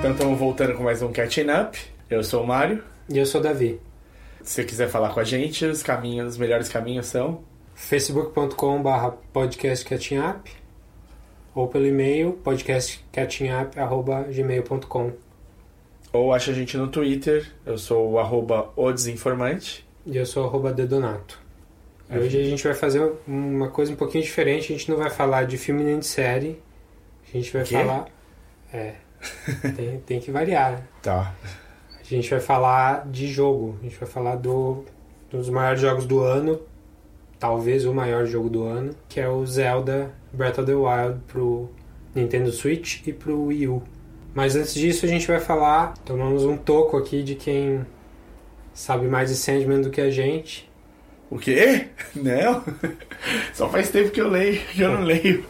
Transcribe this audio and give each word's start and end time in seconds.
Então 0.00 0.10
estamos 0.10 0.40
voltando 0.40 0.74
com 0.74 0.82
mais 0.82 1.00
um 1.02 1.12
Catching 1.12 1.50
Up. 1.50 1.78
Eu 2.08 2.24
sou 2.24 2.42
o 2.42 2.46
Mário. 2.46 2.82
E 3.08 3.16
eu 3.16 3.24
sou 3.24 3.40
o 3.40 3.44
Davi. 3.44 3.80
Se 4.42 4.54
você 4.54 4.64
quiser 4.64 4.88
falar 4.88 5.10
com 5.10 5.20
a 5.20 5.24
gente, 5.24 5.64
os 5.66 5.84
caminhos, 5.84 6.30
os 6.30 6.36
melhores 6.36 6.68
caminhos 6.68 7.06
são 7.06 7.44
facebook.com.br 7.76 9.10
podcastcatchingup 9.32 10.50
ou 11.54 11.68
pelo 11.68 11.86
e-mail 11.86 12.32
podcastcatchingup.gmail.com 12.42 15.29
ou 16.12 16.32
acha 16.32 16.50
a 16.50 16.54
gente 16.54 16.76
no 16.76 16.88
Twitter. 16.88 17.46
Eu 17.64 17.78
sou 17.78 18.12
o 18.12 18.18
arroba 18.18 18.70
o 18.76 18.90
desinformante. 18.92 19.86
E 20.06 20.16
eu 20.16 20.26
sou 20.26 20.44
o 20.44 20.46
arroba 20.46 20.72
dedonato. 20.72 21.38
E 22.10 22.18
hoje 22.18 22.40
a 22.40 22.44
gente 22.44 22.64
vai 22.64 22.74
fazer 22.74 23.12
uma 23.26 23.68
coisa 23.68 23.92
um 23.92 23.96
pouquinho 23.96 24.24
diferente. 24.24 24.72
A 24.72 24.76
gente 24.76 24.90
não 24.90 24.96
vai 24.96 25.10
falar 25.10 25.44
de 25.44 25.56
filme 25.56 25.84
nem 25.84 25.98
de 25.98 26.06
série. 26.06 26.60
A 27.28 27.36
gente 27.36 27.52
vai 27.52 27.62
Quê? 27.62 27.74
falar... 27.74 28.06
É, 28.72 28.94
tem, 29.76 30.00
tem 30.00 30.20
que 30.20 30.30
variar. 30.30 30.82
Tá. 31.02 31.34
A 31.98 32.02
gente 32.02 32.28
vai 32.28 32.40
falar 32.40 33.06
de 33.08 33.28
jogo. 33.28 33.76
A 33.80 33.84
gente 33.84 33.96
vai 33.96 34.08
falar 34.08 34.36
do, 34.36 34.84
dos 35.30 35.48
maiores 35.48 35.80
jogos 35.80 36.06
do 36.06 36.20
ano. 36.20 36.60
Talvez 37.38 37.84
o 37.84 37.94
maior 37.94 38.26
jogo 38.26 38.50
do 38.50 38.64
ano. 38.64 38.92
Que 39.08 39.20
é 39.20 39.28
o 39.28 39.46
Zelda 39.46 40.10
Breath 40.32 40.58
of 40.58 40.66
the 40.66 40.74
Wild 40.74 41.20
pro 41.28 41.70
Nintendo 42.14 42.50
Switch 42.50 43.06
e 43.06 43.12
pro 43.12 43.44
Wii 43.44 43.68
U. 43.68 43.82
Mas 44.34 44.56
antes 44.56 44.74
disso 44.74 45.06
a 45.06 45.08
gente 45.08 45.26
vai 45.26 45.40
falar... 45.40 45.94
Tomamos 46.04 46.44
um 46.44 46.56
toco 46.56 46.96
aqui 46.96 47.22
de 47.22 47.34
quem 47.34 47.84
sabe 48.74 49.06
mais 49.06 49.28
de 49.28 49.36
Sandman 49.36 49.80
do 49.80 49.90
que 49.90 50.00
a 50.00 50.10
gente. 50.10 50.70
O 51.30 51.38
quê? 51.38 51.88
Não. 52.16 52.64
Só 53.54 53.68
faz 53.68 53.90
tempo 53.90 54.10
que 54.10 54.20
eu 54.20 54.28
leio, 54.28 54.60
que 54.60 54.80
eu 54.80 54.90
não 54.90 55.02
leio. 55.02 55.44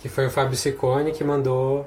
Que 0.00 0.08
foi 0.08 0.26
o 0.26 0.30
Fábio 0.30 0.56
Ciccone 0.56 1.12
que 1.12 1.22
mandou 1.22 1.86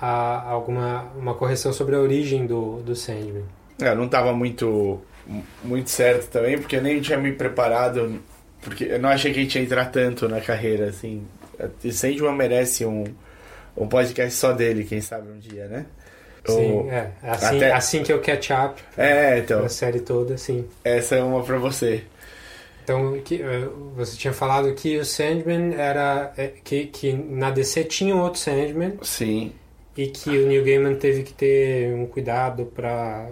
a, 0.00 0.50
alguma 0.50 1.04
uma 1.16 1.34
correção 1.34 1.72
sobre 1.72 1.94
a 1.94 2.00
origem 2.00 2.46
do, 2.46 2.82
do 2.82 2.94
Sandman. 2.94 3.44
É, 3.80 3.88
eu 3.88 3.96
não 3.96 4.08
tava 4.08 4.32
muito, 4.34 5.00
muito 5.64 5.88
certo 5.88 6.28
também, 6.28 6.58
porque 6.58 6.76
eu 6.76 6.82
nem 6.82 7.00
tinha 7.00 7.16
me 7.16 7.32
preparado. 7.32 8.20
Porque 8.60 8.84
eu 8.84 8.98
não 8.98 9.08
achei 9.08 9.32
que 9.32 9.40
a 9.40 9.42
gente 9.42 9.56
ia 9.56 9.64
entrar 9.64 9.86
tanto 9.86 10.28
na 10.28 10.40
carreira, 10.40 10.88
assim. 10.88 11.26
Sandman 11.90 12.34
merece 12.34 12.84
um, 12.84 13.04
um 13.76 13.86
podcast 13.88 14.32
só 14.34 14.52
dele, 14.52 14.84
quem 14.84 15.00
sabe 15.00 15.30
um 15.30 15.38
dia, 15.38 15.66
né? 15.66 15.86
Sim, 16.44 16.72
O- 16.72 16.90
é. 16.90 17.10
Assim, 17.22 17.56
até- 17.56 17.72
assim 17.72 18.02
que 18.02 18.12
eu 18.12 18.20
catch 18.20 18.50
up 18.50 18.82
É, 18.98 19.38
então. 19.38 19.64
a 19.64 19.68
série 19.68 20.00
toda, 20.00 20.36
sim. 20.36 20.66
Essa 20.84 21.14
é 21.16 21.22
uma 21.22 21.42
pra 21.42 21.56
você. 21.58 22.02
Então, 22.82 23.20
que, 23.24 23.40
eh, 23.40 23.68
você 23.94 24.16
tinha 24.16 24.32
falado 24.32 24.74
que 24.74 24.98
o 24.98 25.04
Sandman 25.04 25.72
era. 25.76 26.32
eh, 26.36 26.50
Que, 26.64 26.86
que 26.86 27.12
na 27.12 27.50
DC 27.50 27.84
tinha 27.84 28.12
um 28.14 28.20
outro 28.20 28.40
Sandman 28.40 28.94
Sim. 29.02 29.52
e 29.96 30.08
que 30.08 30.30
o 30.30 30.48
Neil 30.48 30.64
Gaiman 30.64 30.96
teve 30.96 31.22
que 31.22 31.32
ter 31.32 31.94
um 31.94 32.06
cuidado 32.06 32.64
pra. 32.74 33.28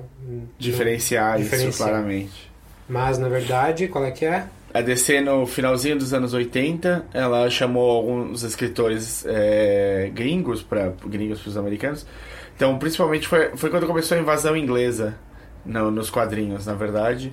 Diferenciar, 0.57 1.41
isso 1.41 1.51
Diferenciar. 1.51 1.89
claramente. 1.89 2.49
Mas 2.89 3.19
na 3.19 3.29
verdade, 3.29 3.89
qual 3.89 4.05
é 4.05 4.13
que 4.13 4.25
é? 4.25 4.45
A 4.73 4.81
DC, 4.81 5.21
no 5.21 5.47
finalzinho 5.47 5.99
dos 5.99 6.15
anos 6.15 6.33
80, 6.33 7.07
ela 7.13 7.51
chamou 7.51 7.91
alguns 7.91 8.43
escritores 8.45 9.25
é, 9.27 10.11
gringos, 10.15 10.63
para 10.63 10.93
gringos 11.07 11.41
para 11.41 11.49
os 11.49 11.57
americanos. 11.57 12.07
Então, 12.55 12.79
principalmente 12.79 13.27
foi, 13.27 13.57
foi 13.57 13.69
quando 13.71 13.87
começou 13.87 14.17
a 14.17 14.21
invasão 14.21 14.57
inglesa 14.57 15.17
no- 15.65 15.91
nos 15.91 16.09
quadrinhos, 16.09 16.67
na 16.67 16.75
verdade. 16.75 17.33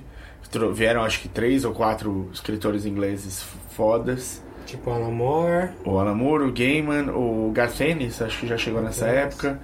Vieram, 0.74 1.04
acho 1.04 1.20
que, 1.20 1.28
três 1.28 1.64
ou 1.64 1.72
quatro 1.72 2.28
escritores 2.32 2.86
ingleses 2.86 3.44
fodas. 3.70 4.42
Tipo 4.66 4.90
Alan 4.90 5.10
Moore. 5.10 5.68
O 5.84 5.98
Alan 5.98 6.14
Moore, 6.14 6.44
o 6.44 6.52
Gaiman, 6.52 7.10
o 7.10 7.50
Garth 7.52 7.80
Ennis, 7.80 8.20
acho 8.20 8.40
que 8.40 8.46
já 8.46 8.56
chegou 8.56 8.80
nessa 8.82 9.06
Garth. 9.06 9.16
época. 9.32 9.60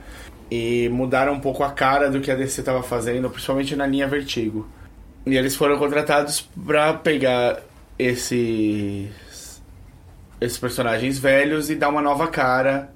E 0.50 0.88
mudaram 0.90 1.32
um 1.32 1.40
pouco 1.40 1.64
a 1.64 1.70
cara 1.70 2.10
do 2.10 2.20
que 2.20 2.30
a 2.30 2.34
DC 2.34 2.60
estava 2.60 2.82
fazendo, 2.82 3.28
principalmente 3.30 3.74
na 3.74 3.86
linha 3.86 4.06
Vertigo. 4.06 4.66
E 5.26 5.36
eles 5.36 5.56
foram 5.56 5.78
contratados 5.78 6.40
para 6.40 6.92
pegar 6.94 7.62
esses, 7.98 9.62
esses 10.40 10.58
personagens 10.58 11.18
velhos 11.18 11.70
e 11.70 11.74
dar 11.74 11.88
uma 11.88 12.02
nova 12.02 12.26
cara 12.28 12.92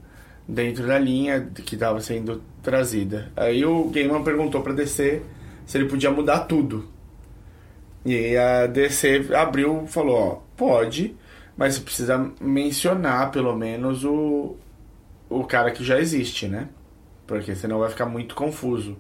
dentro 0.47 0.87
da 0.87 0.99
linha 0.99 1.51
que 1.65 1.75
estava 1.75 2.01
sendo 2.01 2.43
trazida. 2.63 3.31
Aí 3.37 3.65
o 3.65 3.89
Gaiman 3.89 4.23
perguntou 4.23 4.63
para 4.63 4.75
DC 4.75 5.23
se 5.67 5.79
ele 5.79 5.89
podia 5.89 6.11
mudar 6.11 6.41
tudo. 6.41 6.89
E 8.05 8.37
a 8.37 8.67
DC 8.67 9.29
abriu 9.35 9.87
falou, 9.87 10.17
ó, 10.17 10.39
pode, 10.57 11.17
mas 11.57 11.75
você 11.75 11.81
precisa 11.81 12.33
mencionar 12.41 13.31
pelo 13.31 13.55
menos 13.57 14.05
o, 14.05 14.57
o 15.29 15.45
cara 15.45 15.71
que 15.71 15.85
já 15.85 15.99
existe, 15.99 16.47
né? 16.47 16.69
Porque 17.27 17.55
senão 17.55 17.79
vai 17.79 17.91
ficar 17.91 18.07
muito 18.07 18.35
confuso. 18.35 18.97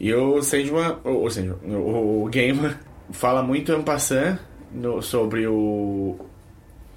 E 0.00 0.12
o 0.14 0.42
Sandman, 0.42 0.96
o, 1.04 1.24
o, 1.24 1.30
Sandman, 1.30 1.56
o, 1.76 2.28
Gaiman 2.32 2.74
fala 3.12 3.42
muito 3.42 3.72
en 3.72 3.82
passant 3.82 4.38
no, 4.72 5.02
sobre 5.02 5.46
o 5.46 6.16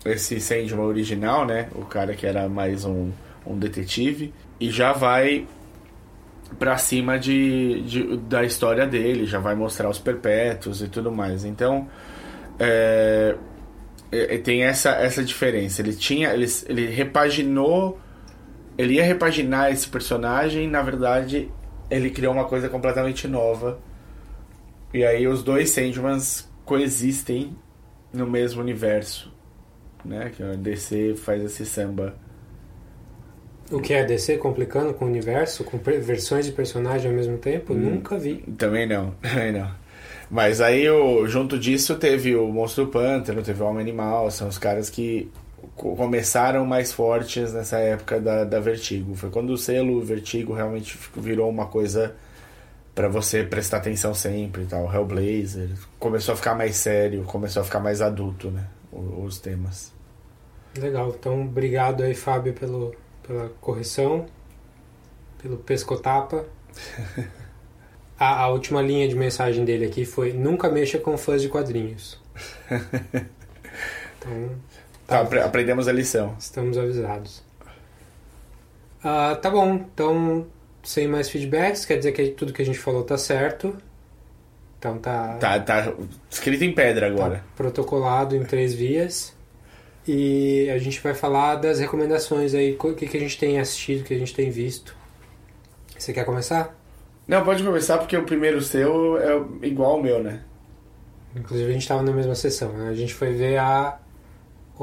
esse 0.06 0.40
Sandman 0.40 0.86
original, 0.86 1.46
né? 1.46 1.68
O 1.75 1.86
cara 1.86 2.13
que 2.13 2.25
era 2.25 2.47
mais 2.50 2.86
um, 2.86 3.12
um 3.46 3.58
detetive. 3.58 4.34
E 4.59 4.69
já 4.72 4.94
vai 4.94 5.46
pra 6.59 6.78
cima 6.78 7.18
de, 7.19 7.81
de- 7.84 8.18
da 8.18 8.44
história 8.44 8.86
dele, 8.86 9.25
já 9.25 9.40
vai 9.40 9.56
mostrar 9.56 9.90
os 9.90 10.00
perpétuos 10.00 10.81
e 10.81 10.88
tudo 10.88 11.12
mais. 11.12 11.44
Então, 11.46 11.88
é, 12.59 13.36
é, 14.12 14.38
tem 14.38 14.63
essa, 14.63 14.92
essa 14.92 15.24
diferença. 15.24 15.81
Ele 15.81 15.94
tinha, 15.94 16.34
ele, 16.34 16.46
ele 16.68 16.88
repaginou, 16.88 18.00
ele 18.78 18.96
ia 18.96 19.03
repaginar 19.03 19.72
esse 19.72 19.88
personagem, 19.88 20.69
na 20.69 20.81
verdade, 20.81 21.50
ele 21.96 22.09
criou 22.09 22.34
uma 22.34 22.46
coisa 22.46 22.70
completamente 22.70 23.28
nova. 23.28 23.80
E 24.94 25.04
aí 25.04 25.28
os 25.28 25.44
dois 25.44 25.72
Sandmans 25.72 26.50
coexistem 26.66 27.56
no 28.12 28.28
mesmo 28.28 28.62
universo, 28.62 29.34
né? 30.06 30.31
Que 30.36 30.44
a 30.44 30.54
DC 30.54 31.16
faz 31.16 31.44
esse 31.44 31.66
samba. 31.66 32.16
O 33.72 33.80
que 33.80 33.94
é 33.94 34.04
DC 34.04 34.38
complicando 34.38 34.94
com 34.94 35.06
o 35.06 35.08
universo, 35.08 35.64
com 35.64 35.78
versões 35.78 36.46
de 36.46 36.52
personagem 36.52 37.09
ao 37.09 37.16
mesmo 37.16 37.38
tempo? 37.38 37.74
Nunca 37.74 38.18
vi. 38.18 38.36
Também 38.58 38.88
não, 38.88 39.12
também 39.22 39.52
não. 39.52 39.72
Mas 40.30 40.62
aí, 40.62 40.90
o, 40.90 41.28
junto 41.28 41.58
disso, 41.60 41.96
teve 41.96 42.36
o 42.36 42.48
Monstro 42.48 42.86
do 42.86 42.92
Pântano, 42.92 43.42
teve 43.42 43.62
o 43.62 43.66
Homem 43.66 43.81
Animal, 43.81 44.30
são 44.31 44.48
os 44.48 44.58
caras 44.58 44.90
que 44.90 45.30
começaram 45.75 46.66
mais 46.66 46.91
fortes 46.91 47.53
nessa 47.53 47.78
época 47.79 48.19
da, 48.19 48.44
da 48.44 48.59
Vertigo. 48.59 49.16
Foi 49.16 49.29
quando 49.29 49.51
o 49.51 49.57
selo 49.57 50.01
Vertigo 50.01 50.53
realmente 50.53 50.97
virou 51.16 51.50
uma 51.50 51.66
coisa 51.68 52.16
pra 52.96 53.07
você 53.07 53.44
prestar 53.44 53.78
atenção 53.78 54.13
sempre 54.13 54.63
e 54.63 54.66
tal. 54.66 54.91
Hellblazer 54.94 55.69
começou 56.00 56.34
a 56.34 56.35
ficar 56.35 56.56
mais 56.56 56.75
sério, 56.75 57.24
começou 57.24 57.62
a 57.62 57.66
ficar 57.66 57.79
mais 57.79 58.01
adulto, 58.01 58.50
né? 58.51 58.66
o- 58.91 59.24
Os 59.24 59.40
temas. 59.40 59.91
Legal. 60.78 61.09
Então, 61.18 61.41
obrigado 61.44 62.03
aí, 62.03 62.13
Fábio, 62.16 62.53
pelo, 62.53 62.94
pela 63.28 63.50
correção, 63.62 64.25
pelo 65.41 65.57
pescotapa. 65.57 66.45
A, 68.19 68.44
a 68.44 68.47
última 68.50 68.80
linha 68.81 69.07
de 69.07 69.16
mensagem 69.16 69.66
dele 69.66 69.85
aqui 69.85 70.06
foi: 70.06 70.31
nunca 70.34 70.69
mexa 70.69 71.00
com 71.00 71.18
fãs 71.18 71.41
de 71.41 71.50
quadrinhos. 71.50 72.22
Então, 74.19 74.51
Tá, 75.18 75.22
apre- 75.22 75.41
aprendemos 75.41 75.88
a 75.88 75.91
lição. 75.91 76.35
estamos 76.40 76.78
avisados. 76.78 77.44
Ah, 79.03 79.38
tá 79.41 79.50
bom, 79.50 79.74
então, 79.75 80.47
sem 80.81 81.07
mais 81.07 81.30
feedbacks, 81.30 81.86
quer 81.86 81.98
dizer 81.98 82.12
que 82.13 82.30
tudo 82.30 82.54
que 82.54 82.62
a 82.62 82.65
gente 82.65 82.80
falou 82.80 83.04
tá 83.04 83.18
certo. 83.18 83.75
Então 84.80 84.98
tá, 84.98 85.36
Tá, 85.39 85.60
tá 85.60 85.94
escrito 86.30 86.63
em 86.63 86.74
pedra 86.74 87.07
agora. 87.07 87.36
Tá 87.38 87.44
protocolado 87.56 88.36
em 88.36 88.44
três 88.44 88.74
vias. 88.74 89.33
E 90.06 90.69
a 90.69 90.77
gente 90.77 91.00
vai 91.00 91.13
falar 91.13 91.56
das 91.56 91.80
recomendações 91.80 92.54
aí, 92.54 92.77
o 92.77 92.94
que, 92.94 93.07
que 93.07 93.15
a 93.15 93.19
gente 93.19 93.38
tem 93.39 93.60
assistido, 93.60 94.01
o 94.01 94.04
que 94.04 94.13
a 94.13 94.18
gente 94.19 94.33
tem 94.36 94.50
visto. 94.50 94.95
Você 95.98 96.12
quer 96.12 96.25
começar? 96.25 96.75
Não, 97.25 97.45
pode 97.45 97.63
começar 97.63 97.98
porque 97.98 98.18
o 98.18 98.24
primeiro 98.25 98.62
seu 98.62 99.18
é 99.18 99.65
igual 99.65 99.92
ao 99.92 100.01
meu, 100.04 100.21
né? 100.21 100.42
Inclusive 101.33 101.69
a 101.69 101.74
gente 101.74 101.83
estava 101.83 102.01
na 102.04 102.12
mesma 102.12 102.36
sessão, 102.36 102.74
né? 102.74 102.89
A 102.89 102.94
gente 102.94 103.13
foi 103.13 103.31
ver 103.31 103.57
a, 103.57 103.98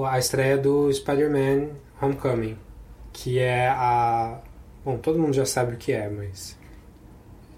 a 0.04 0.18
estreia 0.18 0.56
do 0.56 0.92
Spider-Man 0.92 1.68
Homecoming, 2.00 2.56
que 3.12 3.38
é 3.38 3.68
a... 3.68 4.40
Bom, 4.84 4.96
todo 4.96 5.18
mundo 5.18 5.32
já 5.32 5.44
sabe 5.44 5.74
o 5.74 5.76
que 5.76 5.92
é, 5.92 6.08
mas... 6.08 6.58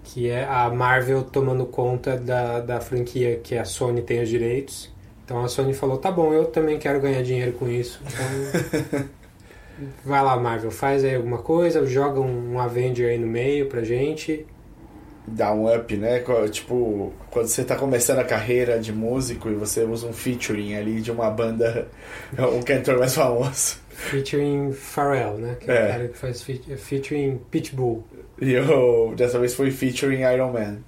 Que 0.03 0.29
é 0.29 0.43
a 0.43 0.69
Marvel 0.69 1.23
tomando 1.23 1.65
conta 1.65 2.17
da, 2.17 2.59
da 2.59 2.81
franquia 2.81 3.37
que 3.37 3.57
a 3.57 3.63
Sony 3.63 4.01
tem 4.01 4.21
os 4.21 4.27
direitos. 4.27 4.91
Então 5.23 5.41
a 5.43 5.47
Sony 5.47 5.73
falou, 5.73 5.97
tá 5.97 6.11
bom, 6.11 6.33
eu 6.33 6.45
também 6.45 6.77
quero 6.77 6.99
ganhar 6.99 7.23
dinheiro 7.23 7.53
com 7.53 7.69
isso. 7.69 8.01
Então, 8.03 9.09
Vai 10.05 10.21
lá, 10.21 10.37
Marvel, 10.37 10.71
faz 10.71 11.03
aí 11.03 11.15
alguma 11.15 11.39
coisa, 11.39 11.85
joga 11.85 12.19
um, 12.19 12.53
um 12.53 12.59
Avenger 12.59 13.09
aí 13.09 13.17
no 13.17 13.27
meio 13.27 13.67
pra 13.67 13.83
gente. 13.83 14.45
Dá 15.25 15.53
um 15.53 15.73
up, 15.73 15.95
né? 15.95 16.21
Tipo, 16.51 17.13
quando 17.31 17.47
você 17.47 17.63
tá 17.63 17.75
começando 17.77 18.19
a 18.19 18.23
carreira 18.25 18.77
de 18.79 18.91
músico 18.91 19.49
e 19.49 19.53
você 19.55 19.83
usa 19.83 20.05
um 20.07 20.11
featuring 20.13 20.75
ali 20.75 20.99
de 21.01 21.11
uma 21.11 21.29
banda, 21.29 21.87
um 22.53 22.61
cantor 22.61 22.99
mais 22.99 23.15
famoso. 23.15 23.77
Featuring 23.89 24.73
Pharrell, 24.73 25.37
né? 25.37 25.55
Que 25.59 25.71
é, 25.71 25.75
É. 25.75 25.85
o 25.85 25.91
cara 25.91 26.07
que 26.09 26.17
faz 26.17 26.41
fe- 26.43 26.61
featuring 26.77 27.39
Pitbull. 27.49 28.03
E 28.41 28.51
eu, 28.51 29.13
dessa 29.15 29.39
vez 29.39 29.53
foi 29.53 29.71
featuring 29.71 30.21
Iron 30.23 30.51
Man. 30.51 30.79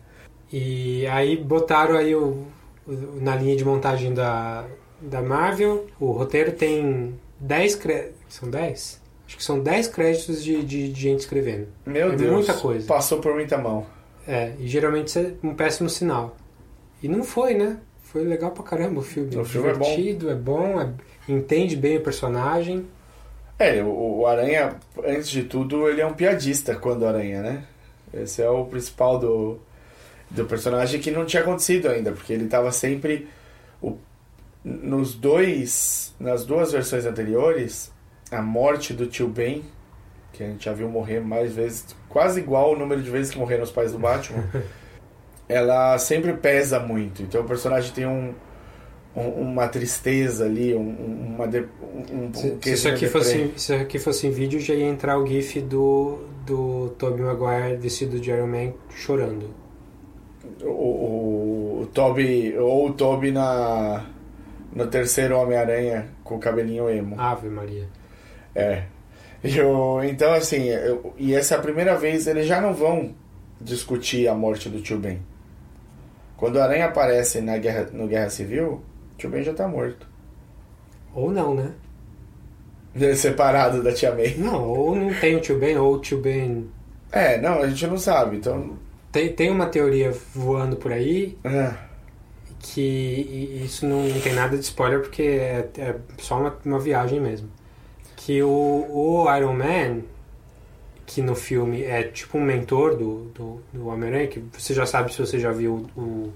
E 0.52 1.08
aí 1.08 1.38
botaram 1.38 1.96
aí 1.96 2.14
o, 2.14 2.46
o- 2.86 3.20
na 3.22 3.36
linha 3.36 3.56
de 3.56 3.64
montagem 3.64 4.14
da, 4.14 4.66
da 5.02 5.22
Marvel, 5.22 5.88
o 6.00 6.12
roteiro 6.12 6.52
tem 6.52 7.16
10 7.40 7.76
créditos. 7.76 8.16
São 8.28 8.50
10? 8.50 9.02
Acho 9.28 9.38
que 9.38 9.44
são 9.44 9.60
10 9.60 9.88
créditos 9.88 10.44
de, 10.44 10.62
de, 10.64 10.90
de 10.92 11.02
gente 11.02 11.22
escrevendo. 11.22 11.68
Meu 11.86 12.12
É 12.12 12.16
Deus. 12.16 12.32
muita 12.32 12.54
coisa. 12.54 12.86
Passou 12.86 13.20
por 13.20 13.34
muita 13.34 13.58
mão. 13.58 13.86
É, 14.28 14.54
e 14.60 14.68
geralmente 14.68 15.08
isso 15.08 15.20
é 15.20 15.34
um 15.44 15.54
péssimo 15.54 15.90
sinal. 15.90 16.36
E 17.02 17.08
não 17.08 17.24
foi, 17.24 17.54
né? 17.54 17.78
Foi 18.02 18.24
legal 18.24 18.52
pra 18.52 18.64
caramba 18.64 19.00
o 19.00 19.04
filme. 19.04 19.36
O 19.36 19.46
filme 19.46 19.70
é 19.70 19.74
bom. 19.74 19.84
divertido, 19.84 20.30
é 20.30 20.36
bom, 20.36 20.82
é- 20.82 20.90
entende 21.28 21.76
bem 21.76 21.98
o 21.98 22.02
personagem. 22.02 22.86
É, 23.60 23.82
o, 23.84 24.20
o 24.20 24.28
Aranha, 24.28 24.76
antes 25.04 25.30
de 25.30 25.44
tudo, 25.44 25.88
ele 25.90 26.02
é 26.02 26.06
um 26.06 26.14
piadista 26.14 26.76
quando 26.76 27.06
Aranha, 27.06 27.42
né? 27.42 27.64
Esse 28.14 28.42
é 28.42 28.50
o 28.50 28.66
principal 28.66 29.20
do, 29.20 29.60
do 30.30 30.46
personagem 30.46 31.00
que 31.00 31.12
não 31.12 31.26
tinha 31.26 31.42
acontecido 31.42 31.88
ainda, 31.90 32.12
porque 32.12 32.34
ele 32.34 32.48
tava 32.48 32.72
sempre. 32.72 33.28
O, 33.82 33.98
nos 34.64 35.14
dois. 35.14 36.14
Nas 36.20 36.46
duas 36.46 36.72
versões 36.72 37.06
anteriores, 37.06 37.92
a 38.32 38.42
morte 38.42 38.94
do 38.94 39.06
tio 39.06 39.28
Ben, 39.28 39.64
que 40.36 40.44
a 40.44 40.48
gente 40.48 40.66
já 40.66 40.74
viu 40.74 40.90
morrer 40.90 41.20
mais 41.20 41.54
vezes, 41.54 41.96
quase 42.10 42.40
igual 42.40 42.74
o 42.74 42.76
número 42.78 43.02
de 43.02 43.10
vezes 43.10 43.32
que 43.32 43.38
morreram 43.40 43.64
os 43.64 43.72
pais 43.72 43.92
do 43.92 44.00
Batman, 44.00 44.44
ela 45.48 45.98
sempre 45.98 46.34
pesa 46.34 46.80
muito. 46.80 47.22
Então 47.24 47.42
o 47.42 47.46
personagem 47.46 47.92
tem 47.94 48.06
um. 48.06 48.34
um- 49.16 49.30
uma 49.42 49.68
tristeza 49.70 50.44
ali, 50.46 50.76
um, 50.76 50.80
um- 50.82 51.36
uma 51.36 51.48
de, 51.48 51.60
um, 52.12 52.34
Se, 52.34 52.58
se 52.62 52.72
isso 52.74 52.88
aqui 52.90 53.08
fosse, 53.08 53.32
se 53.32 53.54
isso 53.56 53.74
aqui 53.74 53.98
fosse 54.00 54.28
em 54.28 54.32
vídeo, 54.32 54.60
já 54.60 54.74
ia 54.74 54.86
entrar 54.90 55.18
o 55.18 55.26
gif 55.26 55.62
do, 55.62 56.20
do 56.46 56.90
Tobey 56.98 57.22
Maguire 57.24 57.78
vestido 57.78 58.20
de 58.20 58.30
Iron 58.30 58.48
Man 58.48 58.74
chorando. 58.90 59.50
o, 60.62 60.68
o, 60.70 61.82
o 61.84 61.86
Toby 61.94 62.56
ou 62.58 62.88
o 62.90 62.94
Toby 62.94 63.32
na 63.32 64.06
no 64.74 64.88
terceiro 64.88 65.38
Homem-Aranha 65.40 66.08
com 66.24 66.36
o 66.36 66.40
cabelinho 66.40 66.90
emo. 66.90 67.16
Ave 67.18 67.48
Maria. 67.48 67.88
É. 68.54 68.84
E 69.46 69.62
o- 69.62 70.04
então 70.04 70.34
assim, 70.34 70.64
eu- 70.70 71.14
e 71.18 71.34
essa 71.36 71.56
é 71.56 71.58
a 71.58 71.62
primeira 71.62 71.96
vez 71.98 72.26
eles 72.28 72.48
já 72.48 72.60
não 72.60 72.74
vão 72.74 73.14
discutir 73.62 74.28
a 74.28 74.34
morte 74.34 74.70
do 74.70 74.82
Tio 74.82 74.98
Ben. 74.98 75.20
Quando 76.38 76.56
o 76.58 76.62
Aranha 76.62 76.86
aparece 76.88 77.40
na 77.42 77.58
guerra, 77.58 77.88
no 77.94 78.08
Guerra 78.08 78.30
Civil, 78.30 78.68
o 79.14 79.18
Tio 79.18 79.30
Ben 79.30 79.44
já 79.44 79.54
tá 79.54 79.68
morto. 79.68 80.08
Ou 81.14 81.32
não, 81.32 81.54
né? 81.56 81.72
Separado 83.16 83.84
da 83.84 83.94
Tia 83.94 84.14
May. 84.14 84.36
Não, 84.38 84.64
ou 84.70 84.96
não 84.96 85.14
tem 85.14 85.36
o 85.36 85.42
Tio 85.42 85.58
Ben, 85.60 85.78
ou 85.78 85.96
o 85.96 86.00
Tio 86.00 86.20
Ben. 86.20 86.70
É, 87.12 87.40
não, 87.40 87.62
a 87.62 87.68
gente 87.68 87.88
não 87.88 87.98
sabe. 87.98 88.38
Então, 88.38 88.78
Tem, 89.12 89.32
tem 89.32 89.50
uma 89.50 89.68
teoria 89.68 90.12
voando 90.34 90.76
por 90.76 90.92
aí 90.92 91.38
é, 91.44 91.72
que 92.60 93.62
isso 93.64 93.86
não, 93.86 94.04
não 94.04 94.20
tem 94.22 94.34
nada 94.34 94.58
de 94.58 94.64
spoiler 94.64 95.00
porque 95.02 95.22
é, 95.24 95.70
é 95.78 95.96
só 96.18 96.38
uma, 96.40 96.58
uma 96.66 96.80
viagem 96.80 97.20
mesmo. 97.22 97.50
Que 98.16 98.42
o, 98.42 98.48
o 98.50 99.36
Iron 99.36 99.54
Man, 99.54 100.02
que 101.06 101.22
no 101.22 101.36
filme 101.36 101.84
é 101.84 102.04
tipo 102.04 102.38
um 102.38 102.42
mentor 102.42 102.96
do, 102.96 103.26
do, 103.26 103.62
do 103.74 103.88
Homem-Aranha, 103.88 104.28
que 104.28 104.40
você 104.40 104.74
já 104.74 104.86
sabe 104.86 105.14
se 105.14 105.20
você 105.20 105.40
já 105.40 105.52
viu 105.52 105.86
o, 105.96 106.32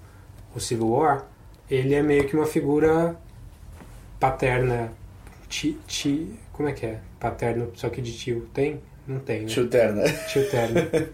o 0.56 0.60
Civil 0.60 0.90
War, 0.90 1.26
ele 1.70 1.94
é 1.94 2.04
meio 2.04 2.28
que 2.28 2.36
uma 2.36 2.46
figura 2.46 3.16
paterna. 4.20 4.92
Ti, 5.48 5.78
ti, 5.88 6.40
como 6.52 6.70
é 6.70 6.74
que 6.74 6.86
é? 6.86 7.00
Paterno, 7.20 7.72
só 7.76 7.90
que 7.90 8.02
de 8.02 8.16
tio. 8.16 8.48
Tem? 8.54 8.80
Não 9.08 9.20
tem, 9.20 9.42
né? 9.42 9.48
Tio 9.48 9.68
Terna. 9.68 10.04
tio 10.28 10.48
terno 10.52 10.82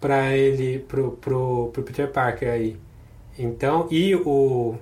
pra 0.00 0.34
ele 0.34 0.78
pro, 0.78 1.12
pro, 1.12 1.68
pro 1.72 1.82
Peter 1.82 2.10
Parker 2.10 2.48
aí 2.48 2.76
então 3.38 3.86
e 3.90 4.14
o 4.14 4.76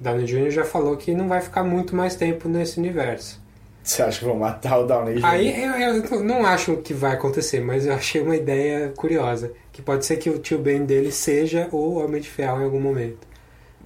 Downey 0.00 0.26
Jr. 0.26 0.50
já 0.50 0.64
falou 0.64 0.96
que 0.96 1.14
não 1.14 1.28
vai 1.28 1.40
ficar 1.40 1.62
muito 1.62 1.94
mais 1.94 2.16
tempo 2.16 2.48
nesse 2.48 2.80
universo 2.80 3.40
Você 3.86 4.02
acha 4.02 4.18
que 4.18 4.24
vão 4.24 4.34
matar 4.36 4.78
o 4.80 4.84
Downey 4.86 5.14
Jr.? 5.14 5.24
aí 5.24 5.62
eu, 5.64 6.02
eu 6.04 6.24
não 6.24 6.44
acho 6.44 6.76
que 6.78 6.92
vai 6.92 7.12
acontecer 7.12 7.60
mas 7.60 7.86
eu 7.86 7.92
achei 7.94 8.20
uma 8.20 8.34
ideia 8.36 8.92
curiosa 8.96 9.52
que 9.72 9.80
pode 9.80 10.04
ser 10.04 10.16
que 10.16 10.28
o 10.28 10.38
tio 10.38 10.58
Ben 10.58 10.84
dele 10.84 11.12
seja 11.12 11.68
o 11.70 11.94
Homem 11.98 12.20
de 12.20 12.28
Ferro 12.28 12.60
em 12.60 12.64
algum 12.64 12.80
momento 12.80 13.26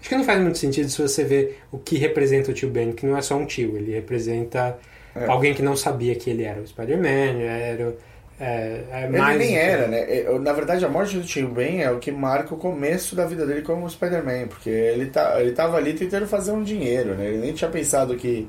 acho 0.00 0.08
que 0.08 0.16
não 0.16 0.24
faz 0.24 0.40
muito 0.40 0.56
sentido 0.58 0.88
se 0.88 1.00
você 1.00 1.22
ver 1.22 1.60
o 1.70 1.78
que 1.78 1.98
representa 1.98 2.50
o 2.50 2.54
tio 2.54 2.70
Ben 2.70 2.92
que 2.92 3.04
não 3.04 3.16
é 3.16 3.20
só 3.22 3.36
um 3.36 3.44
tio 3.44 3.76
ele 3.76 3.92
representa 3.92 4.78
É. 5.14 5.26
alguém 5.26 5.52
que 5.52 5.60
não 5.62 5.76
sabia 5.76 6.14
que 6.14 6.30
ele 6.30 6.44
era 6.44 6.60
o 6.60 6.66
Spider-Man 6.66 7.42
era 7.42 7.94
é, 8.42 8.84
é 8.90 9.04
Ele 9.06 9.18
mais 9.18 9.38
nem 9.38 9.54
era, 9.54 9.86
né? 9.86 9.98
É, 10.08 10.38
Na 10.38 10.54
verdade, 10.54 10.82
a 10.82 10.88
morte 10.88 11.14
do 11.18 11.22
Tio 11.22 11.46
Ben 11.48 11.82
é 11.82 11.90
o 11.90 11.98
que 11.98 12.10
marca 12.10 12.54
o 12.54 12.56
começo 12.56 13.14
da 13.14 13.26
vida 13.26 13.44
dele 13.44 13.60
como 13.60 13.86
Spider-Man, 13.90 14.46
porque 14.48 14.70
ele, 14.70 15.10
tá, 15.10 15.38
ele 15.38 15.52
tava 15.52 15.76
ali 15.76 15.92
tentando 15.92 16.26
fazer 16.26 16.50
um 16.52 16.62
dinheiro, 16.62 17.14
né? 17.14 17.26
Ele 17.26 17.36
nem 17.36 17.52
tinha 17.52 17.68
pensado 17.68 18.16
que 18.16 18.48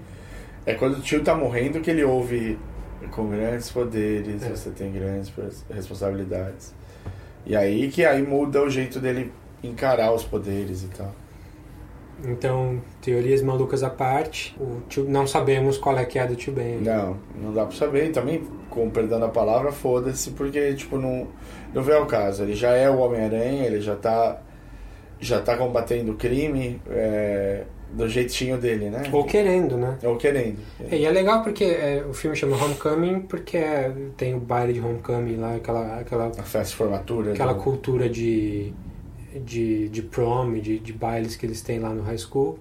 é 0.65 0.73
quando 0.73 0.97
o 0.97 1.01
tio 1.01 1.23
tá 1.23 1.35
morrendo 1.35 1.79
que 1.81 1.89
ele 1.89 2.03
ouve 2.03 2.57
com 3.11 3.29
grandes 3.29 3.69
poderes, 3.71 4.43
É. 4.43 4.49
você 4.49 4.69
tem 4.69 4.91
grandes 4.91 5.31
responsabilidades. 5.69 6.73
E 7.45 7.55
aí 7.55 7.89
que 7.89 8.05
aí 8.05 8.21
muda 8.21 8.61
o 8.61 8.69
jeito 8.69 8.99
dele 8.99 9.31
encarar 9.63 10.13
os 10.13 10.23
poderes 10.23 10.83
e 10.83 10.87
tal. 10.87 11.11
Então, 12.23 12.79
teorias 13.01 13.41
malucas 13.41 13.81
à 13.81 13.89
parte, 13.89 14.55
o 14.59 14.81
tio, 14.87 15.05
não 15.09 15.25
sabemos 15.25 15.79
qual 15.79 15.97
é 15.97 16.05
que 16.05 16.19
é 16.19 16.21
a 16.21 16.25
do 16.27 16.35
tio 16.35 16.53
Ben. 16.53 16.77
Não, 16.79 17.17
não 17.35 17.51
dá 17.51 17.65
pra 17.65 17.75
saber. 17.75 18.05
E 18.05 18.09
também, 18.11 18.43
com 18.69 18.87
perdão 18.91 19.19
da 19.19 19.27
palavra, 19.27 19.71
foda-se, 19.71 20.29
porque, 20.31 20.75
tipo, 20.75 20.97
não, 20.97 21.27
não 21.73 21.81
vê 21.81 21.95
o 21.95 22.05
caso. 22.05 22.43
Ele 22.43 22.53
já 22.53 22.69
é 22.75 22.87
o 22.87 22.99
Homem-Aranha, 22.99 23.65
ele 23.65 23.81
já 23.81 23.95
tá, 23.95 24.39
já 25.19 25.41
tá 25.41 25.57
combatendo 25.57 26.11
o 26.11 26.15
crime 26.15 26.79
é, 26.91 27.63
do 27.93 28.07
jeitinho 28.07 28.57
dele, 28.57 28.89
né? 28.89 29.03
Ou 29.11 29.23
querendo, 29.25 29.77
né? 29.77 29.97
Ou 30.03 30.15
querendo. 30.17 30.57
E 30.91 31.05
é 31.05 31.09
legal 31.11 31.43
porque 31.43 31.63
é, 31.65 32.03
o 32.09 32.13
filme 32.13 32.35
chama 32.35 32.55
Homecoming 32.63 33.21
porque 33.21 33.57
é, 33.57 33.91
tem 34.17 34.33
o 34.33 34.39
baile 34.39 34.73
de 34.73 34.79
Homecoming 34.79 35.35
lá, 35.37 35.55
aquela, 35.55 35.99
aquela, 35.99 36.27
A 36.27 36.43
festa 36.43 36.69
de 36.69 36.75
formatura. 36.75 37.33
aquela 37.33 37.53
do- 37.53 37.61
cultura 37.61 38.09
de, 38.09 38.71
de, 39.45 39.89
de 39.89 40.01
prom, 40.01 40.53
de, 40.53 40.79
de 40.79 40.93
bailes 40.93 41.35
que 41.35 41.45
eles 41.45 41.61
têm 41.61 41.79
lá 41.79 41.89
no 41.93 42.01
high 42.03 42.17
school. 42.17 42.57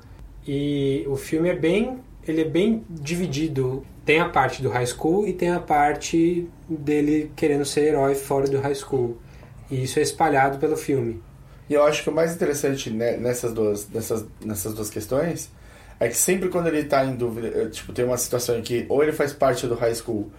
E 0.46 1.04
o 1.08 1.16
filme 1.16 1.48
é 1.48 1.54
bem, 1.54 1.98
ele 2.26 2.40
é 2.42 2.44
bem 2.44 2.84
dividido. 2.88 3.84
Tem 4.04 4.18
a 4.18 4.28
parte 4.28 4.62
do 4.62 4.68
high 4.70 4.86
school 4.86 5.28
e 5.28 5.32
tem 5.32 5.50
a 5.50 5.60
parte 5.60 6.48
dele 6.68 7.30
querendo 7.36 7.64
ser 7.64 7.82
herói 7.82 8.14
fora 8.14 8.46
do 8.48 8.58
high 8.60 8.74
school. 8.74 9.16
E 9.70 9.84
isso 9.84 9.98
é 9.98 10.02
espalhado 10.02 10.58
pelo 10.58 10.76
filme. 10.76 11.22
E 11.70 11.74
eu 11.74 11.84
acho 11.84 12.02
que 12.02 12.10
o 12.10 12.12
mais 12.12 12.34
interessante 12.34 12.90
né, 12.90 13.16
nessas, 13.16 13.52
duas, 13.54 13.88
nessas, 13.88 14.26
nessas 14.44 14.74
duas 14.74 14.90
questões 14.90 15.50
é 16.00 16.08
que 16.08 16.16
sempre 16.16 16.48
quando 16.48 16.66
ele 16.66 16.84
tá 16.84 17.04
em 17.04 17.14
dúvida, 17.14 17.48
eh, 17.48 17.68
tipo, 17.68 17.92
tem 17.92 18.04
uma 18.04 18.18
situação 18.18 18.58
em 18.58 18.62
que 18.62 18.84
ou 18.88 19.02
ele 19.02 19.12
faz 19.12 19.32
parte 19.32 19.66
do 19.68 19.74
high 19.76 19.94
school 19.94 20.30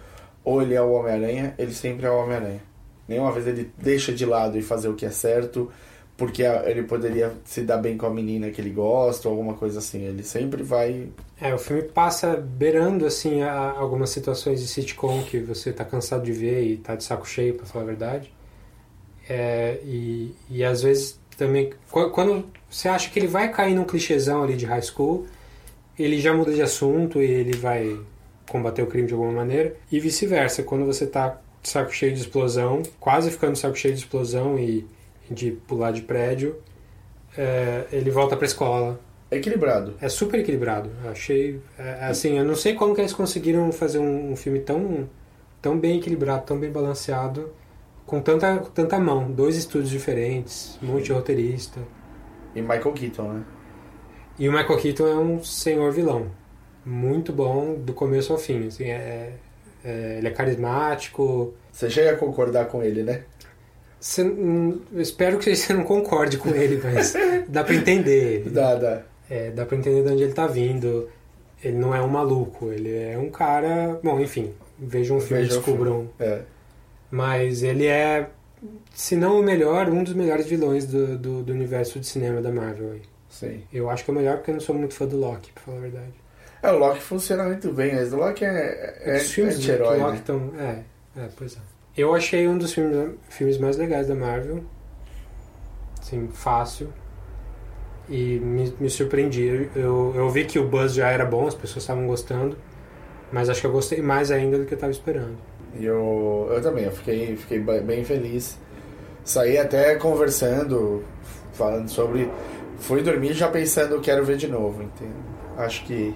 ou 0.44 0.60
ele 0.60 0.74
é 0.74 0.82
o 0.82 0.92
Homem-Aranha, 0.92 1.54
ele 1.58 1.72
sempre 1.72 2.04
é 2.06 2.10
o 2.10 2.16
Homem-Aranha. 2.22 2.60
Nenhuma 3.08 3.32
vez 3.32 3.46
ele 3.46 3.70
deixa 3.78 4.12
de 4.12 4.26
lado 4.26 4.58
e 4.58 4.62
fazer 4.62 4.88
o 4.88 4.94
que 4.94 5.06
é 5.06 5.10
certo 5.10 5.72
porque 6.18 6.44
a- 6.44 6.68
ele 6.68 6.82
poderia 6.82 7.32
se 7.44 7.62
dar 7.62 7.78
bem 7.78 7.96
com 7.96 8.06
a 8.06 8.10
menina 8.10 8.50
que 8.50 8.60
ele 8.60 8.70
gosta 8.70 9.28
ou 9.28 9.34
alguma 9.34 9.54
coisa 9.54 9.78
assim. 9.78 10.02
Ele 10.04 10.22
sempre 10.22 10.62
vai. 10.62 11.08
É, 11.40 11.54
o 11.54 11.58
filme 11.58 11.82
passa 11.82 12.36
beirando 12.36 13.06
assim 13.06 13.42
algumas 13.42 14.10
situações 14.10 14.60
de 14.60 14.66
sitcom 14.68 15.22
que 15.22 15.38
você 15.38 15.72
tá 15.72 15.84
cansado 15.84 16.22
de 16.24 16.32
ver 16.32 16.62
e 16.64 16.76
tá 16.76 16.94
de 16.94 17.04
saco 17.04 17.26
cheio, 17.26 17.54
pra 17.54 17.64
falar 17.66 17.84
a 17.84 17.86
verdade. 17.86 18.32
É, 19.28 19.78
e, 19.84 20.34
e 20.50 20.64
às 20.64 20.82
vezes 20.82 21.18
também, 21.46 21.70
qu- 21.90 22.10
quando 22.10 22.44
você 22.70 22.88
acha 22.88 23.10
que 23.10 23.18
ele 23.18 23.26
vai 23.26 23.50
cair 23.52 23.74
num 23.74 23.84
clichêzão 23.84 24.42
ali 24.42 24.56
de 24.56 24.64
high 24.66 24.82
school, 24.82 25.26
ele 25.98 26.20
já 26.20 26.32
muda 26.32 26.52
de 26.52 26.62
assunto 26.62 27.20
e 27.22 27.24
ele 27.24 27.56
vai 27.56 27.98
combater 28.48 28.82
o 28.82 28.86
crime 28.86 29.06
de 29.08 29.14
alguma 29.14 29.32
maneira. 29.32 29.74
E 29.90 29.98
vice-versa, 30.00 30.62
quando 30.62 30.84
você 30.84 31.06
tá 31.06 31.38
de 31.62 31.68
saco 31.68 31.92
cheio 31.92 32.12
de 32.12 32.20
explosão, 32.20 32.82
quase 33.00 33.30
ficando 33.30 33.52
de 33.54 33.58
saco 33.58 33.76
cheio 33.76 33.94
de 33.94 34.00
explosão 34.00 34.58
e 34.58 34.86
de 35.30 35.52
pular 35.52 35.92
de 35.92 36.02
prédio, 36.02 36.56
é, 37.36 37.84
ele 37.92 38.10
volta 38.10 38.36
pra 38.36 38.46
escola, 38.46 39.00
É 39.30 39.36
equilibrado. 39.36 39.94
é 40.00 40.08
super 40.08 40.40
equilibrado. 40.40 40.90
Eu 41.04 41.10
achei. 41.10 41.60
é, 41.78 42.04
assim, 42.06 42.38
eu 42.38 42.44
não 42.44 42.54
sei 42.56 42.74
como 42.74 42.94
que 42.94 43.00
eles 43.00 43.12
conseguiram 43.12 43.70
fazer 43.72 43.98
um, 43.98 44.32
um 44.32 44.36
filme 44.36 44.60
tão, 44.60 45.08
tão 45.60 45.78
bem 45.78 45.98
equilibrado, 45.98 46.44
tão 46.44 46.58
bem 46.58 46.70
balanceado, 46.70 47.50
com 48.12 48.20
tanta, 48.20 48.58
com 48.58 48.68
tanta 48.68 48.98
mão. 48.98 49.30
Dois 49.30 49.56
estúdios 49.56 49.88
diferentes, 49.88 50.78
um 50.82 50.88
monte 50.88 51.04
de 51.04 51.12
roteirista. 51.14 51.80
E 52.54 52.60
Michael 52.60 52.92
Keaton, 52.92 53.32
né? 53.32 53.44
E 54.38 54.46
o 54.50 54.52
Michael 54.52 54.78
Keaton 54.78 55.06
é 55.06 55.16
um 55.16 55.42
senhor 55.42 55.90
vilão. 55.92 56.26
Muito 56.84 57.32
bom 57.32 57.74
do 57.74 57.94
começo 57.94 58.30
ao 58.30 58.38
fim. 58.38 58.66
Assim, 58.66 58.84
é, 58.84 59.32
É, 59.82 60.16
ele 60.18 60.28
é 60.28 60.30
carismático. 60.30 61.54
Você 61.72 61.88
chega 61.88 62.12
a 62.12 62.16
concordar 62.18 62.66
com 62.66 62.82
ele, 62.82 63.02
né? 63.02 63.22
Você, 63.98 64.30
espero 64.96 65.38
que 65.38 65.56
você 65.56 65.72
não 65.72 65.84
concorde 65.84 66.36
com 66.36 66.50
ele, 66.50 66.82
mas 66.84 67.14
dá 67.48 67.64
pra 67.64 67.74
entender 67.74 68.34
ele. 68.34 68.50
Dá, 68.50 68.74
dá. 68.74 69.02
É, 69.30 69.50
dá 69.50 69.64
pra 69.64 69.78
entender 69.78 70.02
de 70.02 70.12
onde 70.12 70.22
ele 70.24 70.34
tá 70.34 70.46
vindo. 70.46 71.08
Ele 71.64 71.78
não 71.78 71.94
é 71.94 72.02
um 72.02 72.08
maluco, 72.08 72.70
ele 72.70 72.94
é 72.94 73.16
um 73.16 73.30
cara. 73.30 73.98
Bom, 74.04 74.20
enfim, 74.20 74.52
vejam 74.78 75.16
um 75.16 75.20
filme 75.20 75.44
e 75.44 75.46
o 75.46 75.48
descubram. 75.48 76.10
É. 76.20 76.42
Mas 77.12 77.62
ele 77.62 77.86
é, 77.86 78.30
se 78.94 79.14
não 79.14 79.38
o 79.38 79.42
melhor, 79.42 79.86
um 79.90 80.02
dos 80.02 80.14
melhores 80.14 80.46
vilões 80.46 80.86
do, 80.86 81.18
do, 81.18 81.42
do 81.42 81.52
universo 81.52 82.00
de 82.00 82.06
cinema 82.06 82.40
da 82.40 82.50
Marvel. 82.50 82.92
aí. 82.92 83.02
Sim. 83.28 83.62
Eu 83.70 83.90
acho 83.90 84.02
que 84.02 84.10
é 84.10 84.14
o 84.14 84.16
melhor 84.16 84.36
porque 84.38 84.50
eu 84.50 84.54
não 84.54 84.62
sou 84.62 84.74
muito 84.74 84.94
fã 84.94 85.06
do 85.06 85.18
Loki, 85.18 85.52
pra 85.52 85.62
falar 85.62 85.76
a 85.76 85.80
verdade. 85.80 86.14
É, 86.62 86.72
o 86.72 86.78
Loki 86.78 87.02
funciona 87.02 87.44
muito 87.44 87.70
bem, 87.70 87.94
mas 87.94 88.14
o 88.14 88.16
Loki 88.16 88.46
é, 88.46 88.94
é, 89.04 89.16
Os 89.18 89.30
filmes 89.30 89.56
do 89.56 89.60
anti-herói, 89.60 89.98
Loki 89.98 90.10
né? 90.12 90.16
estão. 90.16 90.52
É, 90.58 90.82
é, 91.20 91.28
pois 91.36 91.54
é. 91.54 91.60
Eu 91.94 92.14
achei 92.14 92.48
um 92.48 92.56
dos 92.56 92.72
filmes, 92.72 93.14
filmes 93.28 93.58
mais 93.58 93.76
legais 93.76 94.08
da 94.08 94.14
Marvel. 94.14 94.64
Assim, 96.00 96.28
fácil. 96.32 96.90
E 98.08 98.38
me, 98.38 98.74
me 98.80 98.88
surpreendi. 98.88 99.68
Eu, 99.76 100.14
eu 100.16 100.30
vi 100.30 100.46
que 100.46 100.58
o 100.58 100.66
buzz 100.66 100.94
já 100.94 101.10
era 101.10 101.26
bom, 101.26 101.46
as 101.46 101.54
pessoas 101.54 101.82
estavam 101.82 102.06
gostando. 102.06 102.56
Mas 103.30 103.50
acho 103.50 103.60
que 103.60 103.66
eu 103.66 103.72
gostei 103.72 104.00
mais 104.00 104.30
ainda 104.30 104.58
do 104.58 104.64
que 104.64 104.72
eu 104.72 104.76
estava 104.76 104.92
esperando. 104.92 105.36
E 105.78 105.84
eu, 105.84 106.48
eu 106.50 106.62
também, 106.62 106.84
eu 106.84 106.92
fiquei, 106.92 107.36
fiquei 107.36 107.60
bem 107.60 108.04
feliz. 108.04 108.58
Saí 109.24 109.56
até 109.56 109.94
conversando, 109.96 111.04
falando 111.52 111.88
sobre. 111.88 112.30
Fui 112.78 113.02
dormir 113.02 113.32
já 113.32 113.48
pensando, 113.48 114.00
quero 114.00 114.24
ver 114.24 114.36
de 114.36 114.48
novo, 114.48 114.82
entende? 114.82 115.14
Acho 115.56 115.84
que. 115.84 116.14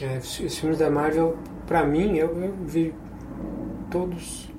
É, 0.00 0.18
os 0.18 0.58
filmes 0.58 0.78
da 0.78 0.90
Marvel, 0.90 1.36
pra 1.66 1.84
mim, 1.84 2.16
eu, 2.16 2.36
eu 2.40 2.54
vi 2.66 2.94
todos. 3.90 4.51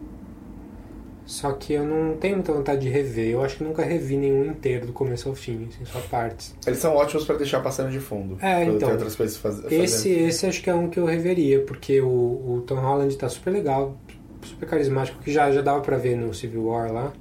Só 1.25 1.53
que 1.53 1.73
eu 1.73 1.85
não 1.85 2.17
tenho 2.17 2.35
muita 2.35 2.51
vontade 2.51 2.81
de 2.81 2.89
rever. 2.89 3.29
Eu 3.29 3.43
acho 3.43 3.57
que 3.57 3.63
nunca 3.63 3.81
revi 3.83 4.17
nenhum 4.17 4.45
inteiro, 4.45 4.87
do 4.87 4.93
começo 4.93 5.29
ao 5.29 5.35
fim, 5.35 5.69
assim, 5.69 5.85
só 5.85 5.99
partes. 5.99 6.53
Eles 6.67 6.79
são 6.79 6.95
ótimos 6.95 7.23
pra 7.25 7.35
deixar 7.35 7.61
passando 7.61 7.91
de 7.91 7.99
fundo. 7.99 8.37
É, 8.41 8.63
então. 8.65 8.79
Tem 8.79 8.91
outras 8.91 9.15
coisas 9.15 9.37
faz, 9.37 9.59
Esse, 9.71 10.09
fazendo. 10.09 10.27
esse 10.27 10.45
acho 10.45 10.61
que 10.61 10.69
é 10.69 10.75
um 10.75 10.89
que 10.89 10.99
eu 10.99 11.05
reveria, 11.05 11.61
porque 11.61 12.01
o, 12.01 12.07
o 12.07 12.63
Tom 12.67 12.75
Holland 12.75 13.15
tá 13.17 13.29
super 13.29 13.51
legal, 13.51 13.97
super 14.43 14.67
carismático, 14.67 15.21
que 15.23 15.31
já, 15.31 15.49
já 15.51 15.61
dava 15.61 15.79
pra 15.79 15.97
ver 15.97 16.17
no 16.17 16.33
Civil 16.33 16.65
War 16.65 16.91
lá. 16.91 17.13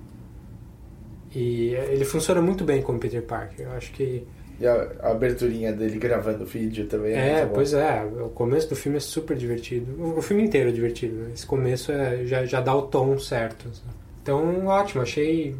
E 1.34 1.74
ele 1.88 2.04
funciona 2.04 2.42
muito 2.42 2.64
bem 2.64 2.82
como 2.82 2.98
Peter 2.98 3.22
Parker. 3.22 3.66
Eu 3.66 3.72
acho 3.72 3.92
que. 3.92 4.26
E 4.60 4.66
a, 4.66 4.88
a 5.00 5.10
aberturinha 5.10 5.72
dele 5.72 5.98
gravando 5.98 6.44
o 6.44 6.46
vídeo 6.46 6.86
também 6.86 7.14
é, 7.14 7.40
É, 7.40 7.46
pois 7.46 7.72
é. 7.74 8.04
O 8.04 8.28
começo 8.28 8.68
do 8.68 8.76
filme 8.76 8.98
é 8.98 9.00
super 9.00 9.36
divertido. 9.36 9.92
O, 10.00 10.18
o 10.18 10.22
filme 10.22 10.42
inteiro 10.44 10.68
é 10.68 10.72
divertido. 10.72 11.14
né? 11.16 11.30
Esse 11.34 11.46
começo 11.46 11.90
é, 11.90 12.24
já, 12.26 12.44
já 12.44 12.60
dá 12.60 12.74
o 12.74 12.82
tom 12.82 13.18
certo. 13.18 13.68
assim. 13.68 13.82
Então, 14.22 14.66
ótimo. 14.66 15.02
Achei, 15.02 15.56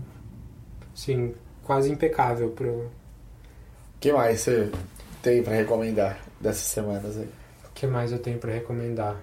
assim, 0.95 1.35
quase 1.65 1.91
impecável 1.91 2.51
pro... 2.51 2.91
Que 3.99 4.13
mais 4.13 4.41
você 4.41 4.71
tem 5.23 5.43
pra 5.43 5.55
recomendar 5.55 6.19
dessas 6.41 6.67
semanas 6.67 7.17
aí? 7.17 7.29
O 7.69 7.73
que 7.75 7.87
mais 7.87 8.13
eu 8.13 8.19
tenho 8.19 8.39
pra 8.39 8.53
recomendar? 8.53 9.17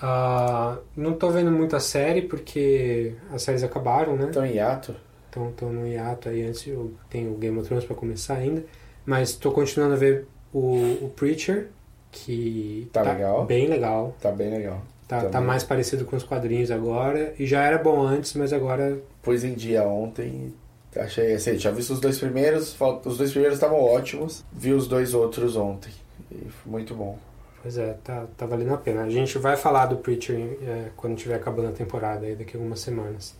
Ah, 0.00 0.78
não 0.96 1.14
tô 1.14 1.30
vendo 1.30 1.50
muita 1.50 1.80
série 1.80 2.22
porque 2.22 3.14
as 3.32 3.42
séries 3.42 3.62
acabaram, 3.64 4.16
né? 4.16 4.26
Estão 4.26 4.46
em 4.46 4.54
hiato? 4.54 4.94
Então 5.30 5.52
tô 5.56 5.66
no 5.66 5.86
hiato 5.86 6.28
aí 6.28 6.42
antes 6.42 6.66
eu 6.66 6.92
tenho 7.10 7.32
o 7.32 7.36
Game 7.36 7.56
of 7.58 7.66
Thrones 7.66 7.84
pra 7.84 7.94
começar 7.94 8.34
ainda, 8.34 8.64
mas 9.04 9.34
tô 9.34 9.50
continuando 9.52 9.94
a 9.94 9.98
ver 9.98 10.26
o, 10.52 10.76
o 11.02 11.12
Preacher, 11.14 11.68
que 12.10 12.88
Tá 12.92 13.02
legal. 13.02 13.44
bem 13.44 13.66
legal. 13.68 14.16
Tá 14.20 14.30
bem 14.30 14.50
legal. 14.50 14.82
Tá, 15.06 15.24
tá 15.26 15.40
mais 15.40 15.64
parecido 15.64 16.04
com 16.04 16.16
os 16.16 16.22
quadrinhos 16.22 16.70
agora 16.70 17.34
e 17.38 17.46
já 17.46 17.62
era 17.62 17.78
bom 17.78 18.00
antes, 18.02 18.34
mas 18.34 18.52
agora 18.52 18.98
Pus 19.22 19.42
em 19.44 19.54
dia 19.54 19.82
ontem. 19.84 20.52
Achei 20.96 21.34
assim, 21.34 21.56
tinha 21.56 21.72
visto 21.72 21.92
os 21.92 22.00
dois 22.00 22.18
primeiros, 22.18 22.76
os 23.04 23.16
dois 23.18 23.30
primeiros 23.30 23.56
estavam 23.56 23.80
ótimos. 23.80 24.44
Vi 24.52 24.72
os 24.72 24.86
dois 24.88 25.14
outros 25.14 25.56
ontem. 25.56 25.92
E 26.30 26.48
foi 26.50 26.72
muito 26.72 26.94
bom. 26.94 27.18
Pois 27.62 27.76
é, 27.78 27.94
tá, 28.04 28.26
tá 28.36 28.46
valendo 28.46 28.74
a 28.74 28.78
pena. 28.78 29.02
A 29.02 29.10
gente 29.10 29.38
vai 29.38 29.56
falar 29.56 29.86
do 29.86 29.96
Preacher 29.96 30.58
é, 30.62 30.88
quando 30.96 31.16
estiver 31.16 31.34
acabando 31.36 31.68
a 31.68 31.72
temporada 31.72 32.26
aí 32.26 32.34
daqui 32.36 32.56
a 32.56 32.60
algumas 32.60 32.80
semanas. 32.80 33.34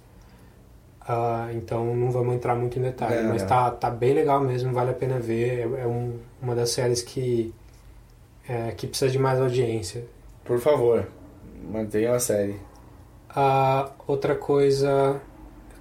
Ah, 1.11 1.49
então 1.55 1.95
não 1.97 2.11
vamos 2.11 2.35
entrar 2.35 2.55
muito 2.55 2.79
em 2.79 2.83
detalhe, 2.83 3.23
Não, 3.23 3.31
mas 3.31 3.43
não. 3.43 3.49
Tá, 3.49 3.71
tá 3.71 3.91
bem 3.91 4.13
legal 4.13 4.41
mesmo, 4.41 4.73
vale 4.75 4.91
a 4.91 4.95
pena 4.95 5.19
ver. 5.19 5.61
É, 5.61 5.83
é 5.83 5.87
um- 5.87 6.19
uma 6.43 6.55
das 6.55 6.71
séries 6.71 7.01
que, 7.03 7.55
é, 8.49 8.73
que 8.73 8.87
precisa 8.87 9.11
de 9.11 9.19
mais 9.19 9.41
audiência. 9.41 10.05
Por 10.45 10.59
favor, 10.61 11.07
mantenha 11.71 12.15
a 12.15 12.21
série. 12.21 12.57
Ah, 13.31 13.91
outra 14.07 14.35
coisa, 14.35 15.21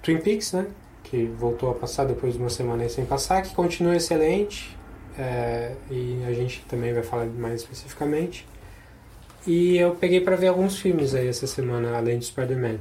Twin 0.02 0.18
Peaks, 0.18 0.52
né? 0.52 0.66
Que 1.04 1.24
voltou 1.26 1.70
a 1.70 1.74
passar 1.74 2.04
depois 2.04 2.34
de 2.34 2.38
uma 2.40 2.50
semana 2.50 2.88
sem 2.88 3.04
passar, 3.06 3.42
que 3.42 3.54
continua 3.54 3.96
excelente. 3.96 4.76
é, 5.20 5.72
e 5.90 6.22
a 6.28 6.32
gente 6.32 6.64
também 6.68 6.94
vai 6.94 7.02
falar 7.02 7.26
mais 7.26 7.62
especificamente. 7.62 8.46
E 9.46 9.76
eu 9.76 9.94
peguei 9.96 10.20
para 10.20 10.36
ver 10.36 10.46
alguns 10.48 10.78
filmes 10.78 11.12
aí 11.14 11.26
essa 11.26 11.44
semana, 11.46 11.96
além 11.96 12.18
de 12.20 12.26
Spider-Man. 12.26 12.78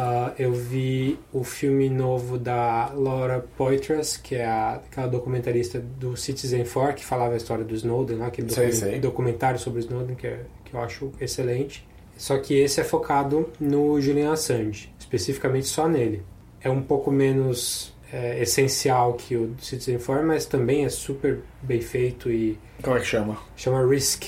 Ah, 0.00 0.32
eu 0.38 0.52
vi 0.52 1.18
o 1.32 1.42
filme 1.42 1.90
novo 1.90 2.38
da 2.38 2.92
Laura 2.94 3.44
Poitras, 3.56 4.16
que 4.16 4.36
é 4.36 4.44
a, 4.46 4.74
aquela 4.74 5.08
documentarista 5.08 5.80
do 5.80 6.16
Citizen 6.16 6.64
4, 6.64 6.94
que 6.94 7.04
falava 7.04 7.34
a 7.34 7.36
história 7.36 7.64
do 7.64 7.74
Snowden, 7.74 8.16
lá, 8.18 8.28
aquele 8.28 8.48
Sei, 8.52 8.66
docu- 8.66 8.76
sei. 8.78 8.98
documentário 9.00 9.58
sobre 9.58 9.80
o 9.80 9.82
Snowden, 9.82 10.14
que, 10.14 10.28
é- 10.28 10.42
que 10.64 10.72
eu 10.74 10.80
acho 10.80 11.10
excelente. 11.20 11.84
Só 12.16 12.38
que 12.38 12.54
esse 12.54 12.80
é 12.80 12.84
focado 12.84 13.48
no 13.58 14.00
Julian 14.00 14.30
Assange, 14.32 14.88
especificamente 15.00 15.66
só 15.66 15.88
nele. 15.88 16.22
É 16.60 16.70
um 16.70 16.80
pouco 16.82 17.10
menos 17.10 17.92
é, 18.12 18.40
essencial 18.40 19.14
que 19.14 19.36
o 19.36 19.54
Citizen 19.60 19.98
4, 19.98 20.24
mas 20.24 20.46
também 20.46 20.84
é 20.84 20.88
super 20.88 21.40
bem 21.60 21.80
feito 21.80 22.30
e 22.30 22.56
Como 22.82 22.96
é 22.96 23.00
que 23.00 23.06
chama? 23.06 23.36
chama 23.56 23.84
Risk. 23.84 24.24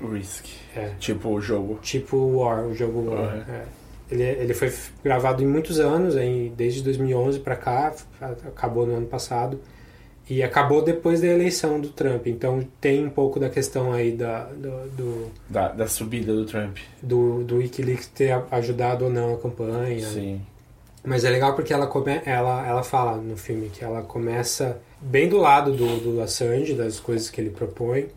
Risk. 0.00 0.44
É, 0.76 0.90
Tipo 1.00 1.30
o 1.30 1.40
jogo. 1.40 1.78
tipo 1.82 2.16
War, 2.18 2.64
o 2.66 2.72
jogo 2.74 3.10
War. 3.10 3.34
Uhum. 3.34 3.52
é. 3.52 3.64
Ele, 4.10 4.22
ele 4.22 4.54
foi 4.54 4.72
gravado 5.04 5.42
em 5.42 5.46
muitos 5.46 5.78
anos, 5.78 6.16
em, 6.16 6.52
desde 6.56 6.82
2011 6.82 7.40
para 7.40 7.56
cá, 7.56 7.94
acabou 8.20 8.86
no 8.86 8.94
ano 8.96 9.06
passado. 9.06 9.60
E 10.30 10.42
acabou 10.42 10.82
depois 10.82 11.22
da 11.22 11.26
eleição 11.26 11.80
do 11.80 11.88
Trump. 11.88 12.26
Então 12.26 12.62
tem 12.80 13.06
um 13.06 13.08
pouco 13.08 13.40
da 13.40 13.48
questão 13.48 13.92
aí 13.94 14.12
da, 14.12 14.44
do, 14.44 14.90
do, 14.90 15.30
Da, 15.48 15.68
da 15.68 15.86
subida 15.86 16.34
do 16.34 16.44
Trump. 16.44 16.76
do, 17.02 17.42
do 17.44 17.56
Wikileaks 17.56 18.08
ter 18.08 18.38
ajudado 18.50 19.06
ou 19.06 19.10
não 19.10 19.34
a 19.34 19.38
campanha. 19.38 20.06
Sim. 20.06 20.42
Mas 21.02 21.24
é 21.24 21.30
legal 21.30 21.54
porque 21.54 21.72
ela, 21.72 21.86
come, 21.86 22.20
ela, 22.26 22.66
ela 22.66 22.82
fala 22.82 23.16
no 23.16 23.38
filme 23.38 23.70
que 23.70 23.82
ela 23.82 24.02
começa 24.02 24.78
bem 25.00 25.28
do 25.30 25.38
lado 25.38 25.72
do, 25.72 25.98
do 25.98 26.20
Assange, 26.20 26.74
das 26.74 27.00
coisas 27.00 27.30
que 27.30 27.40
ele 27.40 27.48
propõe, 27.50 28.08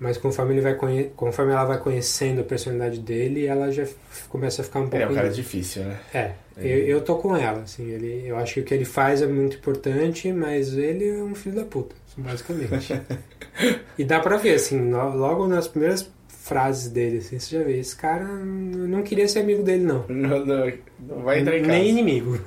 mas 0.00 0.16
conforme, 0.16 0.54
ele 0.54 0.60
vai 0.60 0.74
conhe, 0.74 1.10
conforme 1.16 1.52
ela 1.52 1.64
vai 1.64 1.78
conhecendo 1.78 2.40
a 2.40 2.44
personalidade 2.44 3.00
dele, 3.00 3.46
ela 3.46 3.70
já 3.70 3.86
começa 4.28 4.62
a 4.62 4.64
ficar 4.64 4.80
um 4.80 4.88
pouco... 4.88 5.04
É 5.04 5.08
um 5.08 5.14
cara 5.14 5.30
difícil, 5.30 5.82
né? 5.84 5.98
É, 6.14 6.32
eu, 6.56 6.78
eu 6.86 7.00
tô 7.00 7.16
com 7.16 7.36
ela, 7.36 7.62
assim, 7.62 7.90
ele, 7.90 8.24
eu 8.26 8.36
acho 8.36 8.54
que 8.54 8.60
o 8.60 8.64
que 8.64 8.74
ele 8.74 8.84
faz 8.84 9.22
é 9.22 9.26
muito 9.26 9.56
importante, 9.56 10.32
mas 10.32 10.76
ele 10.76 11.08
é 11.08 11.22
um 11.22 11.34
filho 11.34 11.56
da 11.56 11.64
puta, 11.64 11.94
basicamente. 12.16 13.00
e 13.98 14.04
dá 14.04 14.20
pra 14.20 14.36
ver, 14.36 14.54
assim, 14.54 14.90
logo 14.90 15.46
nas 15.46 15.66
primeiras 15.66 16.08
frases 16.28 16.90
dele, 16.90 17.18
assim, 17.18 17.38
você 17.38 17.58
já 17.58 17.64
vê, 17.64 17.78
esse 17.78 17.94
cara 17.94 18.24
não 18.24 19.02
queria 19.02 19.28
ser 19.28 19.40
amigo 19.40 19.62
dele, 19.62 19.84
não. 19.84 20.04
Não, 20.08 20.44
não, 20.44 20.72
não 21.00 21.22
vai 21.22 21.40
entrar 21.40 21.56
em 21.56 21.62
casa. 21.62 21.72
Nem 21.72 21.90
inimigo. 21.90 22.40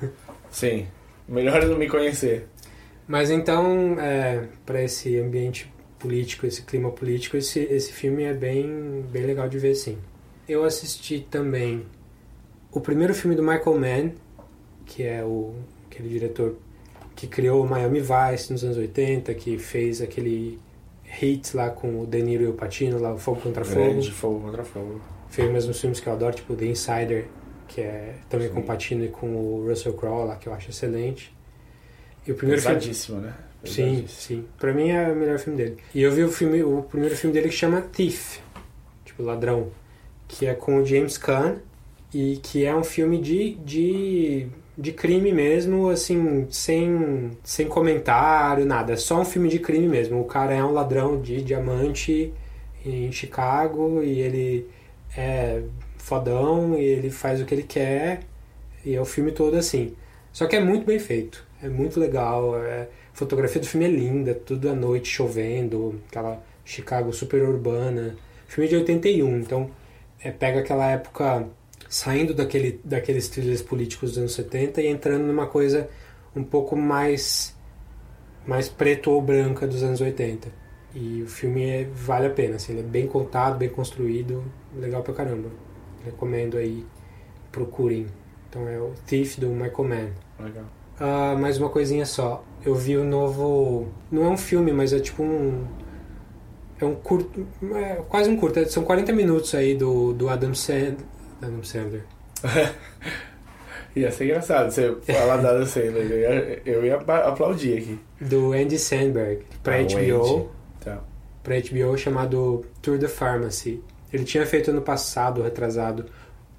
Sim. 0.50 0.88
Melhor 1.28 1.66
não 1.66 1.78
me 1.78 1.88
conhecer. 1.88 2.48
Mas 3.08 3.30
então, 3.30 3.98
é, 4.00 4.44
para 4.66 4.84
esse 4.84 5.18
ambiente 5.20 5.71
político, 6.02 6.46
esse 6.46 6.64
clima 6.64 6.92
político, 6.92 7.38
esse, 7.38 7.60
esse 7.60 7.94
filme 7.94 8.24
é 8.24 8.34
bem, 8.34 9.06
bem 9.12 9.26
legal 9.26 9.48
de 9.48 9.60
ver, 9.60 9.76
sim. 9.76 9.98
Eu 10.48 10.64
assisti 10.64 11.20
também 11.20 11.86
o 12.72 12.82
primeiro 12.82 13.14
filme 13.14 13.36
do 13.36 13.44
Michael 13.44 13.78
Mann, 13.78 14.12
que 14.86 15.04
é 15.04 15.24
o, 15.24 15.54
aquele 15.90 16.10
diretor 16.10 16.56
que 17.16 17.28
criou 17.28 17.64
o 17.64 17.70
Miami 17.70 18.02
Vice 18.02 18.52
nos 18.52 18.64
anos 18.64 18.78
80, 18.78 19.34
que 19.36 19.58
fez 19.58 20.02
aquele 20.02 20.60
hit 21.04 21.56
lá 21.56 21.70
com 21.70 22.02
o 22.02 22.08
De 22.08 22.22
Niro 22.22 22.44
e 22.44 22.48
o 22.48 22.54
Pacino, 22.54 23.00
lá 23.00 23.14
o 23.14 23.18
Fogo 23.18 23.42
Contra 23.42 23.64
Fogo. 23.64 23.80
Grande 23.80 24.12
fogo 24.12 24.40
contra 24.40 24.64
fogo. 24.64 25.02
Fez 25.30 25.52
mesmo 25.52 25.74
filmes 25.74 26.00
que 26.00 26.08
eu 26.08 26.14
adoro, 26.14 26.36
tipo 26.36 26.56
The 26.56 26.66
Insider, 26.66 27.28
que 27.68 27.82
é 27.82 28.16
também 28.30 28.48
Sim. 28.48 28.54
com 28.56 28.60
o 28.62 28.64
Pacino 28.64 29.06
e 29.06 29.10
com 29.10 29.28
o 29.28 29.68
Russell 29.68 29.94
Crowe 29.94 30.28
lá, 30.28 30.36
que 30.36 30.48
eu 30.48 30.54
acho 30.54 30.70
excelente. 30.70 31.34
E 32.26 32.32
o 32.32 32.36
primeiro 32.36 32.62
filme... 32.62 32.78
Pesadíssimo, 32.78 33.20
né? 33.20 33.34
Sim, 33.64 34.06
sim. 34.08 34.46
Pra 34.58 34.74
mim 34.74 34.90
é 34.90 35.12
o 35.12 35.16
melhor 35.16 35.40
filme 35.40 35.58
dele. 35.58 35.78
E 35.94 36.02
eu 36.02 36.12
vi 36.12 36.24
o 36.24 36.32
filme, 36.32 36.64
o 36.64 36.82
primeiro 36.84 37.16
filme 37.16 37.34
dele 37.34 37.50
que 37.50 37.56
chama 37.56 37.82
Thief, 37.82 38.40
tipo 39.06 39.22
ladrão, 39.24 39.72
que 40.28 40.46
é 40.46 40.54
com 40.54 40.78
o 40.78 40.86
James 40.86 41.18
Caan 41.18 41.58
e 42.14 42.40
que 42.42 42.66
é 42.66 42.76
um 42.76 42.84
filme 42.84 43.20
de, 43.20 43.56
de, 43.56 44.48
de 44.78 44.92
crime 44.92 45.32
mesmo, 45.32 45.90
assim, 45.90 46.48
sem, 46.50 47.32
sem 47.44 47.68
comentário, 47.68 48.66
nada. 48.66 48.94
É 48.94 48.98
só 48.98 49.22
um 49.22 49.26
filme 49.26 49.48
de 49.50 49.60
crime 49.60 49.88
mesmo. 49.88 50.20
O 50.20 50.26
cara 50.26 50.54
é 50.54 50.64
um 50.64 50.72
ladrão 50.72 51.22
de 51.22 51.42
diamante 51.42 52.34
em 52.86 53.12
Chicago 53.12 54.02
e 54.02 54.20
ele 54.20 54.68
é 55.16 55.62
fodão 55.98 56.78
e 56.78 56.84
ele 56.84 57.10
faz 57.10 57.42
o 57.42 57.46
que 57.46 57.54
ele 57.54 57.64
quer 57.64 58.22
e 58.84 58.96
é 58.96 59.02
o 59.02 59.06
filme 59.06 59.32
todo 59.32 59.56
assim. 59.56 59.94
Só 60.34 60.48
que 60.48 60.56
é 60.56 60.60
muito 60.60 60.86
bem 60.86 60.98
feito, 60.98 61.46
é 61.62 61.68
muito 61.68 62.00
legal, 62.00 62.58
é, 62.58 62.88
a 63.14 63.18
fotografia 63.18 63.62
do 63.62 63.68
filme 63.68 63.86
é 63.86 63.90
linda, 63.90 64.34
tudo 64.34 64.70
à 64.70 64.74
noite 64.74 65.10
chovendo, 65.10 66.02
aquela 66.08 66.42
Chicago 66.64 67.12
super 67.14 67.42
urbana. 67.44 68.16
Filme 68.48 68.70
de 68.70 68.76
81, 68.76 69.40
então 69.40 69.72
é, 70.22 70.32
pega 70.32 70.60
aquela 70.60 70.90
época 70.92 71.48
saindo 71.90 72.34
daquele, 72.34 72.80
daqueles 72.84 73.28
thrillers 73.28 73.62
políticos 73.62 74.12
dos 74.12 74.18
anos 74.20 74.34
70 74.34 74.82
e 74.82 74.88
entrando 74.88 75.26
numa 75.26 75.48
coisa 75.48 75.90
um 76.36 76.44
pouco 76.44 76.76
mais 76.76 77.56
mais 78.46 78.68
preto 78.70 79.12
ou 79.12 79.22
branca 79.22 79.68
dos 79.68 79.84
anos 79.84 80.02
80. 80.02 80.50
E 80.94 81.22
o 81.22 81.28
filme 81.28 81.64
é, 81.64 81.88
vale 81.94 82.28
a 82.28 82.30
pena, 82.30 82.56
assim, 82.56 82.74
ele 82.74 82.82
é 82.82 82.86
bem 82.86 83.08
contado, 83.08 83.58
bem 83.58 83.70
construído, 83.70 84.44
legal 84.76 85.04
pra 85.04 85.14
caramba. 85.14 85.50
Recomendo 86.04 86.58
aí, 86.58 86.86
procurem. 87.52 88.08
Então 88.50 88.68
é 88.68 88.78
o 88.80 88.92
Thief 89.06 89.38
do 89.38 89.48
Michael 89.50 89.84
Mann. 89.84 90.10
Legal. 90.40 90.66
Ah, 91.00 91.36
mais 91.40 91.58
uma 91.58 91.70
coisinha 91.70 92.06
só. 92.06 92.44
Eu 92.66 92.76
vi 92.76 92.98
o 92.98 93.04
novo. 93.04 93.88
Não 94.12 94.26
é 94.26 94.30
um 94.30 94.38
filme, 94.38 94.72
mas 94.72 94.94
é 94.94 95.00
tipo 95.00 95.24
um. 95.24 95.66
É 96.80 96.86
um 96.86 96.96
curto. 96.96 97.46
É 97.76 97.96
quase 98.08 98.30
um 98.30 98.38
curto. 98.38 98.68
São 98.70 98.84
40 98.84 99.12
minutos 99.14 99.54
aí 99.56 99.76
do, 99.76 100.14
do 100.14 100.30
Adam, 100.30 100.54
Sand, 100.54 100.98
Adam 101.42 101.64
Sandler. 101.64 102.04
Ia 103.96 104.10
ser 104.10 104.26
engraçado 104.26 104.72
você 104.72 104.96
falar 105.02 105.38
da 105.38 105.50
Adam 105.50 105.66
Sandler. 105.66 106.10
Eu 106.10 106.20
ia, 106.20 106.62
eu 106.66 106.86
ia 106.86 106.96
aplaudir 106.96 107.78
aqui. 107.78 108.00
Do 108.22 108.54
Andy 108.54 108.80
Sandberg. 108.80 109.44
Pra 109.62 109.76
Ah, 109.76 109.84
HBO. 109.84 110.50
Tá. 110.80 111.04
Pra 111.44 111.56
HBO 111.60 111.98
chamado 111.98 112.64
Tour 112.82 112.98
de 112.98 113.08
Pharmacy. 113.10 113.84
Ele 114.14 114.24
tinha 114.24 114.46
feito 114.46 114.72
ano 114.72 114.82
passado, 114.82 115.42
retrasado, 115.42 116.06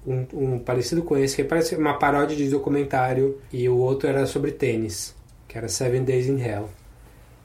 um, 0.05 0.25
um 0.33 0.59
parecido 0.59 1.01
com 1.03 1.17
esse, 1.17 1.35
que 1.35 1.43
parece 1.43 1.75
uma 1.75 1.97
paródia 1.97 2.35
de 2.35 2.49
documentário, 2.49 3.39
e 3.51 3.67
o 3.69 3.77
outro 3.77 4.09
era 4.09 4.25
sobre 4.25 4.51
tênis, 4.51 5.15
que 5.53 5.57
era 5.59 5.67
Seven 5.69 6.03
Days 6.03 6.25
in 6.27 6.41
Hell. 6.41 6.67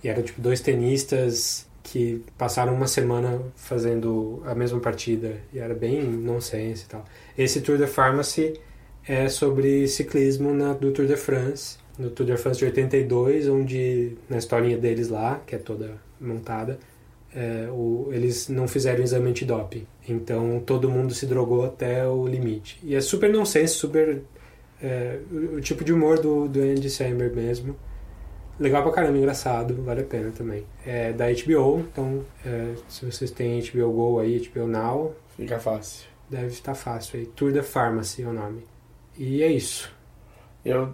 E 0.02 0.08
eram 0.08 0.22
tipo 0.22 0.40
dois 0.40 0.60
tenistas 0.62 1.66
que 1.82 2.24
passaram 2.38 2.74
uma 2.74 2.86
semana 2.86 3.38
fazendo 3.54 4.42
a 4.46 4.54
mesma 4.54 4.80
partida, 4.80 5.36
e 5.52 5.58
era 5.58 5.74
bem 5.74 6.02
nonsense 6.02 6.84
e 6.84 6.88
tal. 6.88 7.04
Esse 7.36 7.60
Tour 7.60 7.76
de 7.76 7.86
Pharmacy 7.86 8.54
é 9.06 9.28
sobre 9.28 9.86
ciclismo 9.88 10.54
na, 10.54 10.72
do 10.72 10.90
Tour 10.90 11.06
de 11.06 11.16
France, 11.16 11.76
no 11.98 12.08
Tour 12.10 12.26
de 12.26 12.36
France 12.38 12.58
de 12.60 12.64
82, 12.64 13.46
onde 13.48 14.16
na 14.28 14.38
historinha 14.38 14.78
deles 14.78 15.08
lá, 15.08 15.40
que 15.46 15.54
é 15.54 15.58
toda 15.58 15.96
montada, 16.20 16.78
é, 17.34 17.68
o- 17.70 18.08
eles 18.10 18.48
não 18.48 18.66
fizeram 18.66 19.02
exame 19.04 19.28
antidoping. 19.30 19.86
Então 20.08 20.62
todo 20.64 20.88
mundo 20.88 21.12
se 21.12 21.26
drogou 21.26 21.64
até 21.66 22.06
o 22.08 22.26
limite. 22.26 22.78
E 22.82 22.94
é 22.94 23.00
super 23.02 23.30
nonsense, 23.30 23.74
super. 23.74 24.22
é, 24.82 25.18
o, 25.30 25.56
o 25.56 25.60
tipo 25.60 25.82
de 25.84 25.92
humor 25.92 26.18
do, 26.20 26.48
do 26.48 26.60
Andy 26.62 26.88
Samberg 26.88 27.34
mesmo. 27.34 27.76
Legal 28.58 28.82
pra 28.82 28.92
caramba, 28.92 29.18
engraçado, 29.18 29.74
vale 29.82 30.00
a 30.00 30.04
pena 30.04 30.30
também. 30.30 30.64
É 30.84 31.12
da 31.12 31.26
HBO, 31.26 31.80
então 31.80 32.24
é, 32.44 32.74
se 32.88 33.04
vocês 33.06 33.30
têm 33.30 33.60
HBO 33.60 33.92
Go 33.92 34.18
aí, 34.18 34.38
HBO 34.48 34.66
Now, 34.66 35.14
Fica 35.36 35.58
fácil. 35.60 36.06
deve 36.28 36.48
estar 36.48 36.74
fácil 36.74 37.20
aí. 37.20 37.26
Tour 37.26 37.52
de 37.52 37.62
Pharmacy 37.62 38.22
é 38.22 38.26
o 38.26 38.32
nome. 38.32 38.66
E 39.16 39.42
é 39.42 39.50
isso. 39.50 39.90
Eu 40.64 40.92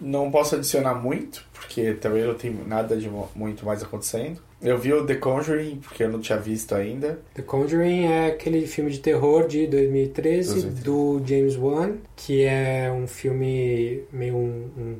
não 0.00 0.30
posso 0.30 0.54
adicionar 0.54 0.94
muito, 0.94 1.44
porque 1.52 1.92
também 1.94 2.24
não 2.24 2.34
tem 2.34 2.52
nada 2.66 2.96
de 2.96 3.10
muito 3.34 3.66
mais 3.66 3.82
acontecendo. 3.82 4.40
Eu 4.62 4.76
vi 4.76 4.92
o 4.92 5.04
The 5.06 5.14
Conjuring, 5.14 5.76
porque 5.76 6.04
eu 6.04 6.10
não 6.10 6.20
tinha 6.20 6.38
visto 6.38 6.74
ainda. 6.74 7.18
The 7.34 7.42
Conjuring 7.42 8.06
é 8.06 8.26
aquele 8.28 8.66
filme 8.66 8.90
de 8.90 9.00
terror 9.00 9.46
de 9.46 9.66
2013 9.66 10.52
2013. 10.52 10.82
do 10.84 11.22
James 11.26 11.56
Wan, 11.56 11.94
que 12.14 12.44
é 12.44 12.92
um 12.92 13.06
filme 13.06 14.02
meio 14.12 14.36
um, 14.36 14.68
um, 14.76 14.96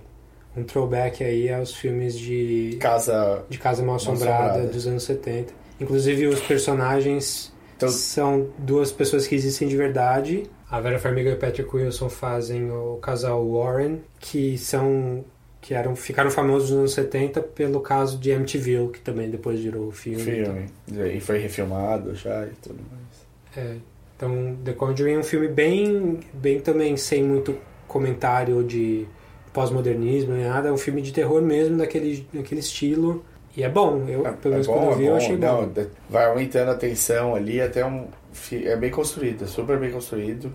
um 0.57 0.65
throwback 0.65 1.23
aí 1.23 1.53
aos 1.53 1.75
filmes 1.75 2.19
de, 2.19 2.77
Casa. 2.81 3.45
de 3.49 3.59
Casa 3.59 3.83
Mal 3.83 3.97
Assombrada 3.97 4.67
dos 4.67 4.87
anos 4.87 5.03
70. 5.05 5.53
Inclusive 5.81 6.27
os 6.27 6.41
personagens 6.41 7.53
Então- 7.77 7.89
são 7.89 8.49
duas 8.59 8.93
pessoas 8.93 9.27
que 9.27 9.35
existem 9.35 9.69
de 9.69 9.77
verdade. 9.77 10.45
A 10.71 10.81
Vera 10.81 10.99
Farmiga 10.99 11.31
e 11.31 11.35
o 11.35 11.37
Patrick 11.37 11.75
Wilson 11.75 12.09
fazem 12.09 12.71
o 12.71 12.97
casal 12.97 13.45
Warren, 13.51 14.01
que 14.19 14.57
são 14.59 15.25
que 15.63 15.75
eram 15.75 15.95
ficaram 15.95 16.31
famosos 16.31 16.71
nos 16.71 16.79
anos 16.79 16.93
70 16.95 17.43
pelo 17.43 17.81
caso 17.81 18.17
de 18.19 18.33
Amityville, 18.33 18.89
que 18.89 19.01
também 19.01 19.29
depois 19.29 19.61
virou 19.61 19.91
filme. 19.93 20.23
Filme. 20.23 20.67
E 21.15 21.21
foi 21.21 21.39
refilmado 21.39 22.15
já 22.15 22.47
e 22.47 22.51
tudo 22.63 22.79
mais. 22.91 23.67
É, 23.67 23.77
então, 24.17 24.57
The 24.65 24.73
Conjuring 24.73 25.15
é 25.15 25.19
um 25.19 25.23
filme 25.23 25.49
bem, 25.49 26.21
bem 26.33 26.61
também 26.61 26.97
sem 26.97 27.23
muito 27.23 27.59
comentário 27.87 28.63
de 28.65 29.07
pós-modernismo 29.53 30.35
nem 30.35 30.45
nada. 30.45 30.69
É 30.69 30.73
um 30.73 30.77
filme 30.79 31.03
de 31.03 31.13
terror 31.13 31.41
mesmo, 31.43 31.79
daquele, 31.79 32.27
daquele 32.33 32.61
estilo. 32.61 33.25
E 33.57 33.63
é 33.63 33.69
bom. 33.69 34.05
Eu, 34.09 34.23
pelo 34.41 34.53
menos 34.55 34.67
quando 34.67 34.85
eu 34.91 34.97
vi, 34.97 35.05
eu 35.07 35.17
achei 35.17 35.37
Não, 35.37 35.67
bom. 35.67 35.87
vai 36.09 36.27
aumentando 36.27 36.71
a 36.71 36.75
tensão 36.75 37.35
ali 37.35 37.61
até 37.61 37.85
um. 37.85 38.07
É 38.53 38.77
bem 38.77 38.91
construído, 38.91 39.45
é 39.45 39.47
super 39.47 39.79
bem 39.79 39.91
construído. 39.91 40.53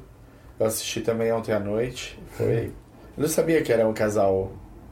Eu 0.57 0.65
assisti 0.65 1.01
também 1.01 1.31
ontem 1.31 1.51
à 1.51 1.59
noite. 1.59 2.17
Foi. 2.31 2.71
Eu 3.17 3.21
não 3.21 3.27
sabia 3.27 3.61
que 3.61 3.71
era 3.71 3.85
um 3.85 3.93
casal 3.93 4.51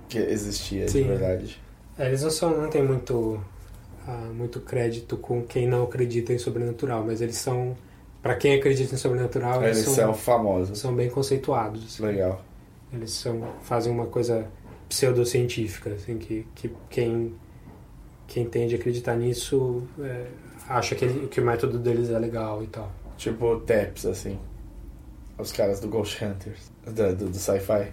que 0.09 0.17
existia 0.17 0.87
Sim. 0.89 1.03
de 1.03 1.07
verdade. 1.07 1.61
É, 1.97 2.07
eles 2.07 2.21
não, 2.23 2.29
são, 2.29 2.57
não 2.61 2.69
tem 2.69 2.83
muito, 2.83 3.39
ah, 4.05 4.29
muito 4.33 4.59
crédito 4.59 5.15
com 5.15 5.41
quem 5.43 5.65
não 5.67 5.83
acredita 5.83 6.33
em 6.33 6.37
sobrenatural, 6.37 7.03
mas 7.05 7.21
eles 7.21 7.37
são. 7.37 7.75
Pra 8.21 8.35
quem 8.35 8.55
acredita 8.55 8.95
em 8.95 8.97
sobrenatural, 8.97 9.61
Eles 9.63 9.77
eles, 9.77 9.85
são 9.89 9.93
são, 9.95 10.13
famosos. 10.13 10.79
são 10.79 10.93
bem 10.95 11.09
conceituados. 11.09 11.85
assim. 11.85 12.03
Legal. 12.03 12.41
Eles 12.93 13.11
são, 13.11 13.41
fazem 13.63 13.91
uma 13.91 14.05
coisa 14.05 14.45
pseudocientífica, 14.87 15.91
assim, 15.91 16.17
que, 16.17 16.45
que 16.55 16.71
quem, 16.89 17.33
quem 18.27 18.45
tende 18.45 18.75
a 18.75 18.77
acreditar 18.77 19.15
nisso 19.15 19.83
é, 19.99 20.27
acha 20.69 20.95
que, 20.95 21.03
ele- 21.05 21.27
que 21.27 21.41
o 21.41 21.45
método 21.45 21.79
deles 21.79 22.09
é 22.09 22.19
legal 22.19 22.63
e 22.63 22.67
tal. 22.67 22.91
Tipo 23.17 23.59
TEPS, 23.61 24.05
assim. 24.05 24.39
Os 25.37 25.51
caras 25.51 25.79
do 25.79 25.87
Ghost 25.87 26.23
Hunters. 26.23 26.71
Do, 26.85 27.15
do, 27.15 27.29
do 27.29 27.37
sci-fi. 27.37 27.91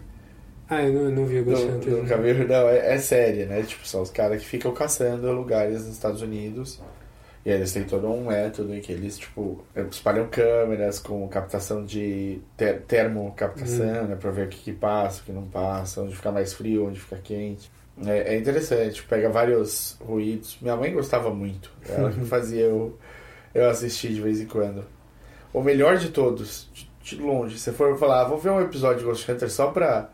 Ah, 0.68 0.82
eu 0.82 0.92
não, 0.92 1.10
não 1.10 1.26
vi 1.26 1.40
o 1.40 1.44
Ghost 1.44 1.64
Nu- 1.64 1.76
Hunters. 1.76 1.96
Nunca 1.96 2.16
viu? 2.18 2.46
Não, 2.46 2.68
é, 2.68 2.94
é 2.94 2.98
série, 2.98 3.44
né? 3.46 3.62
Tipo, 3.62 3.86
são 3.88 4.02
os 4.02 4.10
caras 4.10 4.40
que 4.42 4.46
ficam 4.48 4.72
caçando 4.72 5.30
lugares 5.32 5.84
nos 5.86 5.94
Estados 5.94 6.22
Unidos. 6.22 6.80
E 7.44 7.50
eles 7.50 7.72
têm 7.72 7.84
todo 7.84 8.06
um 8.10 8.26
método 8.26 8.74
em 8.74 8.80
que 8.82 8.92
eles, 8.92 9.18
tipo, 9.18 9.64
espalham 9.90 10.28
câmeras 10.28 10.98
com 10.98 11.26
captação 11.28 11.84
de 11.84 12.38
ter, 12.56 12.82
termocaptação, 12.82 14.06
né? 14.06 14.16
Pra 14.16 14.30
ver 14.30 14.46
o 14.46 14.48
que, 14.50 14.58
que 14.58 14.72
passa, 14.72 15.22
o 15.22 15.24
que 15.24 15.32
não 15.32 15.44
passa, 15.44 16.02
onde 16.02 16.14
fica 16.14 16.30
mais 16.30 16.52
frio, 16.52 16.86
onde 16.86 17.00
fica 17.00 17.16
quente. 17.16 17.70
É, 18.06 18.34
é 18.34 18.38
interessante, 18.38 19.02
pega 19.04 19.30
vários 19.30 19.96
ruídos. 20.00 20.58
Minha 20.60 20.76
mãe 20.76 20.92
gostava 20.92 21.30
muito. 21.30 21.70
Ela 21.88 22.12
que 22.12 22.20
fazia 22.26 22.62
eu, 22.64 22.98
eu 23.54 23.68
assistir 23.70 24.12
de 24.12 24.20
vez 24.20 24.40
em 24.40 24.46
quando. 24.46 24.84
O 25.52 25.62
melhor 25.62 25.96
de 25.96 26.10
todos, 26.10 26.68
de, 26.74 26.90
de 27.02 27.22
longe, 27.22 27.58
se 27.58 27.72
for 27.72 27.98
falar, 27.98 28.22
ah, 28.22 28.24
vou 28.28 28.38
ver 28.38 28.50
um 28.50 28.60
episódio 28.60 28.98
de 29.00 29.04
Ghost 29.04 29.30
Hunter 29.30 29.50
só 29.50 29.68
pra 29.70 30.10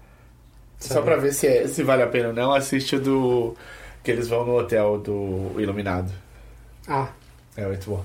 só 0.79 0.95
Sabe? 0.95 1.07
pra 1.07 1.17
ver 1.17 1.33
se, 1.33 1.47
é- 1.47 1.67
se 1.69 1.83
vale 1.83 2.03
a 2.03 2.07
pena 2.07 2.29
ou 2.29 2.35
não, 2.35 2.53
assiste 2.55 2.97
o 2.97 3.01
do. 3.01 3.57
Que 4.03 4.11
eles 4.13 4.29
vão 4.29 4.45
no 4.47 4.57
hotel 4.59 4.99
do 4.99 5.53
Iluminado. 5.61 6.13
Ah, 6.89 7.09
É 7.57 7.67
muito 7.67 7.89
bom. 7.91 8.05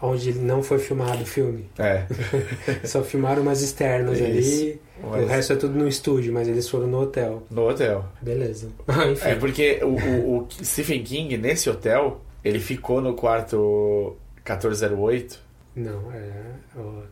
onde 0.00 0.32
não 0.34 0.62
foi 0.62 0.78
filmado 0.78 1.22
o 1.22 1.26
filme. 1.26 1.68
É. 1.78 2.06
Só 2.86 3.02
filmaram 3.02 3.42
umas 3.42 3.60
externas 3.62 4.18
Isso. 4.18 4.24
ali. 4.26 4.80
Mas 5.02 5.24
O 5.24 5.26
resto 5.26 5.52
é 5.52 5.56
tudo 5.56 5.78
no 5.78 5.88
estúdio, 5.88 6.32
mas 6.32 6.46
eles 6.48 6.68
foram 6.68 6.86
no 6.86 7.00
hotel. 7.00 7.42
No 7.50 7.68
hotel. 7.68 8.04
Beleza. 8.22 8.68
Enfim. 9.12 9.28
É 9.28 9.34
porque 9.36 9.80
o, 9.82 9.88
o, 9.88 10.38
o 10.42 10.48
Stephen 10.64 11.02
King, 11.02 11.36
nesse 11.38 11.68
hotel, 11.70 12.20
ele 12.44 12.58
ficou 12.60 13.00
no 13.00 13.14
quarto 13.14 14.16
1408. 14.44 15.38
Não, 15.76 16.12
é 16.12 16.30
o 16.76 17.02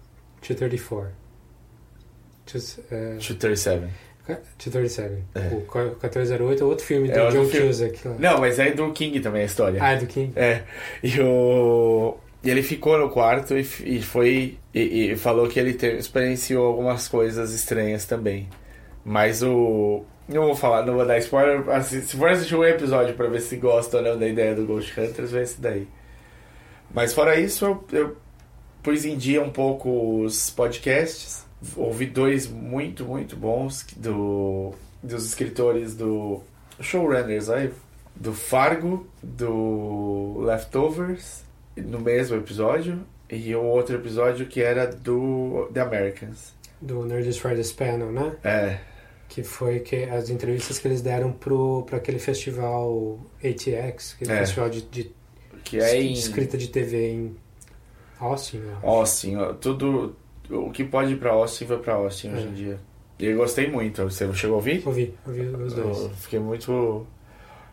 234. 0.41 1.11
Two- 2.47 2.61
é, 2.91 3.15
237. 3.15 3.87
237. 4.35 5.23
É. 5.35 5.39
O 5.55 5.57
1408 5.61 6.63
é 6.63 6.67
outro 6.67 6.85
filme 6.85 7.09
do 7.09 7.15
É 7.19 7.23
outro 7.23 7.43
John 7.43 7.49
filme. 7.49 7.67
Cusack. 7.69 8.09
lá. 8.09 8.15
Não, 8.19 8.41
mas 8.41 8.59
é 8.59 8.71
do 8.73 8.91
King 8.93 9.21
também 9.21 9.43
a 9.43 9.47
história. 9.47 9.79
Ah, 9.83 9.93
é 9.93 9.97
do 9.99 10.07
King? 10.07 10.33
É. 10.37 10.63
E 11.03 11.21
o. 11.21 12.17
E 12.45 12.51
ele 12.51 12.63
ficou 12.63 12.99
no 12.99 13.09
quarto 13.11 13.55
e, 13.57 13.61
e 13.85 14.03
foi. 14.03 14.59
E, 14.75 15.13
e 15.13 15.17
falou 15.17 15.49
que 15.49 15.59
ele 15.59 15.75
te- 15.75 15.97
experienciou 15.97 16.67
algumas 16.67 17.09
coisas 17.09 17.53
estranhas 17.53 18.05
também. 18.05 18.49
Mas 19.05 19.43
o. 19.43 20.05
Não 20.29 20.43
vou 20.47 20.57
falar, 20.57 20.85
não 20.85 20.95
vou 20.95 21.07
dar 21.07 21.19
spoiler. 21.19 21.63
Se 21.85 22.03
for 22.17 22.29
assistir 22.29 22.57
um 22.57 22.65
episódio 22.65 23.15
pra 23.15 23.29
ver 23.29 23.41
se 23.41 23.57
gosta 23.57 23.99
ou 23.99 24.03
não 24.03 24.19
da 24.19 24.27
ideia 24.27 24.55
do 24.57 24.67
Ghost 24.67 24.99
Hunters, 25.01 25.31
vai 25.31 25.43
esse 25.43 25.61
daí. 25.61 25.87
Mas 26.93 27.13
fora 27.15 27.39
isso, 27.39 27.65
eu, 27.65 27.85
eu 27.93 28.17
pus 28.83 29.05
em 29.05 29.17
dia 29.17 29.41
um 29.41 29.51
pouco 29.51 30.21
os 30.23 30.51
podcasts. 30.51 31.46
Ouvi 31.77 32.07
dois 32.07 32.47
muito, 32.49 33.05
muito 33.05 33.37
bons 33.37 33.87
do, 33.97 34.73
dos 35.03 35.25
escritores 35.27 35.95
do 35.95 36.41
showrunners 36.81 37.49
aí, 37.49 37.73
do 38.15 38.33
Fargo, 38.33 39.07
do 39.23 40.39
Leftovers, 40.41 41.43
no 41.77 42.01
mesmo 42.01 42.37
episódio, 42.37 43.01
E 43.29 43.55
o 43.55 43.63
outro 43.65 43.97
episódio 43.97 44.47
que 44.47 44.63
era 44.63 44.87
do 44.87 45.69
The 45.75 45.81
Americans. 45.81 46.55
Do 46.81 47.05
Nerdist 47.05 47.41
Fridays 47.41 47.73
Panel, 47.73 48.13
né? 48.13 48.37
É. 48.45 48.79
Que 49.29 49.43
foi 49.43 49.81
que 49.81 50.05
as 50.05 50.31
entrevistas 50.31 50.79
que 50.79 50.87
eles 50.87 51.03
deram 51.03 51.33
pro, 51.33 51.83
pra 51.85 51.97
aquele 51.97 52.19
festival 52.21 53.19
ATX, 53.43 54.15
aquele 54.15 54.33
É. 54.33 54.39
festival 54.39 54.71
de, 54.71 54.83
de 54.83 55.11
Que 55.65 55.81
é 55.81 56.01
em 56.01 56.13
escrita 56.13 56.57
de 56.57 56.69
TV 56.69 57.11
em 57.11 57.37
Austin? 58.21 58.63
Austin. 58.83 59.37
Tudo. 59.61 60.15
O 60.51 60.71
que 60.71 60.85
pode 60.85 61.13
ir 61.13 61.17
pra 61.17 61.31
Austin 61.33 61.65
vai 61.65 61.79
pra 61.79 61.95
Austin 61.95 62.29
hoje 62.33 62.47
É. 62.47 62.49
em 62.49 62.53
dia. 62.53 62.79
E 63.19 63.27
eu 63.27 63.37
gostei 63.37 63.71
muito. 63.71 64.03
Você 64.05 64.33
chegou 64.35 64.55
a 64.55 64.57
ouvir? 64.59 64.83
Ouvi, 64.87 65.15
ouvi 65.27 65.41
os 65.41 65.73
dois. 65.75 65.99
Eu 66.03 66.11
fiquei 66.11 66.39
muito. 66.39 67.07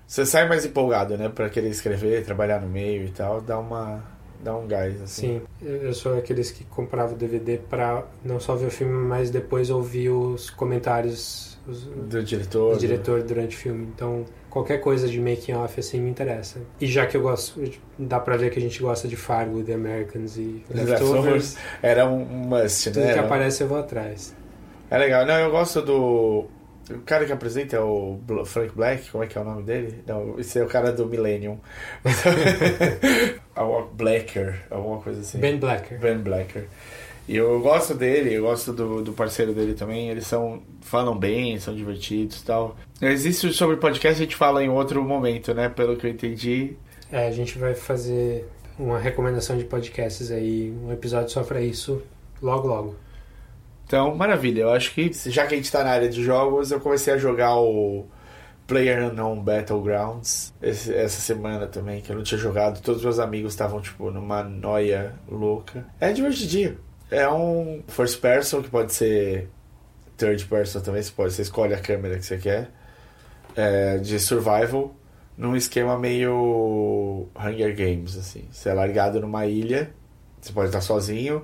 Você 0.07 0.25
sai 0.25 0.47
mais 0.47 0.65
empolgado, 0.65 1.17
né? 1.17 1.29
Pra 1.29 1.49
querer 1.49 1.69
escrever, 1.69 2.23
trabalhar 2.25 2.61
no 2.61 2.67
meio 2.69 3.05
e 3.05 3.11
tal. 3.11 3.41
Dá 3.41 3.57
uma. 3.59 4.03
Dá 4.43 4.55
um 4.55 4.67
gás, 4.67 5.01
assim. 5.01 5.41
Sim, 5.61 5.65
eu 5.65 5.93
sou 5.93 6.17
aqueles 6.17 6.51
que 6.51 6.63
compravam 6.65 7.15
o 7.15 7.17
DVD 7.17 7.57
pra 7.69 8.03
não 8.25 8.39
só 8.39 8.55
ver 8.55 8.65
o 8.67 8.71
filme, 8.71 8.93
mas 8.93 9.29
depois 9.29 9.69
ouvir 9.69 10.09
os 10.09 10.49
comentários 10.49 11.57
os, 11.67 11.83
Do 11.85 12.21
diretor. 12.21 12.73
do 12.73 12.79
diretor 12.79 13.23
durante 13.23 13.55
o 13.55 13.59
filme. 13.59 13.87
Então, 13.95 14.25
qualquer 14.49 14.79
coisa 14.81 15.07
de 15.07 15.17
making 15.19 15.53
off 15.53 15.79
assim 15.79 16.01
me 16.01 16.09
interessa. 16.09 16.59
E 16.81 16.85
já 16.87 17.05
que 17.05 17.15
eu 17.15 17.21
gosto, 17.21 17.61
dá 17.97 18.19
pra 18.19 18.35
ver 18.35 18.49
que 18.51 18.59
a 18.59 18.61
gente 18.61 18.81
gosta 18.81 19.07
de 19.07 19.15
Fargo, 19.15 19.63
The 19.63 19.73
Americans 19.73 20.35
e 20.37 20.61
Leftovers. 20.69 21.55
Era 21.81 22.05
um 22.05 22.19
must, 22.25 22.91
tudo 22.91 22.99
né? 22.99 23.13
que 23.13 23.17
Era- 23.19 23.25
aparece 23.27 23.63
eu 23.63 23.67
vou 23.69 23.77
atrás. 23.77 24.35
É 24.91 24.97
legal. 24.97 25.25
Não, 25.25 25.35
eu 25.39 25.49
gosto 25.51 25.81
do. 25.81 26.45
O 26.89 26.99
cara 26.99 27.25
que 27.25 27.31
apresenta 27.31 27.77
é 27.77 27.79
o 27.79 28.19
Frank 28.45 28.75
Black, 28.75 29.09
como 29.09 29.23
é 29.23 29.27
que 29.27 29.37
é 29.37 29.41
o 29.41 29.43
nome 29.43 29.63
dele? 29.63 30.03
Não, 30.05 30.39
esse 30.39 30.59
é 30.59 30.63
o 30.63 30.67
cara 30.67 30.91
do 30.91 31.05
Millennium. 31.05 31.57
Blacker, 33.93 34.65
alguma 34.69 34.99
coisa 34.99 35.21
assim. 35.21 35.39
Ben 35.39 35.57
Blacker. 35.57 35.99
Ben 35.99 36.17
Blacker. 36.17 36.67
E 37.27 37.37
eu 37.37 37.61
gosto 37.61 37.93
dele, 37.93 38.33
eu 38.33 38.43
gosto 38.43 38.73
do, 38.73 39.01
do 39.01 39.13
parceiro 39.13 39.53
dele 39.53 39.73
também. 39.73 40.09
Eles 40.09 40.27
são 40.27 40.61
falam 40.81 41.17
bem, 41.17 41.57
são 41.59 41.73
divertidos 41.73 42.41
e 42.41 42.45
tal. 42.45 42.75
Existe 43.01 43.51
sobre 43.53 43.77
podcast, 43.77 44.21
a 44.21 44.25
gente 44.25 44.35
fala 44.35 44.63
em 44.63 44.69
outro 44.69 45.01
momento, 45.03 45.53
né? 45.53 45.69
Pelo 45.69 45.95
que 45.95 46.05
eu 46.05 46.11
entendi. 46.11 46.75
É, 47.11 47.27
a 47.27 47.31
gente 47.31 47.57
vai 47.57 47.73
fazer 47.75 48.45
uma 48.77 48.99
recomendação 48.99 49.57
de 49.57 49.63
podcasts 49.63 50.31
aí, 50.31 50.73
um 50.83 50.91
episódio 50.91 51.29
só 51.29 51.43
pra 51.43 51.61
isso, 51.61 52.01
logo 52.41 52.67
logo. 52.67 52.95
Então, 53.85 54.15
maravilha. 54.15 54.61
Eu 54.61 54.71
acho 54.71 54.93
que, 54.93 55.11
já 55.29 55.45
que 55.45 55.53
a 55.53 55.57
gente 55.57 55.71
tá 55.71 55.83
na 55.83 55.91
área 55.91 56.09
de 56.09 56.23
jogos, 56.23 56.71
eu 56.71 56.79
comecei 56.79 57.13
a 57.13 57.17
jogar 57.17 57.55
o 57.57 58.05
Player 58.65 59.03
Unknown 59.05 59.41
Battlegrounds 59.41 60.53
esse- 60.61 60.93
essa 60.93 61.19
semana 61.21 61.67
também, 61.67 62.01
que 62.01 62.11
eu 62.11 62.15
não 62.15 62.23
tinha 62.23 62.39
jogado. 62.39 62.81
Todos 62.81 62.99
os 62.99 63.03
meus 63.05 63.19
amigos 63.19 63.53
estavam, 63.53 63.81
tipo, 63.81 64.09
numa 64.09 64.41
noia 64.43 65.13
louca. 65.29 65.85
É 65.99 66.11
divertidinho. 66.11 66.77
É 67.11 67.29
um 67.29 67.83
first 67.87 68.19
person, 68.19 68.63
que 68.63 68.69
pode 68.69 68.93
ser 68.93 69.49
third 70.17 70.45
person 70.45 70.79
também. 70.79 71.03
Você, 71.03 71.11
pode, 71.11 71.33
você 71.33 71.41
escolhe 71.43 71.73
a 71.73 71.79
câmera 71.79 72.17
que 72.17 72.25
você 72.25 72.37
quer. 72.37 72.71
É, 73.55 73.97
de 73.99 74.19
survival, 74.19 74.95
num 75.37 75.55
esquema 75.55 75.97
meio 75.99 77.27
Hunger 77.39 77.75
Games, 77.75 78.17
assim. 78.17 78.45
Você 78.51 78.69
é 78.69 78.73
largado 78.73 79.19
numa 79.19 79.45
ilha, 79.45 79.91
você 80.41 80.51
pode 80.51 80.67
estar 80.69 80.81
sozinho, 80.81 81.43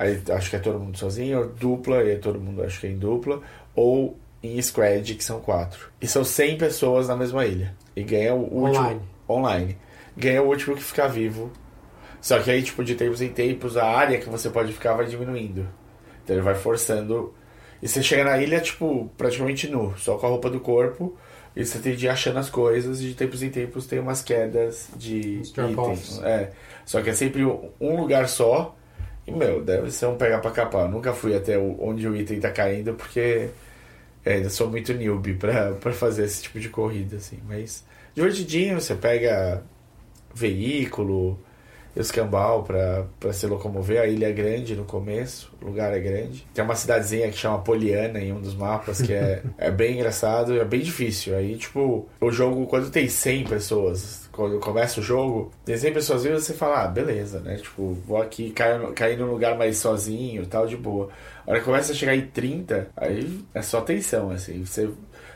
aí 0.00 0.22
acho 0.30 0.50
que 0.50 0.56
é 0.56 0.58
todo 0.58 0.78
mundo 0.78 0.96
sozinho, 0.96 1.38
ou 1.38 1.48
dupla, 1.48 2.02
e 2.02 2.12
aí 2.12 2.18
todo 2.18 2.40
mundo 2.40 2.62
acho 2.62 2.80
que 2.80 2.86
é 2.86 2.90
em 2.90 2.98
dupla, 2.98 3.40
ou 3.74 4.16
em 4.42 4.60
squad, 4.62 5.14
que 5.14 5.22
são 5.22 5.40
quatro. 5.40 5.90
E 6.00 6.06
são 6.06 6.24
100 6.24 6.58
pessoas 6.58 7.08
na 7.08 7.16
mesma 7.16 7.44
ilha. 7.44 7.74
E 7.94 8.02
ganha 8.02 8.34
o 8.34 8.40
último... 8.40 8.84
Online. 8.84 9.00
Online. 9.28 9.78
Ganha 10.16 10.42
o 10.42 10.46
último 10.46 10.74
que 10.74 10.82
ficar 10.82 11.08
vivo. 11.08 11.50
Só 12.20 12.38
que 12.38 12.50
aí, 12.50 12.62
tipo, 12.62 12.82
de 12.82 12.94
tempos 12.94 13.20
em 13.20 13.28
tempos, 13.28 13.76
a 13.76 13.86
área 13.86 14.18
que 14.18 14.28
você 14.28 14.48
pode 14.48 14.72
ficar 14.72 14.94
vai 14.94 15.06
diminuindo. 15.06 15.68
Então 16.24 16.34
ele 16.34 16.42
vai 16.42 16.54
forçando... 16.54 17.34
E 17.82 17.88
você 17.88 18.02
chega 18.02 18.24
na 18.24 18.38
ilha, 18.38 18.60
tipo, 18.60 19.10
praticamente 19.16 19.68
nu, 19.68 19.94
só 19.98 20.16
com 20.16 20.26
a 20.26 20.30
roupa 20.30 20.48
do 20.50 20.60
corpo... 20.60 21.16
E 21.56 21.66
você 21.66 21.80
tem 21.80 21.96
de 21.96 22.06
ir 22.06 22.08
achando 22.08 22.38
as 22.38 22.48
coisas 22.48 23.00
e 23.00 23.08
de 23.08 23.14
tempos 23.14 23.42
em 23.42 23.50
tempos 23.50 23.84
tem 23.84 23.98
umas 23.98 24.22
quedas 24.22 24.88
de 24.94 25.42
itens. 25.42 26.22
É. 26.22 26.52
Só 26.86 27.02
que 27.02 27.10
é 27.10 27.12
sempre 27.12 27.44
um 27.44 28.00
lugar 28.00 28.28
só. 28.28 28.76
E, 29.26 29.30
meu, 29.32 29.62
deve 29.62 29.90
ser 29.90 30.06
um 30.06 30.16
pegar 30.16 30.38
pra 30.40 30.50
capar. 30.50 30.86
Eu 30.86 30.90
nunca 30.90 31.12
fui 31.12 31.34
até 31.34 31.58
onde 31.58 32.06
o 32.08 32.16
item 32.16 32.40
tá 32.40 32.50
caindo 32.50 32.94
porque 32.94 33.50
é, 34.24 34.34
ainda 34.34 34.50
sou 34.50 34.68
muito 34.68 34.92
newbie 34.92 35.34
pra, 35.34 35.72
pra 35.74 35.92
fazer 35.92 36.24
esse 36.24 36.42
tipo 36.42 36.58
de 36.60 36.68
corrida, 36.68 37.16
assim. 37.16 37.38
Mas 37.46 37.84
divertidinho, 38.14 38.80
você 38.80 38.94
pega 38.94 39.62
veículo, 40.34 41.38
escambau 41.96 42.62
pra 42.62 43.32
se 43.32 43.46
locomover. 43.46 44.00
A 44.00 44.06
ilha 44.06 44.28
é 44.28 44.32
grande 44.32 44.74
no 44.74 44.84
começo, 44.84 45.52
o 45.60 45.66
lugar 45.66 45.92
é 45.92 46.00
grande. 46.00 46.46
Tem 46.54 46.64
uma 46.64 46.74
cidadezinha 46.74 47.30
que 47.30 47.36
chama 47.36 47.58
Poliana 47.60 48.20
em 48.20 48.32
um 48.32 48.40
dos 48.40 48.54
mapas, 48.54 49.00
que 49.00 49.12
é, 49.12 49.42
é 49.58 49.70
bem 49.70 49.94
engraçado, 49.94 50.60
é 50.60 50.64
bem 50.64 50.80
difícil. 50.80 51.36
Aí, 51.36 51.56
tipo, 51.56 52.08
o 52.20 52.30
jogo, 52.30 52.66
quando 52.66 52.90
tem 52.90 53.08
100 53.08 53.44
pessoas, 53.44 54.28
quando 54.32 54.58
começa 54.58 55.00
o 55.00 55.02
jogo, 55.02 55.50
tem 55.64 55.76
100 55.76 55.92
pessoas 55.92 56.22
vivas, 56.22 56.44
você 56.44 56.54
fala, 56.54 56.84
ah, 56.84 56.88
beleza, 56.88 57.40
né? 57.40 57.56
Tipo, 57.56 57.94
vou 58.06 58.20
aqui 58.20 58.50
cair, 58.50 58.80
cair 58.92 59.18
num 59.18 59.30
lugar 59.30 59.56
mais 59.56 59.78
sozinho 59.78 60.46
tal, 60.46 60.66
de 60.66 60.76
boa. 60.76 61.08
A 61.46 61.50
hora 61.50 61.60
que 61.60 61.64
começa 61.64 61.92
a 61.92 61.94
chegar 61.94 62.14
em 62.14 62.26
30, 62.26 62.88
aí 62.96 63.40
é 63.54 63.62
só 63.62 63.80
tensão, 63.80 64.30
assim. 64.30 64.64
Você 64.64 64.88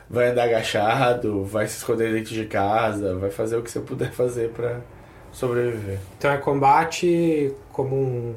vai 0.09 0.29
andar 0.29 0.43
agachado, 0.43 1.43
vai 1.43 1.67
se 1.67 1.77
esconder 1.77 2.13
dentro 2.13 2.33
de 2.33 2.45
casa, 2.45 3.15
vai 3.15 3.29
fazer 3.29 3.57
o 3.57 3.63
que 3.63 3.71
você 3.71 3.79
puder 3.79 4.11
fazer 4.11 4.49
pra 4.49 4.81
sobreviver. 5.35 5.99
Então 6.17 6.31
é 6.31 6.37
combate 6.37 7.51
como 7.71 7.95
um. 7.95 8.33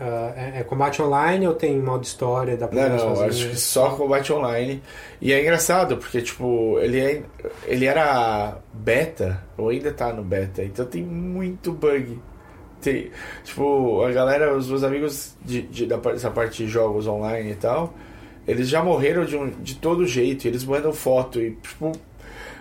ah, 0.00 0.32
é, 0.36 0.60
é 0.60 0.64
combate 0.64 1.00
online 1.00 1.46
ou 1.46 1.54
tem 1.54 1.78
modo 1.78 2.04
história? 2.04 2.56
Dá 2.56 2.68
pra 2.68 2.88
Não, 2.88 2.96
não, 3.14 3.22
acho 3.24 3.48
que 3.50 3.56
só 3.56 3.90
combate 3.90 4.32
online. 4.32 4.82
E 5.20 5.32
é 5.32 5.40
engraçado, 5.40 5.96
porque, 5.96 6.20
tipo, 6.20 6.78
ele, 6.80 7.00
é, 7.00 7.22
ele 7.66 7.86
era 7.86 8.58
beta, 8.72 9.42
ou 9.56 9.68
ainda 9.70 9.92
tá 9.92 10.12
no 10.12 10.22
beta, 10.22 10.62
então 10.62 10.84
tem 10.84 11.02
muito 11.02 11.72
bug. 11.72 12.18
Tem, 12.82 13.10
tipo, 13.42 14.02
a 14.02 14.12
galera, 14.12 14.54
os 14.54 14.68
meus 14.68 14.84
amigos 14.84 15.34
de, 15.44 15.62
de- 15.62 15.86
dessa 15.86 16.30
parte 16.30 16.64
de 16.64 16.68
jogos 16.70 17.06
online 17.06 17.52
e 17.52 17.54
tal, 17.54 17.94
eles 18.46 18.68
já 18.68 18.82
morreram 18.84 19.24
de, 19.24 19.36
um, 19.36 19.48
de 19.48 19.76
todo 19.76 20.06
jeito, 20.06 20.46
eles 20.46 20.62
mandam 20.62 20.92
foto 20.92 21.40
e, 21.40 21.52
tipo, 21.52 21.90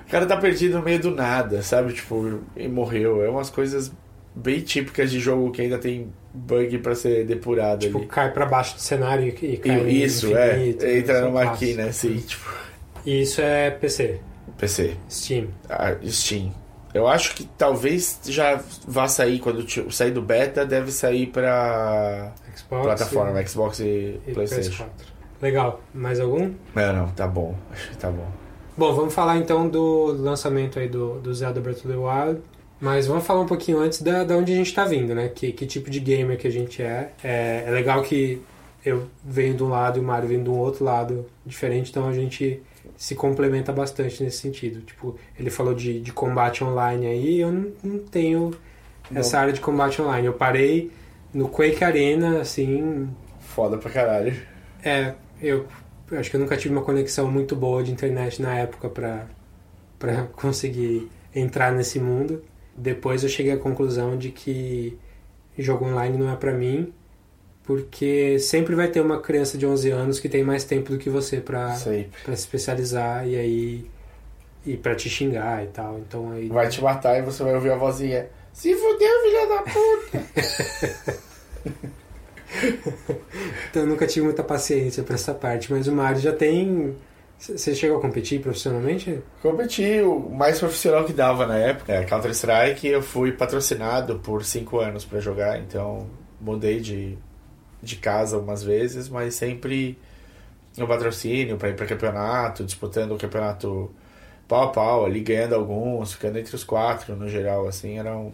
o 0.08 0.10
cara 0.12 0.26
tá 0.26 0.38
perdido 0.38 0.78
no 0.78 0.84
meio 0.84 1.00
do 1.00 1.12
nada, 1.12 1.62
sabe? 1.62 1.94
Tipo, 1.94 2.40
e 2.56 2.68
morreu. 2.68 3.24
É 3.24 3.30
umas 3.30 3.50
coisas 3.50 3.92
bem 4.36 4.60
típicas 4.62 5.10
de 5.12 5.20
jogo 5.20 5.52
que 5.52 5.62
ainda 5.62 5.78
tem 5.78 6.12
bug 6.34 6.78
pra 6.80 6.94
ser 6.94 7.26
depurado 7.26 7.80
Tipo, 7.80 8.00
ali. 8.00 8.08
cai 8.08 8.32
pra 8.32 8.46
baixo 8.46 8.76
do 8.76 8.82
cenário 8.82 9.28
e, 9.42 9.58
cai 9.58 9.78
E- 9.80 10.04
Isso, 10.04 10.36
é. 10.36 10.58
infinito, 10.58 10.86
Entra 10.86 11.20
são 11.20 11.30
numa 11.32 11.46
máquina, 11.46 11.86
assim, 11.86 12.18
tipo. 12.18 12.50
E 13.06 13.22
isso 13.22 13.40
é 13.40 13.70
PC, 13.72 14.20
PC, 14.58 14.96
Steam. 15.10 15.48
ah, 15.70 15.96
Steam. 16.08 16.52
Eu 16.94 17.08
acho 17.08 17.36
que 17.36 17.46
talvez 17.58 18.20
já 18.26 18.62
vá 18.88 19.08
sair 19.08 19.40
quando 19.40 19.66
sair 19.92 20.12
do 20.12 20.22
beta, 20.22 20.66
deve 20.66 20.92
sair 20.92 21.28
pra 21.28 22.32
Xbox 22.56 22.84
plataforma 22.86 23.46
Xbox 23.46 23.80
e, 23.80 23.84
e, 23.84 24.22
e 24.28 24.34
PlayStation. 24.34 24.84
PS4. 24.86 24.88
Legal. 25.42 25.82
Mais 25.94 26.20
algum? 26.22 26.54
Não, 26.74 26.94
não, 26.94 27.08
tá 27.10 27.28
bom. 27.28 27.54
Acho 27.72 27.90
que 27.92 27.98
tá 27.98 28.10
bom. 28.10 28.28
Bom, 28.78 28.94
vamos 28.94 29.14
falar 29.14 29.38
então 29.38 29.70
do 29.70 30.08
lançamento 30.22 30.78
aí 30.78 30.90
do, 30.90 31.20
do 31.20 31.34
Zelda 31.34 31.62
Breath 31.62 31.78
of 31.78 31.88
the 31.88 31.96
Wild. 31.96 32.42
Mas 32.80 33.08
vamos 33.08 33.26
falar 33.26 33.40
um 33.40 33.46
pouquinho 33.46 33.80
antes 33.80 34.02
da, 34.02 34.26
da 34.26 34.36
onde 34.36 34.52
a 34.52 34.56
gente 34.56 34.74
tá 34.74 34.84
vindo, 34.84 35.16
né? 35.16 35.30
Que, 35.30 35.54
que 35.54 35.66
tipo 35.66 35.90
de 35.90 36.00
gamer 36.00 36.38
que 36.38 36.48
a 36.48 36.52
gente 36.52 36.82
é. 36.82 37.12
é. 37.24 37.64
É 37.66 37.72
legal 37.72 38.04
que 38.04 38.42
eu 38.86 39.08
venho 39.24 39.56
de 39.56 39.64
um 39.64 39.70
lado 39.70 39.98
e 39.98 40.02
o 40.02 40.04
Mario 40.04 40.28
vem 40.28 40.44
de 40.44 40.50
um 40.50 40.58
outro 40.58 40.84
lado 40.84 41.26
diferente, 41.46 41.90
então 41.90 42.08
a 42.08 42.14
gente 42.14 42.62
se 42.98 43.16
complementa 43.16 43.72
bastante 43.72 44.22
nesse 44.22 44.38
sentido. 44.40 44.82
Tipo, 44.82 45.18
ele 45.40 45.50
falou 45.50 45.74
de, 45.74 46.02
de 46.02 46.12
combate 46.12 46.64
online 46.64 47.08
aí, 47.08 47.40
eu 47.40 47.52
não, 47.52 47.72
não 47.82 48.00
tenho 48.00 48.54
essa 49.14 49.40
área 49.40 49.54
de 49.54 49.62
combate 49.62 50.02
online. 50.02 50.28
Eu 50.28 50.34
parei 50.34 50.92
no 51.34 51.48
Quake 51.48 51.84
Arena, 51.84 52.42
assim, 52.42 53.10
Foda 53.40 53.78
pra 53.78 53.90
caralho. 53.90 54.36
é, 54.84 55.14
eu 55.42 55.66
eu 56.12 56.20
acho 56.20 56.30
que 56.30 56.36
eu 56.36 56.40
nunca 56.40 56.56
tive 56.58 56.74
uma 56.74 56.84
conexão 56.84 57.30
muito 57.32 57.56
boa 57.56 57.84
de 57.84 57.92
internet 57.92 58.42
na 58.42 58.58
época 58.58 58.90
pra 58.90 59.28
para 59.98 60.24
conseguir 60.36 61.10
entrar 61.34 61.72
nesse 61.72 62.00
mundo. 62.00 62.44
Depois 62.76 63.24
eu 63.24 63.30
cheguei 63.30 63.54
à 63.54 63.58
conclusão 63.58 64.18
de 64.18 64.30
que 64.30 64.98
jogo 65.58 65.86
online 65.86 66.18
não 66.18 66.32
é 66.32 66.36
pra 66.36 66.54
mim, 66.54 66.94
porque 67.64 68.38
sempre 68.40 68.76
vai 68.76 68.90
ter 68.90 69.00
uma 69.00 69.22
criança 69.22 69.58
de 69.58 69.66
11 69.66 69.90
anos 69.90 70.20
que 70.20 70.28
tem 70.28 70.44
mais 70.44 70.64
tempo 70.66 70.92
do 70.92 70.98
que 70.98 71.10
você 71.10 71.40
para 71.40 71.74
se 71.76 72.10
especializar 72.26 73.28
e 73.28 73.36
aí 73.38 73.90
e 74.66 74.76
para 74.76 74.96
te 74.96 75.10
xingar 75.10 75.64
e 75.64 75.68
tal. 75.68 76.00
Então 76.00 76.32
aí 76.32 76.50
Vai 76.50 76.68
te 76.68 76.82
matar 76.82 77.18
e 77.18 77.22
você 77.22 77.44
vai 77.44 77.56
ouvir 77.56 77.72
a 77.72 77.78
vozinha. 77.78 78.28
Se 78.52 78.74
fudeu, 78.76 79.22
filha 79.24 79.48
da 79.48 79.62
puta! 79.64 80.26
Então 83.70 83.84
eu 83.84 83.88
nunca 83.88 84.08
tive 84.08 84.26
muita 84.26 84.44
paciência 84.44 85.04
pra 85.04 85.16
essa 85.16 85.34
parte, 85.34 85.72
mas 85.72 85.88
o 85.88 85.92
Mario 85.92 86.22
já 86.22 86.34
tem 86.34 86.96
Você 87.38 87.76
chegou 87.76 87.98
a 87.98 88.02
competir 88.02 88.40
profissionalmente? 88.42 89.22
Competi 89.42 90.02
o 90.02 90.30
mais 90.30 90.60
profissional 90.60 91.04
que 91.04 91.14
dava 91.14 91.46
na 91.46 91.58
época. 91.58 91.94
É, 91.94 92.04
Counter-Strike, 92.06 92.88
eu 92.88 93.02
fui 93.02 93.32
patrocinado 93.32 94.20
por 94.20 94.44
5 94.44 94.80
anos 94.80 95.04
pra 95.04 95.20
jogar, 95.20 95.60
então 95.60 96.08
mudei 96.40 96.80
de, 96.80 97.18
de 97.82 97.96
casa 97.98 98.38
umas 98.38 98.64
vezes, 98.64 99.10
mas 99.10 99.36
sempre 99.36 99.98
no 100.78 100.88
patrocínio 100.88 101.58
para 101.58 101.70
ir 101.70 101.76
para 101.76 101.86
campeonato, 101.86 102.64
disputando 102.64 103.14
o 103.14 103.18
campeonato 103.18 103.92
pau 104.48 104.64
a 104.64 104.68
pau, 104.72 105.06
ali 105.06 105.22
ganhando 105.22 105.56
alguns, 105.56 106.14
ficando 106.14 106.38
entre 106.38 106.56
os 106.56 106.64
quatro 106.64 107.16
no 107.16 107.28
geral, 107.28 107.68
assim, 107.68 107.98
era 107.98 108.16
um, 108.16 108.32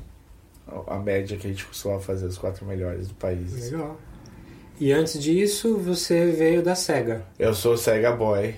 a 0.88 0.98
média 0.98 1.38
que 1.38 1.48
a 1.48 1.50
gente 1.50 1.66
costumava 1.66 2.02
fazer, 2.02 2.26
os 2.26 2.38
quatro 2.38 2.66
melhores 2.66 3.08
do 3.08 3.14
país. 3.16 3.72
Legal. 3.72 3.98
E 4.82 4.92
antes 4.92 5.22
disso, 5.22 5.78
você 5.78 6.32
veio 6.32 6.64
da 6.64 6.74
SEGA. 6.74 7.24
Eu 7.38 7.54
sou 7.54 7.78
Sega 7.78 8.14
Boy. 8.14 8.56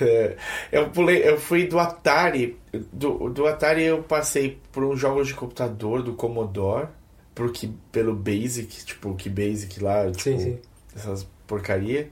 Eu 0.70 0.90
pulei, 0.90 1.26
eu 1.26 1.40
fui 1.40 1.66
do 1.66 1.78
Atari. 1.78 2.58
Do, 2.92 3.30
do 3.30 3.46
Atari 3.46 3.84
eu 3.84 4.02
passei 4.02 4.60
por 4.70 4.84
uns 4.84 4.98
jogos 5.00 5.28
de 5.28 5.32
computador 5.34 6.02
do 6.02 6.12
Commodore, 6.12 6.88
pro 7.34 7.50
que, 7.50 7.68
pelo 7.90 8.14
Basic, 8.14 8.84
tipo, 8.84 9.14
que 9.14 9.30
Basic 9.30 9.82
lá, 9.82 10.10
tipo, 10.10 10.22
Sim, 10.22 10.38
sim. 10.38 10.58
essas 10.94 11.26
porcaria. 11.46 12.10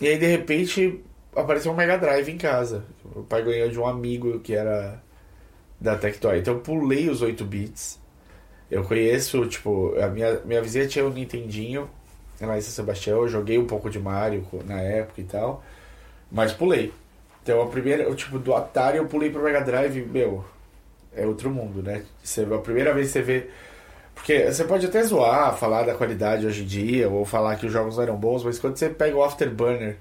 E 0.00 0.08
aí 0.08 0.18
de 0.18 0.26
repente 0.26 1.04
apareceu 1.34 1.72
um 1.72 1.76
Mega 1.76 1.98
Drive 1.98 2.30
em 2.30 2.38
casa. 2.38 2.86
O 3.14 3.22
pai 3.22 3.42
ganhou 3.42 3.68
de 3.68 3.78
um 3.78 3.86
amigo 3.86 4.40
que 4.40 4.54
era 4.54 5.02
da 5.78 5.94
Tectoy. 5.94 6.38
Então 6.38 6.54
eu 6.54 6.60
pulei 6.60 7.10
os 7.10 7.20
8 7.20 7.44
bits. 7.44 8.00
Eu 8.70 8.82
conheço, 8.82 9.46
tipo, 9.46 9.94
a 10.00 10.08
minha, 10.08 10.40
minha 10.40 10.62
vizinha 10.62 10.88
tinha 10.88 11.04
um 11.04 11.10
Nintendinho 11.10 11.90
São 12.38 12.60
Sebastião. 12.60 13.18
Eu 13.22 13.28
joguei 13.28 13.58
um 13.58 13.66
pouco 13.66 13.88
de 13.90 13.98
Mario 13.98 14.44
na 14.64 14.80
época 14.80 15.20
e 15.20 15.24
tal. 15.24 15.62
Mas 16.30 16.52
pulei. 16.52 16.92
Então 17.42 17.62
a 17.62 17.66
primeira, 17.66 18.02
eu, 18.02 18.14
tipo, 18.14 18.38
do 18.38 18.54
Atari 18.54 18.98
eu 18.98 19.06
pulei 19.06 19.30
pro 19.30 19.42
Mega 19.42 19.60
Drive, 19.60 20.04
meu, 20.06 20.44
é 21.14 21.24
outro 21.26 21.48
mundo, 21.50 21.82
né? 21.82 22.02
Você, 22.22 22.42
a 22.42 22.58
primeira 22.58 22.92
vez 22.92 23.06
que 23.08 23.12
você 23.14 23.22
vê. 23.22 23.46
Porque 24.14 24.50
você 24.50 24.64
pode 24.64 24.86
até 24.86 25.02
zoar, 25.04 25.56
falar 25.56 25.82
da 25.84 25.94
qualidade 25.94 26.46
hoje 26.46 26.62
em 26.62 26.66
dia, 26.66 27.08
ou 27.08 27.24
falar 27.24 27.56
que 27.56 27.66
os 27.66 27.72
jogos 27.72 27.96
não 27.96 28.02
eram 28.02 28.16
bons, 28.16 28.42
mas 28.42 28.58
quando 28.58 28.76
você 28.76 28.88
pega 28.88 29.14
o 29.16 29.22
Afterburner 29.22 29.96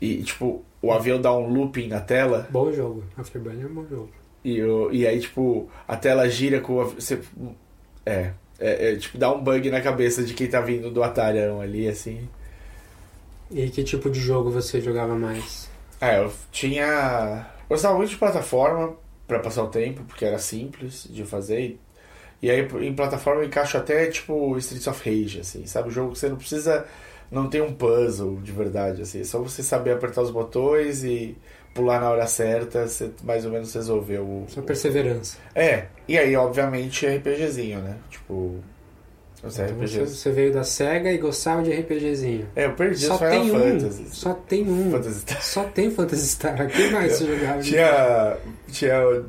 e, 0.00 0.22
tipo, 0.22 0.62
o 0.82 0.92
avião 0.92 1.20
dá 1.20 1.32
um 1.32 1.48
looping 1.48 1.88
na 1.88 2.00
tela, 2.00 2.46
Bom 2.50 2.70
jogo. 2.72 3.04
Afterburner 3.16 3.64
é 3.64 3.68
um 3.68 3.74
bom 3.74 3.86
jogo. 3.86 4.10
e, 4.44 4.62
o- 4.62 4.92
e 4.92 5.06
aí, 5.06 5.20
tipo, 5.20 5.68
a 5.88 5.96
tela 5.96 6.28
gira 6.28 6.60
com 6.60 6.84
você 6.84 7.20
É, 8.04 8.32
é, 8.58 8.92
é, 8.92 8.96
tipo, 8.96 9.18
dá 9.18 9.32
um 9.32 9.42
bug 9.42 9.70
na 9.70 9.80
cabeça 9.80 10.22
de 10.22 10.34
quem 10.34 10.48
tá 10.48 10.60
vindo 10.60 10.90
do 10.90 11.02
Atari 11.02 11.38
ali, 11.38 11.88
assim. 11.88 12.28
E 13.50 13.68
que 13.68 13.84
tipo 13.84 14.10
de 14.10 14.18
jogo 14.18 14.50
você 14.50 14.80
jogava 14.80 15.14
mais? 15.14 15.68
É, 16.00 16.18
eu 16.18 16.32
tinha. 16.50 17.46
Gostava 17.68 17.96
muito 17.96 18.10
de 18.10 18.16
plataforma 18.16 18.96
pra 19.26 19.38
passar 19.38 19.62
o 19.64 19.68
tempo, 19.68 20.02
porque 20.04 20.24
era 20.24 20.38
simples 20.38 21.06
de 21.08 21.24
fazer. 21.24 21.78
E 22.42 22.50
aí 22.50 22.60
em 22.82 22.94
plataforma 22.94 23.42
eu 23.42 23.46
encaixo 23.46 23.76
até 23.76 24.06
tipo 24.06 24.56
Streets 24.58 24.86
of 24.86 25.08
Rage, 25.08 25.40
assim, 25.40 25.66
sabe? 25.66 25.88
O 25.88 25.92
jogo 25.92 26.12
que 26.12 26.18
você 26.18 26.28
não 26.28 26.36
precisa. 26.36 26.86
Não 27.28 27.48
tem 27.48 27.60
um 27.60 27.72
puzzle 27.74 28.36
de 28.40 28.52
verdade, 28.52 29.02
assim. 29.02 29.20
É 29.20 29.24
só 29.24 29.40
você 29.40 29.62
saber 29.62 29.92
apertar 29.92 30.22
os 30.22 30.30
botões 30.30 31.02
e 31.02 31.36
pular 31.76 32.00
na 32.00 32.10
hora 32.10 32.26
certa, 32.26 32.86
você 32.88 33.10
mais 33.22 33.44
ou 33.44 33.52
menos 33.52 33.72
resolveu 33.74 34.22
o. 34.22 34.44
Sua 34.48 34.62
perseverança. 34.62 35.36
É, 35.54 35.84
e 36.08 36.18
aí, 36.18 36.34
obviamente, 36.34 37.06
RPGzinho, 37.06 37.80
né? 37.80 37.96
Tipo. 38.10 38.56
Então 39.38 39.50
você, 39.50 39.64
RPGs. 39.66 40.16
você 40.16 40.30
veio 40.32 40.52
da 40.52 40.64
SEGA 40.64 41.12
e 41.12 41.18
gostava 41.18 41.62
de 41.62 41.70
RPGzinho. 41.70 42.48
É, 42.56 42.64
eu 42.64 42.72
perdi 42.72 43.04
Só 43.06 43.18
Final 43.18 43.30
tem 43.30 43.50
um. 43.50 43.60
Fantasy. 43.80 44.04
Só 44.10 44.34
tem 44.34 44.62
um. 44.68 44.90
Phantasy 44.90 45.20
Star. 45.20 45.42
Só 45.42 45.64
tem 45.64 45.90
Phantasy 45.90 46.26
Star. 46.28 46.62
O 46.62 46.66
que 46.68 46.90
mais 46.90 47.12
você 47.12 47.26
jogava? 47.26 47.60
Tinha. 47.60 48.36
Tinha 48.68 49.22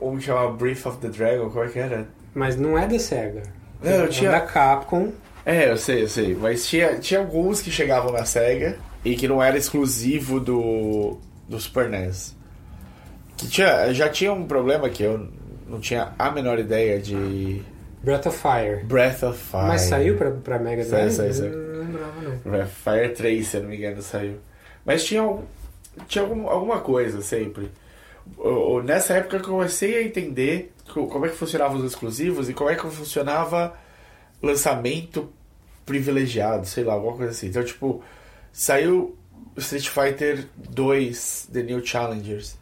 um 0.00 0.16
que 0.16 0.24
chamava 0.24 0.50
Breath 0.52 0.86
of 0.86 0.98
the 0.98 1.08
Dragon, 1.08 1.50
como 1.50 1.64
é 1.64 1.68
que 1.68 1.78
era? 1.78 2.08
Mas 2.34 2.56
não 2.56 2.76
é 2.78 2.86
da 2.86 2.98
SEGA. 2.98 3.42
Não, 3.82 3.90
eu 3.92 4.04
É 4.04 4.08
tinha- 4.08 4.30
da 4.30 4.40
Capcom. 4.40 5.12
É, 5.44 5.70
eu 5.70 5.76
sei, 5.76 6.04
eu 6.04 6.08
sei. 6.08 6.34
Mas 6.34 6.66
tinha, 6.66 6.94
tinha 6.98 7.20
alguns 7.20 7.60
que 7.60 7.70
chegavam 7.70 8.10
na 8.12 8.24
SEGA 8.24 8.78
e 9.04 9.14
que 9.14 9.28
não 9.28 9.42
era 9.42 9.58
exclusivo 9.58 10.40
do, 10.40 11.18
do 11.48 11.58
Super 11.60 11.88
NES. 11.88 12.34
Que 13.36 13.48
tinha, 13.48 13.92
já 13.92 14.08
tinha 14.08 14.32
um 14.32 14.46
problema 14.46 14.88
que 14.88 15.02
eu 15.02 15.28
não 15.66 15.80
tinha 15.80 16.12
a 16.18 16.30
menor 16.30 16.58
ideia 16.58 17.00
de 17.00 17.62
Breath 18.02 18.26
of 18.26 18.38
Fire. 18.38 18.84
Breath 18.84 19.22
of 19.22 19.38
Fire. 19.38 19.66
Mas 19.66 19.82
saiu 19.82 20.16
pra, 20.16 20.30
pra 20.30 20.58
Mega 20.58 20.84
Saiu, 20.84 20.90
Drive? 21.08 21.12
saiu, 21.16 21.34
saiu. 21.34 21.52
Eu 21.52 21.74
não 21.74 21.80
lembrava, 21.84 22.20
não. 22.22 22.36
Breath 22.38 22.66
of 22.66 22.74
Fire 22.82 23.08
3, 23.14 23.46
se 23.46 23.56
eu 23.56 23.62
não 23.62 23.68
me 23.70 23.76
engano, 23.76 24.02
saiu. 24.02 24.36
Mas 24.84 25.04
tinha, 25.04 25.20
algum- 25.22 25.42
tinha 26.06 26.22
algum- 26.22 26.48
alguma 26.48 26.80
coisa 26.80 27.20
sempre. 27.22 27.70
O- 28.38 28.80
Nessa 28.82 29.14
época 29.14 29.36
eu 29.38 29.42
comecei 29.42 29.96
a 29.98 30.02
entender 30.02 30.72
co- 30.92 31.06
como 31.08 31.26
é 31.26 31.28
que 31.28 31.36
funcionavam 31.36 31.76
os 31.78 31.84
exclusivos 31.84 32.48
e 32.48 32.54
como 32.54 32.70
é 32.70 32.74
que 32.74 32.82
funcionava 32.88 33.74
lançamento 34.42 35.30
privilegiado, 35.84 36.66
sei 36.66 36.84
lá, 36.84 36.94
alguma 36.94 37.16
coisa 37.16 37.32
assim. 37.32 37.48
Então, 37.48 37.62
tipo, 37.64 38.02
saiu 38.52 39.16
Street 39.56 39.88
Fighter 39.88 40.46
2 40.56 41.48
The 41.52 41.62
New 41.62 41.84
Challengers 41.84 42.56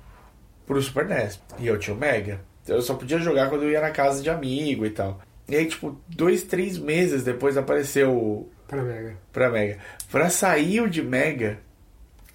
pro 0.66 0.80
Super 0.82 1.06
NES. 1.06 1.40
E 1.58 1.66
eu 1.66 1.78
tinha 1.78 1.94
o 1.94 1.98
Mega. 1.98 2.40
Eu 2.66 2.80
só 2.82 2.94
podia 2.94 3.18
jogar 3.18 3.48
quando 3.48 3.64
eu 3.64 3.70
ia 3.70 3.80
na 3.80 3.90
casa 3.90 4.22
de 4.22 4.30
amigo 4.30 4.86
e 4.86 4.90
tal. 4.90 5.20
E 5.48 5.56
aí, 5.56 5.66
tipo, 5.66 5.96
dois, 6.08 6.44
três 6.44 6.78
meses 6.78 7.24
depois 7.24 7.56
apareceu 7.56 8.12
o- 8.16 8.48
Pra 8.68 8.82
Mega. 8.82 9.16
pra 9.32 9.50
Mega. 9.50 9.78
Pra 10.10 10.30
sair 10.30 10.80
o 10.80 10.88
de 10.88 11.02
Mega, 11.02 11.58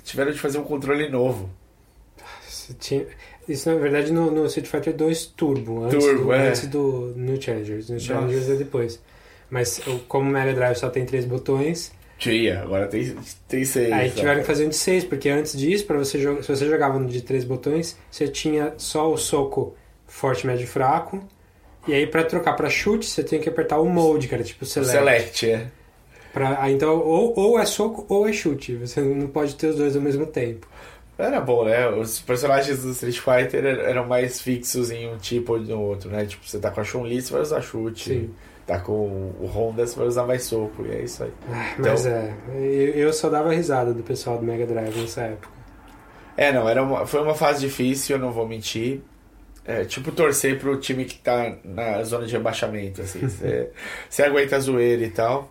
tiveram 0.03 0.31
de 0.31 0.39
fazer 0.39 0.57
um 0.57 0.63
controle 0.63 1.09
novo. 1.09 1.49
Tinha... 2.79 3.05
Isso, 3.47 3.69
na 3.69 3.75
verdade, 3.79 4.11
no, 4.11 4.29
no 4.29 4.45
Street 4.47 4.67
Fighter 4.67 4.93
2 4.93 5.25
Turbo. 5.27 5.85
Antes, 5.85 6.03
Turbo, 6.03 6.23
do, 6.25 6.33
é. 6.33 6.49
antes 6.49 6.67
do 6.67 7.13
New 7.15 7.41
Challengers. 7.41 7.87
New 7.89 7.97
Nossa. 7.97 8.07
Challengers 8.13 8.49
é 8.49 8.55
depois. 8.55 9.01
Mas 9.49 9.79
como 10.09 10.29
o 10.29 10.33
Mega 10.33 10.53
Drive 10.53 10.75
só 10.75 10.89
tem 10.89 11.05
três 11.05 11.23
botões, 11.23 11.93
Tinha, 12.17 12.61
agora 12.61 12.87
tem, 12.87 13.15
tem 13.47 13.63
seis. 13.63 13.91
aí 13.91 14.07
né? 14.09 14.13
tiveram 14.15 14.41
que 14.41 14.47
fazer 14.47 14.65
um 14.65 14.69
de 14.69 14.75
seis, 14.75 15.03
porque 15.03 15.29
antes 15.29 15.55
disso, 15.57 15.85
para 15.85 15.97
você 15.97 16.19
jogar, 16.19 16.41
se 16.43 16.49
você 16.49 16.67
jogava 16.67 16.97
no 16.97 17.07
de 17.07 17.21
três 17.21 17.43
botões, 17.43 17.97
você 18.09 18.27
tinha 18.27 18.73
só 18.77 19.11
o 19.11 19.17
soco 19.17 19.75
forte, 20.07 20.47
médio 20.47 20.63
e 20.63 20.67
fraco. 20.67 21.23
E 21.87 21.93
aí 21.93 22.05
pra 22.07 22.23
trocar 22.23 22.53
pra 22.53 22.69
chute, 22.69 23.05
você 23.05 23.23
tem 23.23 23.39
que 23.39 23.47
apertar 23.47 23.79
o 23.79 23.85
mode, 23.85 24.27
cara, 24.27 24.43
tipo 24.43 24.63
O 24.63 24.67
select. 24.67 24.91
Select, 24.91 25.49
é. 25.51 25.67
Pra, 26.33 26.69
então, 26.69 26.99
ou, 26.99 27.33
ou 27.39 27.59
é 27.59 27.65
soco 27.65 28.05
ou 28.09 28.27
é 28.27 28.33
chute. 28.33 28.75
Você 28.75 28.99
não 29.01 29.27
pode 29.27 29.55
ter 29.55 29.67
os 29.67 29.77
dois 29.77 29.95
ao 29.95 30.01
mesmo 30.01 30.25
tempo. 30.25 30.67
Era 31.17 31.39
bom, 31.39 31.65
né? 31.65 31.87
Os 31.89 32.19
personagens 32.19 32.83
do 32.83 32.91
Street 32.91 33.17
Fighter 33.19 33.65
er- 33.65 33.79
eram 33.89 34.05
mais 34.05 34.39
fixos 34.41 34.91
em 34.91 35.07
um 35.09 35.17
tipo 35.17 35.53
ou 35.53 35.59
no 35.59 35.81
outro, 35.81 36.09
né? 36.11 36.25
Tipo, 36.25 36.47
você 36.47 36.59
tá 36.59 36.69
com 36.69 36.81
a 36.81 36.83
Chun-Li, 36.83 37.21
você 37.21 37.31
vai 37.33 37.41
usar 37.41 37.61
chute. 37.61 38.09
Sim. 38.09 38.29
Tá 38.67 38.77
com 38.79 38.93
o 39.39 39.45
Honda, 39.47 39.87
você 39.87 39.97
vai 39.97 40.07
usar 40.07 40.25
mais 40.25 40.43
soco. 40.43 40.85
E 40.85 40.91
é 40.91 41.01
isso 41.01 41.23
aí. 41.23 41.31
Ah, 41.49 41.73
Mas 41.79 42.05
Então- 42.05 42.19
é, 42.19 42.33
eu, 42.95 43.11
só 43.13 43.29
dava 43.29 43.53
risada 43.53 43.93
do 43.93 44.03
pessoal 44.03 44.37
do 44.37 44.43
Mega 44.43 44.65
Drive 44.67 44.95
nessa 44.97 45.21
época. 45.21 45.47
É, 46.35 46.51
não, 46.51 46.67
era 46.67 46.83
uma, 46.83 47.05
foi 47.07 47.21
uma 47.21 47.33
fase 47.33 47.61
difícil, 47.61 48.17
eu 48.17 48.21
não 48.21 48.31
vou 48.31 48.45
mentir. 48.47 48.99
É, 49.65 49.83
tipo, 49.85 50.11
torcer 50.11 50.59
pro 50.59 50.77
time 50.77 51.05
que 51.05 51.17
tá 51.17 51.55
na 51.63 52.03
zona 52.03 52.25
de 52.25 52.33
rebaixamento, 52.33 53.01
assim. 53.01 53.21
Você 54.09 54.23
aguenta 54.23 54.57
a 54.57 54.59
zoeira 54.59 55.03
e 55.03 55.09
tal. 55.09 55.49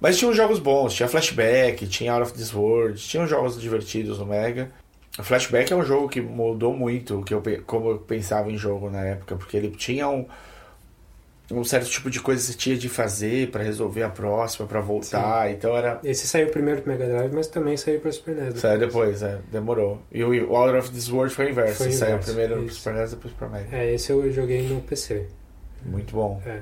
Mas 0.00 0.16
tinha 0.18 0.30
uns 0.30 0.36
jogos 0.36 0.58
bons, 0.58 0.94
tinha 0.94 1.08
Flashback, 1.08 1.86
tinha 1.88 2.12
Out 2.12 2.22
of 2.28 2.32
This 2.34 2.54
World, 2.54 3.00
tinha 3.00 3.22
uns 3.22 3.28
jogos 3.30 3.60
divertidos 3.60 4.18
no 4.18 4.26
Mega. 4.26 4.70
O 5.18 5.24
Flashback 5.24 5.72
é 5.72 5.76
um 5.76 5.84
jogo 5.84 6.08
que 6.08 6.20
mudou 6.20 6.72
muito 6.72 7.18
o 7.20 7.24
que 7.24 7.34
eu, 7.34 7.42
como 7.66 7.90
eu 7.90 7.98
pensava 7.98 8.50
em 8.52 8.56
jogo 8.56 8.88
na 8.88 9.00
época, 9.04 9.34
porque 9.36 9.56
ele 9.56 9.70
tinha 9.70 10.08
um, 10.08 10.24
um 11.50 11.64
certo 11.64 11.88
tipo 11.88 12.10
de 12.10 12.20
coisa 12.20 12.40
que 12.42 12.52
você 12.52 12.58
tinha 12.58 12.76
de 12.76 12.88
fazer 12.88 13.50
pra 13.50 13.62
resolver 13.62 14.02
a 14.02 14.08
próxima, 14.10 14.66
pra 14.66 14.80
voltar. 14.80 15.50
Então 15.50 15.76
era. 15.76 15.98
Esse 16.04 16.26
saiu 16.26 16.48
primeiro 16.50 16.82
pro 16.82 16.92
Mega 16.92 17.06
Drive, 17.06 17.32
mas 17.34 17.46
também 17.46 17.76
saiu 17.76 18.00
pro 18.00 18.12
Super 18.12 18.34
NES. 18.34 18.58
Saiu 18.60 18.78
depois, 18.78 19.22
é, 19.22 19.38
demorou. 19.50 20.00
E 20.12 20.22
o 20.22 20.54
Out 20.56 20.76
of 20.76 20.90
This 20.90 21.08
World 21.10 21.34
foi 21.34 21.46
o 21.46 21.50
inverso. 21.50 21.76
Foi 21.78 21.88
o 21.88 21.92
Saiu 21.92 22.10
inverso, 22.10 22.26
primeiro 22.26 22.62
pro. 22.64 22.72
Super 22.74 22.94
NES, 22.94 23.10
depois 23.12 23.32
pra 23.34 23.48
Mega. 23.48 23.76
É, 23.76 23.94
esse 23.94 24.10
eu 24.12 24.30
joguei 24.32 24.68
no 24.68 24.80
PC. 24.82 25.26
Muito 25.84 26.12
bom. 26.14 26.42
É, 26.44 26.60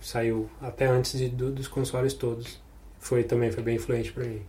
saiu 0.00 0.48
até 0.60 0.86
antes 0.86 1.18
de, 1.18 1.28
do- 1.28 1.50
dos 1.50 1.68
consoles 1.68 2.14
todos. 2.14 2.60
Foi 2.98 3.24
também, 3.24 3.50
foi 3.50 3.62
bem 3.62 3.76
influente 3.76 4.12
pra 4.12 4.24
mim. 4.24 4.42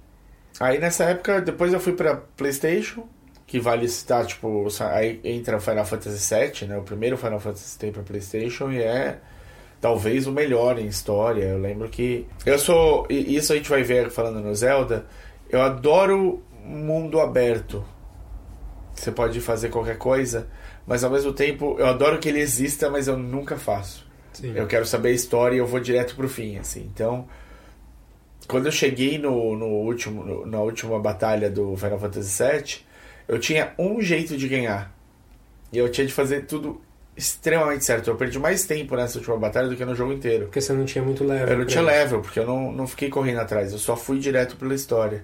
Aí 0.59 0.77
nessa 0.77 1.05
época, 1.05 1.41
depois 1.41 1.73
eu 1.73 1.79
fui 1.79 1.93
pra 1.93 2.15
PlayStation, 2.37 3.07
que 3.47 3.59
vale 3.59 3.87
citar, 3.87 4.25
tipo, 4.27 4.67
aí 4.91 5.19
entra 5.23 5.59
Final 5.59 5.85
Fantasy 5.85 6.35
VII, 6.35 6.67
né? 6.67 6.77
O 6.77 6.83
primeiro 6.83 7.17
Final 7.17 7.39
Fantasy 7.39 7.73
que 7.73 7.79
tem 7.79 7.91
pra 7.91 8.03
PlayStation 8.03 8.71
e 8.71 8.81
é 8.83 9.17
talvez 9.83 10.25
o 10.25 10.31
melhor 10.31 10.79
em 10.79 10.87
história. 10.87 11.43
Eu 11.43 11.57
lembro 11.59 11.89
que. 11.89 12.25
Eu 12.45 12.57
sou. 12.57 13.05
Isso 13.09 13.51
a 13.51 13.57
gente 13.57 13.69
vai 13.69 13.83
ver 13.83 14.09
falando 14.09 14.39
no 14.39 14.55
Zelda. 14.55 15.05
Eu 15.49 15.61
adoro 15.61 16.41
mundo 16.65 17.19
aberto. 17.19 17.83
Você 18.95 19.11
pode 19.11 19.41
fazer 19.41 19.67
qualquer 19.69 19.97
coisa, 19.97 20.47
mas 20.87 21.03
ao 21.03 21.11
mesmo 21.11 21.33
tempo 21.33 21.75
eu 21.77 21.85
adoro 21.85 22.17
que 22.17 22.29
ele 22.29 22.39
exista, 22.39 22.89
mas 22.89 23.09
eu 23.09 23.17
nunca 23.17 23.57
faço. 23.57 24.07
Sim. 24.31 24.53
Eu 24.55 24.65
quero 24.67 24.85
saber 24.85 25.09
a 25.09 25.11
história 25.11 25.55
e 25.55 25.59
eu 25.59 25.67
vou 25.67 25.81
direto 25.81 26.15
pro 26.15 26.29
fim, 26.29 26.57
assim. 26.57 26.89
Então, 26.93 27.27
quando 28.47 28.67
eu 28.67 28.71
cheguei 28.71 29.17
no, 29.17 29.55
no 29.57 29.65
último, 29.65 30.23
no- 30.23 30.45
na 30.45 30.59
última 30.61 30.97
batalha 30.99 31.49
do 31.49 31.75
Final 31.75 31.99
Fantasy 31.99 32.41
VII, 32.41 32.75
eu 33.27 33.37
tinha 33.39 33.73
um 33.77 34.01
jeito 34.01 34.37
de 34.37 34.47
ganhar. 34.47 34.95
E 35.73 35.77
eu 35.77 35.89
tinha 35.91 36.07
de 36.07 36.13
fazer 36.13 36.45
tudo 36.45 36.79
extremamente 37.15 37.85
certo. 37.85 38.09
Eu 38.09 38.15
perdi 38.15 38.39
mais 38.39 38.65
tempo 38.65 38.95
nessa 38.95 39.17
última 39.17 39.37
batalha 39.37 39.67
do 39.67 39.75
que 39.75 39.85
no 39.85 39.95
jogo 39.95 40.13
inteiro. 40.13 40.45
Porque 40.45 40.61
você 40.61 40.73
não 40.73 40.85
tinha 40.85 41.03
muito 41.03 41.23
level. 41.23 41.47
Eu 41.47 41.57
não 41.59 41.65
tinha 41.65 41.83
level, 41.83 42.21
porque 42.21 42.39
eu 42.39 42.45
não, 42.45 42.71
não 42.71 42.87
fiquei 42.87 43.09
correndo 43.09 43.39
atrás, 43.39 43.71
eu 43.71 43.79
só 43.79 43.95
fui 43.95 44.19
direto 44.19 44.55
pela 44.55 44.73
história. 44.73 45.23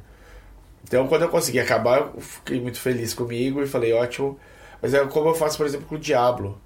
Então, 0.84 1.08
quando 1.08 1.24
eu 1.24 1.30
consegui 1.30 1.60
acabar, 1.60 2.00
eu 2.00 2.22
fiquei 2.22 2.60
muito 2.62 2.80
feliz 2.80 3.14
comigo 3.14 3.62
e 3.62 3.68
falei, 3.68 3.94
ótimo. 3.94 4.40
Mas 4.82 4.94
é 4.94 5.06
como 5.06 5.30
eu 5.30 5.36
faço, 5.36 5.58
por 5.58 5.66
exemplo, 5.66 5.88
com 5.88 5.96
o 5.96 6.00
Diablo. 6.00 6.60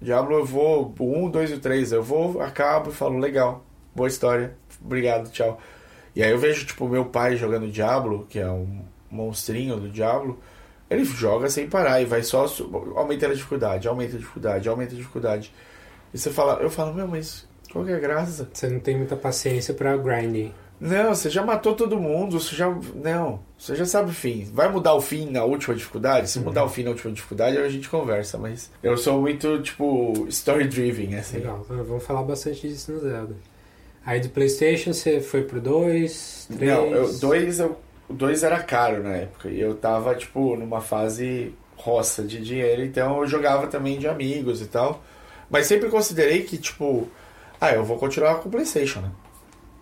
Diablo 0.00 0.36
eu 0.36 0.44
vou, 0.44 0.94
o 0.98 1.26
1, 1.26 1.30
2 1.30 1.50
e 1.52 1.58
3, 1.58 1.92
eu 1.92 2.02
vou, 2.02 2.40
acabo 2.40 2.90
e 2.90 2.92
falo, 2.92 3.18
legal, 3.18 3.64
boa 3.94 4.08
história, 4.08 4.56
obrigado, 4.84 5.30
tchau. 5.30 5.60
E 6.14 6.22
aí 6.22 6.30
eu 6.30 6.38
vejo, 6.38 6.66
tipo, 6.66 6.88
meu 6.88 7.04
pai 7.04 7.36
jogando 7.36 7.70
Diablo, 7.70 8.26
que 8.28 8.38
é 8.38 8.48
um 8.48 8.80
monstrinho 9.10 9.76
do 9.76 9.88
Diablo, 9.88 10.40
ele 10.92 11.04
joga 11.04 11.48
sem 11.48 11.68
parar 11.68 12.00
e 12.00 12.04
vai 12.04 12.22
só 12.22 12.46
aumentando 12.94 13.32
a 13.32 13.34
dificuldade, 13.34 13.88
aumenta 13.88 14.16
a 14.16 14.18
dificuldade, 14.18 14.68
aumenta 14.68 14.94
a 14.94 14.96
dificuldade. 14.96 15.52
E 16.12 16.18
você 16.18 16.30
fala, 16.30 16.60
eu 16.62 16.70
falo, 16.70 16.92
meu, 16.92 17.08
mas 17.08 17.46
qual 17.72 17.84
que 17.84 17.90
é 17.90 17.96
a 17.96 18.00
graça? 18.00 18.48
Você 18.52 18.68
não 18.68 18.80
tem 18.80 18.96
muita 18.96 19.16
paciência 19.16 19.72
pra 19.72 19.96
grinding. 19.96 20.52
Não, 20.78 21.14
você 21.14 21.30
já 21.30 21.44
matou 21.44 21.74
todo 21.76 21.96
mundo, 21.96 22.40
você 22.40 22.56
já. 22.56 22.68
Não, 22.96 23.38
você 23.56 23.76
já 23.76 23.86
sabe 23.86 24.10
o 24.10 24.12
fim. 24.12 24.44
Vai 24.52 24.68
mudar 24.68 24.94
o 24.94 25.00
fim 25.00 25.30
na 25.30 25.44
última 25.44 25.76
dificuldade? 25.76 26.28
Se 26.28 26.40
mudar 26.40 26.64
o 26.64 26.68
fim 26.68 26.82
na 26.82 26.90
última 26.90 27.12
dificuldade, 27.12 27.56
a 27.56 27.68
gente 27.68 27.88
conversa, 27.88 28.36
mas 28.36 28.68
eu 28.82 28.96
sou 28.96 29.20
muito, 29.20 29.62
tipo, 29.62 30.26
story 30.28 30.66
driven, 30.66 31.14
assim. 31.14 31.36
Legal, 31.36 31.62
então 31.64 31.84
vamos 31.84 32.02
falar 32.02 32.24
bastante 32.24 32.68
disso 32.68 32.90
no 32.90 32.98
Zelda. 32.98 33.36
Aí 34.04 34.18
do 34.18 34.28
Playstation 34.30 34.92
você 34.92 35.20
foi 35.20 35.42
pro 35.42 35.60
2, 35.60 36.48
3... 36.56 36.72
Não, 36.72 36.86
eu, 36.86 37.18
dois, 37.20 37.60
eu, 37.60 37.78
o 38.08 38.12
dois 38.12 38.42
era 38.42 38.62
caro 38.62 39.02
na 39.02 39.10
época. 39.16 39.48
E 39.48 39.60
eu 39.60 39.74
tava, 39.74 40.14
tipo, 40.14 40.56
numa 40.56 40.80
fase 40.80 41.54
roça 41.76 42.22
de 42.22 42.40
dinheiro, 42.42 42.84
então 42.84 43.20
eu 43.20 43.26
jogava 43.26 43.66
também 43.66 43.98
de 43.98 44.06
amigos 44.06 44.60
e 44.62 44.66
tal. 44.66 45.02
Mas 45.50 45.66
sempre 45.66 45.88
considerei 45.88 46.42
que, 46.42 46.56
tipo, 46.56 47.08
ah, 47.60 47.72
eu 47.72 47.84
vou 47.84 47.98
continuar 47.98 48.36
com 48.36 48.48
o 48.48 48.52
Playstation, 48.52 49.00
né? 49.00 49.10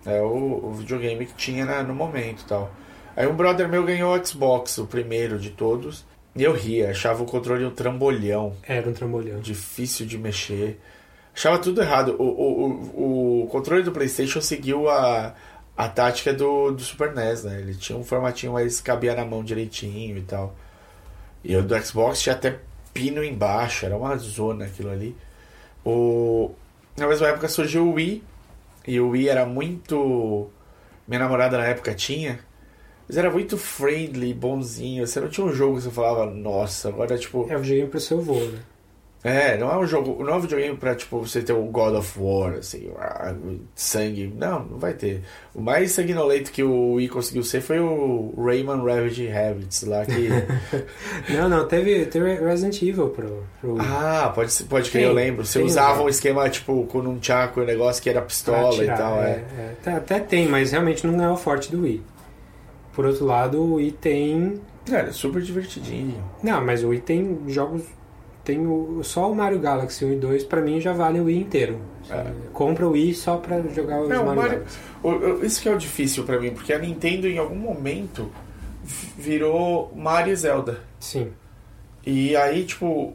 É 0.06 0.20
o, 0.22 0.60
o 0.64 0.72
videogame 0.72 1.26
que 1.26 1.34
tinha 1.34 1.64
na- 1.64 1.82
no 1.82 1.94
momento 1.94 2.42
e 2.42 2.46
tal. 2.46 2.70
Aí 3.16 3.26
um 3.26 3.34
brother 3.34 3.68
meu 3.68 3.84
ganhou 3.84 4.16
o 4.16 4.24
Xbox, 4.26 4.78
o 4.78 4.86
primeiro 4.86 5.38
de 5.38 5.50
todos. 5.50 6.04
E 6.34 6.42
eu 6.42 6.52
ria, 6.52 6.90
achava 6.90 7.22
o 7.22 7.26
controle 7.26 7.64
um 7.66 7.70
trambolhão 7.70 8.54
Era 8.66 8.88
um 8.88 8.92
trambolhão. 8.92 9.40
difícil 9.40 10.06
de 10.06 10.16
mexer. 10.16 10.80
Achava 11.34 11.58
tudo 11.58 11.82
errado. 11.82 12.16
O, 12.18 12.22
o, 12.24 12.70
o, 12.94 13.42
o 13.44 13.46
controle 13.48 13.82
do 13.82 13.92
PlayStation 13.92 14.40
seguiu 14.40 14.88
a, 14.88 15.34
a 15.80 15.88
tática 15.88 16.34
do, 16.34 16.72
do 16.72 16.82
Super 16.82 17.14
NES, 17.14 17.44
né? 17.44 17.58
Ele 17.58 17.74
tinha 17.74 17.98
um 17.98 18.04
formatinho 18.04 18.52
mais 18.52 18.82
cabia 18.82 19.14
na 19.14 19.24
mão 19.24 19.42
direitinho 19.42 20.18
e 20.18 20.20
tal. 20.20 20.54
E 21.42 21.56
o 21.56 21.62
do 21.62 21.82
Xbox 21.82 22.20
tinha 22.20 22.34
até 22.34 22.58
pino 22.92 23.24
embaixo, 23.24 23.86
era 23.86 23.96
uma 23.96 24.14
zona 24.18 24.66
aquilo 24.66 24.90
ali. 24.90 25.16
O... 25.82 26.50
Na 26.98 27.06
mesma 27.06 27.28
época 27.28 27.48
surgiu 27.48 27.88
o 27.88 27.94
Wii, 27.94 28.22
e 28.86 29.00
o 29.00 29.08
Wii 29.08 29.30
era 29.30 29.46
muito. 29.46 30.50
Minha 31.08 31.20
namorada 31.20 31.56
na 31.56 31.64
época 31.64 31.94
tinha. 31.94 32.40
Mas 33.08 33.16
era 33.16 33.30
muito 33.30 33.56
friendly, 33.56 34.34
bonzinho. 34.34 35.06
Você 35.06 35.18
não 35.18 35.30
tinha 35.30 35.46
um 35.46 35.54
jogo 35.54 35.76
que 35.76 35.84
você 35.84 35.90
falava, 35.90 36.26
nossa, 36.26 36.90
agora 36.90 37.16
tipo. 37.16 37.46
É 37.48 37.56
o 37.56 37.60
videogame 37.60 37.88
pro 37.88 38.00
seu 38.00 38.20
voo, 38.20 38.44
né? 38.50 38.58
É, 39.22 39.58
não 39.58 39.70
é 39.70 39.76
um 39.76 39.86
jogo, 39.86 40.24
não 40.24 40.32
é 40.32 40.36
um 40.36 40.40
videogame 40.40 40.76
pra, 40.78 40.94
tipo, 40.94 41.18
você 41.18 41.42
ter 41.42 41.52
o 41.52 41.62
God 41.64 41.94
of 41.94 42.18
War, 42.18 42.54
assim, 42.54 42.90
sangue. 43.74 44.32
Não, 44.34 44.64
não 44.64 44.78
vai 44.78 44.94
ter. 44.94 45.22
O 45.54 45.60
mais 45.60 45.92
sanguinolento 45.92 46.50
que 46.50 46.62
o 46.62 46.94
Wii 46.94 47.08
conseguiu 47.08 47.42
ser 47.42 47.60
foi 47.60 47.78
o 47.80 48.32
Rayman 48.38 48.78
Ravage 48.78 49.30
Habits 49.30 49.82
lá 49.82 50.06
que. 50.06 50.30
Não, 51.28 51.48
não, 51.48 51.68
teve, 51.68 52.06
teve 52.06 52.34
Resident 52.34 52.80
Evil 52.82 53.10
pro, 53.10 53.44
pro 53.60 53.74
Wii. 53.74 53.86
ah, 53.88 54.32
pode, 54.34 54.62
pode 54.64 54.90
que 54.90 54.98
eu 54.98 55.12
lembro. 55.12 55.44
Você 55.44 55.58
tem, 55.58 55.66
usava 55.66 55.98
né? 55.98 56.04
um 56.04 56.08
esquema, 56.08 56.48
tipo, 56.48 56.84
com 56.86 57.00
um 57.00 57.18
tchaco, 57.18 57.60
um 57.60 57.64
negócio 57.64 58.02
que 58.02 58.08
era 58.08 58.22
pistola 58.22 58.70
atirar, 58.70 58.96
e 58.96 58.98
tal, 58.98 59.22
é. 59.22 59.30
é. 59.30 59.74
Tá- 59.82 59.96
Até 59.96 60.18
tem, 60.20 60.48
mas 60.48 60.70
realmente 60.72 61.06
não 61.06 61.22
é 61.22 61.30
o 61.30 61.36
forte 61.36 61.70
do 61.70 61.82
Wii. 61.82 62.02
Por 62.94 63.04
outro 63.04 63.24
lado, 63.26 63.60
o 63.60 63.74
Wii 63.74 63.92
tem... 63.92 64.60
Cara, 64.88 65.08
é 65.08 65.12
super 65.12 65.42
divertidinho. 65.42 66.22
Não, 66.42 66.64
mas 66.64 66.82
o 66.82 66.88
Wii 66.88 67.00
tem 67.00 67.38
jogos... 67.48 67.82
Tem 68.44 68.66
o, 68.66 69.02
só 69.04 69.30
o 69.30 69.34
Mario 69.34 69.58
Galaxy 69.60 70.04
1 70.04 70.12
e 70.12 70.16
2, 70.16 70.44
pra 70.44 70.60
mim, 70.60 70.80
já 70.80 70.92
vale 70.92 71.20
o 71.20 71.24
Wii 71.24 71.40
inteiro. 71.40 71.80
É. 72.08 72.24
Compra 72.52 72.86
o 72.88 72.92
Wii 72.92 73.14
só 73.14 73.36
pra 73.36 73.60
jogar 73.62 74.00
os 74.00 74.08
Não, 74.08 74.22
o 74.22 74.26
Mario, 74.26 74.42
Mario- 74.42 74.58
Galaxy. 74.58 74.78
O- 75.02 75.08
o- 75.10 75.44
Isso 75.44 75.60
que 75.62 75.68
é 75.68 75.72
o 75.74 75.78
difícil 75.78 76.24
pra 76.24 76.40
mim, 76.40 76.50
porque 76.50 76.72
a 76.72 76.78
Nintendo 76.78 77.28
em 77.28 77.38
algum 77.38 77.54
momento 77.56 78.30
virou 79.16 79.92
Mario 79.94 80.32
e 80.32 80.36
Zelda. 80.36 80.80
Sim. 80.98 81.32
E 82.04 82.34
aí, 82.36 82.64
tipo, 82.64 83.14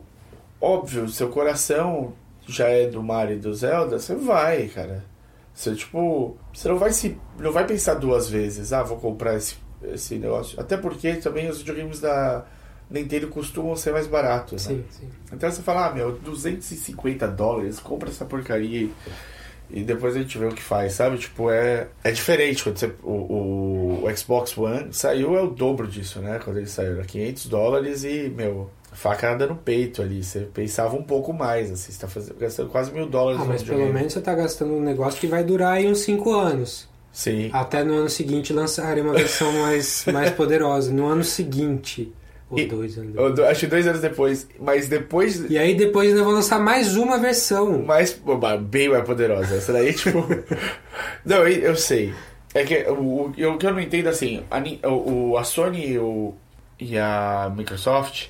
óbvio, 0.61 1.07
seu 1.09 1.29
coração 1.29 2.13
já 2.47 2.67
é 2.67 2.87
do 2.87 3.01
Mario 3.01 3.35
e 3.37 3.39
do 3.39 3.53
Zelda, 3.53 3.97
você 3.99 4.15
vai, 4.15 4.67
cara. 4.67 5.03
Você, 5.53 5.73
tipo, 5.73 6.37
você 6.53 6.67
não 6.69 6.77
vai 6.77 6.91
se. 6.91 7.17
não 7.39 7.51
vai 7.51 7.65
pensar 7.65 7.95
duas 7.95 8.29
vezes, 8.29 8.73
ah, 8.73 8.83
vou 8.83 8.97
comprar 8.97 9.35
esse, 9.35 9.55
esse 9.83 10.15
negócio. 10.17 10.59
Até 10.59 10.77
porque 10.77 11.13
também 11.15 11.49
os 11.49 11.59
videogames 11.59 11.99
da 11.99 12.45
Nintendo 12.89 13.27
costumam 13.27 13.75
ser 13.75 13.91
mais 13.91 14.07
baratos, 14.07 14.67
né? 14.67 14.75
Sim, 14.75 14.85
sim. 14.89 15.09
Então 15.33 15.49
você 15.49 15.61
fala, 15.61 15.87
ah, 15.87 15.93
meu, 15.93 16.13
250 16.13 17.27
dólares, 17.27 17.79
compra 17.79 18.09
essa 18.09 18.25
porcaria 18.25 18.89
e, 19.69 19.83
depois 19.83 20.15
a 20.15 20.19
gente 20.19 20.37
vê 20.37 20.45
o 20.45 20.51
que 20.51 20.61
faz, 20.61 20.93
sabe? 20.93 21.17
Tipo, 21.17 21.49
é, 21.49 21.87
é 22.03 22.11
diferente 22.11 22.63
quando 22.63 22.77
você, 22.77 22.91
o, 23.03 23.11
o, 23.11 24.05
o 24.05 24.17
Xbox 24.17 24.55
One 24.57 24.89
saiu, 24.93 25.35
é 25.35 25.41
o 25.41 25.47
dobro 25.47 25.87
disso, 25.87 26.19
né? 26.19 26.39
Quando 26.43 26.57
ele 26.57 26.67
saiu, 26.67 26.93
era 26.93 27.03
500 27.03 27.47
dólares 27.47 28.03
e, 28.03 28.29
meu, 28.29 28.69
facada 28.91 29.47
no 29.47 29.55
peito 29.55 30.01
ali. 30.01 30.23
Você 30.23 30.41
pensava 30.41 30.95
um 30.95 31.03
pouco 31.03 31.33
mais, 31.33 31.71
assim, 31.71 31.91
você 31.91 31.99
tá 31.99 32.07
fazendo, 32.07 32.37
gastando 32.37 32.69
quase 32.69 32.91
mil 32.91 33.07
dólares 33.07 33.41
Ah, 33.41 33.45
mas 33.45 33.63
pelo 33.63 33.77
videogame. 33.77 33.93
menos 33.99 34.13
você 34.13 34.21
tá 34.21 34.35
gastando 34.35 34.73
um 34.73 34.81
negócio 34.81 35.19
que 35.19 35.27
vai 35.27 35.43
durar 35.43 35.73
aí 35.73 35.87
uns 35.87 35.99
5 35.99 36.31
anos. 36.31 36.87
Sim. 37.11 37.49
Até 37.53 37.83
no 37.83 37.93
ano 37.93 38.09
seguinte 38.09 38.53
lançarem 38.53 39.01
uma 39.03 39.13
versão 39.13 39.51
mais, 39.53 40.05
mais 40.11 40.31
poderosa. 40.31 40.91
No 40.91 41.07
ano 41.07 41.23
seguinte. 41.23 42.13
Ou 42.55 42.59
E- 42.59 42.65
dois 42.67 42.97
anos 42.97 43.13
depois. 43.13 43.39
acho 43.39 43.59
que 43.61 43.67
dois 43.67 43.87
anos 43.87 44.01
depois, 44.01 44.47
mas 44.59 44.87
depois 44.87 45.49
E 45.49 45.57
aí 45.57 45.75
depois 45.75 46.09
ainda 46.09 46.23
vão 46.23 46.33
lançar 46.33 46.59
mais 46.59 46.95
uma 46.95 47.17
versão. 47.17 47.79
mais 47.83 48.19
bem 48.61 48.89
mais 48.89 49.03
poderosa. 49.05 49.55
Essa 49.55 49.73
daí, 49.73 49.93
tipo. 49.95 50.25
não, 51.25 51.37
eu, 51.47 51.47
eu 51.47 51.75
sei. 51.75 52.13
É 52.53 52.63
que 52.63 52.83
o, 52.89 52.93
o, 52.93 53.25
o 53.27 53.57
que 53.57 53.65
eu 53.67 53.73
não 53.73 53.79
entendo 53.81 54.07
assim, 54.07 54.43
a, 54.49 54.87
o- 54.89 55.37
a 55.37 55.43
Sony 55.43 55.91
e, 55.91 55.99
o, 55.99 56.33
e 56.79 56.97
a 56.97 57.51
Microsoft 57.55 58.27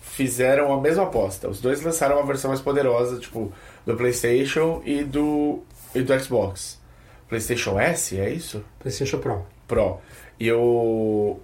fizeram 0.00 0.72
a 0.72 0.80
mesma 0.80 1.04
aposta. 1.04 1.48
Os 1.48 1.60
dois 1.60 1.80
lançaram 1.82 2.16
uma 2.16 2.26
versão 2.26 2.48
mais 2.48 2.60
poderosa, 2.60 3.18
tipo, 3.20 3.52
do 3.86 3.94
PlayStation 3.96 4.82
e 4.84 5.04
do, 5.04 5.60
e 5.94 6.00
do 6.02 6.18
Xbox. 6.20 6.78
PlayStation 7.28 7.78
S, 7.78 8.18
é 8.18 8.30
isso? 8.30 8.64
PlayStation 8.80 9.18
Pro. 9.18 9.46
Pro. 9.68 9.98
E 10.40 10.50
o. 10.50 11.38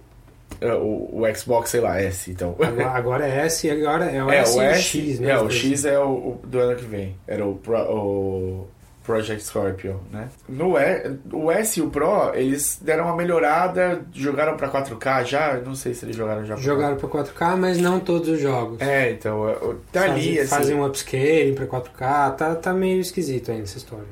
O, 0.61 1.21
o 1.21 1.35
Xbox, 1.35 1.69
sei 1.69 1.81
lá, 1.81 1.99
S, 2.01 2.31
então. 2.31 2.55
Agora, 2.59 2.89
agora 2.91 3.27
é 3.27 3.45
S 3.45 3.67
e 3.67 3.71
agora 3.71 4.05
é 4.05 4.23
o 4.23 4.31
É, 4.31 4.37
S 4.39 4.57
o 4.57 4.61
S, 4.61 4.81
X, 4.83 5.19
né? 5.19 5.31
é, 5.31 5.39
o. 5.39 5.49
X 5.49 5.85
é 5.85 5.99
o, 5.99 6.03
o 6.09 6.41
do 6.45 6.59
ano 6.59 6.75
que 6.77 6.85
vem. 6.85 7.15
Era 7.27 7.45
o, 7.45 7.55
Pro, 7.55 7.77
o 7.77 8.67
Project 9.03 9.43
Scorpio, 9.43 9.99
né? 10.11 10.29
No 10.47 10.77
e, 10.79 11.11
o 11.31 11.51
S 11.51 11.79
e 11.79 11.83
o 11.83 11.89
Pro, 11.89 12.33
eles 12.33 12.79
deram 12.81 13.03
uma 13.03 13.15
melhorada, 13.15 14.01
jogaram 14.13 14.55
pra 14.55 14.69
4K 14.69 15.25
já, 15.25 15.53
não 15.57 15.75
sei 15.75 15.93
se 15.93 16.05
eles 16.05 16.15
jogaram 16.15 16.43
já. 16.45 16.55
pra 16.55 16.63
Jogaram 16.63 16.95
pra 16.95 17.09
4K, 17.09 17.57
mas 17.57 17.77
não 17.77 17.99
todos 17.99 18.29
os 18.29 18.39
jogos. 18.39 18.79
4K. 18.79 18.87
É, 18.87 19.11
então, 19.11 19.49
é, 19.49 19.55
tá 19.91 20.03
ali, 20.05 20.21
fazem, 20.21 20.39
assim. 20.39 20.47
fazem 20.47 20.75
um 20.77 20.85
upscaling 20.85 21.53
pra 21.53 21.67
4K, 21.67 22.35
tá, 22.35 22.55
tá 22.55 22.73
meio 22.73 23.01
esquisito 23.01 23.51
ainda 23.51 23.63
essa 23.63 23.77
história. 23.77 24.05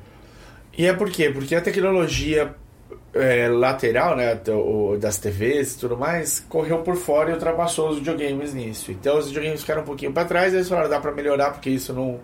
E 0.78 0.86
é 0.86 0.94
por 0.94 1.10
quê? 1.10 1.30
Porque 1.30 1.56
a 1.56 1.62
tecnologia 1.62 2.54
é, 3.14 3.48
lateral, 3.48 4.16
né, 4.16 4.40
o- 4.50 4.98
das 4.98 5.18
TVs 5.18 5.76
e 5.76 5.80
tudo 5.80 5.98
mais, 5.98 6.40
correu 6.50 6.80
por 6.84 6.96
fora 6.96 7.30
e 7.30 7.34
ultrapassou 7.34 7.90
os 7.90 7.98
videogames 8.00 8.54
nisso. 8.54 8.92
Então 8.92 9.18
os 9.18 9.28
videogames 9.28 9.62
ficaram 9.62 9.82
um 9.82 9.86
pouquinho 9.86 10.12
para 10.14 10.26
trás, 10.28 10.54
eles 10.54 10.68
falaram, 10.68 10.90
dá 10.90 11.00
para 11.00 11.12
melhorar 11.12 11.52
porque 11.52 11.70
isso 11.70 11.94
não 11.94 12.20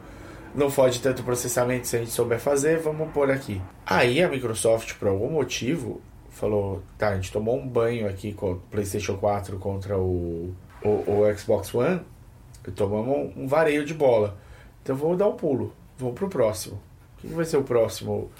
não 0.55 0.67
fode 0.67 0.99
tanto 0.99 1.21
processamento 1.23 1.85
se 1.87 1.95
a 1.95 1.99
gente 1.99 2.09
souber 2.11 2.39
fazer, 2.39 2.79
vamos 2.79 3.11
pôr 3.11 3.29
aqui. 3.29 3.61
Aí 3.85 4.21
a 4.23 4.27
Microsoft, 4.27 4.95
por 4.95 5.07
algum 5.07 5.29
motivo, 5.29 6.01
falou, 6.31 6.81
tá, 6.97 7.09
a 7.09 7.15
gente 7.15 7.31
tomou 7.31 7.55
um 7.55 7.67
banho 7.67 8.07
aqui 8.09 8.33
com 8.33 8.53
o 8.53 8.55
PlayStation 8.55 9.15
4 9.17 9.59
contra 9.59 9.95
o, 9.99 10.51
o, 10.83 10.87
o 10.89 11.37
Xbox 11.37 11.73
One, 11.75 12.01
tomamos 12.75 13.15
um, 13.37 13.43
um 13.43 13.47
vareio 13.47 13.85
de 13.85 13.93
bola. 13.93 14.37
Então 14.81 14.95
vamos 14.95 15.19
dar 15.19 15.27
um 15.27 15.35
pulo, 15.35 15.71
vamos 15.99 16.15
pro 16.15 16.27
próximo. 16.27 16.81
O 17.19 17.27
que 17.27 17.33
vai 17.33 17.45
ser 17.45 17.57
o 17.57 17.63
próximo? 17.63 18.31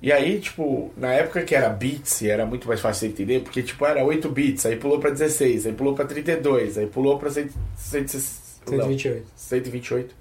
E 0.00 0.12
aí, 0.12 0.38
tipo, 0.38 0.92
na 0.96 1.12
época 1.12 1.42
que 1.42 1.54
era 1.54 1.68
bits, 1.68 2.22
era 2.22 2.46
muito 2.46 2.68
mais 2.68 2.80
fácil 2.80 3.08
de 3.08 3.14
entender, 3.14 3.40
porque, 3.40 3.62
tipo, 3.62 3.84
era 3.84 4.04
8 4.04 4.28
bits, 4.28 4.64
aí 4.66 4.76
pulou 4.76 5.00
pra 5.00 5.10
16, 5.10 5.66
aí 5.66 5.72
pulou 5.72 5.94
pra 5.94 6.04
32, 6.04 6.78
aí 6.78 6.86
pulou 6.86 7.18
pra 7.18 7.30
100, 7.30 7.48
100, 7.76 8.00
não, 8.02 8.08
128. 8.08 9.26
128. 9.34 10.14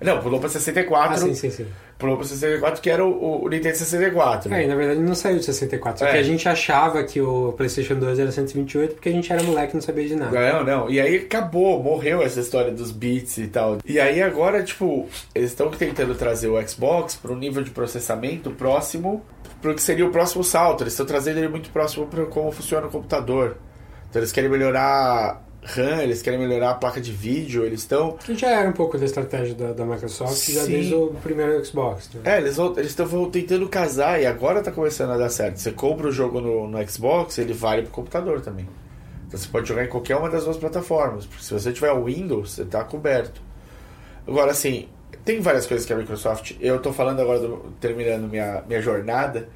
Não, 0.00 0.20
pulou 0.20 0.38
pra 0.38 0.48
64, 0.48 1.14
Ah, 1.14 1.18
sim, 1.18 1.34
sim, 1.34 1.50
sim. 1.50 1.66
Pulou 1.98 2.16
pro 2.16 2.26
64, 2.26 2.80
que 2.82 2.90
era 2.90 3.04
o, 3.04 3.44
o 3.44 3.48
Nintendo 3.48 3.76
64. 3.76 4.48
É, 4.52 4.56
Né? 4.56 4.64
e 4.64 4.66
na 4.66 4.74
verdade 4.74 5.00
não 5.00 5.14
saiu 5.14 5.38
de 5.38 5.44
64. 5.44 6.00
Só 6.00 6.06
É. 6.06 6.12
que 6.12 6.18
a 6.18 6.22
gente 6.22 6.48
achava 6.48 7.02
que 7.04 7.20
o 7.20 7.52
PlayStation 7.56 7.94
2 7.94 8.18
era 8.18 8.30
128 8.30 8.94
porque 8.94 9.08
a 9.08 9.12
gente 9.12 9.32
era 9.32 9.42
moleque 9.42 9.72
e 9.72 9.74
não 9.76 9.80
sabia 9.82 10.06
de 10.06 10.14
nada. 10.16 10.52
Não, 10.52 10.64
não. 10.64 10.90
E 10.90 11.00
aí 11.00 11.16
acabou, 11.16 11.82
morreu 11.82 12.22
essa 12.22 12.40
história 12.40 12.70
dos 12.70 12.90
bits 12.90 13.38
e 13.38 13.46
tal. 13.46 13.78
E 13.86 13.98
aí 13.98 14.20
agora, 14.22 14.62
tipo, 14.62 15.06
eles 15.34 15.50
estão 15.50 15.70
tentando 15.70 16.14
trazer 16.14 16.48
o 16.48 16.68
Xbox 16.68 17.14
para 17.16 17.32
um 17.32 17.36
nível 17.36 17.62
de 17.62 17.70
processamento 17.70 18.50
próximo 18.50 19.22
pro 19.62 19.74
que 19.74 19.82
seria 19.82 20.04
o 20.06 20.10
próximo 20.10 20.44
salto. 20.44 20.82
Eles 20.82 20.92
estão 20.92 21.06
trazendo 21.06 21.38
ele 21.38 21.48
muito 21.48 21.70
próximo 21.70 22.06
para 22.06 22.26
como 22.26 22.52
funciona 22.52 22.86
o 22.86 22.90
computador. 22.90 23.56
Então 24.10 24.20
eles 24.20 24.32
querem 24.32 24.50
melhorar 24.50 25.45
RAM, 25.66 26.02
eles 26.02 26.22
querem 26.22 26.38
melhorar 26.38 26.70
a 26.70 26.74
placa 26.74 27.00
de 27.00 27.10
vídeo, 27.12 27.64
eles 27.64 27.80
estão. 27.80 28.12
Que 28.12 28.34
já 28.34 28.48
era 28.50 28.68
um 28.68 28.72
pouco 28.72 28.96
da 28.96 29.04
estratégia 29.04 29.54
da, 29.54 29.72
da 29.72 29.84
Microsoft 29.84 30.48
já 30.50 30.62
Sim. 30.62 30.70
desde 30.72 30.94
o 30.94 31.08
primeiro 31.22 31.64
Xbox. 31.64 32.08
Né? 32.14 32.20
É, 32.24 32.38
eles 32.38 32.56
estão 32.84 33.30
tentando 33.30 33.68
casar 33.68 34.20
e 34.22 34.26
agora 34.26 34.62
tá 34.62 34.70
começando 34.70 35.10
a 35.10 35.16
dar 35.18 35.28
certo. 35.28 35.56
Você 35.58 35.72
compra 35.72 36.06
o 36.08 36.12
jogo 36.12 36.40
no, 36.40 36.68
no 36.68 36.88
Xbox, 36.90 37.38
ele 37.38 37.52
vale 37.52 37.82
pro 37.82 37.90
computador 37.90 38.40
também. 38.40 38.68
Então 39.26 39.38
você 39.40 39.48
pode 39.48 39.68
jogar 39.68 39.84
em 39.84 39.88
qualquer 39.88 40.16
uma 40.16 40.30
das 40.30 40.44
duas 40.44 40.56
plataformas. 40.56 41.26
Porque 41.26 41.42
se 41.42 41.52
você 41.52 41.72
tiver 41.72 41.90
o 41.90 42.04
Windows, 42.04 42.52
você 42.52 42.64
tá 42.64 42.84
coberto. 42.84 43.42
Agora, 44.26 44.52
assim, 44.52 44.88
tem 45.24 45.40
várias 45.40 45.66
coisas 45.66 45.84
que 45.86 45.92
a 45.92 45.96
Microsoft. 45.96 46.52
Eu 46.60 46.78
tô 46.80 46.92
falando 46.92 47.20
agora, 47.20 47.40
do- 47.40 47.72
terminando 47.80 48.28
minha, 48.30 48.62
minha 48.68 48.80
jornada. 48.80 49.48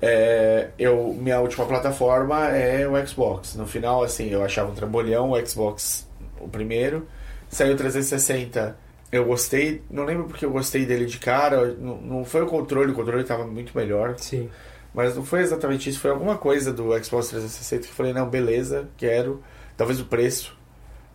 É, 0.00 0.68
eu, 0.78 1.14
minha 1.18 1.40
última 1.40 1.64
plataforma 1.66 2.48
é 2.48 2.86
o 2.86 3.06
Xbox. 3.06 3.54
No 3.54 3.66
final, 3.66 4.02
assim, 4.02 4.28
eu 4.30 4.42
achava 4.44 4.70
um 4.70 4.74
trambolhão 4.74 5.30
o 5.30 5.46
Xbox 5.46 6.06
o 6.40 6.48
primeiro. 6.48 7.06
Saiu 7.48 7.74
o 7.74 7.76
360. 7.76 8.76
Eu 9.10 9.24
gostei, 9.24 9.82
não 9.90 10.04
lembro 10.04 10.24
porque 10.24 10.44
eu 10.44 10.50
gostei 10.50 10.84
dele 10.84 11.06
de 11.06 11.18
cara. 11.18 11.74
Não, 11.78 11.96
não 12.00 12.24
foi 12.24 12.42
o 12.42 12.46
controle, 12.46 12.92
o 12.92 12.94
controle 12.94 13.22
estava 13.22 13.46
muito 13.46 13.76
melhor. 13.76 14.14
Sim. 14.18 14.50
Mas 14.92 15.14
não 15.14 15.24
foi 15.24 15.40
exatamente 15.40 15.88
isso, 15.90 16.00
foi 16.00 16.10
alguma 16.10 16.36
coisa 16.38 16.72
do 16.72 16.84
Xbox 17.04 17.28
360 17.28 17.82
que 17.84 17.88
eu 17.90 17.94
falei, 17.94 18.12
não, 18.12 18.28
beleza, 18.28 18.88
quero. 18.96 19.42
Talvez 19.76 20.00
o 20.00 20.06
preço. 20.06 20.56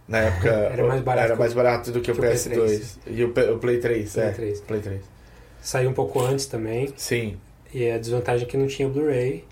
Na 0.08 0.20
época 0.26 0.50
Era 0.50 0.88
mais 0.88 1.02
barato 1.02 1.26
era 1.28 1.36
mais 1.36 1.52
o- 1.52 1.56
barato 1.56 1.92
do 1.92 2.00
que, 2.02 2.06
que 2.06 2.12
o 2.12 2.14
o 2.14 2.18
Play 2.18 2.34
PS2. 2.34 2.50
3. 2.50 3.00
E 3.08 3.24
o, 3.24 3.30
o 3.30 3.60
Play 3.60 3.80
3, 3.80 4.14
Play 4.14 4.26
é. 4.26 4.32
3. 4.32 4.62
Play 4.62 4.80
3. 4.82 5.02
Saiu 5.62 5.90
um 5.90 5.94
pouco 5.94 6.22
antes 6.22 6.46
também. 6.46 6.94
Sim. 6.96 7.38
E 7.74 7.90
a 7.90 7.98
desvantagem 7.98 8.46
é 8.46 8.50
que 8.50 8.58
não 8.58 8.68
tinha 8.68 8.88
Blu-ray. 8.88 9.46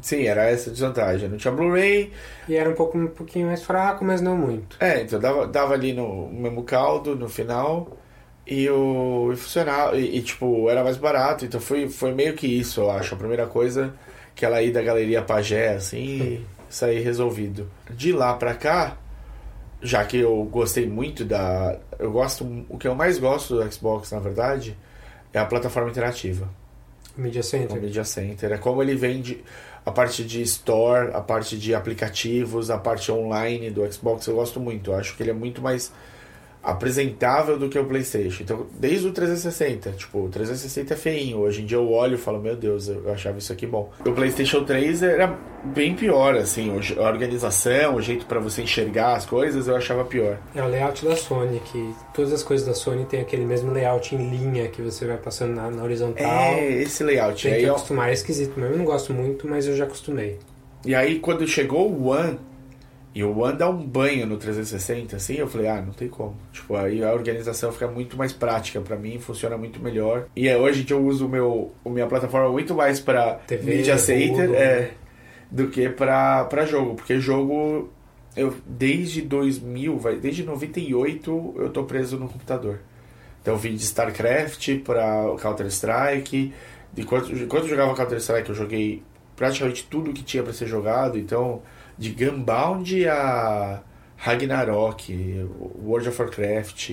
Sim, 0.00 0.24
era 0.24 0.44
essa 0.44 0.68
a 0.68 0.72
desvantagem. 0.72 1.28
Não 1.28 1.38
tinha 1.38 1.52
Blu-ray. 1.52 2.12
E 2.46 2.54
era 2.54 2.68
um, 2.68 2.74
pouco, 2.74 2.98
um 2.98 3.06
pouquinho 3.06 3.46
mais 3.46 3.62
fraco, 3.62 4.04
mas 4.04 4.20
não 4.20 4.36
muito. 4.36 4.76
É, 4.78 5.00
então 5.00 5.18
dava, 5.18 5.46
dava 5.46 5.74
ali 5.74 5.92
no 5.92 6.28
mesmo 6.28 6.62
caldo 6.62 7.16
no 7.16 7.28
final. 7.28 7.96
E 8.46 8.68
o 8.68 9.30
e 9.32 9.36
funcionava. 9.36 9.96
E, 9.96 10.18
e, 10.18 10.22
tipo, 10.22 10.68
era 10.68 10.84
mais 10.84 10.96
barato. 10.96 11.44
Então 11.46 11.58
foi, 11.60 11.88
foi 11.88 12.12
meio 12.12 12.34
que 12.34 12.46
isso, 12.46 12.82
eu 12.82 12.90
acho. 12.90 13.14
A 13.14 13.18
primeira 13.18 13.46
coisa, 13.46 13.94
que 14.34 14.44
ela 14.44 14.62
ir 14.62 14.72
da 14.72 14.82
galeria 14.82 15.22
Pagé, 15.22 15.74
assim, 15.74 15.98
e 15.98 16.46
sair 16.68 17.00
resolvido. 17.00 17.70
De 17.90 18.12
lá 18.12 18.34
pra 18.34 18.54
cá, 18.54 18.98
já 19.80 20.04
que 20.04 20.18
eu 20.18 20.44
gostei 20.44 20.86
muito 20.86 21.24
da. 21.24 21.78
Eu 21.98 22.12
gosto. 22.12 22.44
O 22.68 22.76
que 22.76 22.86
eu 22.86 22.94
mais 22.94 23.18
gosto 23.18 23.56
do 23.56 23.72
Xbox, 23.72 24.10
na 24.10 24.18
verdade, 24.18 24.76
é 25.32 25.38
a 25.38 25.46
plataforma 25.46 25.88
interativa. 25.90 26.48
Media 27.16 27.40
O 27.40 27.44
Center. 27.44 27.80
Media 27.80 28.04
Center. 28.04 28.52
É 28.52 28.58
como 28.58 28.82
ele 28.82 28.94
vende 28.94 29.44
a 29.84 29.90
parte 29.90 30.24
de 30.24 30.42
store, 30.42 31.10
a 31.14 31.20
parte 31.20 31.58
de 31.58 31.74
aplicativos, 31.74 32.70
a 32.70 32.78
parte 32.78 33.12
online 33.12 33.70
do 33.70 33.90
Xbox. 33.92 34.26
Eu 34.26 34.36
gosto 34.36 34.58
muito. 34.58 34.90
Eu 34.90 34.96
acho 34.96 35.16
que 35.16 35.22
ele 35.22 35.30
é 35.30 35.34
muito 35.34 35.62
mais 35.62 35.92
apresentável 36.64 37.58
do 37.58 37.68
que 37.68 37.78
o 37.78 37.84
PlayStation. 37.84 38.42
Então, 38.42 38.66
desde 38.78 39.06
o 39.06 39.12
360, 39.12 39.90
tipo, 39.92 40.18
o 40.24 40.28
360 40.28 40.94
é 40.94 40.96
feinho. 40.96 41.38
Hoje 41.38 41.62
em 41.62 41.66
dia 41.66 41.76
eu 41.78 41.90
olho 41.90 42.14
e 42.14 42.18
falo, 42.18 42.40
meu 42.40 42.56
Deus, 42.56 42.88
eu 42.88 43.12
achava 43.12 43.38
isso 43.38 43.52
aqui 43.52 43.66
bom. 43.66 43.90
O 44.04 44.12
PlayStation 44.12 44.64
3 44.64 45.02
era 45.02 45.38
bem 45.64 45.94
pior, 45.94 46.34
assim, 46.36 46.70
a 46.98 47.02
organização, 47.08 47.94
o 47.96 48.00
jeito 48.02 48.26
pra 48.26 48.38
você 48.40 48.62
enxergar 48.62 49.14
as 49.14 49.24
coisas, 49.26 49.66
eu 49.68 49.76
achava 49.76 50.04
pior. 50.04 50.38
É 50.54 50.62
o 50.62 50.66
layout 50.68 51.04
da 51.04 51.16
Sony, 51.16 51.60
que 51.60 51.94
todas 52.12 52.32
as 52.32 52.42
coisas 52.42 52.66
da 52.66 52.74
Sony 52.74 53.04
tem 53.06 53.20
aquele 53.20 53.44
mesmo 53.44 53.72
layout 53.72 54.14
em 54.14 54.30
linha 54.30 54.68
que 54.68 54.82
você 54.82 55.06
vai 55.06 55.16
passando 55.16 55.54
na, 55.54 55.70
na 55.70 55.82
horizontal. 55.82 56.26
É, 56.26 56.70
esse 56.82 57.02
layout. 57.04 57.42
Tem 57.42 57.58
que 57.58 57.62
eu- 57.64 57.70
acostumar, 57.74 58.10
é 58.10 58.12
esquisito 58.12 58.58
mesmo. 58.58 58.74
Eu 58.74 58.78
não 58.78 58.84
gosto 58.84 59.12
muito, 59.12 59.46
mas 59.48 59.66
eu 59.66 59.76
já 59.76 59.84
acostumei. 59.84 60.38
E 60.84 60.94
aí, 60.94 61.18
quando 61.18 61.46
chegou 61.46 61.90
o 61.90 62.08
One, 62.08 62.38
e 63.14 63.22
o 63.22 63.38
One 63.38 63.56
dá 63.56 63.70
um 63.70 63.86
banho 63.86 64.26
no 64.26 64.36
360, 64.36 65.14
assim, 65.14 65.34
eu 65.34 65.46
falei, 65.46 65.68
ah, 65.68 65.80
não 65.80 65.92
tem 65.92 66.08
como. 66.08 66.36
Tipo, 66.52 66.74
aí 66.74 67.02
a 67.04 67.12
organização 67.12 67.70
fica 67.70 67.86
muito 67.86 68.16
mais 68.16 68.32
prática 68.32 68.80
pra 68.80 68.96
mim, 68.96 69.20
funciona 69.20 69.56
muito 69.56 69.80
melhor. 69.80 70.26
E 70.34 70.48
é, 70.48 70.56
hoje 70.56 70.82
dia 70.82 70.96
eu 70.96 71.04
uso 71.04 71.26
o 71.26 71.28
meu, 71.28 71.72
a 71.86 71.88
minha 71.88 72.08
plataforma 72.08 72.50
muito 72.50 72.74
mais 72.74 72.98
pra 72.98 73.34
TV, 73.34 73.76
Media 73.76 73.96
Center 73.98 74.52
é, 74.54 74.90
do 75.48 75.68
que 75.68 75.88
pra, 75.88 76.44
pra 76.46 76.66
jogo. 76.66 76.96
Porque 76.96 77.20
jogo, 77.20 77.88
eu 78.36 78.52
desde 78.66 79.22
2000, 79.22 79.96
vai, 79.96 80.16
desde 80.16 80.42
98, 80.42 81.54
eu 81.56 81.70
tô 81.70 81.84
preso 81.84 82.18
no 82.18 82.28
computador. 82.28 82.80
Então 83.40 83.54
eu 83.54 83.58
vim 83.58 83.76
de 83.76 83.84
StarCraft 83.84 84.80
pra 84.80 85.36
Counter-Strike. 85.40 86.52
De 86.92 87.04
quando, 87.04 87.46
quando 87.46 87.64
eu 87.64 87.68
jogava 87.68 87.94
Counter-Strike, 87.94 88.48
eu 88.48 88.54
joguei 88.56 89.02
praticamente 89.36 89.86
tudo 89.88 90.12
que 90.12 90.24
tinha 90.24 90.42
pra 90.42 90.52
ser 90.52 90.66
jogado. 90.66 91.16
Então, 91.16 91.62
de 91.98 92.10
Gunbound 92.10 93.08
a 93.08 93.80
Ragnarok, 94.16 95.48
World 95.84 96.08
of 96.08 96.20
Warcraft. 96.22 96.90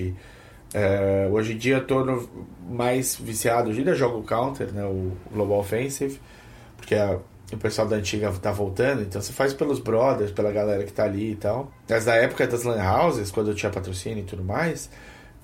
é, 0.74 1.28
hoje 1.30 1.52
em 1.52 1.58
dia 1.58 1.76
eu 1.76 1.86
tô 1.86 2.02
no- 2.04 2.26
mais 2.68 3.14
viciado. 3.16 3.68
Hoje 3.68 3.80
ainda 3.80 3.94
jogo 3.94 4.22
Counter, 4.22 4.72
né, 4.72 4.82
o 4.84 5.12
Global 5.30 5.58
Offensive, 5.58 6.18
porque 6.78 6.94
a- 6.94 7.18
o 7.52 7.56
pessoal 7.58 7.86
da 7.86 7.96
antiga 7.96 8.32
tá 8.40 8.50
voltando. 8.52 9.02
Então 9.02 9.20
você 9.20 9.32
faz 9.34 9.52
pelos 9.52 9.78
brothers, 9.78 10.30
pela 10.30 10.50
galera 10.50 10.82
que 10.84 10.92
tá 10.92 11.04
ali 11.04 11.32
e 11.32 11.36
tal. 11.36 11.70
Mas 11.88 12.06
da 12.06 12.14
época 12.14 12.46
das 12.46 12.62
Lan 12.64 12.82
Houses, 12.82 13.30
quando 13.30 13.50
eu 13.50 13.54
tinha 13.54 13.70
patrocínio 13.70 14.20
e 14.20 14.26
tudo 14.26 14.42
mais, 14.42 14.88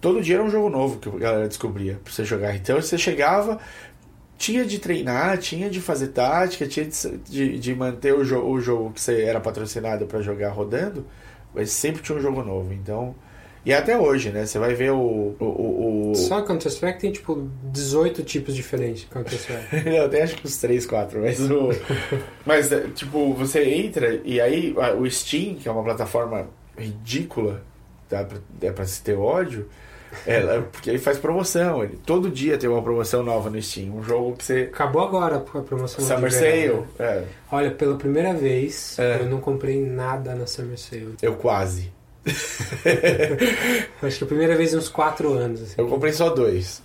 todo 0.00 0.22
dia 0.22 0.36
era 0.36 0.44
um 0.44 0.48
jogo 0.48 0.70
novo 0.70 0.98
que 0.98 1.10
a 1.10 1.18
galera 1.18 1.46
descobria 1.46 2.00
pra 2.02 2.10
você 2.10 2.24
jogar. 2.24 2.56
Então 2.56 2.80
você 2.80 2.96
chegava, 2.96 3.58
tinha 4.38 4.64
de 4.64 4.78
treinar, 4.78 5.36
tinha 5.38 5.68
de 5.68 5.80
fazer 5.80 6.08
tática, 6.08 6.66
tinha 6.66 6.86
de, 6.86 7.18
de, 7.18 7.58
de 7.58 7.74
manter 7.74 8.14
o, 8.14 8.24
jo 8.24 8.38
o 8.38 8.60
jogo 8.60 8.92
que 8.92 9.00
você 9.00 9.22
era 9.22 9.40
patrocinado 9.40 10.06
pra 10.06 10.22
jogar 10.22 10.50
rodando, 10.50 11.04
mas 11.52 11.70
sempre 11.70 12.00
tinha 12.00 12.16
um 12.16 12.22
jogo 12.22 12.42
novo. 12.42 12.72
Então. 12.72 13.14
E 13.66 13.74
até 13.74 13.98
hoje, 13.98 14.30
né? 14.30 14.46
Você 14.46 14.58
vai 14.58 14.72
ver 14.74 14.92
o. 14.92 15.34
o, 15.38 16.10
o. 16.10 16.14
Só 16.14 16.40
Counter-Strike 16.42 17.00
tem 17.00 17.10
tipo 17.10 17.50
18 17.64 18.22
tipos 18.22 18.54
diferentes 18.54 19.00
de 19.00 19.06
Counter-Strike. 19.08 19.66
Eu 19.90 20.04
até 20.04 20.22
acho 20.22 20.36
que 20.36 20.46
uns 20.46 20.56
3, 20.56 20.86
4, 20.86 21.20
mas 21.20 21.40
o. 21.40 21.70
mas, 22.46 22.70
é, 22.70 22.86
tipo, 22.94 23.34
você 23.34 23.64
entra 23.64 24.20
e 24.24 24.40
aí 24.40 24.74
o 24.98 25.10
Steam, 25.10 25.56
que 25.56 25.68
é 25.68 25.72
uma 25.72 25.82
plataforma 25.82 26.48
ridícula, 26.78 27.62
dá 28.08 28.24
pra, 28.24 28.38
é 28.62 28.70
pra 28.70 28.86
se 28.86 29.02
ter 29.02 29.18
ódio, 29.18 29.68
ela, 30.26 30.62
porque 30.72 30.90
ele 30.90 30.98
faz 30.98 31.18
promoção. 31.18 31.82
Ele, 31.84 31.98
todo 32.04 32.30
dia 32.30 32.56
tem 32.58 32.68
uma 32.68 32.82
promoção 32.82 33.22
nova 33.22 33.48
no 33.50 33.60
Steam. 33.62 33.94
Um 33.96 34.02
jogo 34.02 34.36
que 34.36 34.44
você. 34.44 34.68
Acabou 34.72 35.02
agora 35.02 35.36
a 35.36 35.40
promoção 35.40 36.04
Summer 36.04 36.32
Sale. 36.32 36.68
né? 36.72 36.84
É, 36.98 37.22
Olha, 37.50 37.70
pela 37.70 37.96
primeira 37.96 38.32
vez 38.34 38.98
É. 38.98 39.18
eu 39.20 39.26
não 39.26 39.40
comprei 39.40 39.80
nada 39.84 40.34
na 40.34 40.46
Summer 40.46 40.78
Sale. 40.78 41.14
eu 41.22 41.34
quase. 41.36 41.92
Acho 44.02 44.18
que 44.18 44.24
a 44.24 44.26
primeira 44.26 44.56
vez 44.56 44.74
em 44.74 44.76
uns 44.78 44.88
4 44.88 45.32
anos. 45.32 45.62
Assim. 45.62 45.74
Eu 45.78 45.86
comprei 45.88 46.12
só 46.12 46.30
dois. 46.30 46.82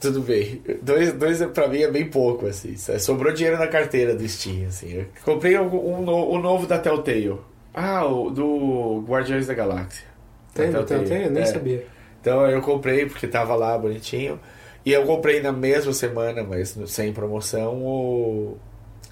Tudo 0.00 0.20
bem. 0.22 0.62
Dois, 0.80 1.12
dois 1.12 1.42
pra 1.46 1.68
mim 1.68 1.82
é 1.82 1.90
bem 1.90 2.06
pouco, 2.08 2.46
assim. 2.46 2.74
Sobrou 2.98 3.32
dinheiro 3.32 3.58
na 3.58 3.66
carteira 3.66 4.14
do 4.14 4.26
Steam, 4.26 4.66
assim. 4.68 4.94
Eu 4.94 5.06
comprei 5.24 5.58
um, 5.58 5.66
um, 5.66 6.08
o 6.08 6.38
novo 6.38 6.66
da 6.66 6.78
Telltale. 6.78 7.38
Ah, 7.74 8.06
o 8.06 8.30
do 8.30 9.04
Guardiões 9.06 9.46
da 9.46 9.52
Galáxia. 9.54 10.06
Tem, 10.54 10.70
Da 10.70 10.82
tem, 10.84 11.24
eu 11.24 11.30
nem 11.30 11.42
É. 11.42 11.46
sabia. 11.46 11.84
Então 12.24 12.46
eu 12.48 12.62
comprei 12.62 13.04
porque 13.04 13.26
tava 13.28 13.54
lá 13.54 13.76
bonitinho. 13.76 14.40
E 14.82 14.90
eu 14.92 15.04
comprei 15.04 15.42
na 15.42 15.52
mesma 15.52 15.92
semana, 15.92 16.42
mas 16.42 16.74
no- 16.74 16.88
sem 16.88 17.12
promoção, 17.12 17.74
o, 17.82 18.56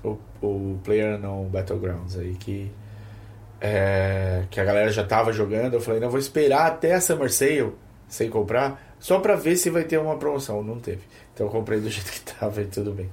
o, 0.02 0.16
o 0.40 0.78
PlayerUnknown 0.82 1.44
Battlegrounds 1.48 2.18
aí, 2.18 2.34
que, 2.34 2.70
é, 3.60 4.44
que 4.50 4.58
a 4.58 4.64
galera 4.64 4.90
já 4.90 5.04
tava 5.04 5.30
jogando. 5.30 5.74
Eu 5.74 5.80
falei, 5.82 6.00
não, 6.00 6.08
vou 6.10 6.18
esperar 6.18 6.66
até 6.66 6.94
a 6.94 7.00
Summer 7.02 7.30
Sale, 7.30 7.72
sem 8.08 8.30
comprar, 8.30 8.94
só 8.98 9.18
pra 9.20 9.34
ver 9.36 9.56
se 9.56 9.68
vai 9.68 9.84
ter 9.84 9.98
uma 9.98 10.16
promoção. 10.16 10.62
Não 10.62 10.78
teve. 10.80 11.02
Então 11.34 11.46
eu 11.46 11.50
comprei 11.52 11.80
do 11.80 11.88
jeito 11.90 12.10
que 12.10 12.20
tava 12.20 12.62
e 12.62 12.66
tudo 12.66 12.92
bem. 12.92 13.10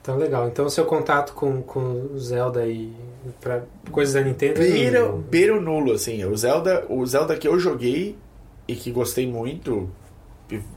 Então 0.00 0.16
legal. 0.16 0.48
Então 0.48 0.68
seu 0.68 0.84
contato 0.84 1.32
com, 1.34 1.62
com 1.62 2.08
o 2.12 2.18
Zelda 2.18 2.66
e 2.66 2.92
pra 3.40 3.62
coisas 3.92 4.14
da 4.14 4.20
Nintendo 4.20 4.60
é 4.60 4.64
Beira, 4.64 5.00
mínimo. 5.02 5.18
beira 5.22 5.56
o 5.56 5.60
nulo, 5.60 5.92
assim. 5.92 6.24
O 6.24 6.36
Zelda, 6.36 6.84
o 6.88 7.06
Zelda 7.06 7.36
que 7.36 7.46
eu 7.46 7.56
joguei 7.58 8.16
e 8.66 8.74
que 8.74 8.90
gostei 8.90 9.26
muito, 9.26 9.90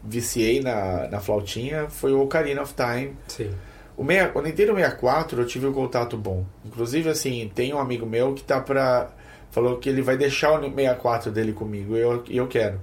viciei 0.04 0.62
na, 0.62 1.08
na 1.08 1.20
flautinha, 1.20 1.90
foi 1.90 2.14
o 2.14 2.22
Ocarina 2.22 2.62
of 2.62 2.74
Time. 2.74 3.16
Sim. 3.28 3.52
O, 3.98 4.04
meia, 4.04 4.32
o 4.34 4.42
Nintendo 4.42 4.76
64 4.76 5.42
eu 5.42 5.48
tive 5.48 5.68
um 5.68 5.74
contato 5.74 6.18
bom. 6.18 6.46
Inclusive, 6.66 7.10
assim, 7.10 7.50
tem 7.54 7.74
um 7.74 7.80
amigo 7.80 8.06
meu 8.06 8.34
que 8.34 8.44
tá 8.44 8.60
pra. 8.60 9.10
Falou 9.52 9.78
que 9.78 9.88
ele 9.88 10.02
vai 10.02 10.18
deixar 10.18 10.52
o 10.52 10.62
64 10.62 11.32
dele 11.32 11.54
comigo 11.54 11.96
e 11.96 12.02
eu, 12.02 12.24
eu 12.30 12.48
quero. 12.48 12.80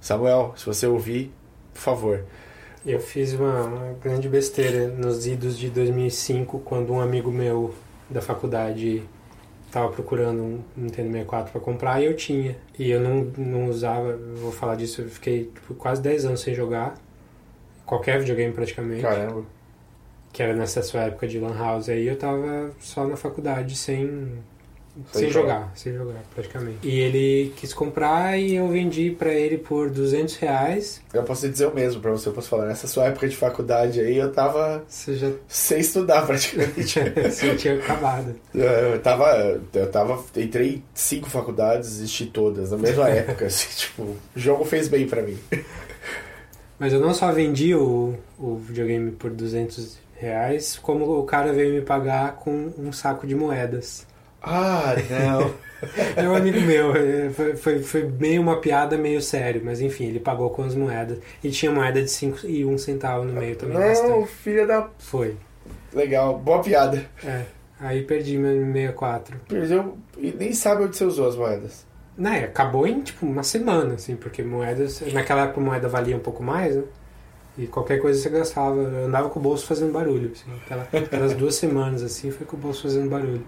Samuel, 0.00 0.52
se 0.56 0.66
você 0.66 0.86
ouvir, 0.86 1.32
por 1.72 1.80
favor. 1.80 2.24
Eu 2.84 2.98
fiz 2.98 3.34
uma, 3.34 3.62
uma 3.62 3.92
grande 4.02 4.28
besteira 4.28 4.88
nos 4.88 5.24
idos 5.28 5.56
de 5.56 5.70
2005, 5.70 6.58
quando 6.60 6.92
um 6.92 7.00
amigo 7.00 7.30
meu 7.30 7.72
da 8.10 8.20
faculdade 8.20 9.04
estava 9.72 9.88
procurando 9.88 10.42
um 10.42 10.62
Nintendo 10.76 11.08
64 11.12 11.50
para 11.50 11.60
comprar 11.60 12.02
e 12.02 12.04
eu 12.04 12.14
tinha. 12.14 12.54
E 12.78 12.90
eu 12.90 13.00
não, 13.00 13.24
não 13.38 13.66
usava, 13.68 14.16
vou 14.36 14.52
falar 14.52 14.76
disso, 14.76 15.00
eu 15.00 15.08
fiquei 15.08 15.44
tipo, 15.44 15.74
quase 15.74 16.02
10 16.02 16.26
anos 16.26 16.40
sem 16.42 16.54
jogar. 16.54 16.94
Qualquer 17.86 18.20
videogame 18.20 18.52
praticamente. 18.52 19.00
Caramba. 19.00 19.44
Que 20.30 20.42
era 20.42 20.54
nessa 20.54 20.82
sua 20.82 21.02
época 21.02 21.26
de 21.26 21.38
Lan 21.38 21.56
House. 21.56 21.88
Aí 21.88 22.06
eu 22.06 22.16
tava 22.16 22.70
só 22.78 23.06
na 23.06 23.16
faculdade 23.16 23.74
sem, 23.74 24.32
Sem 25.10 25.22
sem 25.22 25.30
jogar, 25.30 25.72
sem 25.74 25.94
jogar 25.94 26.20
praticamente. 26.34 26.86
E 26.86 27.00
ele 27.00 27.52
quis 27.56 27.72
comprar 27.72 28.38
e 28.38 28.56
eu 28.56 28.68
vendi 28.68 29.10
pra 29.10 29.32
ele 29.32 29.56
por 29.56 29.88
200 29.88 30.36
reais. 30.36 31.00
Eu 31.14 31.22
posso 31.22 31.48
dizer 31.48 31.66
o 31.66 31.74
mesmo 31.74 32.00
pra 32.02 32.10
você, 32.10 32.28
eu 32.28 32.32
posso 32.32 32.48
falar. 32.48 32.66
Nessa 32.66 32.86
sua 32.86 33.06
época 33.06 33.26
de 33.26 33.34
faculdade 33.34 34.00
aí, 34.00 34.18
eu 34.18 34.30
tava 34.30 34.84
Você 34.86 35.14
já 35.14 35.30
sem 35.48 35.80
estudar 35.80 36.26
praticamente. 36.26 37.00
você 37.24 37.54
tinha 37.56 37.76
acabado. 37.76 38.34
eu 38.54 39.00
tava. 39.00 39.60
Eu 39.72 39.90
tava. 39.90 40.22
Entrei 40.36 40.68
em 40.74 40.84
cinco 40.94 41.30
faculdades, 41.30 41.88
desisti 41.88 42.26
todas, 42.26 42.70
na 42.70 42.76
mesma 42.76 43.08
época. 43.10 43.46
Assim, 43.46 43.68
tipo, 43.74 44.02
o 44.02 44.18
jogo 44.36 44.64
fez 44.66 44.88
bem 44.88 45.06
pra 45.06 45.22
mim. 45.22 45.38
Mas 46.78 46.92
eu 46.92 47.00
não 47.00 47.14
só 47.14 47.32
vendi 47.32 47.74
o, 47.74 48.14
o 48.38 48.56
videogame 48.56 49.12
por 49.12 49.30
200 49.30 49.98
reais, 50.16 50.78
como 50.82 51.18
o 51.18 51.24
cara 51.24 51.52
veio 51.52 51.72
me 51.72 51.80
pagar 51.80 52.36
com 52.36 52.72
um 52.78 52.92
saco 52.92 53.26
de 53.26 53.34
moedas. 53.34 54.06
Ah, 54.42 54.94
não. 55.10 55.52
É 56.16 56.28
um 56.28 56.36
amigo 56.36 56.60
meu, 56.60 56.94
é, 56.94 57.28
foi, 57.30 57.56
foi, 57.56 57.82
foi 57.82 58.04
meio 58.04 58.40
uma 58.40 58.60
piada, 58.60 58.96
meio 58.96 59.20
sério, 59.20 59.60
mas 59.64 59.80
enfim, 59.80 60.04
ele 60.06 60.20
pagou 60.20 60.48
com 60.50 60.62
as 60.62 60.76
moedas. 60.76 61.18
E 61.42 61.50
tinha 61.50 61.72
moeda 61.72 62.00
de 62.00 62.08
5 62.08 62.46
e 62.46 62.64
1 62.64 62.78
centavo 62.78 63.24
no 63.24 63.32
meio 63.32 63.56
também. 63.56 63.76
não, 63.76 63.88
bastante. 63.88 64.28
filha 64.28 64.64
da. 64.64 64.88
Foi. 65.00 65.34
Legal, 65.92 66.38
boa 66.38 66.62
piada. 66.62 67.04
É. 67.24 67.42
Aí 67.80 68.02
perdi 68.02 68.38
meu 68.38 68.54
64. 68.72 69.36
Perdeu 69.48 69.98
e 70.16 70.30
nem 70.38 70.52
sabe 70.52 70.84
onde 70.84 70.96
você 70.96 71.04
usou 71.04 71.26
as 71.28 71.34
moedas. 71.34 71.84
Né, 72.16 72.44
acabou 72.44 72.86
em 72.86 73.00
tipo 73.00 73.26
uma 73.26 73.42
semana, 73.42 73.94
assim, 73.94 74.14
porque 74.14 74.40
moedas. 74.40 75.00
Naquela 75.12 75.42
época 75.46 75.60
moeda 75.60 75.88
valia 75.88 76.14
um 76.16 76.20
pouco 76.20 76.44
mais, 76.44 76.76
né? 76.76 76.84
E 77.58 77.66
qualquer 77.66 78.00
coisa 78.00 78.20
você 78.22 78.28
gastava. 78.30 78.76
Eu 78.76 79.06
andava 79.06 79.28
com 79.30 79.40
o 79.40 79.42
bolso 79.42 79.66
fazendo 79.66 79.90
barulho. 79.92 80.30
Assim, 80.32 80.44
aquela- 80.64 80.82
aquelas 81.04 81.34
duas 81.34 81.56
semanas 81.56 82.04
assim, 82.04 82.30
foi 82.30 82.46
com 82.46 82.56
o 82.56 82.60
bolso 82.60 82.82
fazendo 82.82 83.10
barulho. 83.10 83.44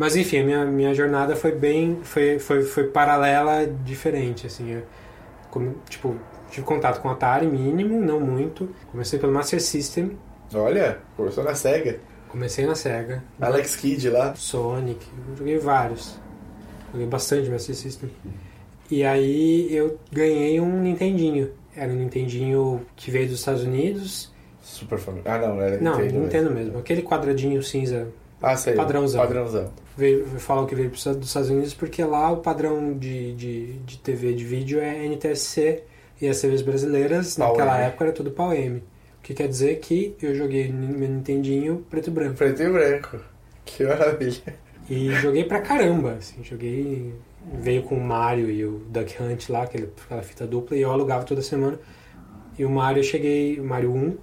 Mas 0.00 0.16
enfim, 0.16 0.38
a 0.38 0.44
minha, 0.44 0.64
minha 0.64 0.94
jornada 0.94 1.36
foi 1.36 1.52
bem. 1.52 1.98
Foi, 2.02 2.38
foi, 2.38 2.62
foi 2.62 2.84
paralela, 2.84 3.66
diferente, 3.84 4.46
assim. 4.46 4.70
Eu, 4.70 4.82
como, 5.50 5.74
tipo, 5.90 6.16
tive 6.50 6.64
contato 6.64 7.02
com 7.02 7.08
o 7.08 7.10
Atari 7.10 7.46
mínimo, 7.46 8.00
não 8.00 8.18
muito. 8.18 8.70
Comecei 8.90 9.18
pelo 9.18 9.30
Master 9.30 9.60
System, 9.60 10.16
Olha, 10.54 11.00
começou 11.18 11.44
na 11.44 11.54
SEGA. 11.54 11.98
comecei 12.30 12.64
na 12.64 12.74
Sega. 12.74 13.22
Alex 13.38 13.76
Kidd 13.76 14.08
lá. 14.08 14.34
Sonic, 14.36 15.06
joguei 15.36 15.58
vários. 15.58 16.18
Joguei 16.92 17.06
bastante 17.06 17.50
Master 17.50 17.74
System. 17.74 18.10
E 18.90 19.04
aí 19.04 19.68
eu 19.70 19.98
ganhei 20.10 20.58
um 20.62 20.80
Nintendinho. 20.80 21.50
Era 21.76 21.92
um 21.92 21.96
Nintendinho 21.96 22.86
que 22.96 23.10
veio 23.10 23.28
dos 23.28 23.40
Estados 23.40 23.64
Unidos. 23.64 24.32
Super 24.62 24.98
família. 24.98 25.30
Ah, 25.30 25.38
não, 25.38 25.60
era 25.60 25.78
Não, 25.78 25.98
Nintendo. 25.98 26.20
Nintendo 26.20 26.50
mesmo. 26.52 26.78
Aquele 26.78 27.02
quadradinho 27.02 27.62
cinza. 27.62 28.08
Ah, 28.42 28.56
sei. 28.56 28.74
Padrãozão. 28.74 29.20
Padrãozão. 29.20 29.70
Veio, 29.96 30.24
falam 30.38 30.66
que 30.66 30.74
veio 30.74 30.88
dos 30.90 31.06
Estados 31.06 31.50
Unidos 31.50 31.74
porque 31.74 32.02
lá 32.02 32.30
o 32.30 32.38
padrão 32.38 32.96
de, 32.96 33.34
de, 33.34 33.72
de 33.80 33.98
TV 33.98 34.32
de 34.32 34.44
vídeo 34.44 34.80
é 34.80 35.04
NTSC 35.06 35.82
e 36.20 36.28
as 36.28 36.40
TVs 36.40 36.62
brasileiras 36.62 37.36
Pau 37.36 37.48
naquela 37.52 37.76
M. 37.78 37.86
época 37.88 38.04
era 38.04 38.12
tudo 38.12 38.30
pau 38.30 38.52
M. 38.54 38.78
O 38.78 38.82
que 39.22 39.34
quer 39.34 39.48
dizer 39.48 39.78
que 39.80 40.16
eu 40.22 40.34
joguei 40.34 40.72
meu 40.72 41.08
Nintendinho 41.08 41.84
preto 41.90 42.08
e 42.08 42.10
branco. 42.10 42.34
Preto 42.36 42.62
e 42.62 42.68
branco. 42.70 43.18
Que 43.66 43.84
maravilha. 43.84 44.54
E 44.88 45.10
joguei 45.16 45.44
pra 45.44 45.60
caramba, 45.60 46.12
assim, 46.14 46.42
joguei. 46.42 47.12
Veio 47.60 47.82
com 47.82 47.94
o 47.96 48.00
Mario 48.02 48.50
e 48.50 48.64
o 48.64 48.82
Duck 48.88 49.22
Hunt 49.22 49.48
lá, 49.48 49.62
aquele- 49.62 49.88
aquela 50.04 50.22
fita 50.22 50.46
dupla, 50.46 50.76
e 50.76 50.80
eu 50.82 50.90
alugava 50.90 51.24
toda 51.24 51.40
semana. 51.42 51.78
E 52.58 52.64
o 52.64 52.70
Mario 52.70 53.00
eu 53.00 53.04
cheguei, 53.04 53.58
o 53.60 53.64
Mario 53.64 53.94
1, 53.94 54.16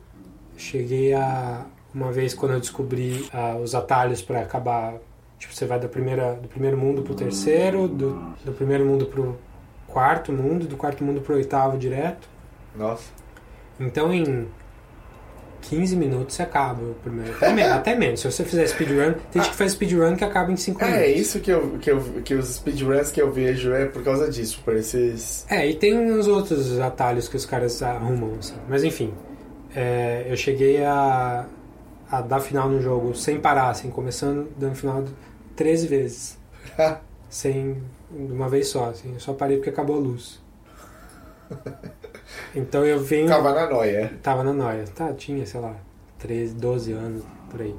cheguei 0.57 1.13
a. 1.13 1.65
Uma 1.98 2.12
vez 2.12 2.36
quando 2.36 2.54
eu 2.54 2.60
descobri 2.60 3.28
ah, 3.34 3.58
os 3.58 3.74
atalhos 3.74 4.22
pra 4.22 4.41
acabar. 4.41 4.93
Tipo, 5.39 5.54
você 5.54 5.66
vai 5.66 5.80
da 5.80 5.88
primeira, 5.88 6.36
do 6.36 6.48
primeiro 6.48 6.78
mundo 6.78 7.02
pro 7.02 7.16
terceiro, 7.16 7.88
do, 7.88 8.14
do 8.45 8.52
primeiro 8.52 8.86
mundo 8.86 9.08
pro 9.08 9.36
quarto 9.88 10.32
mundo, 10.32 10.68
do 10.68 10.78
quarto 10.78 11.04
mundo 11.04 11.22
pro 11.22 11.36
oitavo 11.36 11.76
direto. 11.76 12.30
Nossa. 12.76 13.12
Então 13.80 14.14
em 14.14 14.48
15 15.62 15.95
minutos 15.95 16.36
você 16.36 16.43
acaba 16.43 16.84
o 16.84 16.93
primeiro. 17.02 17.34
Até, 17.36 17.64
até 17.64 17.95
menos. 17.95 18.20
Se 18.20 18.32
você 18.32 18.43
fizer 18.43 18.68
speedrun, 18.68 19.14
tem 19.32 19.41
gente 19.41 19.52
que 19.52 19.58
faz 19.58 19.72
speedrun 19.72 20.16
que 20.16 20.24
acaba 20.24 20.52
em 20.52 20.56
5 20.56 20.80
minutos. 20.80 21.02
É, 21.04 21.10
isso 21.10 21.39
que, 21.39 21.52
eu, 21.52 21.80
que, 21.80 21.89
eu, 21.89 22.02
que 22.24 22.36
os 22.36 22.48
speedruns 22.56 23.12
que 23.12 23.20
eu 23.20 23.32
vejo 23.32 23.74
é 23.74 23.86
por 23.86 24.04
causa 24.04 24.30
disso, 24.30 24.62
por 24.64 24.76
esses. 24.76 25.48
É, 25.50 25.68
e 25.68 25.74
tem 25.74 25.98
uns 25.98 26.28
outros 26.28 26.80
atalhos 26.80 27.28
que 27.28 27.36
os 27.36 27.45
caras 27.45 27.82
arrumam, 27.82 28.36
assim. 28.38 28.56
Mas 28.70 28.84
enfim, 28.84 29.12
é, 29.76 30.28
eu 30.30 30.38
cheguei 30.38 30.84
a, 30.84 31.45
a 32.10 32.22
dar 32.22 32.39
final 32.39 32.70
no 32.70 32.82
jogo 32.82 33.14
sem 33.14 33.39
parar, 33.39 33.70
assim, 33.70 33.89
começando 33.89 34.49
dando 34.58 34.76
final 34.76 35.03
13 35.55 35.88
vezes. 35.88 36.38
sem. 37.30 37.82
de 38.12 38.32
uma 38.32 38.47
vez 38.49 38.68
só, 38.68 38.89
assim. 38.89 39.14
Eu 39.14 39.20
só 39.20 39.34
parei 39.34 39.58
porque 39.58 39.70
acabou 39.70 39.97
a 39.97 39.99
luz. 39.99 40.41
Então 42.55 42.86
eu 42.86 42.99
venho. 42.99 43.28
Tava 43.28 43.53
na 43.53 43.70
noia. 43.70 44.14
Tava 44.22 44.43
na 44.43 44.53
noia. 44.53 44.86
Tá, 44.93 45.14
tinha, 45.14 45.45
sei 45.45 45.60
lá, 45.60 45.76
13, 46.20 46.55
12 46.55 46.91
anos, 46.91 47.24
por 47.49 47.62
aí. 47.62 47.76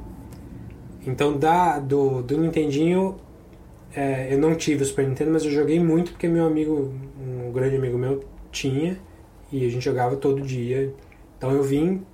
Então, 1.07 1.37
da, 1.37 1.79
do, 1.79 2.23
do 2.23 2.39
Nintendinho, 2.39 3.17
é, 3.95 4.33
eu 4.33 4.39
não 4.39 4.55
tive 4.55 4.83
o 4.83 4.87
Super 4.87 5.07
Nintendo, 5.07 5.33
mas 5.33 5.45
eu 5.45 5.51
joguei 5.51 5.79
muito 5.79 6.13
porque 6.13 6.29
meu 6.29 6.47
amigo, 6.47 6.93
um 7.21 7.53
grande 7.53 7.77
amigo 7.77 7.99
meu, 7.99 8.25
tinha. 8.51 8.99
E 9.51 9.65
a 9.65 9.69
gente 9.69 9.85
jogava 9.85 10.17
todo 10.17 10.41
dia. 10.43 10.93
Então 11.37 11.51
eu 11.53 11.63
vim 11.63 12.05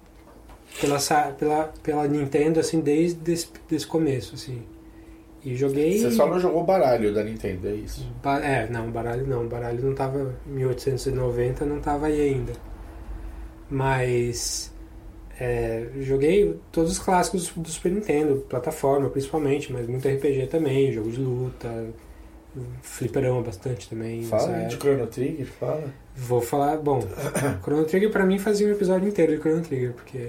pela, 0.81 0.99
sa- 0.99 1.33
pela, 1.39 1.73
pela 1.83 2.07
Nintendo, 2.09 2.61
assim, 2.61 2.81
desde 2.81 3.33
esse, 3.33 3.49
desse 3.69 3.87
começo, 3.87 4.35
assim. 4.35 4.63
E 5.45 5.55
joguei... 5.55 5.99
Você 5.99 6.11
só 6.13 6.27
não 6.27 6.41
jogou 6.41 6.65
baralho 6.65 7.13
da 7.13 7.23
Nintendo, 7.23 7.69
é 7.69 7.73
isso. 7.75 8.07
Ba- 8.23 8.41
É, 8.45 8.67
não, 8.71 8.91
baralho 8.91 9.27
não. 9.27 9.47
Baralho 9.47 9.85
não 9.85 9.95
tava. 9.95 10.35
1890 10.47 11.67
não 11.67 11.81
tava 11.81 12.07
aí 12.07 12.21
ainda. 12.21 12.53
Mas. 13.69 14.73
é, 15.39 15.87
joguei 16.01 16.59
todos 16.73 16.93
os 16.93 16.99
clássicos 16.99 17.49
do 17.55 17.69
Super 17.69 17.93
Nintendo, 17.93 18.45
plataforma 18.49 19.09
principalmente, 19.11 19.73
mas 19.73 19.87
muito 19.87 20.07
RPG 20.09 20.47
também, 20.47 20.93
jogo 20.93 21.11
de 21.11 21.21
luta, 21.21 21.87
fliperama 22.83 23.43
bastante 23.43 23.89
também. 23.89 24.23
Fala 24.25 24.65
de. 24.65 24.77
Chrono 24.77 25.07
Trigger, 25.07 25.47
fala. 25.47 25.93
Vou 26.17 26.41
falar, 26.41 26.77
bom, 26.79 27.01
Chrono 27.63 27.85
Trigger 27.85 28.11
pra 28.11 28.25
mim 28.25 28.39
fazia 28.39 28.69
um 28.69 28.71
episódio 28.71 29.09
inteiro 29.09 29.33
de 29.35 29.39
Chrono 29.41 29.63
Trigger, 29.63 29.93
porque 29.93 30.29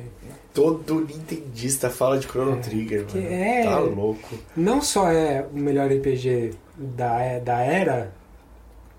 Todo 0.53 1.01
nintendista 1.01 1.89
fala 1.89 2.17
de 2.17 2.25
Chrono 2.27 2.53
É, 2.53 2.59
Trigger, 2.59 3.05
mano. 3.13 3.27
é- 3.27 3.63
Tá 3.63 3.79
louco. 3.79 4.35
não 4.55 4.81
só 4.81 5.11
é 5.11 5.45
o 5.53 5.57
melhor 5.57 5.91
RPG 5.91 6.51
da, 6.77 7.37
da 7.39 7.59
era, 7.59 8.11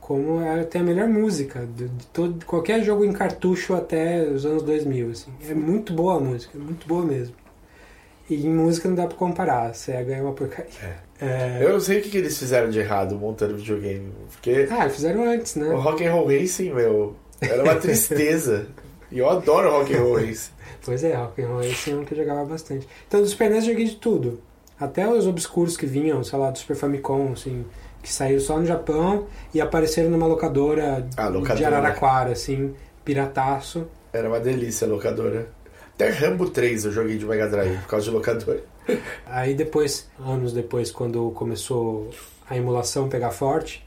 como 0.01 0.41
é, 0.41 0.63
tem 0.65 0.81
a 0.83 0.85
melhor 0.85 1.09
música 1.09 1.67
de, 1.75 1.89
de 1.89 2.07
todo, 2.09 2.45
qualquer 2.47 2.83
jogo 2.85 3.05
em 3.05 3.13
cartucho 3.13 3.75
até 3.75 4.23
os 4.23 4.47
anos 4.47 4.63
2000. 4.63 5.11
Assim. 5.11 5.33
É 5.49 5.55
muito 5.55 5.93
boa 5.93 6.17
a 6.19 6.21
música, 6.21 6.57
é 6.57 6.61
muito 6.61 6.87
boa 6.87 7.05
mesmo. 7.05 7.35
E 8.29 8.47
em 8.47 8.51
música 8.51 8.89
não 8.89 8.97
dá 8.97 9.07
pra 9.07 9.17
comparar, 9.17 9.71
a 9.71 9.75
SEGA 9.75 10.17
é 10.17 10.21
uma 10.23 10.33
porcaria. 10.33 10.71
É. 11.21 11.59
Eu 11.63 11.73
não 11.75 11.81
sei 11.81 11.99
o 12.01 12.03
que, 12.03 12.11
que 12.11 12.19
eles 12.19 12.37
fizeram 12.39 12.69
de 12.71 12.79
errado 12.81 13.15
montando 13.17 13.57
videogame. 13.57 14.13
Porque 14.33 14.69
Ah, 14.71 14.89
fizeram 14.91 15.25
antes, 15.25 15.55
né? 15.57 15.69
o 15.69 15.79
Rock 15.79 16.05
and 16.05 16.13
Roll 16.13 16.27
Racing, 16.27 16.73
meu, 16.73 17.15
era 17.41 17.63
uma 17.63 17.77
tristeza. 17.77 18.67
e 19.13 19.19
eu 19.21 19.31
adoro 19.31 19.71
Rock 19.71 19.95
and 19.95 20.01
Roll 20.03 20.17
Racing. 20.17 20.51
Pois 20.85 21.03
é, 21.03 21.15
Rock'n'Roll 21.15 21.63
esse 21.65 21.91
é 21.91 21.95
um 21.97 22.05
que 22.05 22.13
eu 22.15 22.19
jogava 22.19 22.45
bastante. 22.45 22.87
Então, 23.09 23.21
do 23.21 23.27
Super 23.27 23.51
NES 23.51 23.65
eu 23.65 23.71
joguei 23.73 23.87
de 23.87 23.97
tudo. 23.97 24.41
Até 24.79 25.09
os 25.09 25.27
obscuros 25.27 25.77
que 25.77 25.85
vinham, 25.85 26.23
sei 26.23 26.39
lá, 26.39 26.51
do 26.51 26.59
Super 26.59 26.77
Famicom, 26.77 27.33
assim, 27.33 27.65
que 28.03 28.13
saiu 28.13 28.39
só 28.39 28.57
no 28.59 28.65
Japão 28.67 29.27
e 29.53 29.61
apareceram 29.61 30.11
numa 30.11 30.27
locadora, 30.29 31.09
Ah, 31.17 31.27
locadora. 31.27 31.57
de 31.57 31.65
Araraquara, 31.65 32.31
assim, 32.33 32.73
pirataço. 33.05 33.89
Era 34.13 34.29
uma 34.29 34.39
delícia 34.39 34.87
a 34.87 34.91
locadora. 34.91 35.49
Até 35.97 36.11
Rambo 36.11 36.51
3 36.51 36.85
eu 36.85 36.93
joguei 36.93 37.17
de 37.17 37.25
Mega 37.25 37.49
Drive 37.49 37.79
por 37.81 37.89
causa 37.89 38.05
de 38.07 38.11
locadora. 38.13 38.63
Aí 39.27 39.55
depois, 39.55 40.09
anos 40.21 40.53
depois, 40.53 40.91
quando 40.91 41.31
começou 41.31 42.11
a 42.49 42.57
emulação 42.57 43.09
pegar 43.09 43.31
forte, 43.33 43.85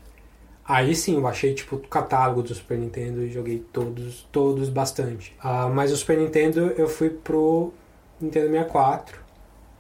aí 0.66 0.93
sim 0.95 1.16
eu 1.16 1.22
baixei 1.22 1.53
tipo 1.53 1.78
o 1.78 1.80
catálogo 1.80 2.43
do 2.43 2.53
Super 2.53 2.78
Nintendo 2.78 3.24
e 3.24 3.30
joguei 3.32 3.64
todos, 3.72 4.28
todos 4.32 4.70
bastante. 4.70 5.34
Ah, 5.39 5.70
mas 5.70 5.91
o 5.91 5.97
Super 5.97 6.18
Nintendo 6.18 6.74
eu 6.78 6.89
fui 6.89 7.10
pro 7.10 7.72
Nintendo 8.20 8.47
64. 8.51 9.18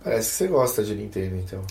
Parece 0.01 0.29
que 0.29 0.35
você 0.37 0.47
gosta 0.47 0.83
de 0.83 0.95
Nintendo, 0.95 1.35
então. 1.35 1.61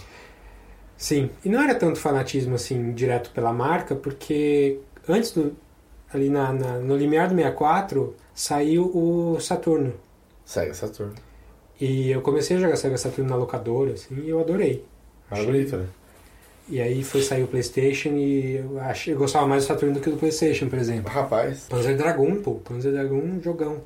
Sim, 0.97 1.31
e 1.45 1.49
não 1.49 1.63
era 1.63 1.75
tanto 1.75 1.99
fanatismo 1.99 2.57
assim 2.57 2.93
direto 2.93 3.31
pela 3.31 3.53
marca, 3.53 3.95
porque 3.95 4.81
antes 5.09 5.31
do, 5.33 5.57
ali 6.13 6.29
na, 6.29 6.53
na- 6.53 6.79
no 6.79 6.97
limiar 6.97 7.29
do 7.29 7.35
64 7.35 8.15
saiu 8.35 8.85
o 8.95 9.41
Saturno. 9.41 9.95
Sega 10.49 10.73
Saturno. 10.73 11.13
E 11.79 12.11
eu 12.11 12.23
comecei 12.23 12.57
a 12.57 12.61
jogar 12.61 12.77
Sega 12.77 12.97
Saturno 12.97 13.29
na 13.29 13.37
locadora, 13.37 13.93
assim, 13.93 14.15
e 14.25 14.31
eu 14.31 14.41
adorei. 14.41 14.83
Mas 15.31 15.45
bonito, 15.45 15.77
né? 15.77 15.87
E 16.71 16.81
aí 16.81 17.03
foi 17.05 17.21
sair 17.21 17.43
o 17.43 17.47
Playstation 17.47 18.11
e 18.17 18.57
eu, 18.57 18.81
achei, 18.81 19.13
eu 19.13 19.19
gostava 19.19 19.47
mais 19.47 19.65
do 19.65 19.67
Saturno 19.69 19.95
do 19.95 20.01
que 20.01 20.09
do 20.09 20.17
Playstation, 20.17 20.69
por 20.71 20.79
exemplo. 20.79 21.13
Rapaz, 21.13 21.67
Panzer 21.69 21.97
Dragoon, 21.99 22.43
pô. 22.43 22.55
Panzer 22.55 22.93
Dragoon, 22.93 23.19
um 23.37 23.43
jogão. 23.43 23.83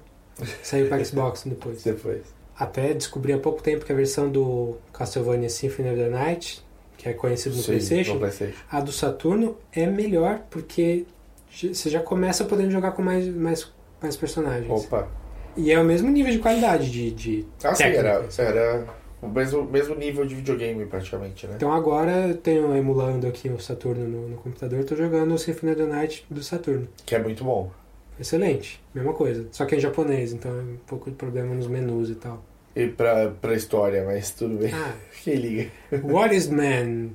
Saiu 0.62 0.88
para 0.88 1.02
Xbox 1.04 1.42
depois. 1.44 1.82
depois. 1.82 2.22
Até 2.56 2.94
descobri 2.94 3.32
há 3.32 3.38
pouco 3.38 3.60
tempo 3.60 3.84
que 3.84 3.90
a 3.90 3.96
versão 3.96 4.30
do 4.30 4.76
Castlevania 4.92 5.48
Symphony 5.50 5.90
of 5.90 5.98
the 5.98 6.08
Night, 6.10 6.64
que 6.96 7.08
é 7.08 7.12
conhecido 7.12 7.56
no 7.56 7.62
Sim, 7.62 7.72
Playstation, 7.72 8.12
no 8.14 8.18
PlayStation. 8.20 8.58
a 8.70 8.80
do 8.80 8.92
Saturno 8.92 9.56
é 9.72 9.84
melhor 9.86 10.42
porque 10.48 11.06
você 11.50 11.90
já 11.90 12.00
começa 12.00 12.44
podendo 12.44 12.70
jogar 12.70 12.92
com 12.92 13.02
mais, 13.02 13.26
mais, 13.26 13.68
mais 14.00 14.16
personagens. 14.16 14.70
Opa. 14.70 15.08
E 15.56 15.70
é 15.70 15.80
o 15.80 15.84
mesmo 15.84 16.10
nível 16.10 16.32
de 16.32 16.38
qualidade 16.38 16.90
de, 16.90 17.10
de 17.10 17.46
Ah, 17.62 17.74
sim, 17.74 17.84
era, 17.84 18.26
era 18.38 18.86
o 19.20 19.28
mesmo, 19.28 19.64
mesmo 19.64 19.94
nível 19.94 20.24
de 20.26 20.34
videogame, 20.34 20.84
praticamente, 20.86 21.46
né? 21.46 21.54
Então 21.56 21.72
agora 21.72 22.28
eu 22.28 22.36
tenho 22.36 22.74
emulando 22.74 23.26
aqui 23.26 23.48
o 23.48 23.60
Saturno 23.60 24.06
no, 24.08 24.28
no 24.28 24.36
computador, 24.36 24.84
tô 24.84 24.96
jogando 24.96 25.34
o 25.34 25.38
Symphony 25.38 25.72
of 25.72 25.80
the 25.80 25.86
Night 25.86 26.26
do 26.30 26.42
Saturno. 26.42 26.88
Que 27.06 27.14
é 27.14 27.18
muito 27.18 27.44
bom. 27.44 27.70
Excelente, 28.18 28.80
mesma 28.94 29.12
coisa. 29.14 29.46
Só 29.52 29.64
que 29.64 29.74
é 29.74 29.78
em 29.78 29.80
japonês, 29.80 30.32
então 30.32 30.50
é 30.50 30.62
um 30.62 30.76
pouco 30.86 31.10
de 31.10 31.16
problema 31.16 31.54
nos 31.54 31.66
menus 31.66 32.10
e 32.10 32.14
tal. 32.14 32.42
E 32.74 32.86
pra, 32.88 33.30
pra 33.30 33.54
história, 33.54 34.04
mas 34.04 34.30
tudo 34.30 34.56
bem. 34.56 34.72
Ah, 34.72 34.94
Quem 35.22 35.34
liga? 35.36 35.70
what 36.02 36.34
is 36.34 36.48
man? 36.48 37.10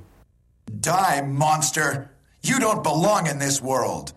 Die, 0.72 1.22
monster! 1.26 2.10
You 2.44 2.60
don't 2.60 2.84
belong 2.84 3.28
in 3.28 3.40
this 3.40 3.62
world. 3.62 4.14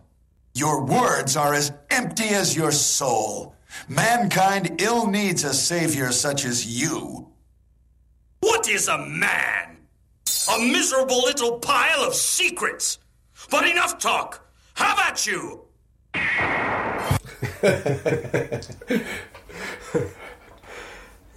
Your 0.55 0.85
words 0.85 1.37
are 1.37 1.55
as 1.55 1.73
empty 1.91 2.35
as 2.35 2.55
your 2.57 2.73
soul. 2.73 3.55
Mankind 3.89 4.81
ill 4.81 5.07
needs 5.07 5.45
a 5.45 5.55
savior 5.55 6.13
such 6.13 6.45
as 6.45 6.67
you. 6.67 7.29
What 8.41 8.69
is 8.69 8.89
a 8.89 8.99
man? 8.99 9.79
A 10.49 10.59
miserable 10.59 11.23
little 11.23 11.59
pile 11.59 12.05
of 12.05 12.15
secrets. 12.15 12.99
But 13.51 13.67
enough 13.67 13.99
talk. 13.99 14.45
Have 14.75 14.99
at 14.99 15.27
you. 15.27 15.65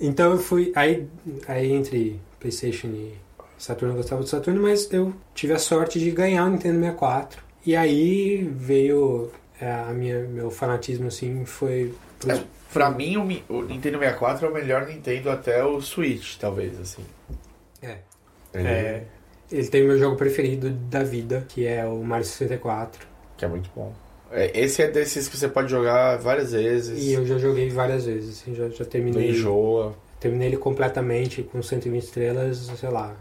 Então 0.04 0.34
eu 0.34 0.38
fui. 0.38 0.74
Aí, 0.76 1.08
aí 1.48 1.72
entre 1.72 2.20
PlayStation 2.38 2.88
e 2.88 3.14
Saturno 3.58 3.94
eu 3.94 3.98
gostava 3.98 4.22
do 4.22 4.28
Saturno, 4.28 4.62
mas 4.62 4.92
eu 4.92 5.14
tive 5.34 5.54
a 5.54 5.60
sorte 5.60 5.98
de 5.98 6.12
ganhar 6.12 6.46
o 6.46 6.50
Nintendo 6.50 6.80
64. 6.80 7.42
E 7.66 7.74
aí 7.74 8.44
veio 8.44 9.32
é, 9.62 9.72
a 9.72 9.94
minha, 9.94 10.28
meu 10.28 10.52
fanatismo 10.52 11.08
assim, 11.08 11.46
foi. 11.46 11.94
É, 12.32 12.44
pra 12.72 12.90
mim, 12.90 13.18
o, 13.18 13.54
o 13.54 13.62
Nintendo 13.64 14.00
64 14.00 14.46
é 14.46 14.50
o 14.50 14.54
melhor 14.54 14.88
Nintendo 14.88 15.30
até 15.30 15.64
o 15.64 15.80
Switch, 15.82 16.38
talvez, 16.38 16.80
assim. 16.80 17.04
É. 17.82 17.98
Ele- 18.54 18.68
É, 18.68 19.04
ele 19.52 19.68
tem 19.68 19.84
o 19.84 19.88
meu 19.88 19.98
jogo 19.98 20.16
preferido 20.16 20.70
da 20.70 21.04
vida, 21.04 21.46
que 21.50 21.66
é 21.66 21.86
o 21.86 22.04
Mario 22.04 22.26
64. 22.26 23.06
Que 23.38 23.46
é 23.46 23.48
muito 23.48 23.70
bom. 23.76 23.94
É, 24.32 24.60
esse 24.60 24.82
é 24.82 24.88
desses 24.90 25.28
que 25.28 25.38
você 25.38 25.48
pode 25.48 25.70
jogar 25.70 26.18
várias 26.18 26.52
vezes. 26.54 27.00
E 27.04 27.14
eu 27.14 27.26
já 27.26 27.38
joguei 27.38 27.70
várias 27.70 28.06
vezes, 28.06 28.42
assim, 28.42 28.56
já, 28.56 28.68
já 28.70 28.84
Não 28.84 28.90
terminei. 28.90 29.30
enjoa. 29.30 29.96
Terminei 30.20 30.48
ele 30.48 30.58
completamente 30.58 31.44
com 31.44 31.62
120 31.62 32.02
estrelas, 32.04 32.58
sei 32.80 32.90
lá, 32.90 33.16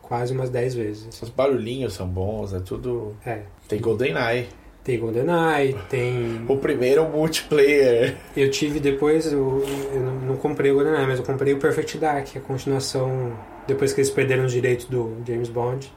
quase 0.00 0.32
umas 0.32 0.48
10 0.48 0.74
vezes. 0.74 1.20
Os 1.20 1.28
barulhinhos 1.28 1.92
são 1.94 2.06
bons, 2.08 2.54
é 2.54 2.60
tudo. 2.60 3.14
É. 3.26 3.42
Tem 3.68 3.80
GoldenEye. 3.80 4.48
Tem 4.82 4.98
GoldenEye, 4.98 5.76
tem. 5.90 6.44
O 6.48 6.56
primeiro 6.56 7.06
multiplayer. 7.08 8.16
Eu 8.36 8.50
tive 8.50 8.80
depois, 8.80 9.30
eu, 9.30 9.62
eu 9.92 10.00
não, 10.00 10.14
não 10.20 10.36
comprei 10.36 10.70
o 10.70 10.74
GoldenEye, 10.74 11.06
mas 11.06 11.18
eu 11.18 11.24
comprei 11.24 11.52
o 11.52 11.58
Perfect 11.58 11.98
Dark, 11.98 12.28
a 12.36 12.40
continuação, 12.40 13.38
depois 13.66 13.92
que 13.92 14.00
eles 14.00 14.10
perderam 14.10 14.46
os 14.46 14.52
direitos 14.52 14.86
do 14.86 15.16
James 15.26 15.50
Bond, 15.50 15.92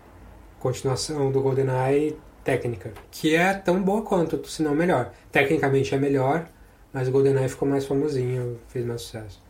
continuação 0.59 1.31
do 1.31 1.41
GoldenEye 1.41 2.17
técnica, 2.43 2.91
que 3.09 3.36
é 3.36 3.53
tão 3.53 3.81
boa 3.81 4.01
quanto, 4.01 4.45
se 4.49 4.61
não 4.61 4.75
melhor. 4.75 5.11
Tecnicamente 5.31 5.95
é 5.95 5.97
melhor, 5.97 6.45
mas 6.91 7.07
o 7.07 7.11
GoldenEye 7.11 7.47
ficou 7.47 7.67
mais 7.67 7.86
famosinho, 7.86 8.59
fez 8.67 8.86
mais 8.86 9.01
sucesso. 9.01 9.41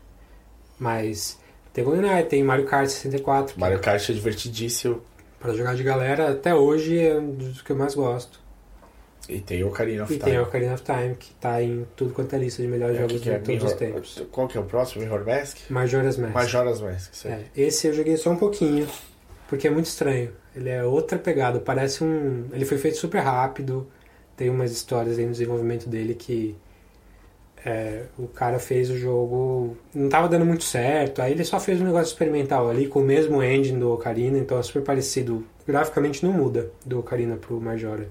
Mas 0.77 1.39
tem 1.73 1.83
GoldenEye, 1.83 2.23
tem 2.25 2.43
Mario 2.43 2.65
Kart 2.65 2.87
64, 2.87 3.55
que 3.55 3.59
Mario 3.59 3.79
Kart 3.79 4.07
é 4.07 4.13
divertidíssimo. 4.13 5.01
pra 5.39 5.53
jogar 5.53 5.75
de 5.75 5.83
galera, 5.83 6.31
até 6.31 6.53
hoje 6.53 6.99
é 6.99 7.17
um 7.17 7.31
dos 7.31 7.63
que 7.63 7.71
eu 7.71 7.75
mais 7.75 7.95
gosto. 7.95 8.42
E 9.29 9.39
tem 9.39 9.63
Ocarina 9.63 10.03
of 10.03 10.13
E 10.13 10.17
Time. 10.17 10.31
tem 10.31 10.39
o 10.39 10.43
Ocarina 10.43 10.73
of 10.73 10.83
Time, 10.83 11.15
que 11.15 11.33
tá 11.35 11.61
em 11.61 11.85
tudo 11.95 12.13
quanto 12.13 12.35
é 12.35 12.39
lista 12.39 12.61
de 12.61 12.67
melhores 12.67 12.97
É, 12.97 13.01
jogos 13.01 13.25
é? 13.27 13.37
de 13.39 13.45
todos 13.45 13.63
os 13.63 13.73
tempos. 13.73 14.23
Qual 14.31 14.47
que 14.47 14.57
é 14.57 14.61
o 14.61 14.65
próximo? 14.65 15.01
Mirror 15.03 15.25
Mask? 15.25 15.57
Majora's 15.69 16.17
Mask. 16.17 16.33
Majora's 16.33 16.81
Mask, 16.81 17.13
isso. 17.13 17.27
É, 17.27 17.39
esse 17.55 17.87
eu 17.87 17.93
joguei 17.93 18.17
só 18.17 18.31
um 18.31 18.35
pouquinho, 18.35 18.85
porque 19.47 19.67
é 19.67 19.71
muito 19.71 19.85
estranho. 19.85 20.31
Ele 20.55 20.69
é 20.69 20.83
outra 20.83 21.17
pegada, 21.17 21.59
parece 21.59 22.03
um. 22.03 22.45
Ele 22.51 22.65
foi 22.65 22.77
feito 22.77 22.97
super 22.97 23.19
rápido, 23.21 23.87
tem 24.35 24.49
umas 24.49 24.71
histórias 24.71 25.17
aí 25.17 25.25
no 25.25 25.31
desenvolvimento 25.31 25.87
dele 25.87 26.15
que 26.15 26.55
é, 27.65 28.03
o 28.19 28.27
cara 28.27 28.59
fez 28.59 28.89
o 28.89 28.97
jogo. 28.97 29.77
Não 29.95 30.09
tava 30.09 30.27
dando 30.27 30.45
muito 30.45 30.65
certo, 30.65 31.21
aí 31.21 31.31
ele 31.31 31.45
só 31.45 31.61
fez 31.61 31.79
um 31.79 31.85
negócio 31.85 32.11
experimental 32.11 32.69
ali 32.69 32.87
com 32.87 32.99
o 32.99 33.03
mesmo 33.03 33.41
engine 33.41 33.79
do 33.79 33.91
Ocarina, 33.93 34.37
então 34.37 34.59
é 34.59 34.63
super 34.63 34.81
parecido. 34.83 35.45
Graficamente 35.65 36.25
não 36.25 36.33
muda 36.33 36.69
do 36.85 36.99
Ocarina 36.99 37.37
pro 37.37 37.59
Majora. 37.61 38.07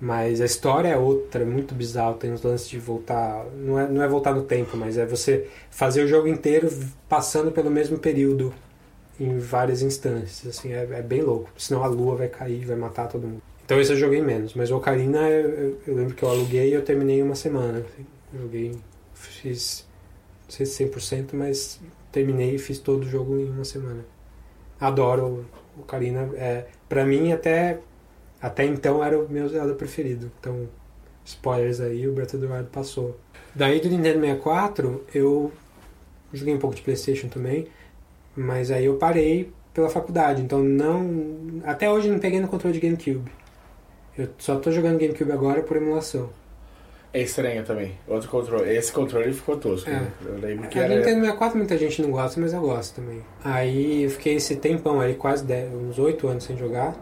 Mas 0.00 0.40
a 0.40 0.44
história 0.44 0.88
é 0.88 0.96
outra, 0.96 1.42
é 1.42 1.46
muito 1.46 1.74
bizarro. 1.74 2.16
Tem 2.16 2.32
uns 2.32 2.42
lances 2.42 2.68
de 2.68 2.78
voltar. 2.78 3.44
Não 3.56 3.78
é, 3.78 3.88
não 3.88 4.02
é 4.02 4.08
voltar 4.08 4.34
no 4.34 4.42
tempo, 4.42 4.76
mas 4.76 4.98
é 4.98 5.06
você 5.06 5.48
fazer 5.70 6.02
o 6.04 6.08
jogo 6.08 6.28
inteiro 6.28 6.68
passando 7.08 7.50
pelo 7.52 7.70
mesmo 7.70 7.98
período 7.98 8.52
em 9.18 9.38
várias 9.38 9.82
instâncias. 9.82 10.46
Assim, 10.58 10.72
é, 10.72 10.82
é 10.90 11.02
bem 11.02 11.22
louco. 11.22 11.50
Senão 11.56 11.84
a 11.84 11.86
lua 11.86 12.16
vai 12.16 12.28
cair, 12.28 12.64
vai 12.66 12.76
matar 12.76 13.08
todo 13.08 13.26
mundo. 13.26 13.42
Então 13.64 13.80
esse 13.80 13.92
eu 13.92 13.96
joguei 13.96 14.20
menos. 14.20 14.54
Mas 14.54 14.70
o 14.70 14.76
Ocarina, 14.76 15.28
eu, 15.30 15.78
eu- 15.86 15.94
lembro 15.94 16.14
que 16.14 16.22
eu 16.22 16.28
aluguei 16.28 16.70
e 16.70 16.74
eu 16.74 16.82
terminei 16.84 17.20
em 17.20 17.22
uma 17.22 17.34
semana. 17.36 17.78
assim. 17.78 18.06
Joguei, 18.38 18.72
fiz, 19.14 19.86
não 20.44 20.50
sei 20.50 20.66
se 20.66 20.72
100%, 20.74 21.34
mas 21.36 21.80
terminei 22.12 22.56
e 22.56 22.58
fiz 22.58 22.78
todo 22.78 23.04
o 23.04 23.08
jogo 23.08 23.38
em 23.38 23.50
uma 23.50 23.64
semana. 23.64 24.04
Adoro 24.80 25.46
o 25.76 25.80
Ocarina. 25.82 26.28
É, 26.34 26.66
pra 26.88 27.04
mim, 27.04 27.32
até, 27.32 27.78
até 28.44 28.66
então, 28.66 29.02
era 29.02 29.18
o 29.18 29.26
meu 29.26 29.48
Zelda 29.48 29.72
preferido. 29.72 30.30
Então, 30.38 30.68
spoilers 31.24 31.80
aí, 31.80 32.06
o 32.06 32.12
Breath 32.12 32.34
of 32.34 32.46
the 32.46 32.52
Wild 32.52 32.68
passou. 32.70 33.18
Daí 33.54 33.80
do 33.80 33.88
Nintendo 33.88 34.20
64, 34.20 35.02
eu 35.14 35.50
joguei 36.30 36.52
um 36.52 36.58
pouco 36.58 36.76
de 36.76 36.82
Playstation 36.82 37.28
também, 37.28 37.68
mas 38.36 38.70
aí 38.70 38.84
eu 38.84 38.96
parei 38.96 39.50
pela 39.72 39.88
faculdade, 39.88 40.42
então 40.42 40.62
não... 40.62 41.62
Até 41.64 41.90
hoje 41.90 42.10
não 42.10 42.18
peguei 42.18 42.38
no 42.38 42.46
controle 42.46 42.78
de 42.78 42.86
GameCube. 42.86 43.32
Eu 44.18 44.28
só 44.36 44.56
tô 44.56 44.70
jogando 44.70 44.98
GameCube 44.98 45.32
agora 45.32 45.62
por 45.62 45.78
emulação. 45.78 46.28
É 47.14 47.22
estranho 47.22 47.64
também. 47.64 47.94
Outro 48.06 48.28
controle. 48.28 48.70
Esse 48.76 48.92
controle 48.92 49.32
ficou 49.32 49.56
tosco. 49.56 49.88
É. 49.88 49.94
né? 49.94 50.12
Eu 50.22 50.38
lembro 50.38 50.68
que 50.68 50.78
A 50.78 50.82
era. 50.82 50.96
Nintendo 50.96 51.20
64 51.20 51.56
muita 51.56 51.78
gente 51.78 52.02
não 52.02 52.10
gosta, 52.10 52.38
mas 52.38 52.52
eu 52.52 52.60
gosto 52.60 52.96
também. 52.96 53.22
Aí 53.42 54.02
eu 54.02 54.10
fiquei 54.10 54.34
esse 54.34 54.56
tempão 54.56 55.00
aí, 55.00 55.14
quase 55.14 55.42
10, 55.46 55.72
uns 55.72 55.98
8 55.98 56.28
anos 56.28 56.44
sem 56.44 56.58
jogar. 56.58 56.94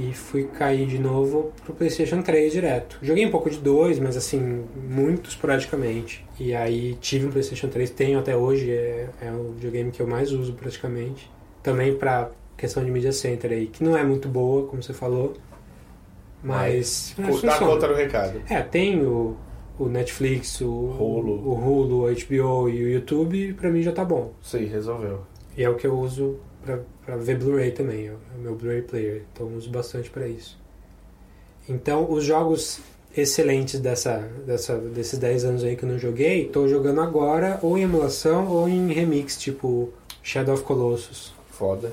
E 0.00 0.14
fui 0.14 0.44
cair 0.44 0.86
de 0.86 0.98
novo 0.98 1.52
pro 1.62 1.74
PlayStation 1.74 2.22
3 2.22 2.52
direto. 2.52 2.98
Joguei 3.02 3.26
um 3.26 3.30
pouco 3.30 3.50
de 3.50 3.58
dois, 3.58 3.98
mas 3.98 4.16
assim, 4.16 4.64
muito 4.88 5.28
esporadicamente. 5.28 6.24
E 6.38 6.54
aí 6.54 6.94
tive 7.00 7.26
um 7.26 7.30
PlayStation 7.30 7.68
3, 7.68 7.90
tenho 7.90 8.18
até 8.18 8.34
hoje, 8.34 8.70
é, 8.70 9.08
é 9.20 9.30
o 9.30 9.52
videogame 9.52 9.90
que 9.90 10.00
eu 10.00 10.06
mais 10.06 10.32
uso 10.32 10.54
praticamente. 10.54 11.30
Também 11.62 11.94
pra 11.94 12.30
questão 12.56 12.82
de 12.82 12.90
media 12.90 13.12
center 13.12 13.52
aí, 13.52 13.66
que 13.66 13.84
não 13.84 13.94
é 13.94 14.02
muito 14.02 14.26
boa, 14.26 14.66
como 14.66 14.82
você 14.82 14.94
falou. 14.94 15.34
Mas. 16.42 17.14
mas 17.18 17.26
Dá 17.26 17.52
funciona. 17.52 17.58
conta 17.58 17.88
do 17.88 17.94
recado. 17.94 18.40
É, 18.48 18.62
tem 18.62 19.04
o, 19.04 19.36
o 19.78 19.86
Netflix, 19.86 20.62
o 20.62 20.66
Hulu. 20.66 21.32
o 21.46 21.54
Hulu, 21.54 22.04
o 22.04 22.14
HBO 22.14 22.68
e 22.70 22.84
o 22.84 22.88
YouTube, 22.88 23.52
pra 23.54 23.70
mim 23.70 23.82
já 23.82 23.92
tá 23.92 24.04
bom. 24.04 24.32
Sim, 24.40 24.64
resolveu. 24.64 25.20
E 25.56 25.62
é 25.62 25.68
o 25.68 25.74
que 25.74 25.86
eu 25.86 25.98
uso 25.98 26.38
pra, 26.64 26.80
pra 27.10 27.18
ver 27.18 27.38
Blu-ray 27.38 27.72
também, 27.72 28.06
é 28.06 28.12
o 28.12 28.40
meu 28.40 28.54
Blu-ray 28.54 28.82
player, 28.82 29.22
então 29.32 29.48
eu 29.50 29.56
uso 29.56 29.68
bastante 29.70 30.08
pra 30.10 30.28
isso. 30.28 30.56
Então, 31.68 32.10
os 32.10 32.24
jogos 32.24 32.80
excelentes 33.16 33.80
dessa, 33.80 34.18
dessa, 34.46 34.76
desses 34.78 35.18
10 35.18 35.44
anos 35.44 35.64
aí 35.64 35.74
que 35.76 35.84
eu 35.84 35.88
não 35.88 35.98
joguei, 35.98 36.46
tô 36.46 36.68
jogando 36.68 37.00
agora 37.00 37.58
ou 37.62 37.76
em 37.76 37.82
emulação 37.82 38.46
ou 38.48 38.68
em 38.68 38.92
remix, 38.92 39.36
tipo 39.40 39.92
Shadow 40.22 40.54
of 40.54 40.62
Colossus. 40.62 41.32
Foda. 41.50 41.92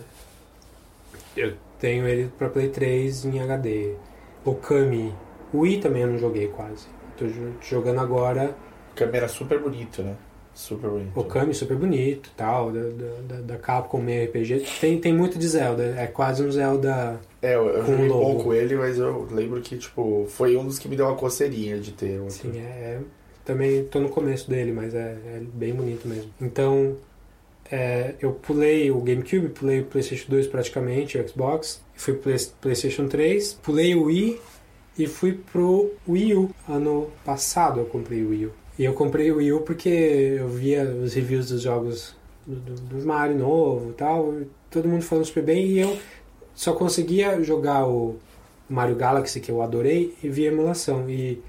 Eu 1.36 1.54
tenho 1.80 2.08
ele 2.08 2.30
pra 2.38 2.50
Play 2.50 2.70
3 2.70 3.26
em 3.26 3.40
HD. 3.40 3.94
Okami. 4.46 5.14
O 5.52 5.60
Wii 5.62 5.80
também 5.80 6.04
eu 6.04 6.10
não 6.10 6.18
joguei 6.20 6.48
quase. 6.48 6.86
Tô 7.18 7.26
jo- 7.28 7.54
jogando 7.62 8.00
agora 8.00 8.56
Câmera 8.96 9.28
super 9.28 9.60
bonito, 9.60 10.02
né? 10.04 10.16
Super 10.58 10.90
bonito. 10.90 11.12
Okami, 11.20 11.54
super 11.54 11.78
bonito 11.78 12.32
tal, 12.36 12.72
da, 12.72 12.82
da, 13.28 13.42
da- 13.42 13.58
Capcom 13.58 14.02
meio 14.02 14.26
RPG. 14.26 14.64
Tem, 14.82 15.00
tem 15.00 15.14
muito 15.14 15.38
de 15.38 15.48
Zelda, 15.48 15.96
é 15.98 16.08
quase 16.08 16.44
um 16.44 16.52
Zelda 16.52 17.20
É, 17.44 17.54
eu, 17.56 17.86
joguei 17.86 18.08
lobo. 18.08 18.22
pouco 18.36 18.54
ele, 18.54 18.76
mas 18.76 18.98
eu 18.98 19.28
lembro 19.32 19.62
que, 19.62 19.78
tipo, 19.78 20.26
foi 20.30 20.58
um 20.58 20.66
dos 20.66 20.80
que 20.80 20.88
me 20.90 20.96
deu 20.96 21.06
uma 21.06 21.16
coceirinha 21.16 21.78
de 21.80 21.92
ter 21.92 22.20
outro. 22.20 22.36
Sim, 22.36 22.58
é, 22.60 22.62
é- 22.62 23.00
também 23.46 23.84
tô 23.86 24.00
no 24.00 24.10
começo 24.10 24.50
dele, 24.50 24.72
mas 24.72 24.96
é, 24.96 25.16
é 25.28 25.42
bem 25.54 25.74
bonito 25.74 26.08
mesmo. 26.08 26.32
Então, 26.42 26.98
é, 27.72 28.16
eu 28.20 28.32
pulei 28.34 28.90
o 28.92 29.00
GameCube, 29.00 29.50
pulei 29.50 29.82
o 29.82 29.86
PlayStation 29.86 30.26
2 30.30 30.48
praticamente, 30.48 31.18
o 31.20 31.28
Xbox, 31.30 31.82
fui 31.96 32.14
pro 32.16 32.24
Play- 32.24 32.48
PlayStation 32.62 33.08
3, 33.08 33.54
pulei 33.54 33.94
o 33.96 34.06
Wii 34.06 34.40
e 34.98 35.06
fui 35.08 35.34
pro 35.34 35.92
Wii 36.08 36.34
U. 36.36 36.50
Ano 36.68 37.10
passado 37.24 37.80
eu 37.80 37.86
comprei 37.86 38.24
o 38.24 38.30
Wii 38.30 38.46
U. 38.48 38.52
E 38.78 38.86
eu 38.86 38.94
comprei 38.94 39.32
o 39.32 39.38
Wii 39.38 39.54
U 39.54 39.62
porque 39.62 39.90
eu 39.90 40.48
via 40.48 40.84
os 40.84 41.14
reviews 41.14 41.50
dos 41.50 41.62
jogos 41.62 42.16
do, 42.46 42.56
do, 42.56 42.74
do 42.76 43.06
Mario 43.06 43.38
novo 43.38 43.90
e 43.90 43.94
tal, 43.94 44.34
todo 44.70 44.88
mundo 44.88 45.04
falando 45.04 45.26
super 45.26 45.44
bem, 45.44 45.66
e 45.66 45.80
eu 45.80 45.98
só 46.54 46.74
conseguia 46.74 47.42
jogar 47.44 47.88
o 47.88 48.18
Mario 48.70 48.96
Galaxy, 48.96 49.40
que 49.40 49.52
eu 49.52 49.62
adorei, 49.62 50.16
e 50.24 50.30
via 50.30 50.50
emulação. 50.50 51.10
E 51.10 51.42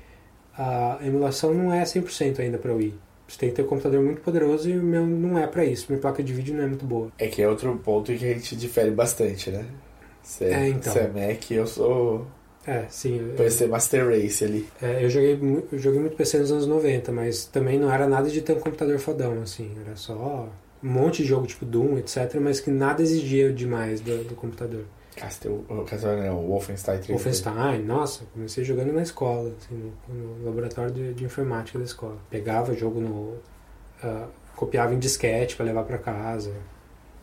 a 0.56 0.98
emulação 1.04 1.54
não 1.54 1.72
é 1.72 1.82
100% 1.82 2.40
ainda 2.40 2.58
para 2.58 2.72
Wii. 2.72 2.94
Você 3.28 3.38
tem 3.38 3.50
que 3.50 3.56
ter 3.56 3.62
um 3.62 3.66
computador 3.66 4.02
muito 4.02 4.22
poderoso 4.22 4.70
e 4.70 4.78
o 4.78 4.82
meu 4.82 5.06
não 5.06 5.38
é 5.38 5.46
para 5.46 5.64
isso. 5.64 5.86
Minha 5.88 6.00
placa 6.00 6.22
de 6.22 6.32
vídeo 6.32 6.54
não 6.56 6.64
é 6.64 6.66
muito 6.66 6.86
boa. 6.86 7.12
É 7.18 7.28
que 7.28 7.42
é 7.42 7.48
outro 7.48 7.76
ponto 7.84 8.10
em 8.10 8.16
que 8.16 8.24
a 8.24 8.32
gente 8.32 8.56
difere 8.56 8.90
bastante, 8.90 9.50
né? 9.50 9.66
Você 10.22 10.46
É, 10.46 10.68
então. 10.68 10.92
você 10.92 11.00
é 11.00 11.08
Mac 11.08 11.50
eu 11.50 11.66
sou 11.66 12.26
É, 12.68 12.84
sim. 12.90 13.32
PC 13.34 13.66
Master 13.66 14.06
Race 14.10 14.44
ali. 14.44 14.68
É, 14.82 15.02
eu 15.02 15.08
joguei, 15.08 15.40
eu 15.72 15.78
joguei 15.78 16.00
muito 16.00 16.16
PC 16.16 16.38
nos 16.38 16.52
anos 16.52 16.66
90, 16.66 17.10
mas 17.12 17.46
também 17.46 17.78
não 17.78 17.90
era 17.90 18.06
nada 18.06 18.28
de 18.28 18.42
ter 18.42 18.52
um 18.52 18.60
computador 18.60 18.98
fodão, 18.98 19.40
assim. 19.40 19.74
Era 19.86 19.96
só 19.96 20.46
um 20.82 20.88
monte 20.88 21.22
de 21.22 21.28
jogo 21.28 21.46
tipo 21.46 21.64
Doom, 21.64 21.96
etc, 21.96 22.34
mas 22.40 22.60
que 22.60 22.70
nada 22.70 23.00
exigia 23.00 23.50
demais 23.50 24.02
do, 24.02 24.22
do 24.22 24.34
computador. 24.34 24.84
Castle, 25.16 25.64
oh, 25.68 25.82
Castle 25.82 26.16
não, 26.22 26.46
Wolfenstein 26.46 26.98
3D. 26.98 27.08
Wolfenstein, 27.08 27.82
nossa, 27.84 28.24
comecei 28.32 28.62
jogando 28.62 28.92
na 28.92 29.02
escola, 29.02 29.52
assim, 29.58 29.92
no, 30.08 30.14
no 30.14 30.44
laboratório 30.44 30.92
de, 30.92 31.14
de 31.14 31.24
informática 31.24 31.78
da 31.78 31.86
escola. 31.86 32.18
Pegava 32.30 32.74
jogo 32.74 33.00
no. 33.00 33.34
ah, 34.02 34.26
copiava 34.54 34.94
em 34.94 34.98
disquete 34.98 35.56
para 35.56 35.64
levar 35.64 35.84
para 35.84 35.96
casa. 35.96 36.52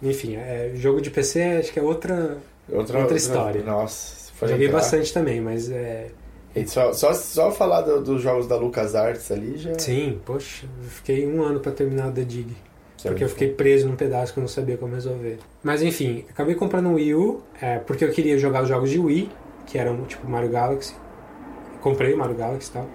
Enfim, 0.01 0.35
é, 0.35 0.71
jogo 0.75 0.99
de 0.99 1.11
PC 1.11 1.59
acho 1.59 1.71
que 1.71 1.79
é 1.79 1.83
outra. 1.83 2.37
Outra, 2.67 2.99
outra 2.99 3.15
história. 3.15 3.63
Nossa, 3.63 4.24
se 4.24 4.24
for 4.24 4.24
joguei 4.41 4.67
bastante 4.69 5.13
também, 5.13 5.39
mas 5.41 5.69
é. 5.71 6.07
E 6.55 6.65
só, 6.67 6.93
só, 6.93 7.13
só 7.13 7.51
falar 7.51 7.81
do- 7.81 8.01
dos 8.01 8.21
jogos 8.21 8.47
da 8.47 8.55
LucasArts 8.55 9.29
ali 9.31 9.57
já. 9.57 9.77
Sim, 9.77 10.19
poxa, 10.25 10.65
eu 10.83 10.89
fiquei 10.89 11.27
um 11.27 11.43
ano 11.43 11.59
para 11.59 11.71
terminar 11.73 12.07
o 12.07 12.11
The 12.11 12.23
Dig. 12.23 12.55
que 12.97 13.09
Porque 13.09 13.23
eu 13.25 13.29
fiquei 13.29 13.49
preso 13.49 13.87
num 13.89 13.95
pedaço 13.95 14.33
que 14.33 14.39
eu 14.39 14.41
não 14.41 14.47
sabia 14.47 14.77
como 14.77 14.93
resolver. 14.95 15.37
Mas 15.61 15.81
enfim, 15.83 16.23
acabei 16.29 16.55
comprando 16.55 16.87
um 16.87 16.93
Wii 16.95 17.13
U, 17.15 17.41
é, 17.61 17.77
porque 17.79 18.03
eu 18.05 18.09
queria 18.11 18.37
jogar 18.37 18.63
os 18.63 18.69
jogos 18.69 18.89
de 18.89 18.97
Wii, 18.99 19.29
que 19.67 19.77
eram 19.77 20.01
tipo 20.05 20.27
Mario 20.29 20.49
Galaxy. 20.49 20.93
Comprei 21.81 22.13
o 22.13 22.17
Mario 22.17 22.35
Galaxy 22.35 22.69
e 22.69 22.73
tal. 22.73 22.87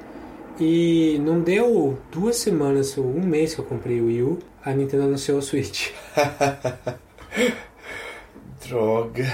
E 0.59 1.20
não 1.24 1.41
deu 1.41 1.97
duas 2.11 2.36
semanas 2.36 2.97
ou 2.99 3.05
um 3.05 3.20
mês 3.24 3.55
que 3.55 3.61
eu 3.61 3.64
comprei 3.64 4.01
o 4.01 4.07
Wii 4.07 4.22
U, 4.22 4.38
a 4.64 4.72
Nintendo 4.72 5.05
anunciou 5.05 5.38
o 5.38 5.43
Switch. 5.43 5.91
Droga. 8.66 9.26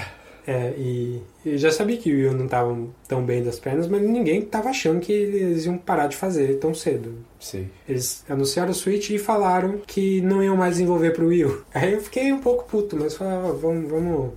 É, 0.46 0.72
e 0.78 1.20
eu 1.44 1.58
já 1.58 1.72
sabia 1.72 1.96
que 1.96 2.12
o 2.12 2.14
Wii 2.14 2.28
U 2.28 2.32
não 2.34 2.46
tava 2.46 2.76
tão 3.08 3.24
bem 3.24 3.42
das 3.42 3.58
pernas, 3.58 3.88
mas 3.88 4.00
ninguém 4.00 4.42
tava 4.42 4.68
achando 4.68 5.00
que 5.00 5.12
eles 5.12 5.66
iam 5.66 5.76
parar 5.76 6.06
de 6.06 6.16
fazer 6.16 6.58
tão 6.58 6.72
cedo. 6.72 7.14
Sim. 7.40 7.68
Eles 7.88 8.24
anunciaram 8.28 8.70
o 8.70 8.74
Switch 8.74 9.10
e 9.10 9.18
falaram 9.18 9.80
que 9.84 10.20
não 10.20 10.42
iam 10.42 10.56
mais 10.56 10.74
desenvolver 10.74 11.10
pro 11.10 11.26
Wii 11.28 11.44
U. 11.46 11.64
Aí 11.74 11.94
eu 11.94 12.00
fiquei 12.00 12.32
um 12.32 12.40
pouco 12.40 12.64
puto, 12.64 12.96
mas 12.96 13.16
falei, 13.16 13.32
ah, 13.32 13.52
vamos, 13.60 13.90
vamos, 13.90 14.32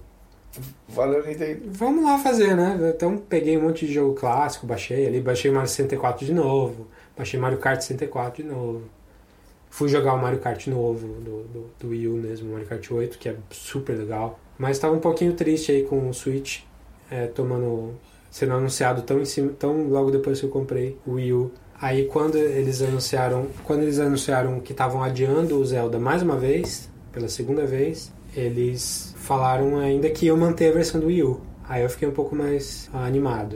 Valeu, 0.88 1.26
Nintendo. 1.26 1.62
vamos 1.68 2.04
lá 2.04 2.18
fazer, 2.18 2.56
né? 2.56 2.78
Então 2.96 3.18
peguei 3.18 3.56
um 3.58 3.62
monte 3.62 3.86
de 3.86 3.94
jogo 3.94 4.16
clássico, 4.16 4.66
baixei 4.66 5.06
ali, 5.06 5.22
baixei 5.22 5.52
o 5.52 5.54
Mario 5.54 5.70
64 5.70 6.26
de 6.26 6.34
novo, 6.34 6.88
baixei 7.16 7.40
Mario 7.40 7.60
Kart 7.60 7.80
64 7.82 8.44
de 8.44 8.50
novo. 8.50 8.82
Fui 9.70 9.88
jogar 9.88 10.16
o 10.16 10.18
Mario 10.18 10.40
Kart 10.40 10.66
novo 10.66 11.08
do, 11.08 11.44
do, 11.44 11.70
do 11.80 11.90
Wii 11.90 12.08
U 12.08 12.14
mesmo, 12.14 12.52
Mario 12.52 12.66
Kart 12.66 12.92
8, 12.92 13.20
que 13.20 13.30
é 13.30 13.36
super 13.52 13.94
legal. 13.96 14.40
Mas 14.60 14.76
estava 14.76 14.94
um 14.94 15.00
pouquinho 15.00 15.34
triste 15.34 15.72
aí 15.72 15.84
com 15.84 16.10
o 16.10 16.14
Switch, 16.14 16.60
é, 17.10 17.28
tomando. 17.28 17.94
sendo 18.30 18.54
anunciado 18.54 19.02
tão 19.04 19.24
cima, 19.24 19.54
tão 19.58 19.88
logo 19.88 20.12
depois 20.12 20.38
que 20.42 20.46
eu 20.46 20.50
comprei 20.50 20.98
o 21.08 21.14
Wii 21.14 21.34
U. 21.34 21.52
Aí 21.82 22.06
quando 22.06 22.36
eles 22.38 22.82
anunciaram. 22.82 23.48
Quando 23.64 23.84
eles 23.84 24.00
anunciaram 24.00 24.60
que 24.60 24.74
estavam 24.74 25.02
adiando 25.02 25.58
o 25.58 25.66
Zelda 25.66 25.98
mais 25.98 26.22
uma 26.22 26.36
vez, 26.36 26.90
pela 27.14 27.30
segunda 27.30 27.66
vez, 27.66 28.12
eles 28.36 29.16
falaram 29.18 29.80
ainda 29.80 30.10
que 30.10 30.26
iam 30.26 30.36
manter 30.36 30.72
a 30.72 30.74
versão 30.74 31.00
do 31.00 31.08
Wii 31.08 31.24
U. 31.24 31.42
Aí 31.68 31.82
eu 31.84 31.90
fiquei 31.90 32.08
um 32.08 32.12
pouco 32.12 32.36
mais 32.36 32.90
animado. 32.94 33.56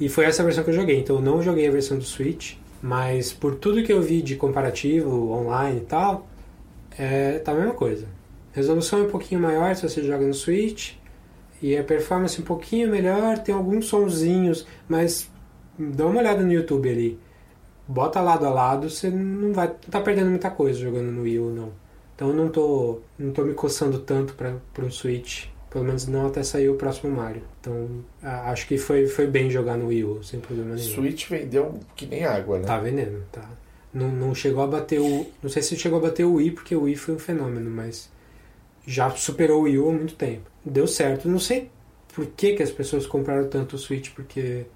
E 0.00 0.08
foi 0.08 0.24
essa 0.24 0.42
versão 0.42 0.64
que 0.64 0.70
eu 0.70 0.74
joguei. 0.74 0.98
Então 0.98 1.16
eu 1.16 1.22
não 1.22 1.42
joguei 1.42 1.68
a 1.68 1.70
versão 1.70 1.98
do 1.98 2.04
Switch, 2.04 2.54
mas 2.80 3.34
por 3.34 3.56
tudo 3.56 3.82
que 3.82 3.92
eu 3.92 4.00
vi 4.00 4.22
de 4.22 4.34
comparativo 4.36 5.30
online 5.30 5.78
e 5.78 5.84
tal, 5.84 6.26
é, 6.98 7.38
tá 7.38 7.52
a 7.52 7.54
mesma 7.54 7.74
coisa. 7.74 8.06
Resolução 8.52 9.00
é 9.00 9.02
um 9.02 9.10
pouquinho 9.10 9.40
maior 9.40 9.74
se 9.74 9.88
você 9.88 10.02
joga 10.02 10.26
no 10.26 10.34
Switch. 10.34 10.94
E 11.60 11.76
a 11.76 11.84
performance 11.84 12.40
um 12.40 12.44
pouquinho 12.44 12.90
melhor, 12.90 13.38
tem 13.38 13.54
alguns 13.54 13.86
sonzinhos, 13.86 14.66
mas 14.88 15.30
dá 15.78 16.06
uma 16.06 16.20
olhada 16.20 16.42
no 16.42 16.52
YouTube 16.52 16.90
ali. 16.90 17.18
Bota 17.86 18.20
lado 18.20 18.46
a 18.46 18.50
lado, 18.50 18.90
você 18.90 19.08
não 19.10 19.52
vai 19.52 19.68
não 19.68 19.74
tá 19.90 20.00
perdendo 20.00 20.30
muita 20.30 20.50
coisa 20.50 20.78
jogando 20.78 21.12
no 21.12 21.22
Wii 21.22 21.38
U, 21.38 21.50
não. 21.50 21.72
Então 22.14 22.28
eu 22.28 22.34
não 22.34 22.48
tô, 22.48 23.00
não 23.18 23.32
tô 23.32 23.44
me 23.44 23.54
coçando 23.54 24.00
tanto 24.00 24.34
para 24.34 24.84
um 24.84 24.90
Switch. 24.90 25.46
Pelo 25.70 25.84
menos 25.84 26.06
não 26.06 26.26
até 26.26 26.42
sair 26.42 26.68
o 26.68 26.74
próximo 26.74 27.10
Mario. 27.16 27.42
Então 27.60 27.88
acho 28.22 28.66
que 28.66 28.76
foi, 28.76 29.06
foi 29.06 29.26
bem 29.26 29.50
jogar 29.50 29.78
no 29.78 29.86
Wii 29.86 30.04
U, 30.04 30.22
sem 30.22 30.38
problema 30.38 30.74
nenhum. 30.74 30.94
Switch 30.94 31.28
vendeu 31.28 31.80
que 31.96 32.04
nem 32.06 32.24
água, 32.24 32.58
né? 32.58 32.66
Tá 32.66 32.78
vendendo, 32.78 33.22
tá. 33.32 33.48
Não, 33.94 34.08
não 34.08 34.34
chegou 34.34 34.62
a 34.62 34.66
bater 34.66 35.00
o. 35.00 35.26
Não 35.42 35.48
sei 35.48 35.62
se 35.62 35.76
chegou 35.76 35.98
a 35.98 36.02
bater 36.02 36.24
o 36.24 36.34
Wii, 36.34 36.50
porque 36.50 36.76
o 36.76 36.82
Wii 36.82 36.96
foi 36.96 37.14
um 37.14 37.18
fenômeno, 37.18 37.70
mas 37.70 38.11
já 38.86 39.10
superou 39.10 39.60
o 39.60 39.62
Wii 39.64 39.78
U 39.78 39.88
há 39.90 39.92
muito 39.92 40.14
tempo. 40.14 40.50
Deu 40.64 40.86
certo. 40.86 41.28
Não 41.28 41.38
sei 41.38 41.70
por 42.14 42.26
que, 42.26 42.54
que 42.54 42.62
as 42.62 42.70
pessoas 42.70 43.06
compraram 43.06 43.48
tanto 43.48 43.76
o 43.76 43.78
Switch, 43.78 44.10
porque. 44.14 44.66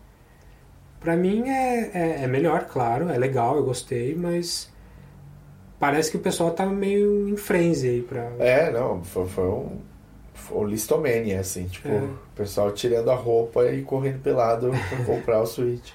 Pra 1.01 1.17
mim 1.17 1.49
é, 1.49 1.91
é, 1.95 2.23
é 2.25 2.27
melhor, 2.27 2.65
claro, 2.65 3.09
é 3.11 3.19
legal, 3.19 3.57
eu 3.57 3.65
gostei, 3.65 4.15
mas. 4.15 4.73
Parece 5.79 6.11
que 6.11 6.17
o 6.17 6.21
pessoal 6.21 6.53
tá 6.53 6.65
meio 6.65 7.29
em 7.29 7.37
frenzy 7.37 7.89
aí 7.89 8.03
pra. 8.03 8.33
É, 8.39 8.71
não, 8.71 9.03
foi, 9.05 9.27
foi 9.27 9.45
um. 9.49 9.79
Foi 10.35 10.59
um 10.59 10.65
listomania, 10.65 11.41
assim, 11.41 11.65
tipo, 11.67 11.89
É. 11.89 11.99
o 11.99 12.19
pessoal 12.37 12.71
tirando 12.71 13.11
a 13.11 13.15
roupa 13.15 13.71
e 13.71 13.83
correndo 13.83 14.21
pelado 14.23 14.71
pra 14.71 14.99
comprar 15.05 15.41
o 15.43 15.47
Switch. 15.47 15.91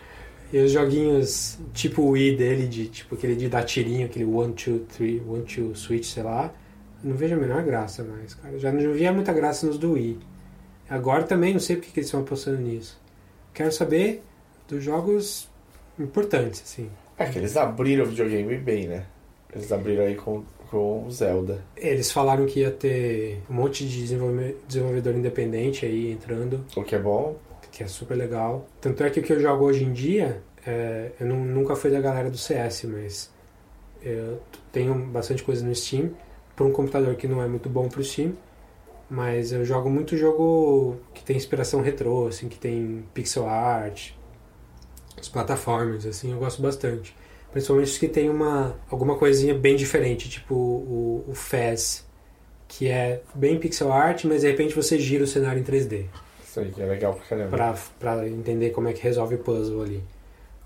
E 0.51 0.57
os 0.59 0.72
joguinhos 0.72 1.57
tipo 1.74 2.01
o 2.01 2.09
Wii 2.09 2.36
dele, 2.36 2.68
de 2.68 2.88
tipo 2.88 3.16
aquele 3.16 3.36
de 3.36 3.47
dar 3.47 3.64
tirinho, 3.64 4.05
aquele 4.05 4.26
one, 4.26 4.51
two, 4.53 4.80
three, 4.80 5.22
one, 5.26 5.43
two, 5.43 5.74
switch, 5.76 6.05
sei 6.05 6.24
lá, 6.24 6.51
não 7.03 7.15
vejo 7.15 7.35
a 7.35 7.37
menor 7.37 7.63
graça 7.63 8.03
mais, 8.03 8.33
cara. 8.35 8.57
Já 8.59 8.71
não 8.71 8.93
via 8.93 9.11
muita 9.11 9.33
graça 9.33 9.65
nos 9.65 9.77
do 9.77 9.93
Wii. 9.93 10.19
Agora 10.89 11.23
também 11.23 11.53
não 11.53 11.59
sei 11.59 11.75
porque 11.77 11.91
que 11.91 11.99
eles 11.99 12.07
estão 12.07 12.21
apostando 12.21 12.57
nisso. 12.61 12.99
Quero 13.53 13.71
saber 13.71 14.21
dos 14.67 14.83
jogos 14.83 15.49
importantes, 15.99 16.61
assim. 16.63 16.89
É 17.17 17.25
que 17.25 17.37
eles 17.37 17.55
abriram 17.57 18.03
o 18.03 18.07
videogame 18.07 18.57
bem, 18.57 18.87
né? 18.87 19.05
Eles 19.53 19.71
abriram 19.71 20.03
aí 20.05 20.15
com, 20.15 20.43
com 20.69 21.05
o 21.05 21.11
Zelda. 21.11 21.61
Eles 21.75 22.11
falaram 22.11 22.45
que 22.45 22.61
ia 22.61 22.71
ter 22.71 23.41
um 23.49 23.53
monte 23.53 23.85
de 23.87 24.01
desenvolve- 24.01 24.55
desenvolvedor 24.67 25.13
independente 25.15 25.85
aí 25.85 26.11
entrando, 26.11 26.63
O 26.75 26.83
que 26.83 26.95
é 26.95 26.99
bom. 26.99 27.37
que 27.71 27.83
é 27.83 27.87
super 27.87 28.15
legal. 28.15 28.67
Tanto 28.79 29.03
é 29.03 29.09
que 29.09 29.19
o 29.19 29.23
que 29.23 29.31
eu 29.33 29.39
jogo 29.39 29.65
hoje 29.65 29.83
em 29.83 29.93
dia, 29.93 30.41
é, 30.65 31.11
eu 31.19 31.27
nu- 31.27 31.43
nunca 31.45 31.75
fui 31.75 31.89
da 31.91 31.99
galera 32.01 32.29
do 32.29 32.37
CS, 32.37 32.83
mas 32.85 33.29
eu 34.01 34.41
tenho 34.71 34.93
bastante 34.95 35.43
coisa 35.43 35.65
no 35.65 35.73
Steam, 35.75 36.11
por 36.62 36.68
um 36.68 36.72
computador 36.72 37.16
que 37.16 37.28
não 37.28 37.41
é 37.41 37.47
muito 37.47 37.68
bom 37.68 37.89
pro 37.89 38.03
Steam, 38.03 38.34
mas 39.09 39.51
eu 39.51 39.66
jogo 39.66 39.89
muito 39.89 40.16
jogo 40.16 40.97
que 41.12 41.24
tem 41.24 41.36
inspiração 41.36 41.82
retrô, 41.82 42.28
assim, 42.28 42.47
que 42.47 42.59
tem 42.59 43.03
pixel 43.16 43.49
art, 43.49 44.12
as 45.20 45.28
plataformas, 45.28 46.05
assim, 46.05 46.32
eu 46.32 46.38
gosto 46.38 46.62
bastante. 46.62 47.16
Principalmente 47.51 47.88
os 47.88 47.97
que 47.97 48.07
tem 48.07 48.30
uma, 48.30 48.76
alguma 48.91 49.18
coisinha 49.18 49.55
bem 49.55 49.76
diferente, 49.76 50.30
tipo 50.30 50.53
o, 50.53 51.26
o 51.28 51.34
Fez, 51.34 52.05
que 52.68 52.88
é 52.88 53.24
bem 53.34 53.57
pixel 53.57 53.91
art, 53.91 54.24
mas 54.26 54.41
de 54.41 54.47
repente 54.47 54.76
você 54.76 54.99
gira 54.99 55.24
o 55.24 55.28
cenário 55.28 55.59
em 55.59 55.64
3D 55.64 56.05
Isso 56.45 56.59
aí 56.59 56.70
que 56.72 56.80
é 56.80 56.86
legal 56.86 57.16
pra 57.16 57.26
caramba. 57.26 57.57
pra, 57.57 57.76
pra 57.99 58.30
entender 58.30 58.70
como 58.70 58.88
é 58.88 58.93
que 58.93 59.01
resolve 59.01 59.34
o 59.34 59.39
puzzle 59.39 59.82
ali. 59.82 60.03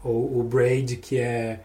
Ou 0.03 0.41
o 0.41 0.43
Braid, 0.43 0.97
que 0.97 1.17
é, 1.17 1.61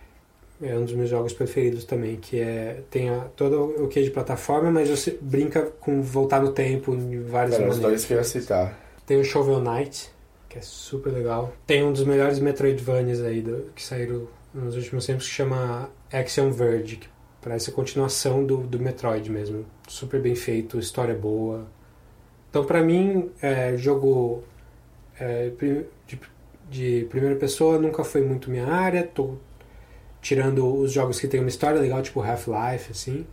é 0.62 0.76
um 0.76 0.84
dos 0.84 0.94
meus 0.94 1.08
jogos 1.08 1.32
preferidos 1.32 1.84
também, 1.84 2.16
que 2.16 2.38
é 2.38 2.82
tem 2.90 3.08
a, 3.08 3.20
todo 3.36 3.82
o 3.82 3.88
que 3.88 4.00
é 4.00 4.02
de 4.02 4.10
plataforma, 4.10 4.70
mas 4.70 4.90
você 4.90 5.16
brinca 5.20 5.62
com 5.80 6.02
voltar 6.02 6.40
no 6.40 6.52
tempo 6.52 6.94
em 6.94 7.22
várias 7.22 7.54
Era 7.54 7.68
os 7.68 7.76
maneiras. 7.76 7.80
dois 7.80 8.04
que 8.04 8.12
eu 8.12 8.18
ia 8.18 8.24
citar. 8.24 8.78
Tem 9.06 9.18
o 9.18 9.24
Shovel 9.24 9.60
Knight, 9.60 10.10
que 10.48 10.58
é 10.58 10.60
super 10.62 11.12
legal. 11.12 11.52
Tem 11.66 11.82
um 11.82 11.92
dos 11.92 12.04
melhores 12.04 12.38
Metroidvanias 12.38 13.22
aí 13.22 13.40
do, 13.40 13.70
que 13.74 13.82
saíram 13.82 14.28
nos 14.52 14.76
últimos 14.76 15.06
tempos, 15.06 15.26
que 15.26 15.32
chama 15.32 15.90
Axiom 16.12 16.50
Verge, 16.50 16.96
que 16.96 17.08
parece 17.40 17.70
a 17.70 17.72
continuação 17.72 18.44
do, 18.44 18.58
do 18.58 18.78
Metroid 18.78 19.30
mesmo. 19.30 19.64
Super 19.88 20.20
bem 20.20 20.34
feito, 20.34 20.78
história 20.78 21.14
boa. 21.14 21.66
Então, 22.50 22.64
pra 22.64 22.82
mim, 22.82 23.30
é, 23.40 23.76
jogo 23.76 24.42
é, 25.18 25.50
de, 26.06 26.20
de 26.68 27.06
primeira 27.08 27.36
pessoa 27.36 27.78
nunca 27.78 28.04
foi 28.04 28.22
muito 28.22 28.50
minha 28.50 28.66
área, 28.66 29.02
tô 29.04 29.36
tirando 30.20 30.66
os 30.66 30.92
jogos 30.92 31.18
que 31.18 31.28
tem 31.28 31.40
uma 31.40 31.48
história 31.48 31.80
legal, 31.80 32.02
tipo 32.02 32.20
Half-Life, 32.20 32.90
assim. 32.90 33.26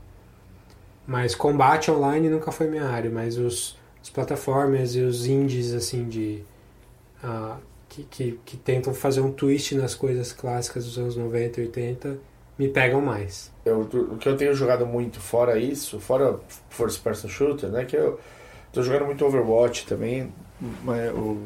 Mas 1.05 1.35
combate 1.35 1.89
online 1.89 2.29
nunca 2.29 2.51
foi 2.51 2.67
minha 2.67 2.85
área, 2.85 3.09
mas 3.09 3.37
os, 3.37 3.77
os 4.01 4.09
plataformas 4.09 4.95
e 4.95 5.01
os 5.01 5.25
indies, 5.25 5.73
assim, 5.73 6.07
de... 6.07 6.43
ah, 7.23 7.57
que, 7.89 8.03
que, 8.03 8.39
que 8.45 8.57
tentam 8.57 8.93
fazer 8.93 9.21
um 9.21 9.31
twist 9.31 9.73
nas 9.75 9.95
coisas 9.95 10.33
clássicas 10.33 10.85
dos 10.85 10.97
anos 10.97 11.15
90 11.15 11.61
e 11.61 11.63
80 11.65 12.17
me 12.57 12.67
pegam 12.67 13.01
mais. 13.01 13.51
Eu, 13.63 13.81
o 13.81 14.17
que 14.17 14.27
eu 14.27 14.35
tenho 14.35 14.53
jogado 14.53 14.85
muito 14.85 15.19
fora 15.19 15.57
isso, 15.59 15.99
fora 15.99 16.39
First 16.69 17.01
Person 17.01 17.27
Shooter, 17.27 17.69
né? 17.69 17.85
Que 17.85 17.95
eu 17.95 18.19
tô 18.73 18.81
jogando 18.81 19.05
muito 19.05 19.23
Overwatch 19.25 19.85
também. 19.85 20.33
Eu 20.87 21.37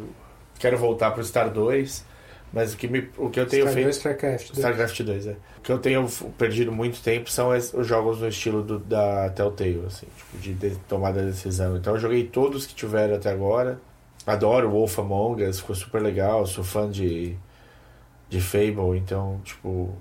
quero 0.58 0.78
voltar 0.78 1.12
pro 1.12 1.24
Star 1.24 1.52
2. 1.52 2.06
Mas 2.54 2.74
o 2.74 2.78
que, 2.78 2.88
me, 2.88 3.10
o 3.18 3.30
que 3.30 3.40
eu 3.40 3.46
tenho 3.46 3.64
Star 3.64 3.74
feito. 3.74 3.86
2, 3.86 3.96
StarCraft. 3.96 4.48
dois. 4.48 4.58
StarCraft 4.58 5.02
2, 5.04 5.28
é. 5.28 5.32
O 5.58 5.62
que 5.62 5.72
eu 5.72 5.80
tenho 5.80 6.06
perdido 6.38 6.72
muito 6.72 7.02
tempo 7.02 7.30
são 7.30 7.50
os 7.50 7.88
jogos 7.88 8.20
no 8.20 8.28
estilo 8.28 8.62
do, 8.62 8.78
da 8.80 9.30
Telltale, 9.30 9.84
assim, 9.88 10.08
tipo, 10.18 10.38
de, 10.38 10.54
de 10.54 10.76
tomada 10.88 11.22
de 11.22 11.28
decisão. 11.28 11.78
Então 11.78 11.94
eu 11.94 12.00
joguei 12.00 12.26
todos 12.26 12.66
que 12.66 12.76
tiveram 12.76 13.16
até 13.16 13.30
agora. 13.32 13.80
Adoro 14.28 14.70
Wolf 14.70 15.00
Among 15.00 15.44
Us, 15.44 15.60
ficou 15.62 15.76
super 15.76 16.02
legal. 16.02 16.46
Sou 16.46 16.64
fã 16.64 16.90
de, 16.90 17.38
de 18.30 18.42
Fable, 18.42 18.98
então, 18.98 19.40
tipo, 19.46 19.96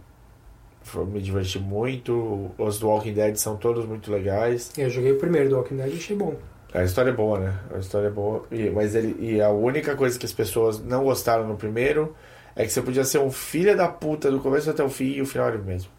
me 1.07 1.21
diverti 1.23 1.59
muito. 1.61 2.51
Os 2.59 2.81
do 2.81 2.89
Walking 2.89 3.15
Dead 3.15 3.37
são 3.37 3.57
todos 3.57 3.87
muito 3.87 4.11
legais. 4.11 4.73
Eu 4.77 4.91
joguei 4.91 5.13
o 5.13 5.19
primeiro 5.19 5.49
do 5.49 5.57
Walking 5.57 5.77
Dead 5.77 5.93
e 5.95 5.97
achei 5.97 6.17
bom. 6.17 6.35
A 6.75 6.85
história 6.85 7.11
é 7.11 7.13
boa, 7.13 7.39
né? 7.39 7.59
A 7.75 7.79
história 7.79 8.09
é 8.09 8.11
boa. 8.11 8.45
E, 8.51 8.71
mas 8.71 8.95
ele, 8.95 9.17
e 9.21 9.41
a 9.41 9.51
única 9.51 9.95
coisa 9.97 10.19
que 10.19 10.27
as 10.27 10.33
pessoas 10.33 10.81
não 10.81 11.05
gostaram 11.05 11.47
no 11.47 11.57
primeiro 11.57 12.15
é 12.55 12.65
que 12.65 12.73
você 12.73 12.83
podia 12.83 13.05
ser 13.05 13.19
um 13.19 13.31
filho 13.31 13.77
da 13.77 13.89
puta 13.89 14.31
do 14.31 14.41
começo 14.41 14.71
até 14.71 14.83
o 14.83 14.89
fim 14.89 15.13
e 15.13 15.23
o 15.23 15.27
final 15.27 15.49
era 15.49 15.59
o 15.59 15.65
mesmo. 15.65 15.91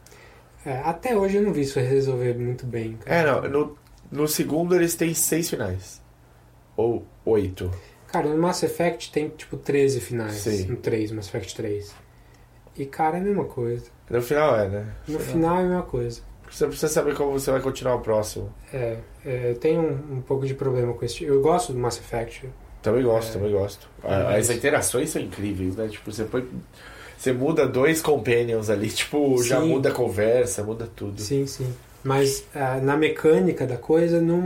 É, 0.66 0.78
até 0.80 1.16
hoje 1.16 1.38
eu 1.38 1.44
não 1.44 1.54
vi 1.54 1.62
isso 1.62 1.80
resolver 1.80 2.38
muito 2.38 2.66
bem. 2.66 2.98
cara. 2.98 3.16
É, 3.16 3.26
não. 3.26 3.50
No, 3.50 3.78
no 4.12 4.28
segundo 4.28 4.76
eles 4.76 4.96
têm 4.96 5.14
seis 5.14 5.50
finais. 5.50 6.02
Ou 6.76 7.06
oito. 7.26 7.72
Cara, 8.08 8.28
no 8.28 8.38
Mass 8.38 8.62
Effect 8.64 9.12
tem 9.12 9.30
tipo 9.30 9.58
13 9.58 10.02
finais. 10.02 10.34
Sim. 10.34 10.66
No 10.66 10.78
3, 10.78 11.12
Mass 11.12 11.28
Effect 11.28 11.56
3. 11.56 11.96
E 12.78 12.86
cara, 12.86 13.18
é 13.18 13.22
a 13.22 13.24
mesma 13.24 13.46
coisa. 13.46 13.86
No 14.10 14.22
final 14.22 14.56
é, 14.58 14.68
né? 14.68 14.94
No 15.08 15.20
final 15.20 15.58
é 15.58 15.60
a 15.60 15.64
mesma 15.64 15.84
coisa. 15.84 16.22
Você 16.50 16.68
precisa 16.68 16.90
saber 16.90 17.16
como 17.16 17.32
você 17.32 17.50
vai 17.50 17.62
continuar 17.62 17.96
o 17.96 18.02
próximo. 18.02 18.54
É, 18.74 18.98
é, 19.26 19.52
eu 19.52 19.56
tenho 19.56 19.82
um, 19.82 20.18
um 20.18 20.22
pouco 20.22 20.46
de 20.46 20.54
problema 20.54 20.94
com 20.94 21.06
esse. 21.06 21.24
Eu 21.24 21.42
gosto 21.42 21.72
do 21.72 21.80
Mass 21.80 21.98
Effect. 21.98 22.50
Também 22.82 23.04
gosto, 23.04 23.30
É. 23.30 23.34
também 23.34 23.52
gosto. 23.52 23.88
A- 24.04 24.24
Mas- 24.26 24.50
As 24.50 24.56
interações 24.58 25.10
são 25.10 25.22
incríveis, 25.22 25.76
né? 25.76 25.88
Tipo, 25.88 26.12
você 26.12 26.24
põe. 26.26 26.48
Você 27.18 27.32
muda 27.32 27.68
dois 27.68 28.02
companions 28.02 28.70
ali, 28.70 28.90
tipo, 28.90 29.42
já 29.44 29.62
Sim. 29.62 29.68
muda 29.68 29.90
a 29.90 29.92
conversa, 29.92 30.64
muda 30.64 30.90
tudo. 30.96 31.22
Sim, 31.22 31.46
sim. 31.46 31.72
Mas 32.04 32.44
ah, 32.56 32.80
na 32.82 32.98
mecânica 32.98 33.68
da 33.68 33.78
coisa, 33.78 34.20
não, 34.20 34.42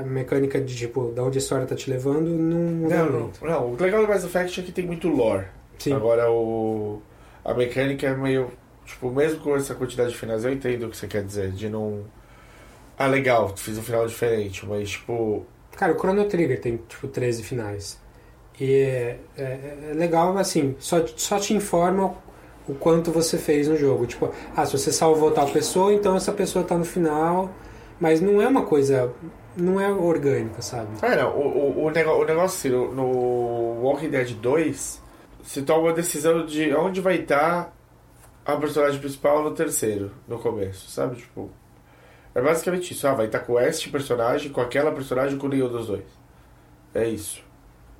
a 0.00 0.02
mecânica 0.02 0.60
de 0.60 0.74
tipo, 0.74 1.12
da 1.12 1.22
onde 1.22 1.38
a 1.38 1.40
história 1.40 1.64
tá 1.64 1.76
te 1.76 1.88
levando, 1.88 2.28
não 2.28 2.88
Não, 2.88 3.06
não, 3.10 3.30
não. 3.42 3.72
O 3.74 3.76
legal 3.80 4.02
do 4.02 4.08
Mass 4.08 4.24
Effect 4.24 4.58
é 4.60 4.62
que 4.64 4.72
tem 4.72 4.84
muito 4.84 5.06
lore. 5.08 5.46
Sim. 5.78 5.92
Agora 5.92 6.28
o. 6.30 7.00
A 7.44 7.54
mecânica 7.54 8.08
é 8.08 8.16
meio. 8.16 8.50
Tipo, 8.84 9.08
mesmo 9.12 9.38
com 9.38 9.54
essa 9.54 9.72
quantidade 9.76 10.10
de 10.10 10.16
finais, 10.18 10.44
eu 10.44 10.52
entendo 10.52 10.86
o 10.86 10.90
que 10.90 10.96
você 10.96 11.06
quer 11.06 11.22
dizer. 11.22 11.52
De 11.52 11.68
não. 11.68 12.00
Ah, 12.98 13.06
legal, 13.06 13.56
fiz 13.56 13.78
um 13.78 13.82
final 13.82 14.04
diferente, 14.08 14.66
mas 14.66 14.90
tipo. 14.90 15.46
Cara, 15.76 15.92
o 15.94 15.98
Chrono 15.98 16.24
Trigger 16.26 16.60
tem 16.60 16.76
tipo 16.88 17.08
13 17.08 17.42
finais. 17.42 17.98
E 18.60 18.72
é, 18.74 19.18
é- 19.38 19.78
é 19.90 19.94
legal, 19.94 20.36
assim, 20.36 20.76
só, 20.78 21.04
só 21.16 21.38
te 21.38 21.54
informa 21.54 22.14
o 22.68 22.74
quanto 22.74 23.10
você 23.10 23.38
fez 23.38 23.66
no 23.68 23.76
jogo. 23.76 24.06
Tipo, 24.06 24.30
ah, 24.54 24.66
se 24.66 24.76
você 24.76 24.92
salvou 24.92 25.30
tal 25.30 25.48
pessoa, 25.48 25.92
então 25.94 26.14
essa 26.16 26.32
pessoa 26.32 26.64
tá 26.64 26.76
no 26.76 26.84
final. 26.84 27.50
Mas 27.98 28.20
não 28.20 28.40
é 28.40 28.46
uma 28.48 28.64
coisa. 28.66 29.12
Não 29.56 29.80
é 29.80 29.90
orgânica, 29.90 30.62
sabe? 30.62 30.88
Ah, 31.02 31.16
não. 31.16 31.36
O, 31.36 31.80
o, 31.80 31.84
o, 31.86 31.90
nego- 31.90 32.12
o 32.12 32.24
negócio 32.24 32.58
assim, 32.58 32.68
no, 32.70 32.94
no 32.94 33.82
Walking 33.82 34.10
Dead 34.10 34.32
2, 34.34 35.02
se 35.42 35.62
toma 35.62 35.90
a 35.90 35.92
decisão 35.92 36.44
de 36.46 36.72
onde 36.74 37.00
vai 37.00 37.16
estar 37.16 37.74
a 38.44 38.56
personagem 38.56 39.00
principal 39.00 39.42
no 39.42 39.50
terceiro, 39.52 40.12
no 40.28 40.38
começo, 40.38 40.90
sabe? 40.90 41.16
Tipo. 41.16 41.50
É 42.34 42.40
basicamente 42.40 42.92
isso. 42.92 43.06
Ah, 43.06 43.14
vai 43.14 43.26
estar 43.26 43.40
com 43.40 43.58
este 43.58 43.90
personagem, 43.90 44.50
com 44.52 44.60
aquela 44.60 44.92
personagem, 44.92 45.38
com 45.38 45.48
nenhum 45.48 45.68
dos 45.68 45.86
dois. 45.88 46.04
É 46.94 47.08
isso. 47.08 47.42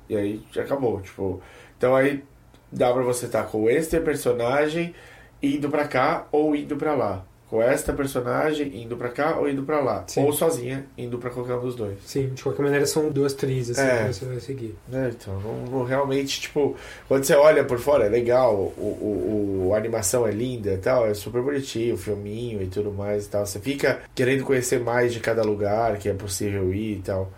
E 0.09 0.15
aí 0.15 0.45
acabou, 0.57 1.01
tipo. 1.01 1.41
Então 1.77 1.95
aí 1.95 2.23
dá 2.71 2.91
pra 2.93 3.01
você 3.03 3.25
estar 3.25 3.43
com 3.43 3.69
este 3.69 3.99
personagem 3.99 4.93
indo 5.41 5.69
pra 5.69 5.87
cá 5.87 6.27
ou 6.31 6.55
indo 6.55 6.75
pra 6.77 6.95
lá. 6.95 7.25
Com 7.51 7.61
esta 7.61 7.91
personagem 7.91 8.81
indo 8.81 8.95
pra 8.95 9.09
cá 9.09 9.35
ou 9.37 9.49
indo 9.49 9.61
pra 9.63 9.81
lá. 9.81 10.05
Sim. 10.07 10.23
Ou 10.23 10.31
sozinha 10.31 10.85
indo 10.97 11.17
pra 11.17 11.29
qualquer 11.29 11.55
um 11.55 11.59
dos 11.59 11.75
dois. 11.75 11.97
Sim, 12.05 12.29
de 12.29 12.41
qualquer 12.41 12.63
maneira 12.63 12.85
são 12.85 13.09
duas 13.11 13.33
trilhas 13.33 13.71
assim, 13.71 13.81
É. 13.81 14.07
que 14.07 14.13
você 14.13 14.25
vai 14.25 14.39
seguir. 14.39 14.73
né? 14.87 15.11
Então, 15.13 15.37
não, 15.41 15.65
não 15.65 15.83
realmente, 15.83 16.39
tipo, 16.39 16.77
quando 17.09 17.25
você 17.25 17.35
olha 17.35 17.65
por 17.65 17.77
fora, 17.77 18.05
é 18.05 18.09
legal, 18.09 18.55
o, 18.55 18.81
o, 18.81 19.67
o- 19.67 19.73
a 19.73 19.77
animação 19.77 20.25
é 20.25 20.31
linda 20.31 20.71
e 20.71 20.77
tal, 20.77 21.05
é 21.05 21.13
super 21.13 21.41
bonitinho, 21.41 21.95
o 21.95 21.97
filminho 21.97 22.61
e 22.63 22.67
tudo 22.67 22.89
mais 22.89 23.25
e 23.25 23.29
tal. 23.29 23.45
Você 23.45 23.59
fica 23.59 23.99
querendo 24.15 24.45
conhecer 24.45 24.79
mais 24.79 25.11
de 25.13 25.19
cada 25.19 25.43
lugar 25.43 25.97
que 25.97 26.07
é 26.07 26.13
possível 26.13 26.73
ir 26.73 26.99
e 26.99 27.01
tal. 27.01 27.29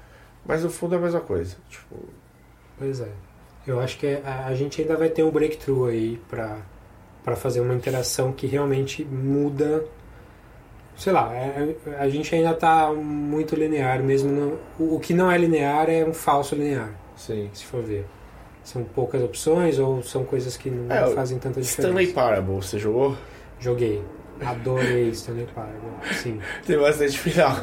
Mas 0.45 0.61
no 0.64 0.70
fundo 0.70 0.93
é 0.93 0.99
a 0.99 1.01
mesma 1.01 1.22
coisa. 1.22 1.55
Tipo, 1.72 1.95
Pois 2.78 3.01
é. 3.01 3.07
Eu 3.66 3.80
acho 3.80 3.97
que 3.97 4.20
a, 4.24 4.45
a 4.45 4.53
gente 4.53 4.80
ainda 4.80 4.95
vai 4.95 5.09
ter 5.09 5.24
um 5.24 5.32
breakthrough 5.32 5.86
aí 5.88 6.22
pra, 6.30 6.57
pra 7.24 7.36
fazer 7.36 7.61
uma 7.61 7.74
interação 7.74 8.32
que 8.32 8.45
realmente 8.45 9.03
muda. 9.03 9.84
Sei 10.95 11.11
lá, 11.11 11.33
é- 11.33 11.75
a 11.99 12.07
gente 12.09 12.33
ainda 12.35 12.53
tá 12.53 12.91
muito 12.93 13.55
linear, 13.55 14.01
mesmo 14.03 14.31
no, 14.31 14.59
o, 14.79 14.95
o 14.95 14.99
que 14.99 15.13
não 15.13 15.31
é 15.31 15.37
linear 15.37 15.89
é 15.89 16.05
um 16.05 16.13
falso 16.13 16.55
linear, 16.55 16.89
sim. 17.15 17.49
se 17.53 17.65
for 17.65 17.81
ver. 17.81 18.05
São 18.63 18.83
poucas 18.83 19.21
opções 19.21 19.77
ou 19.79 20.01
são 20.03 20.23
coisas 20.23 20.55
que 20.55 20.69
não 20.69 20.89
É, 20.95 21.07
fazem 21.13 21.37
tanta 21.37 21.59
diferença. 21.59 21.81
Stanley 21.89 22.07
Parable, 22.13 22.55
você 22.55 22.79
jogou? 22.79 23.15
Joguei. 23.59 24.01
Adorei 24.41 25.09
Stanley 25.09 25.47
Parable. 25.53 25.89
Sim. 26.13 26.39
Tem 26.65 26.77
bastante 26.77 27.17
final. 27.19 27.55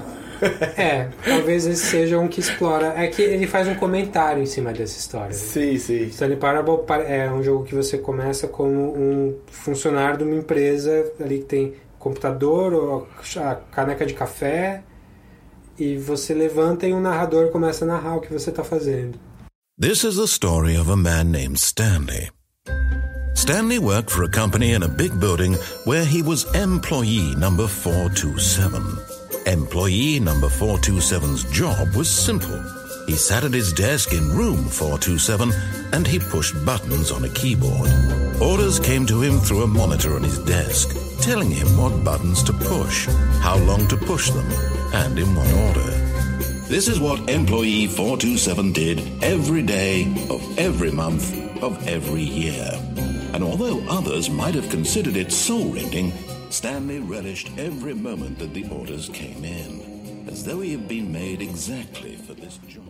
É, 0.77 1.09
talvez 1.25 1.67
esse 1.67 1.85
seja 1.87 2.19
um 2.19 2.27
que 2.29 2.41
explora. 2.41 2.95
É 2.97 3.07
que 3.09 3.21
ele 3.23 3.47
faz 3.47 3.67
um 3.69 3.75
comentário 3.75 4.43
em 4.43 4.47
cima 4.47 4.73
dessa 4.73 4.99
história. 4.99 5.33
sim, 5.35 5.77
sim. 5.79 6.05
Stanley 6.05 6.37
Parable 6.39 6.79
pa- 6.87 6.99
é 7.03 7.31
um 7.31 7.43
jogo 7.43 7.65
que 7.65 7.75
você 7.75 7.99
começa 7.99 8.47
como 8.49 8.95
um 8.97 9.37
funcionário 9.51 10.19
de 10.19 10.25
uma 10.25 10.35
empresa 10.37 11.13
ali 11.21 11.39
que 11.41 11.45
tem 11.45 11.75
computador 12.01 12.73
ou 12.73 13.07
a 13.37 13.55
caneca 13.71 14.05
de 14.05 14.15
café 14.15 14.83
e 15.79 15.97
você 15.97 16.35
levanta 16.35 16.89
e 16.89 16.93
um 16.93 17.01
narrador 17.01 17.51
começa 17.51 17.85
a 17.85 17.89
narrar 17.89 18.17
o 18.17 18.21
que 18.21 18.33
você 18.33 18.51
está 18.51 18.65
fazendo. 18.65 19.21
This 19.79 20.03
is 20.03 20.17
the 20.17 20.27
story 20.27 20.77
of 20.77 20.91
a 20.91 20.97
man 20.97 21.31
named 21.31 21.59
Stanley. 21.59 22.31
Stanley 23.35 23.79
worked 23.79 24.11
for 24.11 24.25
a 24.25 24.29
company 24.29 24.73
in 24.73 24.83
a 24.83 24.89
big 24.89 25.13
building 25.19 25.55
where 25.85 26.05
he 26.05 26.23
was 26.23 26.45
employee 26.55 27.35
number 27.37 27.69
427. 27.69 28.83
Employee 29.47 30.21
number 30.21 30.49
427's 30.49 31.45
job 31.51 31.95
was 31.97 32.09
simple. 32.11 32.80
He 33.11 33.17
sat 33.17 33.43
at 33.43 33.53
his 33.53 33.73
desk 33.73 34.13
in 34.13 34.31
room 34.31 34.69
427 34.69 35.51
and 35.93 36.07
he 36.07 36.21
pushed 36.21 36.55
buttons 36.65 37.11
on 37.11 37.25
a 37.25 37.29
keyboard. 37.31 37.91
Orders 38.41 38.79
came 38.79 39.05
to 39.07 39.21
him 39.21 39.41
through 39.41 39.65
a 39.65 39.67
monitor 39.67 40.15
on 40.15 40.23
his 40.23 40.39
desk, 40.45 40.97
telling 41.21 41.51
him 41.51 41.67
what 41.77 42.05
buttons 42.05 42.41
to 42.45 42.53
push, 42.53 43.07
how 43.41 43.59
long 43.65 43.89
to 43.89 43.97
push 43.97 44.31
them, 44.31 44.47
and 44.95 45.19
in 45.19 45.35
what 45.35 45.53
order. 45.53 45.91
This 46.69 46.87
is 46.87 47.01
what 47.01 47.29
employee 47.29 47.89
427 47.89 48.73
did 48.73 49.25
every 49.25 49.63
day 49.63 50.03
of 50.31 50.41
every 50.57 50.93
month 50.93 51.35
of 51.65 51.85
every 51.89 52.23
year. 52.23 52.71
And 53.35 53.43
although 53.43 53.85
others 53.89 54.31
might 54.31 54.55
have 54.55 54.71
considered 54.71 55.17
it 55.17 55.33
soul 55.33 55.73
rending, 55.73 56.13
Stanley 56.51 57.01
relished 57.01 57.51
every 57.59 57.95
moment 57.95 58.39
that 58.39 58.55
the 58.55 58.69
orders 58.69 59.09
came 59.09 59.45
in, 59.45 60.29
as 60.29 60.45
though 60.45 60.61
he 60.61 60.71
had 60.71 60.87
been 60.87 61.11
made 61.11 61.43
exactly 61.43 62.15
for 62.15 62.35
this 62.35 62.61
job. 62.69 62.90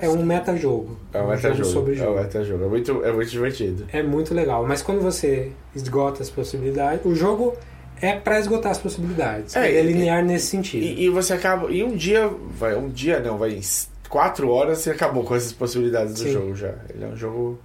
É 0.00 0.08
um 0.08 0.22
metajogo. 0.24 0.96
É 1.12 1.18
um 1.18 1.20
jogo 1.22 1.30
metajogo. 1.34 1.64
sobre 1.64 1.92
É 1.92 1.96
um 1.96 1.98
jogo. 2.04 2.18
metajogo. 2.20 2.64
É 2.64 2.68
muito, 2.68 3.04
é 3.04 3.12
muito 3.12 3.30
divertido. 3.30 3.86
É 3.92 4.02
muito 4.02 4.34
legal, 4.34 4.66
mas 4.66 4.82
quando 4.82 5.00
você 5.00 5.50
esgota 5.74 6.22
as 6.22 6.30
possibilidades, 6.30 7.04
o 7.04 7.14
jogo 7.14 7.54
é 8.00 8.14
pra 8.16 8.38
esgotar 8.40 8.72
as 8.72 8.78
possibilidades. 8.78 9.54
É, 9.56 9.68
Ele 9.68 9.76
é 9.78 9.80
e- 9.82 9.92
linear 9.92 10.24
nesse 10.24 10.46
sentido. 10.46 10.82
E, 10.84 11.04
e 11.04 11.08
você 11.10 11.32
acaba. 11.34 11.70
E 11.70 11.82
um 11.84 11.94
dia. 11.94 12.30
Vai, 12.58 12.74
um 12.76 12.88
dia 12.88 13.20
não, 13.20 13.36
vai. 13.38 13.50
Em 13.52 13.60
quatro 14.08 14.48
horas 14.50 14.78
você 14.78 14.90
acabou 14.90 15.22
com 15.24 15.34
essas 15.34 15.52
possibilidades 15.52 16.14
do 16.14 16.20
Sim. 16.20 16.32
jogo 16.32 16.54
já. 16.56 16.74
Ele 16.94 17.04
é 17.04 17.06
um 17.08 17.16
jogo 17.16 17.58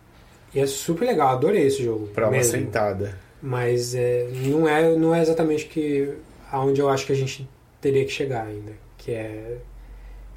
E 0.54 0.60
é 0.60 0.66
super 0.68 1.06
legal, 1.06 1.30
adorei 1.30 1.66
esse 1.68 1.84
jogo. 1.84 2.08
pra 2.08 2.26
uma 2.26 2.32
mesmo. 2.32 2.52
sentada. 2.52 3.18
Mas 3.42 3.94
é, 3.96 4.28
não, 4.46 4.68
é, 4.68 4.96
não 4.98 5.14
é 5.16 5.22
exatamente 5.22 5.66
que 5.66 6.10
aonde 6.52 6.80
eu 6.82 6.90
acho 6.90 7.06
que 7.06 7.12
a 7.14 7.16
gente 7.16 7.48
teria 7.80 8.04
que 8.06 8.12
chegar 8.12 8.46
ainda. 8.46 8.72
Que 8.98 9.12
é, 9.12 9.58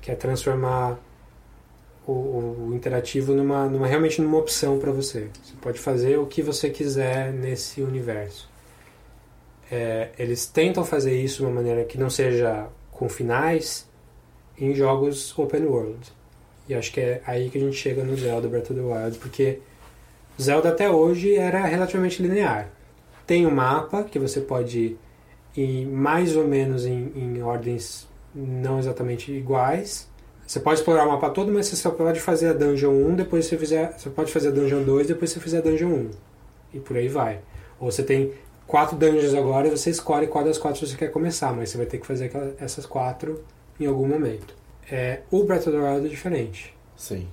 que 0.02 0.10
é 0.10 0.14
transformar 0.14 0.98
o, 2.12 2.70
o 2.70 2.74
interativo 2.74 3.34
numa, 3.34 3.66
numa 3.66 3.86
realmente 3.86 4.22
numa 4.22 4.38
opção 4.38 4.78
para 4.78 4.90
você. 4.90 5.28
Você 5.42 5.54
pode 5.60 5.78
fazer 5.78 6.18
o 6.18 6.26
que 6.26 6.40
você 6.42 6.70
quiser 6.70 7.32
nesse 7.32 7.82
universo. 7.82 8.48
É, 9.70 10.08
eles 10.18 10.46
tentam 10.46 10.84
fazer 10.84 11.20
isso 11.20 11.38
de 11.38 11.42
uma 11.44 11.52
maneira 11.52 11.84
que 11.84 11.98
não 11.98 12.08
seja 12.08 12.66
com 12.90 13.08
finais 13.08 13.86
em 14.58 14.74
jogos 14.74 15.38
open 15.38 15.66
world. 15.66 15.98
E 16.66 16.74
acho 16.74 16.90
que 16.92 17.00
é 17.00 17.22
aí 17.26 17.50
que 17.50 17.58
a 17.58 17.60
gente 17.60 17.76
chega 17.76 18.02
no 18.02 18.16
Zelda 18.16 18.48
Breath 18.48 18.70
of 18.70 18.74
the 18.74 18.80
Wild, 18.80 19.18
porque 19.18 19.60
Zelda 20.40 20.70
até 20.70 20.90
hoje 20.90 21.34
era 21.34 21.64
relativamente 21.66 22.22
linear. 22.22 22.70
Tem 23.26 23.46
um 23.46 23.50
mapa 23.50 24.04
que 24.04 24.18
você 24.18 24.40
pode 24.40 24.96
ir 25.54 25.86
mais 25.86 26.36
ou 26.36 26.48
menos 26.48 26.86
em, 26.86 27.12
em 27.14 27.42
ordens 27.42 28.08
não 28.34 28.78
exatamente 28.78 29.30
iguais. 29.30 30.07
Você 30.48 30.60
pode 30.60 30.80
explorar 30.80 31.06
o 31.06 31.10
mapa 31.10 31.28
todo, 31.28 31.52
mas 31.52 31.66
você 31.66 31.76
só 31.76 31.90
pode 31.90 32.20
fazer 32.20 32.48
a 32.48 32.52
Dungeon 32.54 32.90
1, 32.90 33.16
depois 33.16 33.44
você 33.44 33.58
fizer. 33.58 33.92
Você 33.98 34.08
pode 34.08 34.32
fazer 34.32 34.48
a 34.48 34.50
Dungeon 34.50 34.82
2, 34.82 35.06
depois 35.06 35.30
você 35.30 35.38
fizer 35.40 35.58
a 35.58 35.60
Dungeon 35.60 35.90
1. 35.90 36.10
E 36.72 36.80
por 36.80 36.96
aí 36.96 37.06
vai. 37.06 37.40
Ou 37.78 37.92
você 37.92 38.02
tem 38.02 38.32
quatro 38.66 38.96
dungeons 38.96 39.34
agora 39.34 39.68
e 39.68 39.70
você 39.70 39.90
escolhe 39.90 40.26
qual 40.26 40.42
das 40.42 40.56
quatro 40.56 40.86
você 40.86 40.96
quer 40.96 41.08
começar, 41.12 41.52
mas 41.52 41.68
você 41.68 41.76
vai 41.76 41.84
ter 41.84 41.98
que 41.98 42.06
fazer 42.06 42.26
aquela, 42.26 42.54
essas 42.58 42.86
quatro 42.86 43.44
em 43.78 43.84
algum 43.84 44.08
momento. 44.08 44.54
É, 44.90 45.20
o 45.30 45.44
Breath 45.44 45.66
of 45.66 45.72
the 45.72 45.76
Wild 45.76 46.06
é 46.06 46.08
diferente. 46.08 46.74
Sim. 46.96 47.28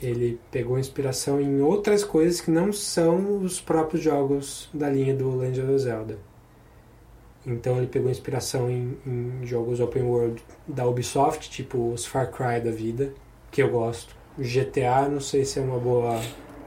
Ele 0.00 0.38
pegou 0.52 0.78
inspiração 0.78 1.40
em 1.40 1.60
outras 1.60 2.04
coisas 2.04 2.40
que 2.40 2.52
não 2.52 2.72
são 2.72 3.38
os 3.42 3.60
próprios 3.60 4.00
jogos 4.00 4.68
da 4.72 4.88
linha 4.88 5.12
do 5.12 5.38
Legend 5.38 5.72
of 5.72 5.78
Zelda. 5.80 6.18
Então 7.46 7.76
ele 7.78 7.86
pegou 7.88 8.10
inspiração 8.10 8.70
em, 8.70 8.96
em 9.06 9.40
jogos 9.44 9.80
open 9.80 10.02
world 10.02 10.42
da 10.66 10.86
Ubisoft, 10.86 11.50
tipo 11.50 11.92
os 11.92 12.06
Far 12.06 12.30
Cry 12.30 12.60
da 12.60 12.70
vida, 12.70 13.12
que 13.50 13.62
eu 13.62 13.68
gosto. 13.70 14.14
O 14.38 14.42
GTA, 14.42 15.08
não 15.08 15.20
sei 15.20 15.44
se 15.44 15.58
é 15.58 15.62
uma 15.62 15.78
boa 15.78 16.18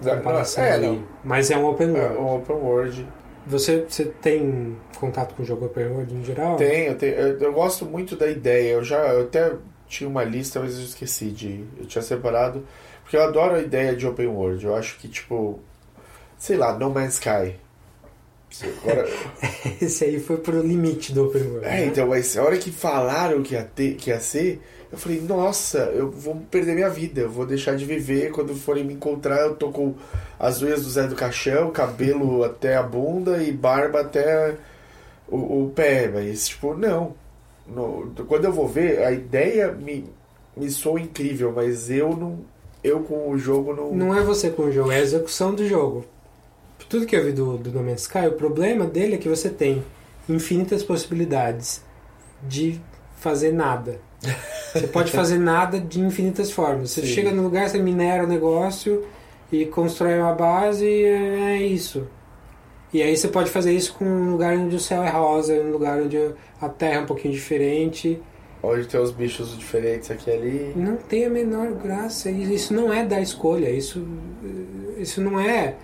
comparação 0.01 0.63
É, 0.63 0.73
ali, 0.73 1.01
mas 1.23 1.49
é 1.49 1.57
um 1.57 1.65
open 1.65 1.95
É, 1.95 2.01
world. 2.01 2.17
o 2.17 2.35
Open 2.35 2.55
World. 2.57 3.07
Você, 3.47 3.85
você 3.87 4.05
tem 4.05 4.75
contato 4.99 5.35
com 5.35 5.43
o 5.43 5.45
jogo 5.45 5.65
open 5.65 5.87
world 5.87 6.13
em 6.13 6.23
geral? 6.23 6.57
Tenho, 6.57 6.95
tenho 6.95 7.13
eu, 7.13 7.39
eu 7.39 7.53
gosto 7.53 7.85
muito 7.85 8.15
da 8.15 8.27
ideia. 8.27 8.73
Eu 8.73 8.83
já 8.83 8.97
eu 9.13 9.21
até 9.21 9.53
tinha 9.87 10.09
uma 10.09 10.23
lista, 10.23 10.59
mas 10.59 10.77
eu 10.77 10.83
esqueci 10.83 11.29
de. 11.29 11.63
Eu 11.77 11.85
tinha 11.85 12.01
separado. 12.01 12.65
Porque 13.03 13.15
eu 13.15 13.23
adoro 13.23 13.55
a 13.55 13.59
ideia 13.61 13.95
de 13.95 14.05
Open 14.07 14.27
World. 14.27 14.65
Eu 14.65 14.75
acho 14.75 14.97
que, 14.97 15.07
tipo. 15.07 15.59
Sei 16.37 16.57
lá, 16.57 16.77
No 16.77 16.89
Man's 16.89 17.13
Sky. 17.15 17.55
Agora, 18.63 19.07
Esse 19.81 20.05
aí 20.05 20.19
foi 20.19 20.37
pro 20.37 20.61
limite 20.61 21.13
do 21.13 21.25
open 21.25 21.41
world. 21.43 21.65
é, 21.65 21.69
né? 21.69 21.85
então, 21.85 22.07
mas 22.07 22.37
a 22.37 22.43
hora 22.43 22.57
que 22.57 22.71
falaram 22.71 23.41
que 23.43 23.53
ia, 23.53 23.63
ter, 23.63 23.95
que 23.95 24.09
ia 24.09 24.19
ser, 24.19 24.61
eu 24.91 24.97
falei, 24.97 25.19
nossa, 25.21 25.79
eu 25.93 26.09
vou 26.09 26.35
perder 26.49 26.73
minha 26.75 26.89
vida, 26.89 27.21
eu 27.21 27.29
vou 27.29 27.45
deixar 27.45 27.75
de 27.75 27.83
viver. 27.85 28.31
Quando 28.31 28.55
forem 28.55 28.83
me 28.83 28.93
encontrar, 28.93 29.41
eu 29.41 29.55
tô 29.55 29.69
com 29.71 29.95
as 30.39 30.61
unhas 30.61 30.83
do 30.83 30.89
Zé 30.89 31.07
do 31.07 31.15
Caixão, 31.15 31.71
cabelo 31.71 32.43
até 32.43 32.75
a 32.77 32.83
bunda 32.83 33.43
e 33.43 33.51
barba 33.51 34.01
até 34.01 34.55
o, 35.27 35.65
o 35.65 35.71
pé. 35.75 36.07
Mas, 36.13 36.47
tipo, 36.47 36.73
não. 36.75 37.13
No- 37.67 38.13
quando 38.27 38.45
eu 38.45 38.53
vou 38.53 38.67
ver, 38.67 38.99
a 39.03 39.11
ideia 39.11 39.71
me, 39.71 40.05
me 40.55 40.69
soa 40.69 40.99
incrível, 41.01 41.51
mas 41.53 41.89
eu 41.89 42.15
não. 42.15 42.39
Eu 42.83 42.99
com 42.99 43.31
o 43.31 43.37
jogo 43.37 43.73
não. 43.73 43.91
Não 43.93 44.15
é 44.15 44.21
você 44.21 44.51
com 44.51 44.63
o 44.63 44.71
jogo, 44.71 44.91
é 44.91 44.97
a 44.97 45.01
execução 45.01 45.53
do 45.55 45.67
jogo. 45.67 46.05
Tudo 46.87 47.05
que 47.05 47.15
eu 47.15 47.23
vi 47.23 47.31
do, 47.31 47.57
do 47.57 47.71
No 47.71 47.83
Man's 47.83 48.01
Sky, 48.01 48.27
o 48.27 48.33
problema 48.33 48.85
dele 48.85 49.15
é 49.15 49.17
que 49.17 49.27
você 49.27 49.49
tem 49.49 49.83
infinitas 50.29 50.83
possibilidades 50.83 51.83
de 52.43 52.79
fazer 53.17 53.51
nada. 53.51 53.99
Você 54.75 54.87
pode 54.87 55.09
fazer 55.09 55.37
nada 55.37 55.79
de 55.79 56.01
infinitas 56.01 56.51
formas. 56.51 56.91
Você 56.91 56.99
Sim. 56.99 57.07
chega 57.07 57.31
no 57.31 57.41
lugar, 57.41 57.69
você 57.69 57.77
minera 57.77 58.25
o 58.25 58.27
negócio 58.27 59.05
e 59.49 59.65
constrói 59.65 60.19
uma 60.19 60.33
base 60.33 60.85
e 60.85 61.05
é 61.05 61.61
isso. 61.61 62.05
E 62.91 63.01
aí 63.01 63.15
você 63.15 63.29
pode 63.29 63.49
fazer 63.49 63.71
isso 63.71 63.93
com 63.93 64.03
um 64.03 64.31
lugar 64.31 64.57
onde 64.57 64.75
o 64.75 64.79
céu 64.79 65.01
é 65.01 65.09
rosa, 65.09 65.53
um 65.53 65.71
lugar 65.71 66.01
onde 66.01 66.17
a 66.61 66.67
terra 66.67 66.95
é 66.95 66.99
um 66.99 67.05
pouquinho 67.05 67.33
diferente. 67.33 68.21
Onde 68.61 68.85
tem 68.85 68.99
os 68.99 69.11
bichos 69.11 69.57
diferentes 69.57 70.11
aqui 70.11 70.29
e 70.29 70.33
ali. 70.33 70.73
Não 70.75 70.97
tem 70.97 71.25
a 71.25 71.29
menor 71.29 71.71
graça. 71.71 72.29
Isso 72.29 72.73
não 72.73 72.91
é 72.93 73.05
da 73.05 73.21
escolha. 73.21 73.69
Isso, 73.69 74.05
isso 74.97 75.21
não 75.21 75.39
é, 75.39 75.75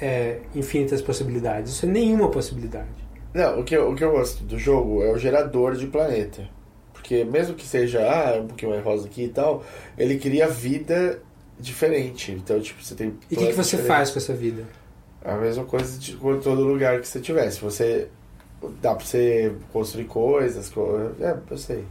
é 0.00 0.40
infinitas 0.54 1.00
possibilidades. 1.02 1.72
Isso 1.72 1.86
é 1.86 1.88
nenhuma 1.88 2.30
possibilidade. 2.30 2.88
Não, 3.34 3.60
o 3.60 3.64
que, 3.64 3.76
eu, 3.76 3.90
o 3.90 3.94
que 3.94 4.02
eu 4.04 4.12
gosto 4.12 4.42
do 4.44 4.58
jogo 4.58 5.02
é 5.02 5.12
o 5.12 5.18
gerador 5.18 5.74
de 5.74 5.86
planeta. 5.86 6.48
Porque 6.92 7.22
mesmo 7.24 7.54
que 7.54 7.66
seja 7.66 8.00
ah, 8.02 8.40
um 8.40 8.46
pouquinho 8.48 8.72
mais 8.72 8.82
rosa 8.84 9.06
aqui 9.06 9.24
e 9.24 9.28
tal, 9.28 9.62
ele 9.96 10.18
cria 10.18 10.48
vida 10.48 11.20
diferente. 11.60 12.32
Então, 12.32 12.60
tipo, 12.60 12.82
você 12.82 12.94
tem. 12.94 13.08
E 13.30 13.34
o 13.34 13.38
que, 13.38 13.46
que 13.46 13.52
você 13.52 13.76
diferentes. 13.76 13.86
faz 13.86 14.10
com 14.10 14.18
essa 14.18 14.32
vida? 14.34 14.64
A 15.24 15.36
mesma 15.36 15.64
coisa 15.64 15.98
de 15.98 16.14
com 16.16 16.38
todo 16.40 16.62
lugar 16.62 17.00
que 17.00 17.06
você 17.08 17.20
tiver. 17.20 17.50
Se 17.50 17.60
você. 17.60 18.08
Dá 18.80 18.94
pra 18.94 19.04
você 19.04 19.52
construir 19.72 20.04
coisas. 20.04 20.68
co- 20.70 21.10
É, 21.20 21.36
eu 21.50 21.58
sei. 21.58 21.84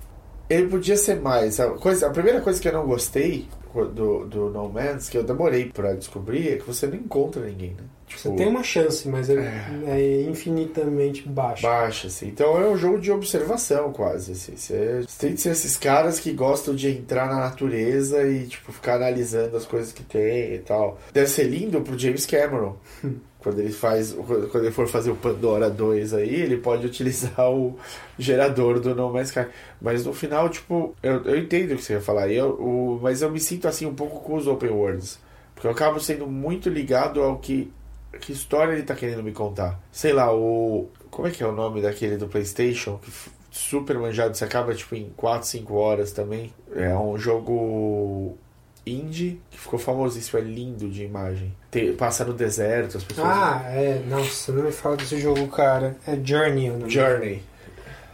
Ele 0.50 0.68
podia 0.68 0.98
ser 0.98 1.22
mais. 1.22 1.60
A, 1.60 1.70
coisa, 1.72 2.08
a 2.08 2.10
primeira 2.10 2.42
coisa 2.42 2.60
que 2.60 2.68
eu 2.68 2.74
não 2.74 2.86
gostei 2.86 3.48
do, 3.94 4.26
do 4.26 4.50
No 4.50 4.68
Man's, 4.70 5.10
que 5.10 5.18
eu 5.18 5.24
demorei 5.24 5.66
pra 5.72 5.94
descobrir, 5.94 6.50
é 6.54 6.56
que 6.58 6.66
você 6.66 6.88
não 6.88 6.96
encontra 6.96 7.42
ninguém, 7.46 7.72
né? 7.72 7.84
Você 8.08 8.30
Tipo, 8.30 8.36
tem 8.36 8.48
uma 8.48 8.64
chance, 8.64 9.08
mas 9.08 9.30
é, 9.30 9.52
é 9.88 10.22
infinitamente 10.30 11.28
baixa. 11.28 11.68
baixa, 11.68 12.08
assim. 12.08 12.28
Então 12.28 12.58
é 12.62 12.68
um 12.70 12.78
jogo 12.78 13.00
de 13.00 13.12
observação, 13.12 13.92
quase, 13.92 14.34
assim. 14.34 14.56
Você, 14.56 15.02
você 15.08 15.28
tem 15.28 15.34
que 15.36 15.42
ser 15.42 15.50
esses 15.52 15.76
caras 15.78 16.20
que 16.20 16.32
gostam 16.32 16.76
de 16.76 16.90
entrar 16.90 17.28
na 17.28 17.40
natureza 17.40 18.26
e, 18.28 18.48
tipo, 18.48 18.72
ficar 18.72 18.96
analisando 18.96 19.58
as 19.58 19.66
coisas 19.66 19.92
que 19.92 20.04
tem 20.04 20.54
e 20.56 20.60
tal. 20.60 21.00
Deve 21.14 21.28
ser 21.28 21.44
lindo 21.44 21.82
pro 21.82 21.98
James 21.98 22.26
Cameron. 22.26 22.76
Quando 23.40 23.60
ele 23.60 23.72
faz, 23.72 24.12
quando 24.12 24.64
ele 24.64 24.72
for 24.72 24.88
fazer 24.88 25.12
o 25.12 25.16
Pandora 25.16 25.70
2 25.70 26.16
aí, 26.16 26.34
ele 26.34 26.58
pode 26.58 26.84
utilizar 26.88 27.48
o 27.52 27.78
gerador 28.18 28.80
do 28.80 28.96
No 28.96 29.14
Man's 29.14 29.28
Sky. 29.28 29.46
Mas 29.80 30.04
no 30.04 30.14
final, 30.16 30.50
tipo, 30.50 30.96
eu, 31.04 31.24
eu 31.26 31.38
entendo 31.38 31.74
o 31.74 31.76
que 31.76 31.84
você 31.84 31.94
ia 31.94 32.02
falar, 32.02 32.28
eu, 32.32 32.50
o, 32.56 33.00
mas 33.04 33.22
eu 33.22 33.30
me 33.30 33.40
sinto 33.40 33.68
assim 33.68 33.86
um 33.86 33.94
pouco 33.94 34.20
com 34.22 34.34
os 34.34 34.48
Open 34.48 34.72
Worlds. 34.72 35.20
Porque 35.54 35.68
eu 35.68 35.72
acabo 35.72 36.00
sendo 36.00 36.26
muito 36.26 36.70
ligado 36.70 37.22
ao 37.22 37.38
que, 37.38 37.72
que 38.20 38.32
história 38.32 38.74
ele 38.74 38.84
tá 38.84 38.96
querendo 38.96 39.24
me 39.24 39.32
contar. 39.32 39.80
Sei 39.92 40.14
lá, 40.14 40.34
o. 40.34 40.90
Como 41.10 41.28
é 41.28 41.32
que 41.32 41.42
é 41.44 41.48
o 41.48 41.52
nome 41.52 41.82
daquele 41.82 42.18
do 42.18 42.28
PlayStation? 42.28 42.98
Que 42.98 43.12
super 43.52 43.98
manjado, 43.98 44.36
você 44.36 44.44
acaba 44.44 44.74
tipo 44.76 44.96
em 44.96 45.10
4, 45.16 45.48
5 45.48 45.74
horas 45.76 46.12
também. 46.12 46.54
É 46.76 46.94
um 46.96 47.18
jogo 47.18 48.38
indie 48.86 49.42
que 49.50 49.58
ficou 49.60 49.80
famosíssimo, 49.80 50.40
é 50.40 50.42
lindo 50.44 50.90
de 50.90 51.04
imagem. 51.04 51.56
Tem- 51.72 51.94
passa 51.94 52.24
no 52.26 52.34
deserto, 52.34 52.98
as 52.98 53.04
pessoas. 53.04 53.28
Ah, 53.28 53.64
é. 53.68 54.02
Nossa, 54.08 54.52
não 54.52 54.64
me 54.64 54.72
fala 54.72 54.98
desse 54.98 55.20
jogo, 55.20 55.48
cara. 55.48 55.96
É 56.06 56.16
Journey 56.22 56.70
o 56.70 56.78
nome. 56.80 56.90
Journey. 56.90 57.42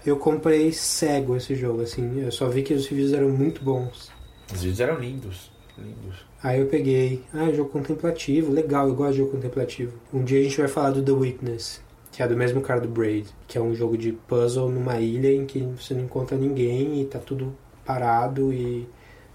Eu 0.06 0.18
comprei 0.18 0.72
cego 0.72 1.36
esse 1.38 1.56
jogo, 1.56 1.82
assim. 1.82 2.22
Eu 2.24 2.32
só 2.32 2.48
vi 2.50 2.64
que 2.64 2.74
os 2.74 2.88
reviews 2.88 3.14
eram 3.14 3.30
muito 3.30 3.64
bons. 3.64 4.12
Os 4.54 4.62
vídeos 4.62 4.80
eram 4.80 4.96
lindos. 5.00 5.52
Lindos. 5.78 6.26
Aí 6.44 6.60
eu 6.60 6.66
peguei. 6.68 7.24
Ah, 7.34 7.52
jogo 7.52 7.70
contemplativo. 7.70 8.52
Legal, 8.52 8.88
eu 8.88 8.96
gosto 8.96 9.12
de 9.14 9.18
jogo 9.20 9.32
contemplativo. 9.32 9.94
Um 10.14 10.24
dia 10.24 10.40
a 10.40 10.44
gente 10.44 10.58
vai 10.58 10.68
falar 10.68 10.92
do 10.92 11.04
The 11.04 11.12
Witness, 11.12 11.82
que 12.12 12.24
é 12.24 12.28
do 12.28 12.36
mesmo 12.36 12.62
cara 12.62 12.82
do 12.82 12.88
Braid, 12.88 13.28
que 13.48 13.58
é 13.58 13.62
um 13.62 13.74
jogo 13.76 13.98
de 13.98 14.12
puzzle 14.12 14.70
numa 14.70 14.98
ilha 15.00 15.32
em 15.32 15.46
que 15.46 15.60
você 15.62 15.94
não 15.94 16.02
encontra 16.04 16.36
ninguém 16.38 17.02
e 17.02 17.06
tá 17.06 17.20
tudo 17.20 17.56
parado 17.86 18.52
e 18.52 18.88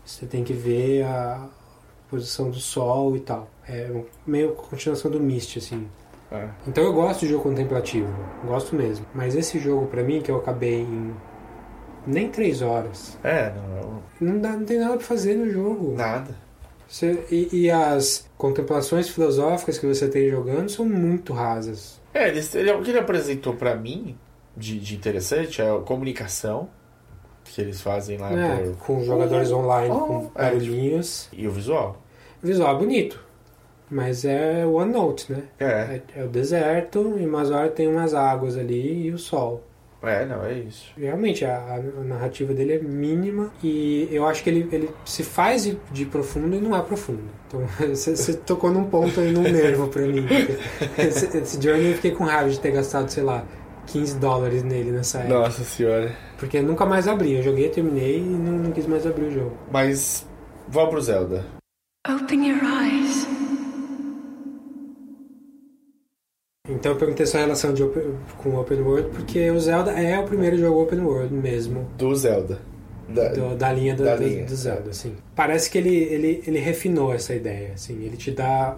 você 0.04 0.26
tem 0.26 0.42
que 0.42 0.52
ver 0.52 1.04
a 1.04 1.48
posição 2.10 2.50
do 2.50 2.58
sol 2.58 3.16
e 3.16 3.20
tal. 3.20 3.48
É 3.68 3.90
meio 4.26 4.52
continuação 4.52 5.10
do 5.10 5.20
Myst, 5.20 5.56
assim. 5.58 5.86
É. 6.30 6.48
Então 6.66 6.82
eu 6.82 6.92
gosto 6.92 7.20
de 7.20 7.28
jogo 7.28 7.44
contemplativo, 7.44 8.08
gosto 8.44 8.74
mesmo. 8.74 9.06
Mas 9.14 9.36
esse 9.36 9.60
jogo 9.60 9.86
pra 9.86 10.02
mim, 10.02 10.20
que 10.20 10.30
eu 10.30 10.36
acabei 10.36 10.80
em 10.80 11.12
nem 12.04 12.28
três 12.30 12.62
horas, 12.62 13.16
É, 13.22 13.52
não, 13.54 14.02
não, 14.20 14.40
dá, 14.40 14.50
não 14.56 14.64
tem 14.64 14.78
nada 14.78 14.96
pra 14.96 15.04
fazer 15.06 15.34
no 15.34 15.48
jogo. 15.50 15.94
nada. 15.96 16.34
Você- 16.88 17.24
e, 17.30 17.48
e 17.64 17.70
as 17.70 18.28
contemplações 18.38 19.08
filosóficas 19.08 19.78
que 19.78 19.86
você 19.86 20.08
tem 20.08 20.30
jogando 20.30 20.68
são 20.70 20.84
muito 20.84 21.32
rasas. 21.32 22.00
É, 22.14 22.28
ele, 22.28 22.40
ele- 22.54 22.72
o 22.72 22.82
que 22.82 22.90
ele 22.90 22.98
apresentou 22.98 23.54
pra 23.54 23.74
mim 23.74 24.16
de, 24.56 24.78
de 24.78 24.94
interessante 24.94 25.60
é 25.60 25.68
a 25.70 25.78
comunicação 25.80 26.68
que 27.44 27.60
eles 27.60 27.80
fazem 27.80 28.18
lá 28.18 28.30
né? 28.30 28.56
por- 28.64 28.76
Com 28.78 29.04
jogadores 29.04 29.50
online, 29.52 29.94
oh, 29.94 30.00
com 30.00 30.30
é, 30.36 30.44
barulhinhos. 30.50 31.28
e 31.32 31.46
o 31.46 31.50
visual. 31.50 32.00
O 32.42 32.46
visual 32.46 32.74
é 32.76 32.78
bonito, 32.78 33.22
mas 33.90 34.24
é 34.24 34.64
one 34.64 34.92
note, 34.92 35.30
né? 35.32 35.42
É, 35.58 35.64
É, 35.66 36.02
é 36.20 36.24
o 36.24 36.28
deserto, 36.28 37.16
e 37.18 37.26
umas 37.26 37.50
horas 37.50 37.72
tem 37.74 37.88
umas 37.88 38.14
águas 38.14 38.56
ali 38.56 39.06
e 39.06 39.10
o 39.12 39.18
sol. 39.18 39.62
É, 40.02 40.26
não, 40.26 40.44
é 40.44 40.54
isso. 40.54 40.92
Realmente, 40.96 41.44
a, 41.44 41.56
a 41.56 42.04
narrativa 42.04 42.52
dele 42.52 42.74
é 42.74 42.78
mínima 42.78 43.50
e 43.62 44.08
eu 44.10 44.26
acho 44.26 44.42
que 44.42 44.50
ele, 44.50 44.68
ele 44.70 44.90
se 45.04 45.22
faz 45.22 45.64
de, 45.64 45.78
de 45.90 46.04
profundo 46.04 46.54
e 46.56 46.60
não 46.60 46.76
é 46.76 46.82
profundo. 46.82 47.24
Então, 47.46 47.60
você, 47.88 48.34
tocou 48.34 48.70
num 48.70 48.84
ponto 48.84 49.20
aí, 49.20 49.32
num 49.32 49.42
nervo 49.50 49.88
pra 49.88 50.02
mim. 50.02 50.26
Esse, 50.98 51.36
esse 51.36 51.62
Journey 51.62 51.90
eu 51.90 51.94
fiquei 51.94 52.12
com 52.12 52.24
raiva 52.24 52.50
de 52.50 52.60
ter 52.60 52.72
gastado, 52.72 53.08
sei 53.08 53.22
lá, 53.22 53.44
15 53.86 54.18
dólares 54.18 54.62
nele 54.62 54.92
nessa 54.92 55.18
época. 55.18 55.34
Nossa 55.34 55.64
senhora. 55.64 56.12
Porque 56.38 56.60
nunca 56.60 56.84
mais 56.84 57.08
abri. 57.08 57.34
Eu 57.34 57.42
joguei, 57.42 57.68
terminei 57.68 58.18
e 58.18 58.20
não, 58.20 58.52
não 58.58 58.72
quis 58.72 58.86
mais 58.86 59.06
abrir 59.06 59.26
o 59.26 59.30
jogo. 59.30 59.56
Mas 59.70 60.26
Vou 60.68 60.88
pro 60.88 61.00
Zelda. 61.00 61.44
Open 62.08 62.44
your 62.44 62.62
eyes. 62.64 63.35
Então 66.68 66.92
eu 66.92 66.98
perguntei 66.98 67.24
essa 67.24 67.38
relação 67.38 67.72
de 67.72 67.82
open, 67.82 68.14
com 68.38 68.50
o 68.50 68.60
Open 68.60 68.80
World 68.80 69.10
porque 69.10 69.50
o 69.50 69.60
Zelda 69.60 69.92
é 69.92 70.18
o 70.18 70.24
primeiro 70.24 70.58
jogo 70.58 70.82
Open 70.82 71.00
World 71.00 71.32
mesmo. 71.32 71.88
Do 71.96 72.14
Zelda. 72.14 72.58
Da, 73.08 73.28
do, 73.28 73.54
da 73.54 73.72
linha 73.72 73.94
do, 73.94 74.02
da 74.04 74.16
do, 74.16 74.24
linha, 74.24 74.44
do 74.44 74.56
Zelda, 74.56 74.90
assim. 74.90 75.14
Parece 75.34 75.70
que 75.70 75.78
ele, 75.78 75.94
ele, 75.94 76.42
ele 76.44 76.58
refinou 76.58 77.14
essa 77.14 77.34
ideia, 77.34 77.72
assim. 77.74 78.02
Ele 78.02 78.16
te 78.16 78.32
dá... 78.32 78.76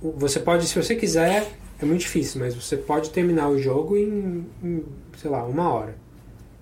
Você 0.00 0.38
pode, 0.38 0.66
se 0.66 0.80
você 0.80 0.94
quiser, 0.94 1.48
é 1.80 1.84
muito 1.84 2.02
difícil, 2.02 2.40
mas 2.40 2.54
você 2.54 2.76
pode 2.76 3.10
terminar 3.10 3.48
o 3.48 3.58
jogo 3.58 3.96
em, 3.96 4.46
em 4.62 4.84
sei 5.16 5.30
lá, 5.30 5.44
uma 5.44 5.72
hora. 5.72 5.96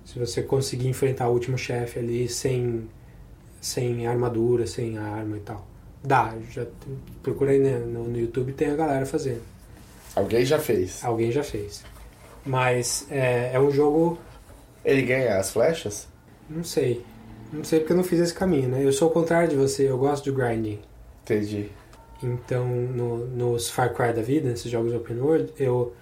Se 0.03 0.17
você 0.17 0.41
conseguir 0.41 0.87
enfrentar 0.87 1.29
o 1.29 1.33
último 1.33 1.57
chefe 1.57 1.99
ali 1.99 2.27
sem, 2.27 2.87
sem 3.59 4.07
armadura, 4.07 4.65
sem 4.65 4.97
arma 4.97 5.37
e 5.37 5.41
tal. 5.41 5.67
Dá, 6.03 6.33
já 6.49 6.65
procura 7.21 7.51
aí 7.51 7.59
né, 7.59 7.77
no, 7.77 8.05
no 8.05 8.19
YouTube 8.19 8.53
tem 8.53 8.71
a 8.71 8.75
galera 8.75 9.05
fazendo. 9.05 9.50
Alguém 10.15 10.45
já 10.45 10.59
fez. 10.59 11.03
Alguém 11.03 11.31
já 11.31 11.43
fez. 11.43 11.83
Mas 12.45 13.07
é, 13.09 13.51
é 13.53 13.59
um 13.59 13.71
jogo. 13.71 14.17
Ele 14.83 15.01
ganha 15.03 15.37
as 15.37 15.51
flechas? 15.51 16.07
Não 16.49 16.63
sei. 16.63 17.03
Não 17.51 17.63
sei 17.63 17.79
porque 17.79 17.93
eu 17.93 17.97
não 17.97 18.03
fiz 18.03 18.19
esse 18.19 18.33
caminho, 18.33 18.69
né? 18.69 18.83
Eu 18.83 18.91
sou 18.93 19.09
o 19.09 19.11
contrário 19.11 19.49
de 19.49 19.55
você, 19.55 19.89
eu 19.89 19.97
gosto 19.97 20.23
de 20.23 20.31
grinding. 20.31 20.79
Entendi. 21.23 21.69
Então, 22.23 22.65
no, 22.65 23.25
nos 23.27 23.69
Far 23.69 23.93
Cry 23.93 24.13
da 24.13 24.21
vida, 24.21 24.49
nesses 24.49 24.71
jogos 24.71 24.93
open 24.93 25.19
world, 25.19 25.53
eu 25.57 25.93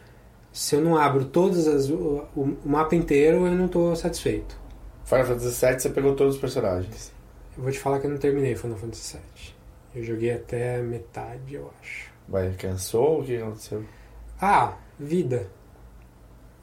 se 0.51 0.75
eu 0.75 0.81
não 0.81 0.97
abro 0.97 1.25
todas 1.25 1.67
as 1.67 1.89
o, 1.89 2.25
o 2.35 2.57
mapa 2.65 2.95
inteiro, 2.95 3.45
eu 3.45 3.55
não 3.55 3.65
estou 3.65 3.95
satisfeito. 3.95 4.57
Final 5.05 5.25
Fantasy 5.25 5.65
VII 5.65 5.79
você 5.79 5.89
pegou 5.89 6.15
todos 6.15 6.35
os 6.35 6.41
personagens. 6.41 7.11
Eu 7.57 7.63
vou 7.63 7.71
te 7.71 7.79
falar 7.79 7.99
que 7.99 8.07
eu 8.07 8.11
não 8.11 8.17
terminei 8.17 8.55
Final 8.55 8.77
Fantasy 8.77 9.17
VII. 9.17 9.55
Eu 9.95 10.03
joguei 10.03 10.31
até 10.31 10.81
metade, 10.81 11.55
eu 11.55 11.71
acho. 11.81 12.11
Mas 12.27 12.55
cansou? 12.57 13.21
O 13.21 13.23
que 13.23 13.37
aconteceu? 13.37 13.83
Ah, 14.41 14.77
vida. 14.99 15.47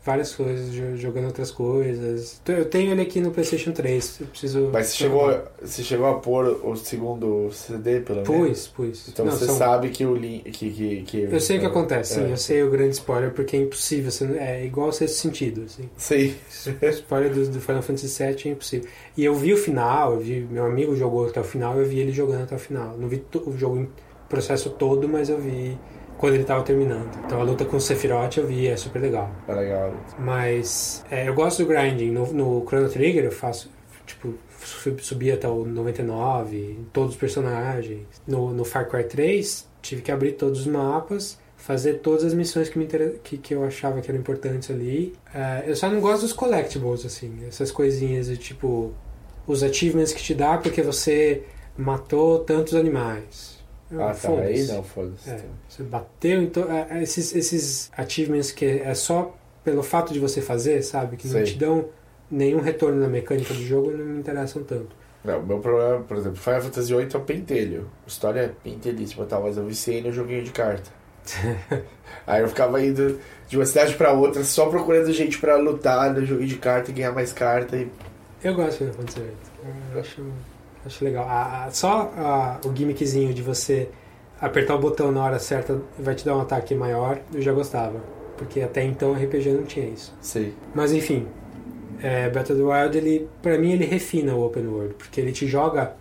Várias 0.04 0.32
coisas, 0.36 0.72
jogando 1.00 1.26
outras 1.26 1.50
coisas. 1.50 2.40
Eu 2.46 2.66
tenho 2.66 2.92
ele 2.92 3.02
aqui 3.02 3.20
no 3.20 3.32
PlayStation 3.32 3.72
3. 3.72 4.20
Eu 4.20 4.26
preciso. 4.28 4.70
Mas 4.72 4.86
você 4.86 4.96
chegou, 4.98 5.42
você 5.60 5.82
chegou 5.82 6.06
a 6.06 6.14
pôr 6.20 6.46
o 6.64 6.76
segundo 6.76 7.50
CD, 7.50 7.98
pelo 8.02 8.22
menos? 8.22 8.68
Pus, 8.68 8.68
pus. 8.68 9.08
Então 9.08 9.24
Não, 9.24 9.32
você 9.32 9.46
são... 9.46 9.56
sabe 9.56 9.88
que 9.88 10.06
o 10.06 10.14
link. 10.14 10.44
Que, 10.52 10.70
que, 10.70 11.02
que, 11.02 11.22
eu 11.22 11.40
sei 11.40 11.56
o 11.56 11.60
que 11.60 11.66
acontece, 11.66 12.14
sim. 12.14 12.24
É. 12.24 12.30
Eu 12.30 12.36
sei 12.36 12.62
o 12.62 12.70
grande 12.70 12.92
spoiler, 12.94 13.32
porque 13.32 13.56
é 13.56 13.60
impossível. 13.60 14.36
É 14.38 14.64
igual 14.64 14.92
ser 14.92 15.08
sentido, 15.08 15.64
assim. 15.64 15.90
Sim. 15.96 16.36
O 16.80 16.86
spoiler 16.86 17.34
do, 17.34 17.48
do, 17.48 17.60
Final 17.60 17.82
Fantasy 17.82 18.22
VII 18.22 18.42
é 18.44 18.48
impossível. 18.50 18.88
E 19.16 19.24
eu 19.24 19.34
vi 19.34 19.54
o 19.54 19.56
final, 19.56 20.12
eu 20.12 20.20
vi. 20.20 20.46
Meu 20.48 20.66
amigo 20.66 20.94
jogou 20.94 21.26
até 21.26 21.40
o 21.40 21.44
final, 21.44 21.80
eu 21.80 21.84
vi 21.84 21.98
ele 21.98 22.12
jogando 22.12 22.44
até 22.44 22.54
o 22.54 22.60
final. 22.60 22.96
Não 22.96 23.08
vi 23.08 23.24
o 23.44 23.58
jogo 23.58 23.78
em 23.78 23.88
processo 24.28 24.70
todo, 24.70 25.08
mas 25.08 25.28
eu 25.28 25.40
vi 25.40 25.76
quando 26.18 26.34
ele 26.34 26.44
tava 26.44 26.62
terminando. 26.62 27.10
Então 27.24 27.40
a 27.40 27.44
luta 27.44 27.64
com 27.64 27.76
o 27.76 27.80
Sephiroth 27.80 28.36
eu 28.36 28.46
vi, 28.46 28.66
é 28.68 28.76
super 28.76 29.00
legal. 29.00 29.30
É 29.48 29.54
legal. 29.54 29.94
Mas 30.18 31.04
é, 31.10 31.28
eu 31.28 31.34
gosto 31.34 31.62
do 31.62 31.68
grinding. 31.68 32.10
No, 32.10 32.32
no 32.32 32.64
Chrono 32.66 32.88
Trigger 32.88 33.24
eu 33.24 33.32
faço, 33.32 33.70
tipo, 34.06 34.34
subi 34.98 35.30
até 35.30 35.48
o 35.48 35.64
99, 35.64 36.78
todos 36.92 37.14
os 37.14 37.16
personagens. 37.16 38.06
No, 38.26 38.52
no 38.52 38.64
Far 38.64 38.88
Cry 38.88 39.04
3 39.04 39.66
tive 39.82 40.02
que 40.02 40.10
abrir 40.10 40.32
todos 40.32 40.60
os 40.60 40.66
mapas, 40.66 41.38
fazer 41.56 41.94
todas 41.94 42.24
as 42.24 42.34
missões 42.34 42.68
que, 42.68 42.78
me 42.78 42.84
inter... 42.84 43.20
que, 43.22 43.38
que 43.38 43.54
eu 43.54 43.64
achava 43.64 44.00
que 44.00 44.10
eram 44.10 44.20
importantes 44.20 44.70
ali. 44.70 45.14
É, 45.34 45.64
eu 45.66 45.76
só 45.76 45.88
não 45.88 46.00
gosto 46.00 46.22
dos 46.22 46.32
collectibles, 46.32 47.04
assim, 47.04 47.32
essas 47.46 47.70
coisinhas 47.70 48.26
de 48.26 48.36
tipo 48.36 48.92
os 49.46 49.62
achievements 49.62 50.12
que 50.12 50.22
te 50.22 50.34
dá 50.34 50.58
porque 50.58 50.82
você 50.82 51.44
matou 51.78 52.40
tantos 52.40 52.74
animais 52.74 53.55
ah, 53.92 54.14
tá. 54.14 54.30
Aí 54.40 54.66
não, 54.66 54.82
foda-se. 54.82 55.30
É, 55.30 55.44
você 55.68 55.82
bateu, 55.82 56.42
então. 56.42 56.70
É, 56.70 56.86
é, 56.90 57.02
esses, 57.02 57.34
esses 57.34 57.90
achievements 57.96 58.50
que 58.50 58.64
é 58.64 58.94
só 58.94 59.36
pelo 59.64 59.82
fato 59.82 60.12
de 60.12 60.18
você 60.18 60.40
fazer, 60.40 60.82
sabe? 60.82 61.16
Que 61.16 61.26
não 61.26 61.34
Sei. 61.34 61.44
te 61.44 61.58
dão 61.58 61.88
nenhum 62.30 62.60
retorno 62.60 63.00
na 63.00 63.08
mecânica 63.08 63.54
do 63.54 63.62
jogo 63.62 63.90
não 63.92 64.04
me 64.04 64.18
interessam 64.18 64.62
tanto. 64.62 64.94
Não, 65.24 65.40
o 65.40 65.46
meu 65.46 65.58
problema, 65.58 66.00
por 66.02 66.16
exemplo, 66.16 66.38
Final 66.38 66.62
Fantasy 66.62 66.94
VIII 66.94 67.08
é 67.12 67.16
o 67.16 67.20
pentelho. 67.20 67.90
A 68.04 68.08
história 68.08 68.40
é 68.40 68.48
pentelíssima 68.48 69.24
e 69.24 69.26
tal, 69.26 69.42
mas 69.42 69.56
eu 69.56 69.64
viciei 69.64 70.00
no 70.00 70.12
joguinho 70.12 70.44
de 70.44 70.52
carta. 70.52 70.90
Aí 72.26 72.42
eu 72.42 72.48
ficava 72.48 72.80
indo 72.84 73.18
de 73.48 73.56
uma 73.56 73.66
cidade 73.66 73.94
para 73.94 74.12
outra 74.12 74.44
só 74.44 74.66
procurando 74.66 75.12
gente 75.12 75.38
para 75.38 75.56
lutar 75.56 76.12
no 76.14 76.24
joguinho 76.24 76.48
de 76.48 76.56
carta 76.56 76.90
e 76.90 76.94
ganhar 76.94 77.12
mais 77.12 77.32
carta. 77.32 77.76
E... 77.76 77.90
Eu 78.42 78.54
gosto 78.54 78.84
de 78.84 78.90
Final 78.90 78.94
Fantasy 78.94 79.20
VIII. 79.20 79.30
Eu 79.94 80.00
acho 80.00 80.22
Acho 80.86 81.04
legal. 81.04 81.26
A, 81.28 81.64
a, 81.64 81.70
só 81.72 82.12
a, 82.16 82.60
o 82.64 82.74
gimmickzinho 82.74 83.34
de 83.34 83.42
você 83.42 83.88
apertar 84.40 84.76
o 84.76 84.78
botão 84.78 85.10
na 85.10 85.24
hora 85.24 85.38
certa 85.38 85.80
vai 85.98 86.14
te 86.14 86.24
dar 86.24 86.36
um 86.36 86.40
ataque 86.40 86.74
maior, 86.74 87.18
eu 87.34 87.42
já 87.42 87.52
gostava. 87.52 88.00
Porque 88.36 88.60
até 88.60 88.84
então 88.84 89.10
o 89.10 89.14
RPG 89.14 89.50
não 89.50 89.64
tinha 89.64 89.86
isso. 89.86 90.14
Sim. 90.20 90.52
Mas 90.74 90.92
enfim, 90.92 91.26
é, 92.00 92.28
Breath 92.30 92.50
of 92.50 92.60
the 92.60 92.62
Wild, 92.62 92.96
ele, 92.96 93.28
pra 93.42 93.58
mim, 93.58 93.72
ele 93.72 93.84
refina 93.84 94.34
o 94.34 94.44
Open 94.44 94.66
World. 94.66 94.94
Porque 94.94 95.20
ele 95.20 95.32
te 95.32 95.46
joga... 95.46 95.94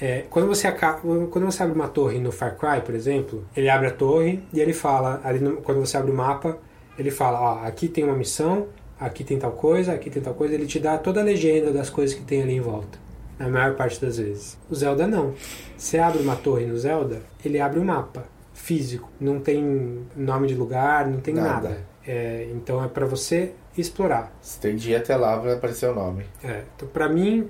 É, 0.00 0.24
quando, 0.30 0.46
você 0.46 0.68
acaba, 0.68 1.00
quando 1.26 1.44
você 1.44 1.60
abre 1.60 1.74
uma 1.74 1.88
torre 1.88 2.20
no 2.20 2.30
Far 2.30 2.56
Cry, 2.56 2.80
por 2.84 2.94
exemplo, 2.94 3.44
ele 3.56 3.68
abre 3.68 3.88
a 3.88 3.90
torre 3.90 4.40
e 4.52 4.60
ele 4.60 4.72
fala, 4.72 5.20
ali 5.24 5.40
no, 5.40 5.56
quando 5.56 5.80
você 5.80 5.96
abre 5.96 6.12
o 6.12 6.14
mapa, 6.14 6.56
ele 6.96 7.10
fala, 7.10 7.40
ó, 7.40 7.66
aqui 7.66 7.88
tem 7.88 8.04
uma 8.04 8.14
missão, 8.14 8.68
aqui 8.98 9.24
tem 9.24 9.40
tal 9.40 9.50
coisa, 9.50 9.92
aqui 9.92 10.08
tem 10.08 10.22
tal 10.22 10.34
coisa, 10.34 10.54
ele 10.54 10.66
te 10.66 10.78
dá 10.78 10.98
toda 10.98 11.20
a 11.20 11.24
legenda 11.24 11.72
das 11.72 11.90
coisas 11.90 12.14
que 12.14 12.22
tem 12.22 12.40
ali 12.42 12.54
em 12.54 12.60
volta 12.60 13.07
na 13.38 13.48
maior 13.48 13.74
parte 13.74 14.00
das 14.00 14.18
vezes. 14.18 14.58
O 14.68 14.74
Zelda 14.74 15.06
não. 15.06 15.34
Você 15.76 15.98
abre 15.98 16.20
uma 16.22 16.36
torre 16.36 16.66
no 16.66 16.76
Zelda, 16.76 17.22
ele 17.44 17.60
abre 17.60 17.78
um 17.78 17.84
mapa 17.84 18.24
físico, 18.52 19.08
não 19.20 19.40
tem 19.40 20.06
nome 20.16 20.48
de 20.48 20.54
lugar, 20.54 21.06
não 21.06 21.20
tem 21.20 21.34
nada. 21.34 21.68
nada. 21.68 21.86
É, 22.06 22.48
então 22.54 22.82
é 22.82 22.88
para 22.88 23.06
você 23.06 23.52
explorar. 23.76 24.32
Você 24.40 24.60
tem 24.60 24.76
de 24.76 24.90
ir 24.90 24.96
até 24.96 25.14
lá 25.16 25.38
para 25.38 25.54
aparecer 25.54 25.88
o 25.88 25.94
nome. 25.94 26.24
É, 26.42 26.64
então 26.74 26.88
para 26.88 27.08
mim 27.08 27.48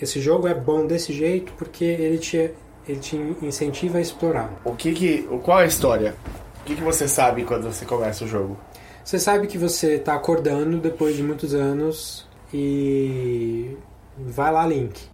esse 0.00 0.20
jogo 0.20 0.46
é 0.48 0.54
bom 0.54 0.86
desse 0.86 1.12
jeito 1.12 1.52
porque 1.58 1.84
ele 1.84 2.18
te 2.18 2.50
ele 2.88 3.00
te 3.00 3.16
incentiva 3.42 3.98
a 3.98 4.00
explorar. 4.00 4.50
O 4.64 4.74
que 4.74 4.94
que 4.94 5.22
qual 5.42 5.60
é 5.60 5.64
a 5.64 5.66
história? 5.66 6.14
O 6.60 6.64
que 6.64 6.76
que 6.76 6.82
você 6.82 7.06
sabe 7.06 7.44
quando 7.44 7.64
você 7.64 7.84
começa 7.84 8.24
o 8.24 8.28
jogo? 8.28 8.56
Você 9.04 9.18
sabe 9.18 9.46
que 9.46 9.58
você 9.58 9.94
está 9.94 10.14
acordando 10.14 10.78
depois 10.78 11.16
de 11.16 11.22
muitos 11.22 11.54
anos 11.54 12.28
e 12.52 13.76
vai 14.18 14.52
lá, 14.52 14.66
Link. 14.66 15.08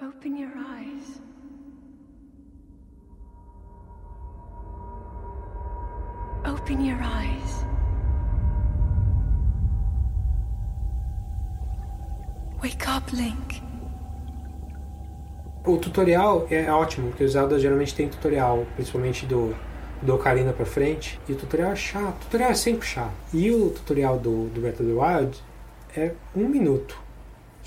Open 0.00 0.36
your 0.36 0.52
eyes. 0.56 1.20
Open 6.46 6.84
your 6.84 6.98
eyes. 7.02 7.64
Wake 12.62 12.88
up, 12.88 13.12
Link. 13.12 13.60
O 15.66 15.76
tutorial 15.78 16.46
é 16.48 16.70
ótimo, 16.70 17.08
porque 17.08 17.24
o 17.24 17.28
Zelda 17.28 17.58
geralmente 17.58 17.92
tem 17.92 18.08
tutorial, 18.08 18.64
principalmente 18.76 19.26
do, 19.26 19.52
do 20.00 20.14
Ocarina 20.14 20.52
pra 20.52 20.64
frente, 20.64 21.20
e 21.28 21.32
o 21.32 21.36
tutorial 21.36 21.72
é 21.72 21.76
chato. 21.76 22.14
O 22.14 22.24
tutorial 22.26 22.50
é 22.52 22.54
sempre 22.54 22.86
chato. 22.86 23.12
E 23.34 23.50
o 23.50 23.70
tutorial 23.70 24.16
do, 24.16 24.48
do 24.50 24.60
Breath 24.60 24.78
of 24.78 24.84
the 24.84 24.92
Wild 24.92 25.42
é 25.96 26.14
um 26.36 26.48
minuto. 26.48 27.07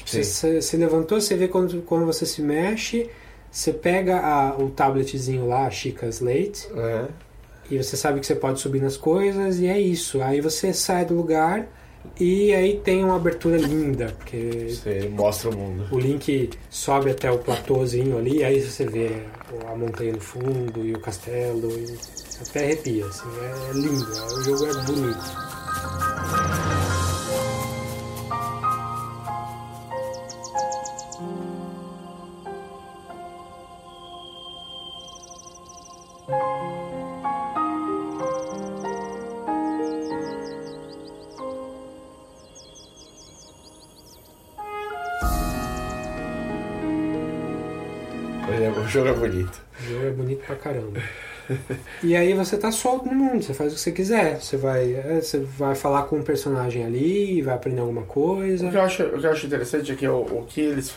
Tipo, 0.04 0.24
você, 0.24 0.62
você 0.62 0.78
levantou, 0.78 1.20
você 1.20 1.36
vê 1.36 1.48
quando, 1.48 1.82
quando 1.84 2.06
você 2.06 2.26
se 2.26 2.42
mexe, 2.42 3.10
você 3.52 3.74
pega 3.74 4.20
a, 4.20 4.58
o 4.58 4.70
tabletzinho 4.70 5.48
lá, 5.48 5.68
a 5.68 5.72
Chica 5.72 6.08
Slate, 6.08 6.68
é. 6.76 7.06
e 7.70 7.78
você 7.78 7.98
sabe 7.98 8.20
que 8.20 8.26
você 8.26 8.36
pode 8.36 8.60
subir 8.60 8.82
nas 8.82 8.98
coisas, 8.98 9.60
e 9.60 9.68
é 9.68 9.80
isso. 9.80 10.22
Aí 10.22 10.42
você 10.42 10.74
sai 10.74 11.06
do 11.06 11.14
lugar 11.14 11.68
e 12.20 12.54
aí 12.54 12.80
tem 12.80 13.04
uma 13.04 13.16
abertura 13.16 13.58
linda, 13.58 14.14
porque. 14.18 14.70
Você 14.70 15.08
mostra 15.10 15.50
o 15.50 15.56
mundo. 15.56 15.88
O 15.92 16.00
Link 16.00 16.50
sobe 16.70 17.12
até 17.12 17.32
o 17.32 17.38
platôzinho 17.38 18.18
ali, 18.18 18.44
aí 18.44 18.62
você 18.62 18.86
vê 18.86 19.12
a 19.68 19.76
montanha 19.76 20.14
no 20.14 20.22
fundo 20.22 20.86
e 20.86 20.94
o 20.94 21.00
castelo, 21.00 21.70
e 21.72 21.98
até 22.42 22.66
arrepia, 22.66 23.06
assim, 23.06 23.28
é 23.40 23.74
lindo, 23.74 24.12
o 24.12 24.44
jogo 24.44 24.66
é 24.66 24.74
bonito. 24.86 26.71
Jogo 48.92 49.08
é 49.08 49.14
bonito. 49.14 49.62
O 49.80 49.84
jogo 49.84 50.06
é 50.06 50.12
bonito 50.12 50.46
pra 50.46 50.56
caramba. 50.58 51.00
E 52.04 52.16
aí 52.16 52.34
você 52.34 52.58
tá 52.58 52.72
solto 52.72 53.06
no 53.08 53.14
mundo, 53.14 53.44
você 53.44 53.54
faz 53.54 53.72
o 53.72 53.76
que 53.76 53.82
você 53.82 53.92
quiser. 53.92 54.40
Você 54.42 54.58
vai, 54.58 54.94
é, 54.94 55.22
você 55.22 55.40
vai 55.40 55.76
falar 55.76 56.04
com 56.04 56.18
um 56.18 56.24
personagem 56.24 56.84
ali, 56.84 57.42
vai 57.42 57.56
aprender 57.56 57.82
alguma 57.82 58.04
coisa. 58.04 58.68
O 58.68 58.72
que 58.72 58.78
eu 58.78 58.82
acho, 58.82 59.04
o 59.04 59.20
que 59.20 59.26
eu 59.26 59.32
acho 59.32 59.46
interessante 59.46 59.92
é 59.92 59.96
que 59.96 60.08
o, 60.08 60.20
o 60.22 60.46
que 60.48 60.62
eles 60.62 60.94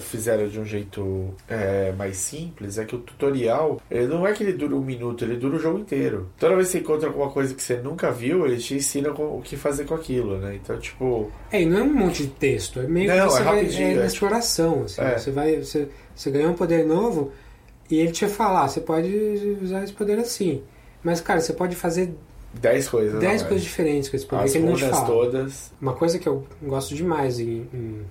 fizeram 0.00 0.46
de 0.48 0.58
um 0.60 0.64
jeito 0.64 1.34
é, 1.48 1.92
mais 1.92 2.16
simples 2.16 2.78
é 2.78 2.84
que 2.84 2.94
o 2.94 2.98
tutorial, 2.98 3.80
ele 3.90 4.06
não 4.06 4.26
é 4.26 4.32
que 4.32 4.42
ele 4.42 4.52
dura 4.52 4.74
um 4.76 4.80
minuto, 4.80 5.24
ele 5.24 5.36
dura 5.36 5.56
o 5.56 5.58
jogo 5.58 5.78
inteiro. 5.78 6.28
Toda 6.38 6.54
vez 6.54 6.68
que 6.68 6.72
você 6.72 6.78
encontra 6.78 7.08
alguma 7.08 7.30
coisa 7.30 7.54
que 7.54 7.62
você 7.62 7.76
nunca 7.76 8.10
viu, 8.10 8.46
eles 8.46 8.64
te 8.64 8.74
ensinam 8.74 9.12
com- 9.14 9.38
o 9.38 9.42
que 9.42 9.56
fazer 9.56 9.84
com 9.84 9.94
aquilo, 9.94 10.38
né? 10.38 10.58
Então, 10.62 10.78
tipo, 10.78 11.30
É, 11.50 11.62
e 11.62 11.66
não 11.66 11.78
é 11.78 11.82
um 11.82 11.92
monte 11.92 12.22
de 12.24 12.28
texto, 12.30 12.80
é 12.80 12.86
meio 12.86 13.08
Não, 13.08 13.26
que 13.26 13.32
você 13.32 13.40
é 13.40 13.44
vai, 13.44 13.60
é 13.66 14.02
é. 14.02 14.06
exploração. 14.06 14.82
Assim, 14.84 15.00
É. 15.02 15.18
Você 15.18 15.30
vai. 15.30 15.56
Você, 15.56 15.88
você 16.14 16.30
ganhou 16.30 16.50
um 16.50 16.54
poder 16.54 16.84
novo 16.86 17.32
e 17.90 17.98
ele 17.98 18.12
te 18.12 18.26
fala, 18.26 18.64
ah, 18.64 18.68
você 18.68 18.80
pode 18.80 19.08
usar 19.62 19.84
esse 19.84 19.92
poder 19.92 20.18
assim. 20.18 20.62
Mas, 21.02 21.20
cara, 21.20 21.40
você 21.40 21.52
pode 21.52 21.76
fazer 21.76 22.14
10 22.54 22.88
coisas. 22.88 23.20
10 23.20 23.42
não, 23.42 23.48
coisas 23.48 23.64
diferentes 23.64 24.08
com 24.08 24.16
esse 24.16 24.26
poder 24.26 24.44
As 24.44 24.52
que 24.52 24.58
ele 24.58 24.66
não 24.66 24.74
te 24.74 24.88
fala. 24.88 25.06
todas. 25.06 25.72
Uma 25.80 25.92
coisa 25.94 26.18
que 26.18 26.28
eu 26.28 26.46
gosto 26.62 26.94
demais 26.94 27.38
em, 27.38 27.68
em, 27.72 28.02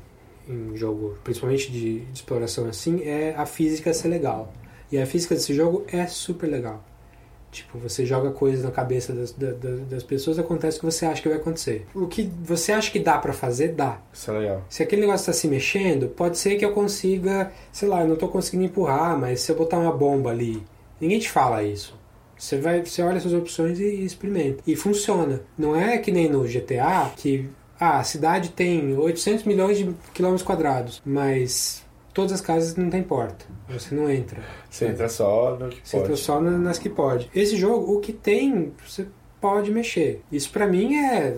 em 0.48 0.78
jogo, 0.78 1.18
principalmente 1.24 1.72
de, 1.72 2.00
de 2.02 2.14
exploração 2.14 2.68
assim, 2.68 3.02
é 3.04 3.34
a 3.36 3.45
física 3.45 3.94
ser 3.94 4.10
legal. 4.10 4.54
E 4.91 4.98
a 5.00 5.06
física 5.06 5.34
desse 5.34 5.54
jogo 5.54 5.86
é 5.88 6.06
super 6.06 6.48
legal. 6.48 6.84
Tipo, 7.54 7.78
você 7.78 8.06
joga 8.06 8.32
coisas 8.32 8.64
na 8.66 8.72
cabeça 8.72 9.14
das, 9.14 9.32
da- 9.32 9.52
da- 9.52 9.84
das 9.90 10.04
pessoas, 10.04 10.38
acontece 10.40 10.78
o 10.78 10.80
que 10.82 10.86
você 10.88 11.06
acha 11.06 11.22
que 11.22 11.30
vai 11.30 11.38
acontecer. 11.38 11.86
O 11.94 12.08
que 12.08 12.30
você 12.44 12.72
acha 12.72 12.92
que 12.92 13.00
dá 13.00 13.18
pra 13.18 13.32
fazer, 13.32 13.70
dá. 13.70 14.00
Isso 14.12 14.32
é 14.32 14.40
legal. 14.40 14.66
Se 14.70 14.82
aquele 14.84 15.02
negócio 15.02 15.22
está 15.22 15.34
se 15.34 15.48
mexendo, 15.48 16.08
pode 16.10 16.38
ser 16.38 16.56
que 16.56 16.66
eu 16.66 16.72
consiga, 16.74 17.52
sei 17.72 17.88
lá, 17.88 18.02
eu 18.02 18.08
não 18.08 18.16
tô 18.16 18.28
conseguindo 18.28 18.66
empurrar, 18.66 19.18
mas 19.18 19.42
se 19.42 19.52
eu 19.52 19.56
botar 19.56 19.78
uma 19.78 19.92
bomba 19.92 20.32
ali, 20.32 20.62
ninguém 21.00 21.20
te 21.20 21.30
fala 21.30 21.64
isso. 21.64 21.96
Você 22.38 22.58
vai, 22.58 22.84
você 22.84 23.02
olha 23.02 23.20
suas 23.20 23.34
opções 23.34 23.80
e, 23.80 23.84
e 23.84 24.04
experimenta. 24.06 24.62
E 24.68 24.76
funciona. 24.76 25.42
Não 25.58 25.76
é 25.76 25.98
que 26.00 26.12
nem 26.12 26.28
no 26.30 26.44
GTA 26.46 27.12
que 27.16 27.50
ah, 27.80 28.00
a 28.00 28.04
cidade 28.04 28.50
tem 28.50 28.98
800 28.98 29.46
milhões 29.46 29.78
de 29.78 29.94
quilômetros 30.14 30.44
quadrados, 30.46 31.02
mas 31.06 31.82
todas 32.14 32.31
as 32.34 32.41
casas 32.41 32.76
não 32.76 32.90
tem 32.90 33.02
porta. 33.03 33.45
Você 33.69 33.94
não 33.95 34.10
entra. 34.10 34.41
Você 34.69 34.85
entra 34.88 35.10
só 35.10 35.57
no 35.60 35.69
que 35.69 35.80
Você 35.84 35.98
pode. 35.98 36.03
entra 36.11 36.15
só 36.18 36.40
na- 36.41 36.57
nas 36.57 36.77
que 36.77 36.90
pode. 36.90 37.30
Esse 37.34 37.56
jogo, 37.57 37.94
o 37.95 37.99
que 37.99 38.14
tem, 38.14 38.72
você 38.88 39.07
pode 39.41 39.72
mexer. 39.72 40.22
Isso 40.31 40.49
pra 40.52 40.68
mim 40.68 40.95
é, 40.95 41.38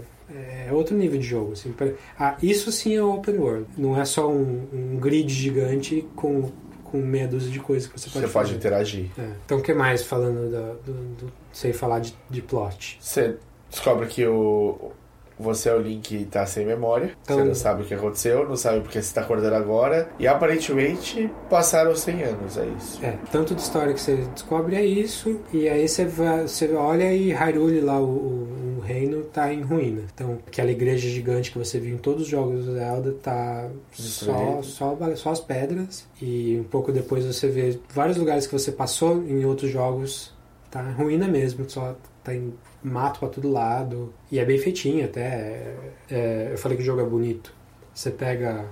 é 0.68 0.70
outro 0.72 0.96
nível 0.96 1.20
de 1.20 1.26
jogo. 1.26 1.54
Assim. 1.54 1.74
Ah, 2.20 2.36
isso 2.42 2.72
sim 2.72 2.96
é 2.96 3.04
open 3.04 3.38
world. 3.38 3.66
Não 3.78 4.00
é 4.00 4.06
só 4.06 4.30
um, 4.30 4.68
um 4.74 4.98
grid 5.00 5.32
gigante 5.34 6.08
com, 6.16 6.52
com 6.84 6.98
meia 6.98 7.28
dúzia 7.28 7.52
de 7.52 7.60
coisas 7.60 7.88
que 7.88 8.00
você 8.00 8.10
pode 8.10 8.26
Você 8.28 8.32
pode 8.34 8.48
fazer. 8.48 8.58
interagir. 8.58 9.10
É. 9.18 9.30
Então 9.46 9.58
o 9.60 9.62
que 9.62 9.74
mais 9.74 10.04
falando 10.04 10.52
da- 10.52 10.74
do, 10.86 10.94
do, 11.16 11.32
sei 11.52 11.74
falar 11.74 12.00
de, 12.00 12.16
de 12.30 12.42
plot? 12.42 12.98
Você 13.00 13.38
descobre 13.70 14.08
que 14.08 14.26
o 14.26 14.92
você 15.40 15.70
é 15.70 15.74
o 15.74 15.80
Link 15.80 16.16
e 16.16 16.26
tá 16.26 16.46
sem 16.46 16.66
memória. 16.66 17.12
Então- 17.24 17.38
Você 17.38 17.44
não 17.44 17.56
sabe 17.56 17.84
o 17.84 17.86
que 17.86 17.94
aconteceu, 17.94 18.48
não 18.48 18.56
sabe 18.56 18.82
porque 18.82 19.02
você 19.02 19.14
tá 19.14 19.22
acordando 19.22 19.56
agora. 19.56 20.10
E 20.20 20.28
aparentemente 20.28 21.30
passaram 21.50 21.96
100 21.96 22.24
anos, 22.24 22.58
é 22.58 22.66
isso. 22.78 23.06
É, 23.06 23.18
tanto 23.32 23.54
de 23.56 23.62
história 23.62 23.94
que 23.94 24.00
você 24.02 24.16
descobre 24.34 24.76
é 24.76 24.86
isso, 24.86 25.40
e 25.54 25.68
aí 25.68 25.88
você, 25.88 26.06
vai, 26.06 26.44
você 26.48 26.72
olha 26.74 27.14
e 27.14 27.32
Hyrule 27.32 27.82
lá, 27.82 28.00
o, 28.00 28.06
o- 28.06 28.76
o 28.78 28.80
reino, 28.82 29.24
tá 29.24 29.52
em 29.52 29.62
ruína. 29.62 30.02
Então, 30.14 30.38
aquela 30.48 30.70
igreja 30.72 31.08
gigante 31.10 31.52
que 31.52 31.58
você 31.58 31.80
viu 31.80 31.96
em 31.96 31.98
todos 31.98 32.24
os 32.24 32.28
jogos 32.28 32.66
do 32.66 32.74
Zelda 32.76 33.14
tá 33.22 33.68
só, 33.92 34.62
só, 34.62 34.98
só 35.16 35.30
as 35.32 35.40
pedras, 35.40 36.08
e 36.22 36.58
um 36.60 36.64
pouco 36.64 36.92
depois 36.92 37.26
você 37.26 37.48
vê 37.48 37.80
vários 37.94 38.18
lugares 38.18 38.46
que 38.48 38.54
você 38.54 38.72
passou 38.72 39.24
em 39.28 39.44
outros 39.46 39.72
jogos, 39.72 40.34
tá 40.70 40.82
ruína 40.82 41.28
mesmo, 41.28 41.68
só 41.70 41.96
tá 42.24 42.34
em 42.34 42.54
mato 42.86 43.20
pra 43.20 43.30
todo 43.30 43.52
lado, 43.52 44.14
e 44.32 44.40
é 44.40 44.46
bem 44.46 44.58
feitinho 44.58 45.04
até. 45.06 45.22
É- 45.22 45.76
é, 46.12 46.50
eu 46.52 46.58
falei 46.58 46.78
que 46.78 46.84
o 46.84 46.86
jogo 46.86 47.02
é 47.02 47.06
bonito. 47.06 47.54
Você 47.94 48.12
pega 48.12 48.66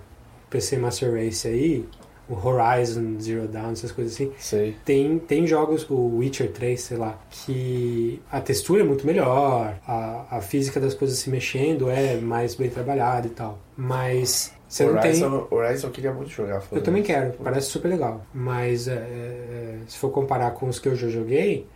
PC 0.49 0.77
Master 0.77 1.13
Race 1.13 1.47
aí, 1.47 1.85
o 2.29 2.35
Horizon 2.35 3.19
Zero 3.19 3.47
Dawn, 3.47 3.71
essas 3.71 3.91
coisas 3.91 4.13
assim. 4.13 4.31
Sei. 4.37 4.75
Tem, 4.85 5.17
tem 5.19 5.47
jogos, 5.47 5.89
o 5.89 6.17
Witcher 6.17 6.51
3, 6.51 6.79
sei 6.79 6.97
lá, 6.97 7.19
que 7.31 8.21
a 8.31 8.39
textura 8.39 8.81
é 8.81 8.85
muito 8.85 9.05
melhor, 9.05 9.77
a, 9.87 10.25
a 10.29 10.41
física 10.41 10.79
das 10.79 10.93
coisas 10.93 11.17
se 11.17 11.29
mexendo 11.29 11.89
é 11.89 12.15
mais 12.17 12.55
bem 12.55 12.69
trabalhada 12.69 13.27
e 13.27 13.31
tal. 13.31 13.57
Mas 13.75 14.53
você 14.67 14.85
não 14.85 14.99
tem. 14.99 15.11
Horizon, 15.11 15.47
Horizon 15.51 15.87
eu 15.87 15.91
queria 15.91 16.13
muito 16.13 16.29
jogar. 16.29 16.61
Eu 16.71 16.81
também 16.81 17.01
quero, 17.03 17.33
parece 17.43 17.67
super 17.67 17.87
legal. 17.89 18.21
Mas 18.33 18.87
é, 18.87 18.93
é, 18.93 19.77
se 19.87 19.97
for 19.97 20.09
comparar 20.09 20.51
com 20.51 20.67
os 20.67 20.79
que 20.79 20.87
eu 20.87 20.95
já 20.95 21.07
joguei, 21.07 21.67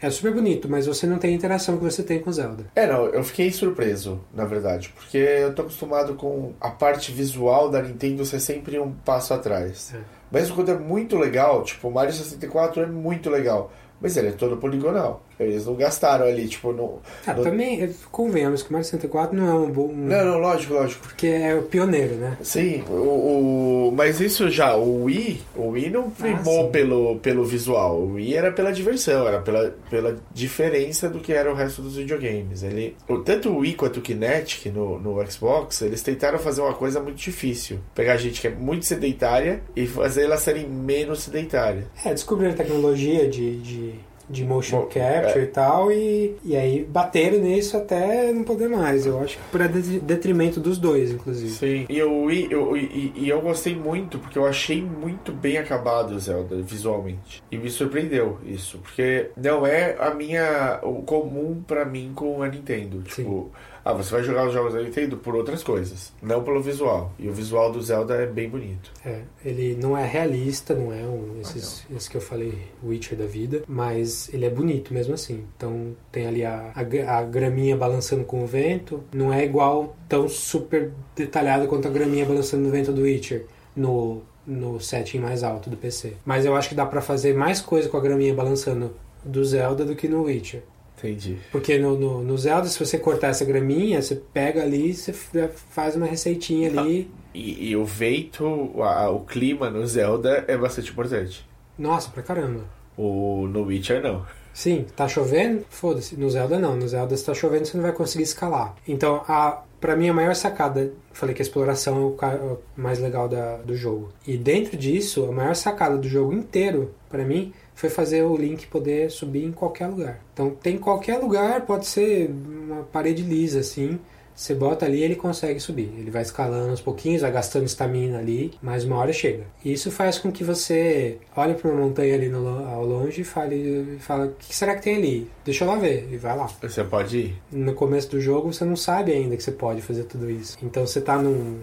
é 0.00 0.10
super 0.10 0.32
bonito, 0.32 0.68
mas 0.68 0.86
você 0.86 1.06
não 1.06 1.18
tem 1.18 1.32
a 1.32 1.34
interação 1.34 1.76
que 1.76 1.84
você 1.84 2.02
tem 2.02 2.20
com 2.20 2.32
Zelda. 2.32 2.66
É, 2.74 2.86
não, 2.86 3.06
eu 3.06 3.24
fiquei 3.24 3.50
surpreso, 3.50 4.20
na 4.32 4.44
verdade, 4.44 4.92
porque 4.94 5.18
eu 5.18 5.54
tô 5.54 5.62
acostumado 5.62 6.14
com 6.14 6.52
a 6.60 6.70
parte 6.70 7.12
visual 7.12 7.70
da 7.70 7.82
Nintendo 7.82 8.24
ser 8.24 8.40
sempre 8.40 8.78
um 8.78 8.92
passo 8.92 9.34
atrás. 9.34 9.94
É. 9.94 10.00
Mesmo 10.30 10.54
quando 10.54 10.70
é 10.70 10.78
muito 10.78 11.16
legal, 11.16 11.62
tipo, 11.62 11.88
o 11.88 11.92
Mario 11.92 12.12
64 12.12 12.82
é 12.82 12.86
muito 12.86 13.30
legal, 13.30 13.72
mas 14.00 14.16
ele 14.16 14.28
é 14.28 14.32
todo 14.32 14.56
poligonal. 14.56 15.24
Eles 15.38 15.66
não 15.66 15.74
gastaram 15.74 16.26
ali, 16.26 16.48
tipo, 16.48 16.72
no. 16.72 16.98
Ah, 17.26 17.34
no- 17.34 17.42
também, 17.42 17.94
convenhamos 18.10 18.62
que 18.62 18.70
o 18.70 18.72
Mario 18.72 18.84
64 18.84 19.36
não 19.36 19.48
é 19.48 19.54
um 19.54 19.70
bom. 19.70 19.92
Não, 19.92 20.24
não, 20.24 20.38
lógico, 20.38 20.74
lógico. 20.74 21.02
Porque 21.06 21.26
é 21.26 21.54
o 21.54 21.62
pioneiro, 21.62 22.14
né? 22.16 22.36
Sim, 22.42 22.82
o, 22.88 23.88
o- 23.88 23.92
mas 23.94 24.20
isso 24.20 24.50
já, 24.50 24.74
o 24.76 25.04
Wii, 25.04 25.40
o 25.56 25.68
Wii 25.70 25.90
não 25.90 26.10
primou 26.10 26.64
sim. 26.66 26.70
pelo, 26.70 27.16
pelo 27.20 27.44
visual, 27.44 27.98
o 27.98 28.12
Wii 28.14 28.34
era 28.34 28.52
pela 28.52 28.72
diversão, 28.72 29.26
era 29.26 29.40
pela, 29.40 29.74
pela 29.90 30.16
diferença 30.32 31.08
do 31.08 31.20
que 31.20 31.32
era 31.32 31.50
o 31.50 31.54
resto 31.54 31.82
dos 31.82 31.96
videogames. 31.96 32.62
Ele, 32.62 32.96
tanto 33.24 33.50
o 33.50 33.58
Wii 33.58 33.74
quanto 33.74 33.98
o 33.98 34.02
Kinetic 34.02 34.66
no, 34.72 34.98
no 34.98 35.30
Xbox, 35.30 35.82
eles 35.82 36.02
tentaram 36.02 36.38
fazer 36.38 36.60
uma 36.60 36.74
coisa 36.74 37.00
muito 37.00 37.16
difícil. 37.18 37.78
Pegar 37.94 38.16
gente 38.16 38.40
que 38.40 38.46
é 38.46 38.50
muito 38.50 38.84
sedentária 38.86 39.62
e 39.76 39.86
fazer 39.86 40.24
elas 40.24 40.40
serem 40.40 40.66
menos 40.68 41.22
sedentárias. 41.22 41.84
É, 42.04 42.10
descobriram 42.10 42.54
tecnologia 42.54 43.28
de, 43.28 43.56
de, 43.60 43.94
de 44.28 44.44
motion 44.44 44.82
capture 44.86 45.40
é. 45.40 45.42
e 45.42 45.46
tal, 45.46 45.90
e, 45.90 46.36
e 46.44 46.56
aí 46.56 46.84
bateram 46.84 47.38
nisso 47.38 47.76
até 47.76 48.32
não 48.32 48.44
poder 48.44 48.68
mais. 48.68 49.06
Eu 49.06 49.20
acho 49.20 49.38
que 49.38 49.68
de- 49.68 50.00
detrimento 50.00 50.60
dos 50.60 50.78
dois, 50.78 51.10
inclusive. 51.12 51.50
Sim. 51.50 51.86
E 51.88 52.02
o 52.02 52.24
Wii, 52.24 52.48
eu, 52.50 52.76
e, 52.76 53.12
e 53.16 53.28
eu 53.28 53.40
gostei 53.40 53.74
muito, 53.74 54.18
porque 54.18 54.38
eu 54.38 54.46
achei 54.46 54.82
muito 54.82 55.32
bem 55.32 55.58
acabado 55.58 56.12
o 56.12 56.18
Zelda, 56.18 56.56
visualmente. 56.56 57.42
E 57.50 57.56
me 57.56 57.70
surpreendeu 57.70 58.38
isso, 58.44 58.78
porque 58.78 59.30
não 59.36 59.66
é 59.66 59.96
a 59.98 60.10
minha. 60.14 60.80
o 60.82 61.02
comum 61.02 61.62
pra 61.66 61.84
mim 61.84 62.12
com 62.14 62.42
a 62.42 62.48
Nintendo. 62.48 63.02
Tipo, 63.02 63.50
ah, 63.88 63.94
você 63.94 64.10
vai 64.10 64.22
jogar 64.22 64.46
os 64.46 64.52
jogos 64.52 64.74
da 64.74 64.82
Nintendo 64.82 65.16
por 65.16 65.34
outras 65.34 65.62
coisas, 65.62 66.12
não 66.20 66.44
pelo 66.44 66.60
visual. 66.60 67.10
E 67.18 67.26
o 67.26 67.32
visual 67.32 67.72
do 67.72 67.80
Zelda 67.80 68.16
é 68.16 68.26
bem 68.26 68.46
bonito. 68.46 68.92
É, 69.02 69.22
ele 69.42 69.78
não 69.80 69.96
é 69.96 70.06
realista, 70.06 70.74
não 70.74 70.92
é 70.92 71.02
um, 71.04 71.40
esses, 71.40 71.86
esse 71.96 72.10
que 72.10 72.18
eu 72.18 72.20
falei, 72.20 72.52
Witcher 72.84 73.16
da 73.16 73.24
vida, 73.24 73.62
mas 73.66 74.28
ele 74.30 74.44
é 74.44 74.50
bonito 74.50 74.92
mesmo 74.92 75.14
assim. 75.14 75.42
Então 75.56 75.96
tem 76.12 76.26
ali 76.26 76.44
a, 76.44 76.70
a, 76.74 77.18
a 77.18 77.22
graminha 77.22 77.78
balançando 77.78 78.24
com 78.24 78.44
o 78.44 78.46
vento, 78.46 79.02
não 79.10 79.32
é 79.32 79.42
igual 79.42 79.96
tão 80.06 80.28
super 80.28 80.92
detalhado 81.16 81.66
quanto 81.66 81.88
a 81.88 81.90
graminha 81.90 82.26
balançando 82.26 82.64
no 82.64 82.70
vento 82.70 82.92
do 82.92 83.00
Witcher 83.00 83.46
no, 83.74 84.20
no 84.46 84.78
setting 84.78 85.18
mais 85.18 85.42
alto 85.42 85.70
do 85.70 85.78
PC. 85.78 86.12
Mas 86.26 86.44
eu 86.44 86.54
acho 86.54 86.68
que 86.68 86.74
dá 86.74 86.84
pra 86.84 87.00
fazer 87.00 87.34
mais 87.34 87.62
coisa 87.62 87.88
com 87.88 87.96
a 87.96 88.02
graminha 88.02 88.34
balançando 88.34 88.94
do 89.24 89.42
Zelda 89.42 89.82
do 89.82 89.96
que 89.96 90.08
no 90.08 90.24
Witcher. 90.24 90.62
Entendi. 90.98 91.38
Porque 91.52 91.78
no, 91.78 91.96
no, 91.98 92.22
no 92.22 92.36
Zelda, 92.38 92.66
se 92.68 92.78
você 92.78 92.98
cortar 92.98 93.28
essa 93.28 93.44
graminha, 93.44 94.02
você 94.02 94.14
pega 94.16 94.62
ali, 94.62 94.92
você 94.94 95.12
f- 95.12 95.48
faz 95.70 95.94
uma 95.96 96.06
receitinha 96.06 96.68
ali. 96.68 97.10
E, 97.34 97.70
e 97.70 97.76
o 97.76 97.84
vento, 97.84 98.70
a- 98.82 99.10
o 99.10 99.20
clima 99.20 99.70
no 99.70 99.86
Zelda 99.86 100.44
é 100.48 100.56
bastante 100.56 100.90
importante. 100.90 101.46
Nossa, 101.78 102.10
pra 102.10 102.22
caramba. 102.22 102.64
O, 102.96 103.46
no 103.48 103.62
Witcher 103.62 104.02
não. 104.02 104.26
Sim, 104.52 104.86
tá 104.96 105.06
chovendo? 105.06 105.64
Foda-se. 105.70 106.16
No 106.16 106.28
Zelda 106.28 106.58
não. 106.58 106.74
No 106.76 106.88
Zelda 106.88 107.16
se 107.16 107.24
tá 107.24 107.32
chovendo 107.32 107.66
você 107.66 107.76
não 107.76 107.84
vai 107.84 107.92
conseguir 107.92 108.24
escalar. 108.24 108.74
Então, 108.88 109.22
a, 109.28 109.62
pra 109.80 109.94
mim 109.94 110.08
a 110.08 110.12
maior 110.14 110.34
sacada, 110.34 110.92
falei 111.12 111.32
que 111.32 111.40
a 111.40 111.44
exploração 111.44 111.96
é 111.96 112.26
o, 112.26 112.28
é 112.28 112.34
o 112.54 112.58
mais 112.76 112.98
legal 112.98 113.28
da, 113.28 113.58
do 113.58 113.76
jogo. 113.76 114.08
E 114.26 114.36
dentro 114.36 114.76
disso, 114.76 115.26
a 115.26 115.32
maior 115.32 115.54
sacada 115.54 115.96
do 115.96 116.08
jogo 116.08 116.32
inteiro, 116.32 116.92
pra 117.08 117.24
mim, 117.24 117.52
foi 117.78 117.88
fazer 117.88 118.24
o 118.24 118.36
Link 118.36 118.66
poder 118.66 119.08
subir 119.08 119.44
em 119.44 119.52
qualquer 119.52 119.86
lugar. 119.86 120.20
Então 120.34 120.50
tem 120.50 120.76
qualquer 120.76 121.18
lugar, 121.18 121.64
pode 121.64 121.86
ser 121.86 122.28
uma 122.28 122.82
parede 122.82 123.22
lisa 123.22 123.60
assim. 123.60 124.00
Você 124.34 124.52
bota 124.52 124.84
ali 124.84 125.00
ele 125.00 125.14
consegue 125.14 125.60
subir. 125.60 125.92
Ele 125.96 126.10
vai 126.10 126.22
escalando 126.22 126.70
aos 126.70 126.80
pouquinhos, 126.80 127.22
vai 127.22 127.30
gastando 127.30 127.66
estamina 127.66 128.18
ali, 128.18 128.52
mas 128.60 128.82
uma 128.82 128.96
hora 128.96 129.12
chega. 129.12 129.44
E 129.64 129.72
isso 129.72 129.92
faz 129.92 130.18
com 130.18 130.32
que 130.32 130.42
você 130.42 131.18
olhe 131.36 131.54
para 131.54 131.70
uma 131.70 131.80
montanha 131.80 132.14
ali 132.16 132.28
no, 132.28 132.48
ao 132.66 132.84
longe 132.84 133.20
e 133.20 133.24
fale, 133.24 133.96
fala, 134.00 134.26
o 134.26 134.34
que 134.34 134.54
será 134.54 134.74
que 134.74 134.82
tem 134.82 134.96
ali? 134.96 135.30
Deixa 135.44 135.62
eu 135.62 135.68
lá 135.68 135.76
ver. 135.76 136.08
E 136.10 136.16
vai 136.16 136.36
lá. 136.36 136.48
Você 136.60 136.82
pode 136.82 137.16
ir. 137.16 137.42
No 137.52 137.74
começo 137.74 138.10
do 138.10 138.20
jogo 138.20 138.52
você 138.52 138.64
não 138.64 138.76
sabe 138.76 139.12
ainda 139.12 139.36
que 139.36 139.42
você 139.42 139.52
pode 139.52 139.82
fazer 139.82 140.02
tudo 140.02 140.28
isso. 140.28 140.58
Então 140.64 140.84
você 140.84 141.00
tá 141.00 141.16
num, 141.16 141.60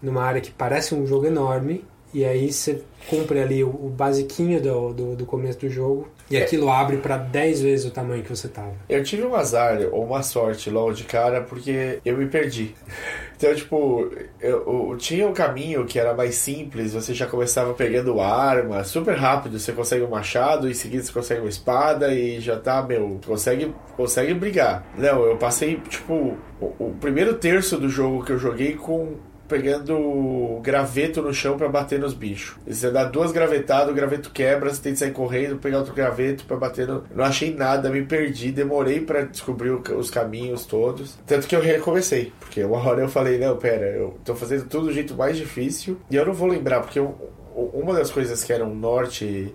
numa 0.00 0.22
área 0.22 0.40
que 0.40 0.52
parece 0.52 0.94
um 0.94 1.04
jogo 1.04 1.26
enorme 1.26 1.84
E 2.14 2.24
aí 2.24 2.52
você 2.52 2.82
cumpre 3.08 3.40
ali 3.40 3.62
o, 3.62 3.68
o 3.68 3.88
basiquinho 3.88 4.60
do, 4.60 4.92
do, 4.92 5.16
do 5.16 5.26
começo 5.26 5.60
do 5.60 5.70
jogo. 5.70 6.08
E 6.28 6.36
aquilo 6.36 6.68
abre 6.70 6.96
pra 6.96 7.16
10 7.16 7.62
vezes 7.62 7.86
o 7.86 7.90
tamanho 7.90 8.22
que 8.22 8.28
você 8.28 8.48
tava. 8.48 8.72
Eu 8.88 9.02
tive 9.04 9.22
um 9.22 9.34
azar 9.34 9.78
ou 9.92 10.04
uma 10.04 10.22
sorte 10.22 10.68
logo 10.70 10.92
de 10.92 11.04
cara 11.04 11.40
porque 11.42 12.00
eu 12.04 12.16
me 12.16 12.26
perdi. 12.26 12.74
Então, 13.36 13.54
tipo, 13.54 14.10
eu, 14.40 14.90
eu 14.90 14.96
tinha 14.98 15.28
um 15.28 15.32
caminho 15.32 15.84
que 15.84 15.98
era 15.98 16.14
mais 16.14 16.36
simples, 16.36 16.94
você 16.94 17.12
já 17.14 17.26
começava 17.26 17.74
pegando 17.74 18.20
arma, 18.20 18.82
super 18.82 19.14
rápido, 19.14 19.58
você 19.58 19.72
consegue 19.72 20.02
um 20.04 20.08
machado, 20.08 20.68
em 20.68 20.74
seguida 20.74 21.04
você 21.04 21.12
consegue 21.12 21.40
uma 21.42 21.48
espada 21.48 22.12
e 22.14 22.40
já 22.40 22.58
tá, 22.58 22.82
meu, 22.82 23.20
consegue, 23.24 23.72
consegue 23.94 24.32
brigar. 24.32 24.86
Não, 24.96 25.22
eu 25.24 25.36
passei, 25.36 25.76
tipo, 25.88 26.36
o, 26.60 26.64
o 26.78 26.96
primeiro 26.98 27.34
terço 27.34 27.76
do 27.78 27.88
jogo 27.88 28.24
que 28.24 28.32
eu 28.32 28.38
joguei 28.38 28.72
com 28.72 29.16
pegando 29.48 30.60
graveto 30.62 31.22
no 31.22 31.32
chão 31.32 31.56
pra 31.56 31.68
bater 31.68 31.98
nos 31.98 32.14
bichos. 32.14 32.56
Você 32.66 32.90
dá 32.90 33.04
duas 33.04 33.32
gravetadas, 33.32 33.90
o 33.90 33.94
graveto 33.94 34.30
quebra, 34.30 34.70
você 34.72 34.82
tem 34.82 34.92
que 34.92 34.98
sair 34.98 35.12
correndo, 35.12 35.58
pegar 35.58 35.78
outro 35.78 35.94
graveto 35.94 36.44
pra 36.44 36.56
bater 36.56 36.86
no... 36.86 37.04
Não 37.14 37.24
achei 37.24 37.54
nada, 37.54 37.88
me 37.90 38.02
perdi, 38.02 38.50
demorei 38.52 39.00
pra 39.00 39.22
descobrir 39.22 39.70
os 39.70 40.10
caminhos 40.10 40.66
todos. 40.66 41.18
Tanto 41.26 41.46
que 41.46 41.54
eu 41.56 41.60
recomecei, 41.60 42.32
porque 42.40 42.62
uma 42.64 42.78
hora 42.78 43.02
eu 43.02 43.08
falei, 43.08 43.38
não, 43.38 43.56
pera, 43.56 43.86
eu 43.86 44.18
tô 44.24 44.34
fazendo 44.34 44.68
tudo 44.68 44.86
do 44.86 44.92
jeito 44.92 45.14
mais 45.14 45.36
difícil 45.36 45.98
e 46.10 46.16
eu 46.16 46.26
não 46.26 46.32
vou 46.32 46.48
lembrar, 46.48 46.80
porque 46.80 46.98
eu- 46.98 47.14
uma 47.54 47.94
das 47.94 48.10
coisas 48.10 48.44
que 48.44 48.52
era 48.52 48.64
um 48.64 48.74
norte 48.74 49.54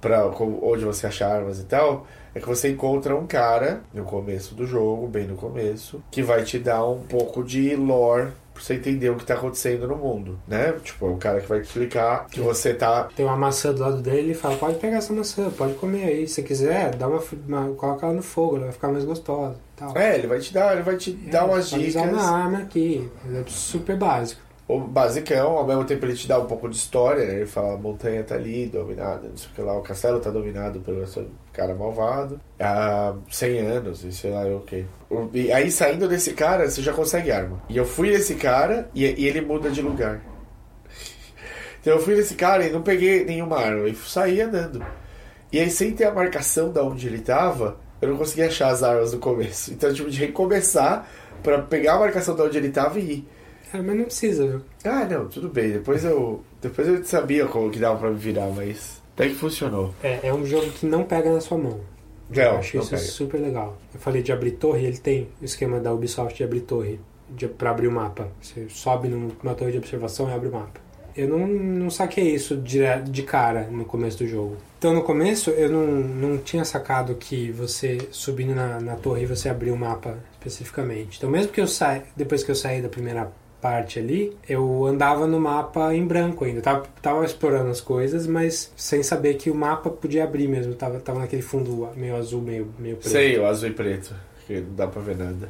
pra 0.00 0.26
onde 0.26 0.84
você 0.84 1.06
acha 1.06 1.26
armas 1.26 1.60
e 1.60 1.64
tal, 1.64 2.06
é 2.34 2.40
que 2.40 2.48
você 2.48 2.70
encontra 2.70 3.14
um 3.14 3.26
cara 3.26 3.82
no 3.92 4.04
começo 4.04 4.54
do 4.54 4.66
jogo, 4.66 5.06
bem 5.06 5.26
no 5.26 5.36
começo, 5.36 6.02
que 6.10 6.22
vai 6.22 6.42
te 6.42 6.58
dar 6.58 6.84
um 6.88 7.00
pouco 7.02 7.44
de 7.44 7.76
lore 7.76 8.28
pra 8.52 8.62
você 8.62 8.74
entender 8.74 9.08
o 9.10 9.16
que 9.16 9.24
tá 9.24 9.34
acontecendo 9.34 9.86
no 9.88 9.96
mundo, 9.96 10.38
né? 10.46 10.72
Tipo, 10.82 11.06
é 11.06 11.10
o 11.10 11.16
cara 11.16 11.40
que 11.40 11.48
vai 11.48 11.60
te 11.60 11.66
explicar 11.66 12.26
que 12.26 12.40
você 12.40 12.74
tá. 12.74 13.04
Tem 13.16 13.24
uma 13.24 13.36
maçã 13.36 13.72
do 13.72 13.80
lado 13.80 14.02
dele 14.02 14.32
e 14.32 14.34
fala, 14.34 14.56
pode 14.56 14.78
pegar 14.78 14.98
essa 14.98 15.12
maçã, 15.12 15.50
pode 15.50 15.74
comer 15.74 16.04
aí. 16.04 16.26
Se 16.28 16.42
quiser, 16.42 16.94
dá 16.94 17.08
uma, 17.08 17.22
uma- 17.48 17.74
coloca 17.74 18.06
ela 18.06 18.14
no 18.14 18.22
fogo, 18.22 18.56
ela 18.56 18.64
vai 18.64 18.72
ficar 18.72 18.88
mais 18.88 19.04
gostosa. 19.04 19.56
Tal. 19.76 19.96
É, 19.96 20.16
ele 20.18 20.26
vai 20.26 20.38
te 20.40 20.52
dar, 20.52 20.74
ele 20.74 20.82
vai 20.82 20.96
te 20.96 21.12
dar 21.12 21.46
umas 21.46 21.70
dicas. 21.70 21.94
usar 21.94 22.02
uma 22.12 22.30
arma 22.44 22.58
aqui. 22.58 23.08
É 23.34 23.42
super 23.46 23.96
básico. 23.96 24.42
O 24.68 24.78
basicão, 24.78 25.56
ao 25.58 25.66
mesmo 25.66 25.84
tempo 25.84 26.04
ele 26.06 26.14
te 26.14 26.28
dá 26.28 26.38
um 26.38 26.46
pouco 26.46 26.68
de 26.68 26.76
história, 26.76 27.24
né? 27.26 27.34
Ele 27.36 27.46
fala, 27.46 27.74
a 27.74 27.76
montanha 27.76 28.22
tá 28.22 28.36
ali, 28.36 28.66
dominada, 28.66 29.28
não 29.28 29.36
sei 29.36 29.48
o 29.50 29.54
que 29.54 29.62
lá, 29.62 29.76
o 29.76 29.82
castelo 29.82 30.20
tá 30.20 30.30
dominado 30.30 30.78
pelo 30.80 31.02
esse 31.02 31.26
cara 31.52 31.74
malvado 31.74 32.38
há 32.60 33.14
100 33.28 33.58
anos, 33.66 34.04
e 34.04 34.12
sei 34.12 34.30
lá 34.30 34.44
o 34.44 34.60
que. 34.60 34.86
E 35.32 35.50
aí 35.50 35.70
saindo 35.70 36.08
desse 36.08 36.32
cara, 36.32 36.68
você 36.68 36.80
já 36.80 36.92
consegue 36.92 37.32
arma. 37.32 37.60
E 37.68 37.76
eu 37.76 37.84
fui 37.84 38.10
nesse 38.10 38.34
cara 38.36 38.88
e, 38.94 39.04
e 39.04 39.26
ele 39.26 39.40
muda 39.40 39.70
de 39.70 39.82
lugar. 39.82 40.20
Então 41.80 41.94
eu 41.94 42.00
fui 42.00 42.14
nesse 42.14 42.34
cara 42.34 42.64
e 42.64 42.70
não 42.70 42.82
peguei 42.82 43.24
nenhuma 43.24 43.58
arma, 43.58 43.88
e 43.88 43.94
saí 43.94 44.40
andando. 44.40 44.84
E 45.50 45.58
aí 45.58 45.70
sem 45.70 45.92
ter 45.92 46.04
a 46.04 46.12
marcação 46.12 46.70
da 46.70 46.82
onde 46.82 47.06
ele 47.06 47.18
tava, 47.18 47.78
eu 48.00 48.10
não 48.10 48.16
consegui 48.16 48.42
achar 48.42 48.68
as 48.68 48.82
armas 48.82 49.12
no 49.12 49.18
começo. 49.18 49.72
Então 49.72 49.88
eu 49.88 49.94
tive 49.94 50.10
de 50.10 50.18
recomeçar 50.18 51.08
pra 51.42 51.60
pegar 51.62 51.94
a 51.94 51.98
marcação 51.98 52.36
da 52.36 52.44
onde 52.44 52.58
ele 52.58 52.70
tava 52.70 52.98
e 53.00 53.12
ir. 53.12 53.28
É, 53.72 53.80
mas 53.80 53.96
não 53.96 54.04
precisa, 54.04 54.46
viu? 54.46 54.62
Ah, 54.84 55.04
não, 55.04 55.28
tudo 55.28 55.48
bem. 55.48 55.70
Depois 55.72 56.04
eu, 56.04 56.44
depois 56.60 56.86
eu 56.88 57.04
sabia 57.04 57.46
como 57.46 57.70
que 57.70 57.78
dava 57.78 57.98
pra 57.98 58.10
me 58.10 58.16
virar, 58.16 58.48
mas 58.48 59.00
até 59.14 59.28
que 59.28 59.34
funcionou. 59.34 59.94
É, 60.02 60.28
é 60.28 60.34
um 60.34 60.44
jogo 60.44 60.70
que 60.70 60.86
não 60.86 61.04
pega 61.04 61.32
na 61.32 61.40
sua 61.40 61.58
mão. 61.58 61.80
Eu 62.32 62.58
acho 62.58 62.76
não 62.76 62.84
isso 62.84 62.96
super 62.98 63.40
legal. 63.40 63.76
Eu 63.92 64.00
falei 64.00 64.22
de 64.22 64.32
abrir 64.32 64.52
torre, 64.52 64.86
ele 64.86 64.98
tem 64.98 65.28
o 65.40 65.44
esquema 65.44 65.80
da 65.80 65.92
Ubisoft 65.92 66.36
de 66.36 66.44
abrir 66.44 66.60
torre 66.60 67.00
pra 67.58 67.70
abrir 67.70 67.88
o 67.88 67.92
mapa. 67.92 68.28
Você 68.40 68.68
sobe 68.68 69.08
numa 69.08 69.54
torre 69.54 69.72
de 69.72 69.78
observação 69.78 70.28
e 70.28 70.32
abre 70.32 70.48
o 70.48 70.52
mapa. 70.52 70.80
Eu 71.16 71.28
não, 71.28 71.46
não 71.46 71.90
saquei 71.90 72.32
isso 72.32 72.56
de, 72.56 72.80
de 73.08 73.22
cara 73.22 73.64
no 73.64 73.84
começo 73.84 74.18
do 74.18 74.28
jogo. 74.28 74.56
Então 74.78 74.94
no 74.94 75.02
começo 75.02 75.50
eu 75.50 75.68
não, 75.68 75.86
não 75.86 76.38
tinha 76.38 76.64
sacado 76.64 77.14
que 77.16 77.50
você 77.50 77.98
subindo 78.10 78.54
na, 78.54 78.80
na 78.80 78.96
torre 78.96 79.26
você 79.26 79.48
abriu 79.48 79.74
o 79.74 79.78
mapa 79.78 80.18
especificamente. 80.32 81.18
Então 81.18 81.28
mesmo 81.28 81.52
que 81.52 81.60
eu 81.60 81.66
saia, 81.66 82.04
depois 82.16 82.42
que 82.44 82.50
eu 82.50 82.54
saí 82.54 82.80
da 82.80 82.88
primeira 82.88 83.30
parte 83.60 83.98
ali, 83.98 84.36
eu 84.48 84.86
andava 84.86 85.26
no 85.26 85.38
mapa 85.38 85.94
em 85.94 86.06
branco 86.06 86.44
ainda. 86.44 86.60
Tava, 86.60 86.84
tava 87.02 87.24
explorando 87.24 87.70
as 87.70 87.80
coisas, 87.80 88.26
mas 88.26 88.72
sem 88.76 89.02
saber 89.02 89.34
que 89.34 89.50
o 89.50 89.54
mapa 89.54 89.90
podia 89.90 90.24
abrir 90.24 90.48
mesmo. 90.48 90.74
Tava, 90.74 90.98
tava 91.00 91.18
naquele 91.20 91.42
fundo 91.42 91.88
meio 91.96 92.16
azul, 92.16 92.40
meio, 92.40 92.72
meio 92.78 92.96
preto. 92.96 93.12
Sei, 93.12 93.38
o 93.38 93.46
azul 93.46 93.68
e 93.68 93.72
preto, 93.72 94.14
que 94.46 94.60
não 94.60 94.74
dá 94.74 94.86
pra 94.86 95.00
ver 95.02 95.16
nada. 95.16 95.48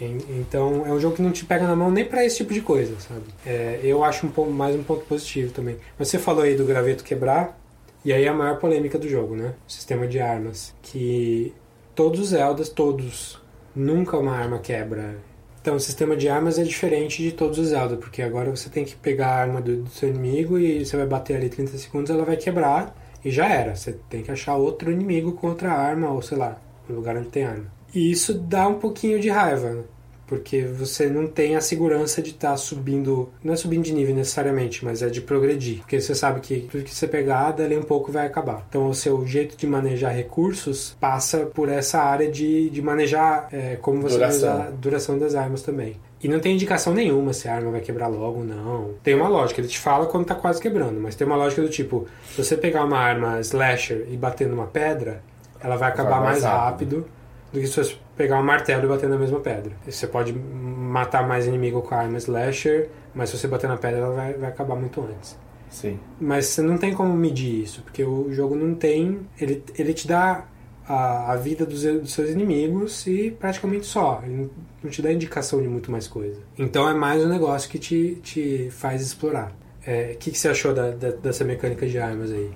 En- 0.00 0.18
Então 0.40 0.86
é 0.86 0.92
um 0.92 0.98
jogo 1.00 1.16
que 1.16 1.22
não 1.22 1.30
te 1.32 1.44
pega 1.44 1.66
na 1.66 1.76
mão 1.76 1.90
nem 1.90 2.04
pra 2.04 2.24
esse 2.24 2.38
tipo 2.38 2.54
de 2.54 2.60
coisa, 2.62 2.94
sabe? 3.00 3.24
É, 3.44 3.80
eu 3.82 4.02
acho 4.02 4.26
um 4.26 4.30
ponto, 4.30 4.50
mais 4.50 4.74
um 4.74 4.82
ponto 4.82 5.04
positivo 5.04 5.52
também. 5.52 5.76
Mas 5.98 6.08
você 6.08 6.18
falou 6.18 6.42
aí 6.42 6.54
do 6.56 6.64
graveto 6.64 7.04
quebrar, 7.04 7.58
e 8.04 8.12
aí 8.12 8.24
é 8.24 8.28
a 8.28 8.32
maior 8.32 8.58
polêmica 8.58 8.98
do 8.98 9.06
jogo, 9.08 9.34
né? 9.36 9.52
O 9.68 9.70
sistema 9.70 10.06
de 10.06 10.18
armas. 10.18 10.74
Que 10.80 11.52
todos 11.94 12.18
os 12.20 12.28
Zeldas, 12.28 12.70
todos, 12.70 13.38
nunca 13.76 14.16
uma 14.16 14.34
arma 14.34 14.58
quebra. 14.58 15.16
Então 15.60 15.76
o 15.76 15.80
sistema 15.80 16.16
de 16.16 16.28
armas 16.28 16.58
é 16.58 16.62
diferente 16.62 17.22
de 17.22 17.32
todos 17.32 17.58
os 17.58 17.68
Zelda, 17.68 17.96
porque 17.96 18.22
agora 18.22 18.50
você 18.50 18.70
tem 18.70 18.84
que 18.84 18.96
pegar 18.96 19.28
a 19.28 19.36
arma 19.36 19.60
do, 19.60 19.82
do 19.82 19.90
seu 19.90 20.08
inimigo 20.08 20.58
e 20.58 20.84
você 20.84 20.96
vai 20.96 21.06
bater 21.06 21.36
ali 21.36 21.50
30 21.50 21.76
segundos, 21.76 22.10
ela 22.10 22.24
vai 22.24 22.36
quebrar 22.36 22.94
e 23.22 23.30
já 23.30 23.46
era. 23.46 23.76
Você 23.76 23.92
tem 24.08 24.22
que 24.22 24.30
achar 24.30 24.56
outro 24.56 24.90
inimigo 24.90 25.32
com 25.32 25.48
outra 25.48 25.72
arma, 25.72 26.10
ou 26.10 26.22
sei 26.22 26.38
lá, 26.38 26.58
no 26.88 26.96
lugar 26.96 27.16
onde 27.16 27.28
tem 27.28 27.44
arma. 27.44 27.66
E 27.94 28.10
isso 28.10 28.32
dá 28.34 28.66
um 28.68 28.78
pouquinho 28.78 29.20
de 29.20 29.28
raiva? 29.28 29.84
Porque 30.30 30.62
você 30.62 31.08
não 31.08 31.26
tem 31.26 31.56
a 31.56 31.60
segurança 31.60 32.22
de 32.22 32.30
estar 32.30 32.56
subindo. 32.56 33.30
Não 33.42 33.52
é 33.52 33.56
subindo 33.56 33.82
de 33.82 33.92
nível 33.92 34.14
necessariamente, 34.14 34.84
mas 34.84 35.02
é 35.02 35.08
de 35.08 35.20
progredir. 35.20 35.78
Porque 35.78 36.00
você 36.00 36.14
sabe 36.14 36.38
que 36.38 36.68
tudo 36.70 36.84
que 36.84 36.94
você 36.94 37.08
pegar, 37.08 37.50
dali 37.50 37.76
um 37.76 37.82
pouco 37.82 38.12
vai 38.12 38.26
acabar. 38.28 38.64
Então 38.68 38.86
o 38.86 38.94
seu 38.94 39.26
jeito 39.26 39.56
de 39.56 39.66
manejar 39.66 40.14
recursos 40.14 40.96
passa 41.00 41.46
por 41.46 41.68
essa 41.68 42.00
área 42.00 42.30
de, 42.30 42.70
de 42.70 42.80
manejar 42.80 43.48
é, 43.50 43.74
como 43.74 44.00
você 44.02 44.14
Duração. 44.18 44.40
vai 44.48 44.56
usar 44.58 44.68
a 44.68 44.70
duração 44.70 45.18
das 45.18 45.34
armas 45.34 45.62
também. 45.62 45.96
E 46.22 46.28
não 46.28 46.38
tem 46.38 46.54
indicação 46.54 46.94
nenhuma 46.94 47.32
se 47.32 47.48
a 47.48 47.54
arma 47.56 47.72
vai 47.72 47.80
quebrar 47.80 48.06
logo 48.06 48.38
ou 48.38 48.44
não. 48.44 48.94
Tem 49.02 49.14
uma 49.16 49.26
lógica, 49.28 49.60
ele 49.60 49.66
te 49.66 49.80
fala 49.80 50.06
quando 50.06 50.26
tá 50.26 50.36
quase 50.36 50.60
quebrando, 50.62 51.00
mas 51.00 51.16
tem 51.16 51.26
uma 51.26 51.36
lógica 51.36 51.60
do 51.60 51.68
tipo: 51.68 52.06
se 52.30 52.44
você 52.44 52.56
pegar 52.56 52.84
uma 52.84 52.98
arma 52.98 53.40
slasher 53.40 54.06
e 54.08 54.16
bater 54.16 54.46
numa 54.46 54.68
pedra, 54.68 55.24
ela 55.60 55.76
vai 55.76 55.88
acabar 55.88 56.20
mais 56.20 56.42
mais 56.42 56.44
rápido. 56.44 56.98
rápido 56.98 57.20
do 57.52 57.60
que 57.60 57.66
se 57.66 57.76
você 57.82 57.96
pegar 58.20 58.38
um 58.38 58.42
martelo 58.42 58.84
e 58.84 58.88
bater 58.88 59.08
na 59.08 59.16
mesma 59.16 59.40
pedra. 59.40 59.72
Você 59.86 60.06
pode 60.06 60.32
matar 60.34 61.26
mais 61.26 61.46
inimigo 61.46 61.80
com 61.80 61.94
a 61.94 61.98
arma 62.00 62.18
slasher, 62.18 62.90
mas 63.14 63.30
se 63.30 63.38
você 63.38 63.48
bater 63.48 63.66
na 63.66 63.78
pedra 63.78 64.00
ela 64.00 64.14
vai, 64.14 64.34
vai 64.34 64.50
acabar 64.50 64.76
muito 64.76 65.00
antes. 65.00 65.38
Sim. 65.70 65.98
Mas 66.20 66.46
você 66.46 66.60
não 66.60 66.76
tem 66.76 66.92
como 66.92 67.14
medir 67.14 67.62
isso, 67.62 67.80
porque 67.82 68.04
o 68.04 68.30
jogo 68.30 68.54
não 68.54 68.74
tem. 68.74 69.20
Ele, 69.40 69.62
ele 69.78 69.94
te 69.94 70.06
dá 70.06 70.44
a, 70.86 71.32
a 71.32 71.36
vida 71.36 71.64
dos, 71.64 71.82
dos 71.84 72.12
seus 72.12 72.28
inimigos 72.28 73.06
e 73.06 73.30
praticamente 73.30 73.86
só. 73.86 74.20
Ele 74.22 74.34
não, 74.34 74.50
não 74.82 74.90
te 74.90 75.00
dá 75.00 75.10
indicação 75.10 75.62
de 75.62 75.68
muito 75.68 75.90
mais 75.90 76.06
coisa. 76.06 76.40
Então 76.58 76.86
é 76.88 76.92
mais 76.92 77.24
um 77.24 77.28
negócio 77.28 77.70
que 77.70 77.78
te, 77.78 78.16
te 78.22 78.68
faz 78.70 79.00
explorar. 79.00 79.52
É, 79.86 80.12
O 80.14 80.18
que, 80.18 80.30
que 80.30 80.38
você 80.38 80.48
achou 80.48 80.74
da, 80.74 80.90
da- 80.90 81.12
dessa 81.12 81.42
mecânica 81.44 81.86
de 81.86 81.98
armas 81.98 82.30
aí? 82.30 82.50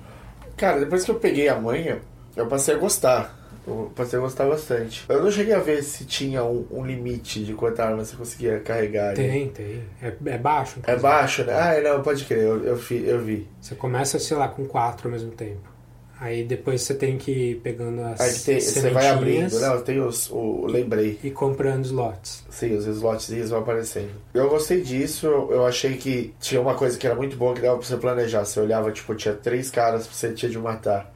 Cara, 0.55 0.79
depois 0.79 1.03
que 1.03 1.09
eu 1.09 1.15
peguei 1.15 1.49
a 1.49 1.59
manha, 1.59 2.01
eu 2.35 2.45
passei 2.47 2.75
a 2.75 2.77
gostar. 2.77 3.44
Eu 3.67 3.91
passei 3.95 4.19
a 4.19 4.21
gostar 4.21 4.45
bastante. 4.47 5.05
Eu 5.09 5.23
não 5.23 5.31
cheguei 5.31 5.53
a 5.53 5.59
ver 5.59 5.81
se 5.83 6.05
tinha 6.05 6.43
um, 6.43 6.65
um 6.69 6.85
limite 6.85 7.43
de 7.43 7.53
quanta 7.53 7.83
arma 7.83 8.03
você 8.05 8.15
conseguia 8.15 8.59
carregar. 8.59 9.13
Tem, 9.15 9.49
tem. 9.49 9.81
É, 10.01 10.13
é 10.25 10.37
baixo. 10.37 10.79
É 10.85 10.95
baixo, 10.95 11.43
né? 11.43 11.53
Ah, 11.53 11.81
não, 11.81 12.01
pode 12.03 12.25
crer, 12.25 12.43
eu, 12.43 12.63
eu, 12.63 12.77
fi- 12.77 13.03
eu 13.05 13.19
vi. 13.19 13.47
Você 13.59 13.73
começa, 13.75 14.19
sei 14.19 14.37
lá, 14.37 14.47
com 14.47 14.65
quatro 14.65 15.07
ao 15.07 15.11
mesmo 15.11 15.31
tempo. 15.31 15.73
Aí 16.17 16.45
depois 16.45 16.81
você 16.81 16.93
tem 16.93 17.17
que 17.17 17.29
ir 17.31 17.55
pegando 17.55 18.01
as 18.01 18.21
Aí 18.21 18.33
tem, 18.39 18.59
você 18.61 18.89
vai 18.89 19.09
abrindo, 19.09 19.59
não, 19.59 19.81
tem 19.81 19.99
os, 19.99 20.29
o, 20.31 20.65
lembrei. 20.65 21.19
e 21.21 21.29
comprando 21.29 21.83
slots. 21.83 22.45
Sim, 22.49 22.73
os 22.77 22.85
slotzinhos 22.85 23.49
vão 23.49 23.59
aparecendo. 23.59 24.11
Eu 24.33 24.47
gostei 24.49 24.79
disso, 24.81 25.27
eu 25.27 25.65
achei 25.65 25.97
que 25.97 26.33
tinha 26.39 26.61
uma 26.61 26.73
coisa 26.73 26.97
que 26.97 27.05
era 27.05 27.15
muito 27.17 27.35
boa 27.35 27.53
que 27.53 27.59
dava 27.61 27.77
pra 27.77 27.85
você 27.85 27.97
planejar. 27.97 28.45
Você 28.45 28.61
olhava, 28.61 28.91
tipo, 28.93 29.13
tinha 29.13 29.33
três 29.33 29.69
caras 29.69 30.07
que 30.07 30.15
você 30.15 30.31
tinha 30.31 30.49
de 30.49 30.57
matar. 30.57 31.13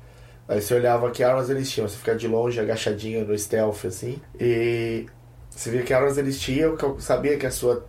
Aí 0.50 0.60
você 0.60 0.74
olhava 0.74 1.12
que 1.12 1.24
armas 1.24 1.50
eles 1.50 1.70
tinham, 1.70 1.88
você 1.88 1.96
fica 1.96 2.16
de 2.16 2.28
longe, 2.28 2.60
agachadinho 2.60 3.24
no 3.24 3.38
stealth, 3.38 3.86
assim. 3.86 4.20
E 4.40 5.06
você 5.50 5.70
via 5.70 5.84
que 5.84 5.94
armas 5.94 6.18
eles 6.18 6.40
tinham, 6.40 6.76
sabia 7.00 7.38
que 7.38 7.46
a 7.46 7.52
sua 7.52 7.86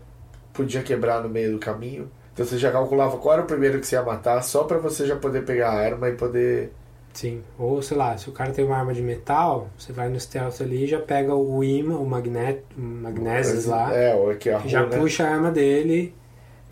podia 0.53 0.83
quebrar 0.83 1.23
no 1.23 1.29
meio 1.31 1.53
do 1.53 1.59
caminho. 1.59 2.11
Então 2.35 2.45
você 2.45 2.59
já 2.59 2.71
calculava 2.71 3.17
qual 3.17 3.33
era 3.33 3.43
o 3.43 3.47
primeiro 3.47 3.81
que 3.81 3.87
você 3.87 3.97
ia 3.97 4.03
matar, 4.03 4.43
só 4.43 4.65
pra 4.65 4.77
você 4.77 5.07
já 5.07 5.17
poder 5.17 5.43
pegar 5.47 5.71
a 5.71 5.75
arma 5.81 6.11
e 6.11 6.13
poder. 6.13 6.71
Sim. 7.15 7.43
Ou, 7.59 7.81
sei 7.83 7.97
lá, 7.97 8.17
se 8.19 8.29
o 8.29 8.33
cara 8.33 8.53
tem 8.53 8.65
uma 8.65 8.77
arma 8.77 8.93
de 8.95 9.03
metal, 9.03 9.69
você 9.77 9.93
vai 9.93 10.09
no 10.11 10.21
stealth 10.21 10.61
ali 10.61 10.85
e 10.85 10.87
já 10.87 11.01
pega 11.01 11.35
o 11.35 11.65
imã, 11.65 11.97
o 11.97 12.07
magnet, 12.07 12.63
o 12.77 12.81
magnésios 12.81 13.65
lá, 13.65 13.93
É, 13.97 14.15
ou 14.15 14.31
aqui 14.31 14.51
a 14.51 14.59
já 14.61 14.83
runa. 14.83 14.97
puxa 14.99 15.25
a 15.27 15.31
arma 15.33 15.51
dele. 15.51 16.15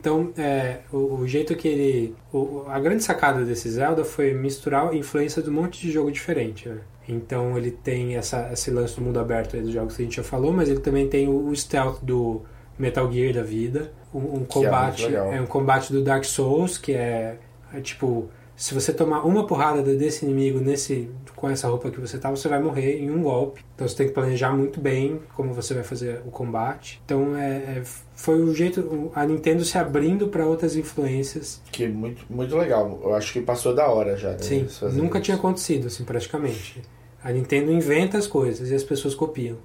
Então, 0.00 0.32
é, 0.38 0.78
o, 0.92 1.16
o 1.20 1.26
jeito 1.28 1.56
que 1.56 1.66
ele... 1.68 2.14
o- 2.32 2.64
a 2.68 2.78
grande 2.78 3.02
sacada 3.02 3.44
desse 3.44 3.68
Zelda 3.70 4.04
foi 4.04 4.32
misturar 4.32 4.88
a 4.88 4.94
influência 4.94 5.42
de 5.42 5.50
um 5.50 5.52
monte 5.52 5.80
de 5.80 5.90
jogo 5.90 6.10
diferente, 6.12 6.68
né? 6.68 6.78
Então 7.08 7.56
ele 7.56 7.70
tem 7.70 8.16
essa, 8.16 8.50
esse 8.52 8.70
lance 8.70 8.94
do 8.96 9.02
mundo 9.02 9.18
aberto 9.18 9.56
dos 9.56 9.72
jogos 9.72 9.96
que 9.96 10.02
a 10.02 10.04
gente 10.04 10.16
já 10.16 10.22
falou, 10.22 10.52
mas 10.52 10.68
ele 10.68 10.80
também 10.80 11.08
tem 11.08 11.26
o, 11.26 11.48
o 11.48 11.56
stealth 11.56 12.00
do 12.02 12.42
Metal 12.78 13.10
Gear 13.10 13.32
da 13.34 13.42
vida. 13.42 13.90
Um, 14.14 14.18
um 14.40 14.42
é 14.42 14.44
combate. 14.46 15.04
legal. 15.06 15.32
É, 15.32 15.40
um 15.40 15.46
combate 15.46 15.92
do 15.92 16.02
Dark 16.04 16.24
Souls, 16.24 16.76
que 16.78 16.92
é, 16.92 17.38
é 17.72 17.80
tipo. 17.80 18.28
Se 18.58 18.74
você 18.74 18.92
tomar 18.92 19.22
uma 19.24 19.46
porrada 19.46 19.80
desse 19.82 20.24
inimigo 20.24 20.58
nesse 20.58 21.08
com 21.36 21.48
essa 21.48 21.68
roupa 21.68 21.92
que 21.92 22.00
você 22.00 22.18
tá, 22.18 22.28
você 22.28 22.48
vai 22.48 22.60
morrer 22.60 22.98
em 22.98 23.08
um 23.08 23.22
golpe. 23.22 23.64
Então 23.76 23.86
você 23.86 23.94
tem 23.96 24.08
que 24.08 24.12
planejar 24.12 24.50
muito 24.50 24.80
bem 24.80 25.20
como 25.36 25.54
você 25.54 25.72
vai 25.74 25.84
fazer 25.84 26.20
o 26.26 26.30
combate. 26.32 27.00
Então 27.04 27.36
é, 27.36 27.78
é- 27.78 27.82
foi 28.16 28.40
o 28.42 28.52
jeito 28.52 29.12
a 29.14 29.24
Nintendo 29.24 29.64
se 29.64 29.78
abrindo 29.78 30.26
para 30.26 30.44
outras 30.44 30.74
influências. 30.74 31.62
Que 31.70 31.84
é 31.84 31.88
muito, 31.88 32.26
muito 32.28 32.56
legal. 32.56 32.98
Eu 33.04 33.14
acho 33.14 33.32
que 33.32 33.40
passou 33.40 33.72
da 33.72 33.86
hora 33.86 34.16
já. 34.16 34.32
né, 34.32 34.38
Sim, 34.40 34.66
nunca 34.94 35.18
isso. 35.18 35.24
tinha 35.26 35.36
acontecido 35.36 35.86
assim 35.86 36.02
praticamente. 36.02 36.82
A 37.22 37.30
Nintendo 37.30 37.70
inventa 37.70 38.18
as 38.18 38.26
coisas 38.26 38.70
e 38.70 38.74
as 38.74 38.82
pessoas 38.82 39.14
copiam. 39.14 39.56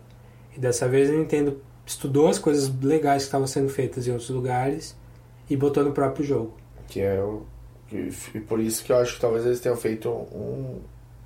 E 0.55 0.59
dessa 0.59 0.87
vez 0.87 1.09
a 1.09 1.13
Nintendo 1.13 1.59
estudou 1.83 2.27
as 2.27 2.37
coisas 2.37 2.71
legais 2.79 3.23
que 3.23 3.27
estavam 3.29 3.47
sendo 3.47 3.69
feitas 3.69 4.07
em 4.07 4.11
outros 4.11 4.29
lugares 4.29 4.95
e 5.49 5.57
botou 5.57 5.83
no 5.83 5.93
próprio 5.93 6.23
jogo. 6.23 6.53
Que 6.87 7.01
é 7.01 7.19
o. 7.19 7.41
que- 8.11 8.37
E 8.37 8.41
por 8.41 8.59
isso 8.59 8.83
que 8.83 8.91
eu 8.91 8.97
acho 8.97 9.15
que 9.15 9.21
talvez 9.21 9.45
eles 9.45 9.59
tenham 9.59 9.77
feito 9.77 10.09
um, 10.09 10.79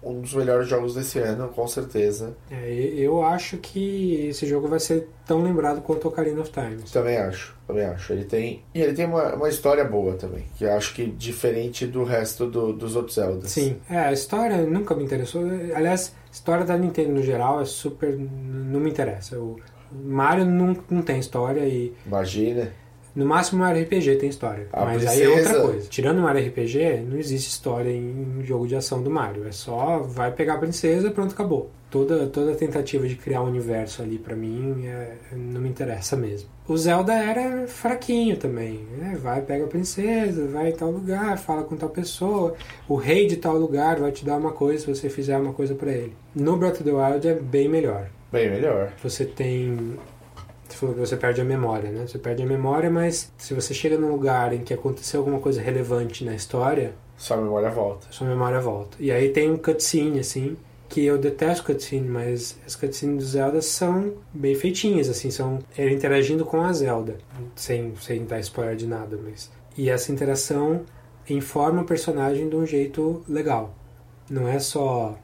um 0.03 0.21
dos 0.21 0.33
melhores 0.35 0.67
jogos 0.67 0.93
desse 0.95 1.17
ano, 1.19 1.47
com 1.49 1.67
certeza. 1.67 2.35
É, 2.51 2.71
e- 2.71 3.01
eu 3.01 3.23
acho 3.23 3.57
que 3.57 4.27
esse 4.29 4.45
jogo 4.45 4.67
vai 4.67 4.79
ser 4.79 5.07
tão 5.25 5.41
lembrado 5.41 5.81
quanto 5.81 6.05
o 6.05 6.07
Ocarina 6.09 6.41
of 6.41 6.51
Time. 6.51 6.77
Também 6.93 7.17
acho, 7.17 7.55
também 7.65 7.85
acho. 7.85 8.13
Ele 8.13 8.23
tem. 8.23 8.61
E 8.73 8.81
ele 8.81 8.93
tem 8.93 9.05
uma, 9.05 9.33
uma 9.35 9.49
história 9.49 9.83
boa 9.83 10.13
também. 10.13 10.45
Que 10.57 10.65
eu 10.65 10.73
acho 10.73 10.93
que 10.93 11.05
diferente 11.07 11.85
do 11.87 12.03
resto 12.03 12.45
do- 12.47 12.71
dos 12.73 12.95
outros 12.95 13.15
Zeldas. 13.15 13.49
Sim, 13.51 13.77
é, 13.89 13.97
a 13.97 14.13
história 14.13 14.57
nunca 14.65 14.93
me 14.95 15.03
interessou. 15.03 15.43
Aliás, 15.75 16.13
a 16.29 16.31
história 16.31 16.63
da 16.65 16.77
Nintendo 16.77 17.13
no 17.13 17.23
geral 17.23 17.59
é 17.61 17.65
super. 17.65 18.15
não 18.17 18.79
me 18.79 18.89
interessa. 18.91 19.37
O 19.39 19.59
Mario 19.91 20.45
não, 20.45 20.75
não 20.89 21.01
tem 21.01 21.17
história 21.19 21.61
e. 21.65 21.93
Imagina. 22.05 22.71
No 23.17 23.25
máximo 23.25 23.59
Mario 23.61 23.81
RPG 23.83 24.15
tem 24.17 24.29
história. 24.29 24.67
A 24.71 24.85
mas 24.85 25.05
aí 25.07 25.23
é 25.23 25.27
outra 25.27 25.43
princesa. 25.43 25.65
coisa. 25.67 25.87
Tirando 25.89 26.21
Mario 26.21 26.47
RPG, 26.47 27.01
não 27.09 27.17
existe 27.17 27.49
história 27.49 27.89
em 27.91 28.41
jogo 28.43 28.67
de 28.67 28.75
ação 28.75 29.01
do 29.01 29.09
Mario. 29.09 29.47
É 29.47 29.51
só 29.51 29.99
vai 29.99 30.31
pegar 30.31 30.53
a 30.53 30.57
princesa 30.59 31.09
pronto, 31.09 31.33
acabou. 31.33 31.71
Toda, 31.89 32.27
toda 32.27 32.53
tentativa 32.53 33.07
de 33.07 33.15
criar 33.15 33.41
um 33.41 33.47
universo 33.47 34.01
ali 34.03 34.19
pra 34.19 34.35
mim 34.35 34.85
é- 34.85 35.13
não 35.35 35.61
me 35.61 35.69
interessa 35.69 36.15
mesmo. 36.15 36.47
O 36.67 36.77
Zelda 36.77 37.13
era 37.13 37.65
fraquinho 37.65 38.37
também. 38.37 38.85
né? 38.97 39.17
Vai, 39.19 39.41
pega 39.41 39.63
a 39.63 39.67
princesa, 39.67 40.45
vai 40.47 40.69
em 40.69 40.73
tal 40.75 40.91
lugar, 40.91 41.37
fala 41.39 41.63
com 41.63 41.75
tal 41.75 41.89
pessoa. 41.89 42.53
O 42.87 42.95
rei 42.97 43.25
de 43.25 43.37
tal 43.37 43.57
lugar 43.57 43.99
vai 43.99 44.11
te 44.11 44.23
dar 44.25 44.37
uma 44.37 44.51
coisa 44.51 44.83
se 44.85 44.93
você 44.95 45.09
fizer 45.09 45.37
uma 45.37 45.53
coisa 45.53 45.73
pra 45.73 45.91
ele. 45.91 46.13
No 46.35 46.55
Breath 46.57 46.75
of 46.81 46.83
the 46.83 46.91
Wild 46.91 47.27
é 47.27 47.33
bem 47.33 47.67
melhor 47.67 48.09
Bem 48.31 48.49
melhor. 48.49 48.91
você 49.01 49.23
tem. 49.25 49.95
Você 50.67 50.75
falou 50.77 50.95
que 50.95 51.01
você 51.01 51.15
perde 51.15 51.41
a 51.41 51.43
memória, 51.45 51.89
né? 51.91 52.05
Você 52.07 52.17
perde 52.17 52.43
a 52.43 52.45
memória, 52.45 52.89
mas 52.89 53.31
se 53.37 53.53
você 53.53 53.73
chega 53.73 53.97
num 53.97 54.11
lugar 54.11 54.53
em 54.53 54.59
que 54.59 54.73
aconteceu 54.73 55.21
alguma 55.21 55.39
coisa 55.39 55.61
relevante 55.61 56.23
na 56.25 56.35
história, 56.35 56.93
Sua 57.17 57.37
memória 57.37 57.69
volta. 57.69 58.07
sua 58.11 58.27
memória 58.27 58.59
volta. 58.59 58.97
E 58.99 59.11
aí 59.11 59.29
tem 59.29 59.49
um 59.51 59.57
cutscene, 59.57 60.19
assim, 60.19 60.57
que 60.89 61.03
eu 61.05 61.17
detesto 61.17 61.65
cutscene, 61.65 62.07
mas 62.07 62.57
as 62.65 62.75
cutscenes 62.75 63.17
do 63.17 63.25
Zelda 63.29 63.61
são 63.61 64.13
bem 64.33 64.55
feitinhas, 64.55 65.09
assim, 65.09 65.31
são 65.31 65.59
ele 65.77 65.95
interagindo 65.95 66.45
com 66.45 66.61
a 66.61 66.71
Zelda, 66.73 67.17
sem, 67.55 67.93
sem 68.01 68.25
dar 68.25 68.39
spoiler 68.39 68.75
de 68.75 68.87
nada, 68.87 69.17
mas. 69.21 69.49
E 69.77 69.89
essa 69.89 70.11
interação 70.11 70.81
informa 71.29 71.81
o 71.81 71.85
personagem 71.85 72.49
de 72.49 72.55
um 72.55 72.65
jeito 72.65 73.23
legal. 73.27 73.73
Não 74.29 74.47
é 74.47 74.59
só 74.59 75.17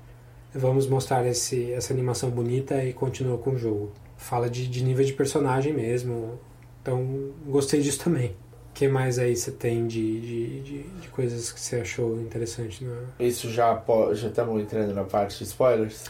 vamos 0.54 0.88
mostrar 0.88 1.26
esse, 1.26 1.72
essa 1.72 1.94
animação 1.94 2.30
bonita 2.30 2.84
e 2.84 2.94
continua 2.94 3.38
com 3.38 3.52
o 3.52 3.58
jogo. 3.58 3.92
Fala 4.24 4.50
de, 4.50 4.68
de 4.68 4.82
nível 4.82 5.06
de 5.06 5.12
personagem 5.12 5.74
mesmo. 5.74 6.40
Então, 6.82 7.32
gostei 7.46 7.82
disso 7.82 8.02
também. 8.02 8.30
O 8.70 8.74
que 8.74 8.88
mais 8.88 9.20
aí 9.20 9.36
você 9.36 9.52
tem 9.52 9.86
de, 9.86 10.22
de, 10.22 10.62
de, 10.62 10.84
de 10.84 11.08
coisas 11.10 11.52
que 11.52 11.60
você 11.60 11.82
achou 11.82 12.20
interessante? 12.22 12.86
No... 12.86 12.96
Isso 13.20 13.50
já 13.52 13.84
já 14.14 14.30
estamos 14.30 14.62
entrando 14.62 14.94
na 14.94 15.04
parte 15.04 15.38
de 15.38 15.44
spoilers. 15.44 16.06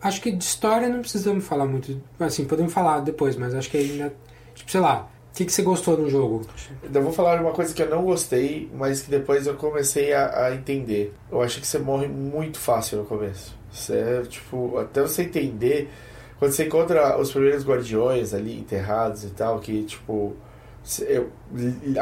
Acho 0.00 0.22
que 0.22 0.32
de 0.32 0.42
história 0.42 0.88
não 0.88 1.00
precisamos 1.00 1.44
falar 1.44 1.66
muito. 1.66 2.00
Assim, 2.18 2.46
podemos 2.46 2.72
falar 2.72 3.00
depois, 3.00 3.36
mas 3.36 3.54
acho 3.54 3.70
que 3.70 3.76
ainda. 3.76 4.12
Tipo, 4.54 4.70
sei 4.70 4.80
lá. 4.80 5.10
O 5.30 5.36
que, 5.36 5.44
que 5.44 5.52
você 5.52 5.62
gostou 5.62 5.96
no 5.96 6.08
jogo? 6.08 6.44
Eu 6.82 7.02
vou 7.02 7.12
falar 7.12 7.40
uma 7.40 7.52
coisa 7.52 7.72
que 7.72 7.82
eu 7.82 7.88
não 7.88 8.04
gostei, 8.04 8.68
mas 8.74 9.02
que 9.02 9.10
depois 9.10 9.46
eu 9.46 9.54
comecei 9.54 10.12
a, 10.12 10.46
a 10.46 10.54
entender. 10.54 11.14
Eu 11.30 11.40
acho 11.42 11.60
que 11.60 11.66
você 11.66 11.78
morre 11.78 12.08
muito 12.08 12.58
fácil 12.58 12.98
no 12.98 13.04
começo. 13.04 13.54
Você, 13.70 14.22
tipo, 14.28 14.78
até 14.78 15.02
você 15.02 15.22
entender. 15.22 15.90
Quando 16.40 16.50
você 16.52 16.64
encontra 16.64 17.16
os 17.20 17.30
primeiros 17.30 17.64
guardiões 17.64 18.34
ali 18.34 18.58
enterrados 18.58 19.22
e 19.22 19.28
tal, 19.30 19.60
que, 19.60 19.84
tipo, 19.84 20.34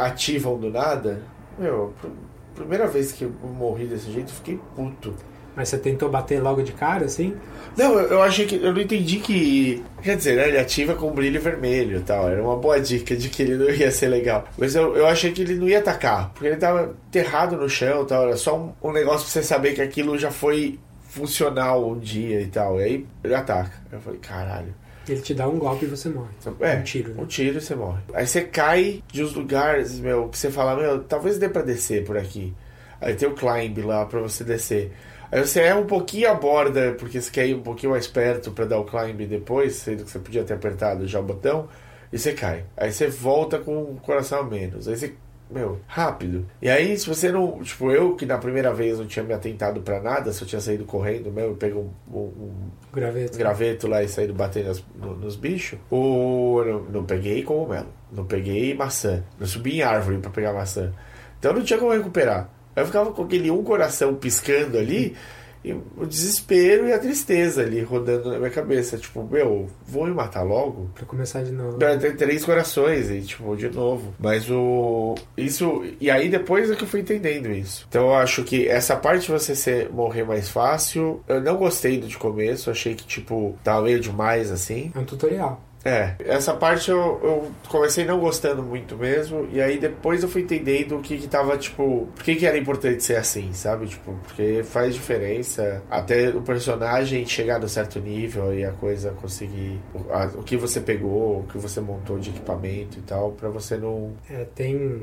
ativam 0.01 0.57
do 0.59 0.71
nada. 0.71 1.21
Meu, 1.59 1.93
pr- 2.01 2.09
primeira 2.55 2.87
vez 2.87 3.13
que 3.13 3.25
eu 3.25 3.31
morri 3.43 3.87
desse 3.87 4.11
jeito, 4.11 4.29
eu 4.31 4.35
fiquei 4.37 4.59
puto. 4.75 5.15
Mas 5.57 5.71
você 5.71 5.79
tentou 5.79 6.09
bater 6.09 6.41
logo 6.41 6.63
de 6.63 6.71
cara, 6.71 7.07
assim? 7.07 7.35
Não, 7.77 7.99
eu, 7.99 8.11
eu 8.11 8.23
achei 8.23 8.47
que. 8.47 8.55
Eu 8.63 8.73
não 8.73 8.81
entendi 8.81 9.19
que. 9.19 9.83
Quer 10.01 10.17
dizer, 10.17 10.37
né? 10.37 10.47
Ele 10.49 10.59
ativa 10.59 10.95
com 10.95 11.11
brilho 11.11 11.41
vermelho 11.41 11.99
e 11.99 12.03
tal. 12.03 12.29
Era 12.29 12.41
uma 12.41 12.55
boa 12.57 12.81
dica 12.81 13.17
de 13.17 13.29
que 13.29 13.43
ele 13.43 13.57
não 13.57 13.69
ia 13.69 13.91
ser 13.91 14.07
legal. 14.07 14.45
Mas 14.57 14.77
eu, 14.77 14.95
eu 14.97 15.05
achei 15.05 15.33
que 15.33 15.43
ele 15.43 15.57
não 15.57 15.69
ia 15.69 15.81
atacar. 15.81 16.31
Porque 16.33 16.47
ele 16.47 16.57
tava 16.59 16.95
enterrado 17.09 17.57
no 17.57 17.69
chão 17.69 18.05
e 18.05 18.07
tal. 18.07 18.23
Era 18.29 18.37
só 18.37 18.57
um, 18.57 18.73
um 18.81 18.93
negócio 18.93 19.23
pra 19.23 19.33
você 19.33 19.43
saber 19.43 19.73
que 19.75 19.83
aquilo 19.83 20.17
já 20.17 20.31
foi 20.31 20.79
funcional 21.19 21.89
um 21.89 21.99
dia 21.99 22.41
e 22.41 22.47
tal. 22.47 22.81
E 22.81 22.85
aí 22.85 23.07
ele 23.23 23.35
ataca. 23.35 23.73
Eu 23.91 24.01
falei, 24.01 24.19
caralho. 24.21 24.75
Ele 25.09 25.21
te 25.21 25.35
dá 25.35 25.49
um 25.49 25.59
golpe 25.59 25.87
e 25.87 25.89
você 25.89 26.09
morre. 26.09 26.29
É, 26.61 26.77
Um 26.77 26.83
tiro, 26.83 27.15
né? 27.15 27.23
Um 27.23 27.27
tiro 27.27 27.59
e 27.59 27.61
você 27.61 27.75
morre. 27.75 28.01
Aí 28.13 28.27
você 28.27 28.43
cai 28.43 29.03
de 29.11 29.25
uns 29.25 29.33
lugares, 29.33 29.99
meu, 30.01 30.29
que 30.29 30.37
você 30.37 30.51
fala, 30.51 30.77
meu, 30.77 31.03
talvez 31.05 31.39
dê 31.39 31.49
pra 31.49 31.63
descer 31.63 32.05
por 32.05 32.17
aqui. 32.17 32.55
Aí 33.01 33.15
tem 33.15 33.29
o 33.29 33.35
climb 33.35 33.79
lá 33.83 34.05
pra 34.05 34.21
você 34.21 34.45
descer. 34.45 34.93
Aí 35.31 35.41
você 35.41 35.61
erra 35.61 35.79
um 35.79 35.87
pouquinho 35.87 36.31
a 36.31 36.35
borda, 36.35 36.95
porque 36.99 37.21
você 37.21 37.31
quer 37.31 37.47
ir 37.47 37.55
um 37.55 37.63
pouquinho 37.63 37.93
mais 37.93 38.07
perto 38.07 38.51
pra 38.51 38.65
dar 38.65 38.79
o 38.79 38.85
climb 38.85 39.27
depois, 39.27 39.77
sendo 39.77 40.05
que 40.05 40.11
você 40.11 40.19
podia 40.19 40.43
ter 40.45 40.55
apertado 40.55 41.07
já 41.07 41.21
o 41.21 41.23
botão, 41.23 41.69
e 42.13 42.19
você 42.19 42.33
cai. 42.33 42.65
Aí 42.77 42.93
você 42.93 43.09
volta 43.09 43.59
com 43.59 43.83
o 43.83 44.01
coração 44.03 44.41
a 44.41 44.43
menos. 44.43 44.89
Aí 44.89 44.97
você. 44.97 45.15
Meu, 45.51 45.81
rápido. 45.87 46.47
E 46.61 46.69
aí, 46.69 46.97
se 46.99 47.07
você 47.09 47.33
não. 47.33 47.63
Tipo, 47.63 47.91
eu 47.91 48.15
que 48.15 48.27
na 48.27 48.37
primeira 48.37 48.73
vez 48.73 48.99
não 48.99 49.07
tinha 49.07 49.25
me 49.25 49.33
atentado 49.33 49.81
pra 49.81 49.99
nada, 50.01 50.31
se 50.33 50.43
eu 50.43 50.49
tinha 50.49 50.61
saído 50.61 50.85
correndo 50.85 51.33
mesmo, 51.33 51.57
peguei 51.57 51.79
um- 51.79 51.91
um- 52.13 52.19
um 52.19 52.53
Graveto. 52.93 53.39
graveto 53.39 53.89
lá 53.89 54.03
e 54.03 54.09
saído 54.09 54.35
batendo 54.35 54.67
nas- 54.69 54.85
no- 54.95 55.17
nos 55.17 55.37
bichos. 55.37 55.79
O, 55.91 56.63
não, 56.67 56.81
não 56.85 57.05
peguei 57.05 57.43
cogumelo. 57.43 57.89
Não 58.13 58.25
peguei 58.27 58.75
maçã. 58.75 59.23
Não 59.41 59.47
subi 59.47 59.79
em 59.79 59.83
árvore 59.83 60.19
pra 60.19 60.31
pegar 60.31 60.53
maçã. 60.53 60.93
Então 61.39 61.53
não 61.55 61.63
tinha 61.63 61.79
como 61.79 61.93
recuperar. 61.93 62.51
Eu 62.77 62.85
ficava 62.87 63.11
com 63.13 63.23
aquele 63.23 63.51
um 63.51 63.63
coração 63.65 64.15
piscando 64.15 64.77
ali. 64.77 65.17
E 65.65 65.73
o 65.73 66.07
desespero 66.07 66.87
e 66.87 66.93
a 66.93 66.99
tristeza 66.99 67.63
ali 67.63 67.81
rodando 67.81 68.31
na 68.31 68.39
minha 68.39 68.51
cabeça. 68.51 68.97
Tipo, 68.97 69.23
meu, 69.25 69.69
vou 69.87 70.07
me 70.07 70.15
matar 70.15 70.43
logo? 70.43 70.91
Pra 70.95 71.05
começar 71.05 71.43
de 71.43 71.53
novo. 71.53 71.79
Tem 71.79 72.17
três 72.17 72.45
corações 72.45 73.11
e, 73.11 73.21
tipo, 73.23 73.57
de 73.57 73.69
novo. 73.69 74.15
Mas 74.19 74.49
o. 74.51 75.15
Isso. 75.37 75.85
E 76.01 76.11
aí 76.11 76.29
depois 76.29 76.71
é 76.71 76.75
que 76.75 76.85
eu 76.85 76.89
fui 76.89 77.01
entendendo 77.01 77.51
isso. 77.51 77.87
Então 77.89 78.07
eu 78.07 78.15
acho 78.15 78.45
que 78.45 78.69
essa 78.69 78.97
parte 78.97 79.27
de 79.27 79.33
você 79.33 79.55
ser, 79.55 79.91
morrer 79.91 80.25
mais 80.25 80.49
fácil. 80.49 81.23
Eu 81.29 81.41
não 81.41 81.57
gostei 81.57 81.99
do 81.99 82.07
de 82.07 82.17
começo. 82.17 82.71
Achei 82.71 82.95
que, 82.95 83.05
tipo, 83.05 83.57
tava 83.63 83.83
meio 83.83 84.01
demais 84.01 84.51
assim. 84.51 84.93
É 84.95 84.99
um 84.99 85.05
tutorial. 85.05 85.68
É, 85.89 86.17
essa 86.21 86.53
parte 86.55 86.91
eu, 86.91 86.99
eu 87.23 87.51
comecei 87.69 88.05
não 88.05 88.21
gostando 88.21 88.63
muito 88.63 88.95
mesmo, 88.97 89.49
e 89.51 89.61
aí 89.61 89.79
depois 89.79 90.23
eu 90.23 90.29
fui 90.29 90.43
entendendo 90.43 90.97
o 90.99 91.01
que 91.01 91.17
que 91.17 91.27
tava, 91.27 91.57
tipo, 91.57 92.07
por 92.15 92.23
que 92.23 92.37
que 92.37 92.45
era 92.47 92.59
importante 92.59 93.03
ser 93.03 93.17
assim, 93.17 93.53
sabe? 93.55 93.87
Tipo, 93.87 94.13
porque 94.27 94.63
faz 94.65 94.95
diferença 94.95 95.83
até 95.91 96.29
o 96.31 96.43
personagem 96.43 97.25
chegar 97.27 97.59
no 97.59 97.69
certo 97.69 97.99
nível 98.01 98.53
e 98.53 98.65
a 98.65 98.73
coisa 98.73 99.13
conseguir, 99.13 99.79
o, 99.95 100.13
a- 100.13 100.31
o 100.35 100.43
que 100.43 100.57
você 100.57 100.79
pegou, 100.81 101.41
o 101.41 101.45
que 101.45 101.57
você 101.57 101.81
montou 101.81 102.19
de 102.19 102.31
equipamento 102.31 102.99
e 102.99 103.03
tal, 103.03 103.33
pra 103.33 103.49
você 103.49 103.77
não... 103.79 104.13
É, 104.29 104.45
tem 104.55 105.03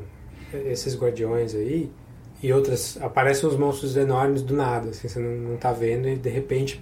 esses 0.54 0.96
guardiões 0.98 1.56
aí 1.56 1.90
e 2.42 2.52
outras. 2.54 2.98
Aparecem 3.02 3.50
uns 3.50 3.58
monstros 3.58 3.96
enormes 3.98 4.42
do 4.42 4.56
nada, 4.56 4.90
assim, 4.90 5.08
você 5.08 5.20
não, 5.20 5.32
não 5.52 5.58
tá 5.58 5.72
vendo 5.72 6.08
e 6.08 6.16
de 6.16 6.30
repente 6.30 6.82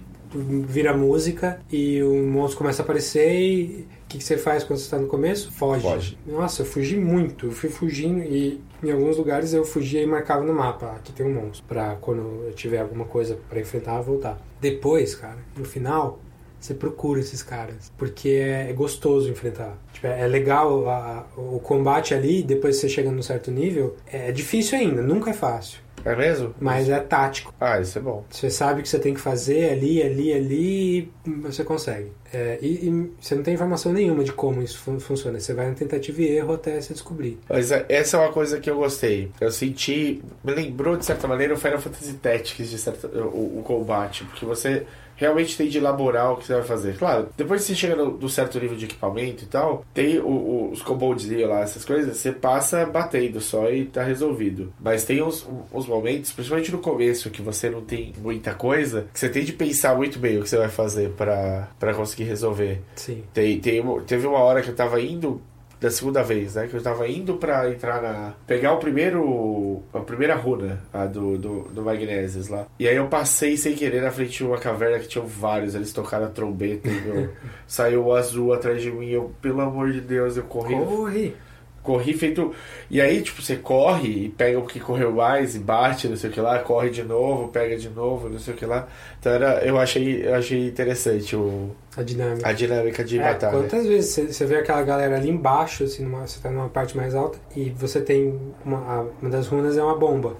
vira 0.66 0.96
música 0.96 1.60
e 1.70 2.02
o 2.02 2.12
monstro 2.26 2.58
começa 2.58 2.82
a 2.82 2.84
aparecer 2.84 3.32
e 3.32 3.86
que, 4.14 4.18
que 4.18 4.24
você 4.24 4.36
faz 4.38 4.62
quando 4.64 4.78
você 4.78 4.90
tá 4.90 4.98
no 4.98 5.06
começo? 5.08 5.50
Foge. 5.52 5.82
Foge. 5.82 6.18
Nossa, 6.26 6.62
eu 6.62 6.66
fugi 6.66 6.96
muito. 6.96 7.46
Eu 7.46 7.52
fui 7.52 7.68
fugindo 7.70 8.22
e 8.22 8.60
em 8.82 8.90
alguns 8.92 9.16
lugares 9.16 9.52
eu 9.52 9.64
fugia 9.64 10.02
e 10.02 10.06
marcava 10.06 10.44
no 10.44 10.52
mapa. 10.54 10.86
"Ah, 10.86 10.96
Aqui 10.96 11.12
tem 11.12 11.26
um 11.26 11.32
monstro. 11.34 11.64
Pra 11.66 11.96
quando 12.00 12.44
eu 12.46 12.52
tiver 12.54 12.78
alguma 12.78 13.04
coisa 13.04 13.38
pra 13.48 13.60
enfrentar, 13.60 14.00
voltar. 14.00 14.40
Depois, 14.60 15.14
cara, 15.14 15.38
no 15.56 15.64
final, 15.64 16.20
você 16.60 16.72
procura 16.74 17.20
esses 17.20 17.42
caras. 17.42 17.92
Porque 17.98 18.28
é, 18.30 18.70
é 18.70 18.72
gostoso 18.72 19.28
enfrentar. 19.30 19.76
Tipo, 19.92 20.06
é 20.06 20.22
é 20.22 20.26
legal 20.26 20.88
a- 20.88 21.26
o 21.36 21.58
combate 21.60 22.14
ali, 22.14 22.42
depois 22.42 22.76
você 22.76 22.88
chega 22.88 23.10
num 23.10 23.22
certo 23.22 23.50
nível. 23.50 23.96
É 24.10 24.32
difícil 24.32 24.78
ainda, 24.78 25.02
nunca 25.02 25.30
é 25.30 25.34
fácil. 25.34 25.80
É 26.04 26.14
mesmo? 26.14 26.54
mas 26.60 26.88
é 26.88 26.98
tático. 27.00 27.54
Ah, 27.60 27.80
isso 27.80 27.98
é 27.98 28.02
bom. 28.02 28.24
Você 28.30 28.50
sabe 28.50 28.80
o 28.80 28.82
que 28.82 28.88
você 28.88 28.98
tem 28.98 29.14
que 29.14 29.20
fazer 29.20 29.70
ali, 29.70 30.02
ali, 30.02 30.32
ali 30.32 30.98
e 31.26 31.30
você 31.42 31.64
consegue. 31.64 32.12
É, 32.32 32.58
e, 32.60 32.88
e 32.88 33.10
você 33.20 33.34
não 33.34 33.42
tem 33.42 33.54
informação 33.54 33.92
nenhuma 33.92 34.22
de 34.24 34.32
como 34.32 34.60
isso 34.62 34.78
fun- 34.78 34.98
funciona. 35.00 35.38
Você 35.40 35.54
vai 35.54 35.68
na 35.68 35.74
tentativa 35.74 36.20
e 36.20 36.26
erro 36.36 36.54
até 36.54 36.80
você 36.80 36.92
descobrir. 36.92 37.38
Mas 37.48 37.70
é- 37.72 37.86
essa 37.88 38.16
é 38.16 38.20
uma 38.20 38.32
coisa 38.32 38.58
que 38.60 38.68
eu 38.68 38.76
gostei. 38.76 39.30
Eu 39.40 39.50
senti. 39.50 40.20
Me 40.42 40.52
lembrou, 40.52 40.96
de 40.96 41.04
certa 41.04 41.26
maneira, 41.28 41.54
o 41.54 41.56
Final 41.56 41.78
Fantasy 41.78 42.14
Tactics, 42.14 42.68
de 42.70 42.78
certa, 42.78 43.06
o, 43.08 43.60
o 43.60 43.62
combate. 43.62 44.24
Porque 44.24 44.44
você 44.44 44.84
realmente 45.16 45.56
tem 45.56 45.68
de 45.68 45.78
elaborar 45.78 46.32
o 46.32 46.36
que 46.36 46.46
você 46.46 46.54
vai 46.54 46.62
fazer. 46.62 46.96
Claro, 46.98 47.28
depois 47.36 47.62
que 47.62 47.68
você 47.68 47.74
chega 47.74 47.96
no, 47.96 48.12
no 48.16 48.28
certo 48.28 48.58
nível 48.60 48.76
de 48.76 48.84
equipamento 48.86 49.44
e 49.44 49.46
tal, 49.46 49.84
tem 49.94 50.18
o- 50.18 50.26
o- 50.26 50.70
os 50.72 50.82
kobolds 50.82 51.28
lá, 51.46 51.60
essas 51.60 51.84
coisas, 51.84 52.16
você 52.16 52.32
passa 52.32 52.84
batendo 52.86 53.40
só 53.40 53.70
e 53.70 53.84
tá 53.86 54.02
resolvido. 54.02 54.72
Mas 54.80 55.04
tem 55.04 55.22
uns, 55.22 55.46
uns 55.72 55.86
momentos, 55.86 56.32
principalmente 56.32 56.72
no 56.72 56.78
começo, 56.78 57.30
que 57.30 57.42
você 57.42 57.68
não 57.70 57.80
tem 57.82 58.12
muita 58.18 58.54
coisa, 58.54 59.06
que 59.12 59.18
você 59.18 59.28
tem 59.28 59.44
de 59.44 59.52
pensar 59.52 59.94
muito 59.96 60.18
bem 60.18 60.38
o 60.38 60.42
que 60.42 60.48
você 60.48 60.56
vai 60.58 60.68
fazer 60.68 61.10
pra 61.10 61.68
pra 61.78 61.94
conseguir 61.94 62.24
resolver. 62.24 62.80
Sim. 62.96 63.22
Tem, 63.32 63.58
tem, 63.60 63.82
teve 64.06 64.26
uma 64.26 64.38
hora 64.38 64.62
que 64.62 64.68
eu 64.70 64.74
tava 64.74 65.00
indo 65.00 65.40
da 65.84 65.90
segunda 65.90 66.22
vez, 66.22 66.54
né? 66.54 66.66
Que 66.66 66.74
eu 66.74 66.82
tava 66.82 67.06
indo 67.06 67.34
pra 67.34 67.70
entrar 67.70 68.00
na. 68.00 68.32
pegar 68.46 68.72
o 68.72 68.78
primeiro. 68.78 69.82
a 69.92 70.00
primeira 70.00 70.34
runa 70.34 70.80
a 70.90 71.04
do, 71.04 71.36
do, 71.36 71.62
do 71.64 71.82
Magnésios 71.82 72.48
lá. 72.48 72.66
E 72.78 72.88
aí 72.88 72.96
eu 72.96 73.06
passei 73.06 73.54
sem 73.56 73.74
querer 73.74 74.00
na 74.00 74.10
frente 74.10 74.38
de 74.38 74.44
uma 74.44 74.56
caverna 74.56 74.98
que 74.98 75.08
tinha 75.08 75.22
vários. 75.22 75.74
Eles 75.74 75.92
tocaram 75.92 76.24
a 76.24 76.30
trombeta 76.30 76.88
e 76.88 77.00
meu, 77.02 77.30
saiu 77.68 78.06
o 78.06 78.14
azul 78.14 78.54
atrás 78.54 78.80
de 78.80 78.90
mim. 78.90 79.10
Eu, 79.10 79.34
pelo 79.42 79.60
amor 79.60 79.92
de 79.92 80.00
Deus, 80.00 80.38
eu 80.38 80.44
corri. 80.44 80.74
Corre! 80.74 81.36
Corri 81.82 82.14
feito. 82.14 82.54
E 82.90 82.98
aí, 82.98 83.20
tipo, 83.20 83.42
você 83.42 83.56
corre 83.56 84.24
e 84.24 84.28
pega 84.30 84.58
o 84.58 84.66
que 84.66 84.80
correu 84.80 85.12
mais 85.12 85.54
e 85.54 85.58
bate, 85.58 86.08
não 86.08 86.16
sei 86.16 86.30
o 86.30 86.32
que 86.32 86.40
lá, 86.40 86.58
corre 86.60 86.88
de 86.88 87.02
novo, 87.02 87.48
pega 87.48 87.76
de 87.76 87.90
novo, 87.90 88.30
não 88.30 88.38
sei 88.38 88.54
o 88.54 88.56
que 88.56 88.64
lá. 88.64 88.88
Então 89.20 89.30
era, 89.30 89.62
eu 89.62 89.78
achei, 89.78 90.26
eu 90.26 90.34
achei 90.34 90.66
interessante 90.66 91.36
o, 91.36 91.76
A 91.96 92.02
dinâmica. 92.02 92.48
a 92.48 92.52
dinâmica 92.52 93.04
de 93.04 93.18
É, 93.18 93.22
batalha. 93.22 93.52
quantas 93.58 93.86
vezes 93.86 94.34
você- 94.34 94.44
vê 94.46 94.56
aquela 94.56 94.82
galera 94.82 95.16
ali 95.16 95.28
embaixo, 95.30 95.84
assim, 95.84 96.02
numa, 96.04 96.26
você 96.26 96.40
tá 96.40 96.50
numa 96.50 96.68
parte 96.68 96.96
mais 96.96 97.14
alta, 97.14 97.38
e 97.56 97.70
você 97.70 98.00
tem 98.00 98.38
uma, 98.64 99.06
uma 99.20 99.30
das 99.30 99.46
runas 99.46 99.76
é 99.78 99.82
uma 99.82 99.96
bomba. 99.96 100.36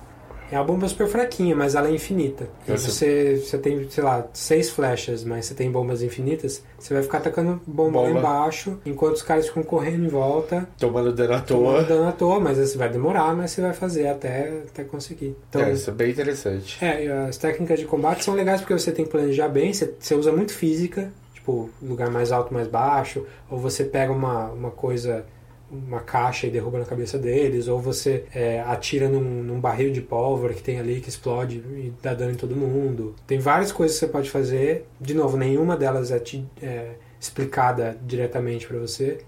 É 0.53 0.59
uma 0.59 0.65
bomba 0.65 0.87
super 0.87 1.09
fraquinha, 1.09 1.57
mas 1.57 1.75
ela 1.75 1.89
é 1.89 1.91
infinita. 1.93 2.47
E 2.69 2.71
Você- 2.73 2.91
você, 2.91 3.37
você 3.39 3.59
tem, 3.59 3.89
sei 3.89 4.05
lá, 4.05 4.27
seis 4.35 4.69
flechas, 4.71 5.25
mas 5.25 5.47
você 5.47 5.55
tem 5.55 5.71
bombas 5.71 6.03
infinitas, 6.03 6.63
você 6.79 6.93
vai 6.93 7.03
ficar 7.03 7.19
atacando 7.19 7.61
bomba, 7.67 8.01
lá 8.03 8.07
Bomba. 8.09 8.19
embaixo, 8.21 8.79
enquanto 8.85 9.15
os 9.17 9.23
caras 9.23 9.47
ficam 9.49 9.63
correndo 9.63 10.05
em 10.05 10.09
volta, 10.09 10.69
Tomando 10.79 11.13
dano 11.13 11.33
à 11.35 11.41
tomando 11.41 11.77
toa. 11.79 11.85
dano 11.85 12.09
à 12.09 12.13
toa, 12.13 12.39
mas 12.41 12.59
você 12.59 12.77
vai 12.77 12.91
demorar, 12.91 13.35
mas 13.35 13.53
você 13.53 13.63
vai 13.63 13.73
fazer 13.73 14.07
até, 14.07 14.53
até 14.71 14.85
conseguir. 14.85 15.35
Então, 15.49 15.63
é, 15.63 15.73
isso 15.73 15.89
é 15.91 15.93
bem 15.95 16.11
interessante. 16.11 16.85
é, 16.85 17.11
as 17.27 17.39
técnicas 17.39 17.81
de 17.81 17.87
combate 17.87 18.23
são 18.23 18.35
legais 18.35 18.61
porque 18.61 18.75
você 18.75 18.93
tem 18.93 19.07
que 19.07 19.11
planejar 19.11 19.49
bem, 19.49 19.73
você, 19.73 19.93
você 19.99 20.15
usa 20.15 20.31
muito 20.31 20.53
física, 20.53 21.11
tipo, 21.45 21.69
lugar 21.83 22.11
mais 22.11 22.33
alto, 22.33 22.55
mais 22.55 22.67
baixo, 22.67 23.27
ou 23.51 23.59
você 23.59 23.85
pega 23.85 24.11
uma, 24.11 24.47
uma 24.47 24.71
coisa, 24.71 25.27
uma 25.71 26.01
caixa 26.01 26.47
e 26.47 26.51
derruba 26.51 26.79
na 26.79 26.87
cabeça 26.87 27.19
deles, 27.19 27.69
ou 27.69 27.79
você 27.79 28.25
é, 28.35 28.61
atira 28.63 29.09
num, 29.09 29.21
num 29.21 29.61
barril 29.61 29.93
de 29.93 30.01
pólvora 30.01 30.55
que 30.55 30.63
tem 30.63 30.81
ali 30.81 31.01
que 31.03 31.11
explode 31.11 31.59
e 31.59 31.93
dá 32.03 32.15
dano 32.15 32.33
em 32.33 32.37
todo 32.37 32.57
mundo. 32.57 33.15
Tem 33.27 33.39
várias 33.39 33.71
coisas 33.71 33.99
que 33.99 34.07
você 34.07 34.11
pode 34.11 34.31
fazer, 34.31 34.87
de 34.99 35.13
novo, 35.13 35.37
nenhuma 35.37 35.77
delas 35.77 36.11
é, 36.11 36.19
ti- 36.19 36.47
é 36.63 36.93
explicada 37.21 37.97
diretamente 38.07 38.67
para 38.67 38.79
você. 38.79 39.19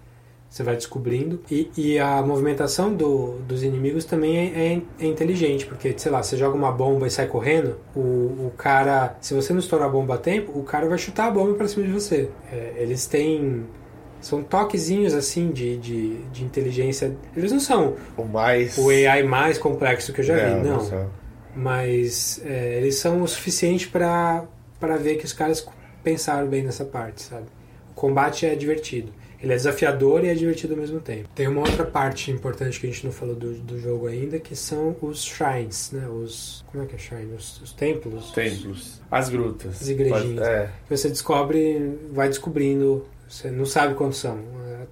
Você 0.56 0.62
vai 0.62 0.74
descobrindo. 0.74 1.42
E, 1.50 1.70
e 1.76 1.98
a 1.98 2.22
movimentação 2.22 2.94
do- 2.94 3.40
dos 3.46 3.62
inimigos 3.62 4.06
também 4.06 4.38
é, 4.38 4.72
é- 4.72 4.82
é 5.04 5.06
inteligente, 5.06 5.66
porque, 5.66 5.92
sei 5.98 6.10
lá, 6.10 6.22
você 6.22 6.34
joga 6.34 6.56
uma 6.56 6.72
bomba 6.72 7.06
e 7.06 7.10
sai 7.10 7.26
correndo, 7.26 7.76
o, 7.94 8.00
o 8.00 8.52
cara, 8.56 9.18
se 9.20 9.34
você 9.34 9.52
não 9.52 9.60
estourar 9.60 9.86
a 9.86 9.90
bomba 9.92 10.14
a 10.14 10.18
tempo, 10.18 10.58
o 10.58 10.62
cara 10.62 10.88
vai 10.88 10.96
chutar 10.96 11.26
a 11.26 11.30
bomba 11.30 11.52
pra 11.52 11.68
cima 11.68 11.84
de 11.84 11.92
você. 11.92 12.30
É, 12.50 12.72
eles 12.78 13.04
têm. 13.04 13.64
São 14.18 14.42
toquezinhos 14.42 15.12
assim 15.12 15.50
de, 15.50 15.76
de, 15.76 16.16
de 16.32 16.42
inteligência. 16.42 17.14
Eles 17.36 17.52
não 17.52 17.60
são 17.60 17.94
O 18.16 18.24
mais. 18.24 18.78
o 18.78 18.88
AI 18.88 19.22
mais 19.24 19.58
complexo 19.58 20.10
que 20.10 20.22
eu 20.22 20.24
já 20.24 20.36
vi, 20.36 20.66
Não, 20.66 20.82
não. 20.90 21.10
Mas 21.54 22.40
é, 22.46 22.78
eles 22.78 22.96
são 22.96 23.20
o 23.22 23.28
suficiente 23.28 23.88
pra 23.88 24.46
ver 25.00 25.16
que 25.16 25.24
os 25.26 25.32
caras 25.34 25.66
pensaram 26.02 26.46
bem 26.48 26.62
nessa 26.62 26.84
parte, 26.84 27.22
sabe? 27.22 27.44
O 27.90 27.94
combate 27.94 28.46
é 28.46 28.54
divertido. 28.54 29.12
Ele 29.42 29.52
é 29.52 29.56
desafiador 29.56 30.24
e 30.24 30.28
é 30.28 30.34
divertido 30.34 30.74
ao 30.74 30.80
mesmo 30.80 31.00
tempo. 31.00 31.28
Tem 31.34 31.46
uma 31.48 31.60
outra 31.60 31.84
parte 31.84 32.30
importante 32.30 32.80
que 32.80 32.86
a 32.86 32.90
gente 32.90 33.04
não 33.04 33.12
falou 33.12 33.34
do, 33.34 33.54
do 33.54 33.78
jogo 33.78 34.06
ainda, 34.06 34.38
que 34.38 34.56
são 34.56 34.96
os 35.00 35.24
shrines, 35.24 35.90
né? 35.92 36.08
Os. 36.08 36.64
Como 36.70 36.82
é 36.82 36.86
que 36.86 36.94
é 36.94 36.98
shrine? 36.98 37.34
Os, 37.34 37.60
os 37.60 37.72
templos. 37.72 38.30
Templos. 38.32 39.00
As 39.10 39.28
grutas. 39.28 39.82
As 39.82 39.88
igrejinhas. 39.88 40.46
É. 40.46 40.70
Você 40.88 41.08
descobre, 41.08 41.98
vai 42.12 42.28
descobrindo, 42.28 43.06
você 43.28 43.50
não 43.50 43.66
sabe 43.66 43.94
quantos 43.94 44.18
são. 44.18 44.38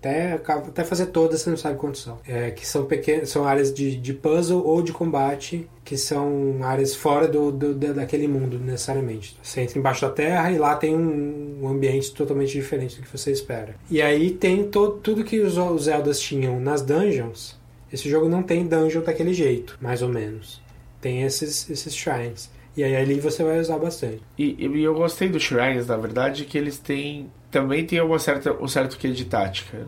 Até, 0.04 0.34
até 0.34 0.84
fazer 0.84 1.06
todas 1.06 1.40
você 1.40 1.48
não 1.48 1.56
sabe 1.56 1.78
quantos 1.78 2.02
são. 2.02 2.18
É, 2.28 2.50
que 2.50 2.66
são 2.66 2.84
pequenas, 2.84 3.30
são 3.30 3.46
áreas 3.46 3.72
de, 3.72 3.96
de 3.96 4.12
puzzle 4.12 4.62
ou 4.62 4.82
de 4.82 4.92
combate, 4.92 5.66
que 5.82 5.96
são 5.96 6.58
áreas 6.62 6.94
fora 6.94 7.26
do, 7.26 7.50
do, 7.50 7.74
da- 7.74 7.92
daquele 7.94 8.28
mundo 8.28 8.58
necessariamente. 8.58 9.34
Você 9.42 9.62
entra 9.62 9.78
embaixo 9.78 10.02
da 10.02 10.10
terra 10.10 10.50
e 10.52 10.58
lá 10.58 10.76
tem 10.76 10.94
um, 10.94 11.60
um 11.62 11.68
ambiente 11.68 12.12
totalmente 12.12 12.52
diferente 12.52 12.96
do 12.96 13.02
que 13.02 13.16
você 13.18 13.30
espera. 13.32 13.76
E 13.90 14.02
aí 14.02 14.30
tem 14.30 14.64
to, 14.64 14.98
tudo 15.02 15.24
que 15.24 15.40
os, 15.40 15.56
os 15.56 15.84
Zeldas 15.84 16.20
tinham 16.20 16.60
nas 16.60 16.82
dungeons. 16.82 17.56
Esse 17.90 18.08
jogo 18.08 18.28
não 18.28 18.42
tem 18.42 18.66
dungeon 18.66 19.02
daquele 19.02 19.32
jeito, 19.32 19.78
mais 19.80 20.02
ou 20.02 20.08
menos. 20.10 20.60
Tem 21.00 21.22
esses, 21.22 21.70
esses 21.70 21.94
shrines. 21.94 22.50
E 22.76 22.82
aí 22.82 22.96
ali 22.96 23.20
você 23.20 23.44
vai 23.44 23.60
usar 23.60 23.78
bastante. 23.78 24.20
E, 24.36 24.66
e 24.66 24.82
eu 24.82 24.94
gostei 24.94 25.28
dos 25.28 25.42
Shrines, 25.42 25.86
na 25.86 25.96
verdade, 25.96 26.44
que 26.44 26.58
eles 26.58 26.78
têm. 26.78 27.30
Também 27.50 27.86
tem 27.86 28.00
uma 28.00 28.18
certa, 28.18 28.52
um 28.52 28.66
certo 28.66 28.98
quê 28.98 29.10
de 29.10 29.24
tática. 29.24 29.86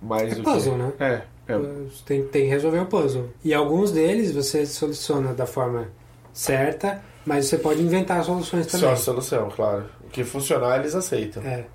Mais 0.00 0.32
É 0.32 0.34
do 0.36 0.42
puzzle, 0.42 0.72
que... 0.72 0.78
né? 0.78 0.92
É. 0.98 1.52
é. 1.52 1.60
Tem, 2.06 2.24
tem 2.24 2.44
que 2.44 2.48
resolver 2.48 2.80
o 2.80 2.86
puzzle. 2.86 3.30
E 3.44 3.52
alguns 3.52 3.92
deles 3.92 4.32
você 4.32 4.64
soluciona 4.64 5.34
da 5.34 5.46
forma 5.46 5.88
certa, 6.32 7.02
mas 7.26 7.46
você 7.46 7.58
pode 7.58 7.82
inventar 7.82 8.24
soluções 8.24 8.66
também. 8.66 8.88
Só 8.88 8.92
a 8.92 8.96
solução, 8.96 9.50
claro. 9.50 9.84
O 10.04 10.08
que 10.08 10.24
funcionar, 10.24 10.78
eles 10.78 10.94
aceitam. 10.94 11.42
É. 11.44 11.66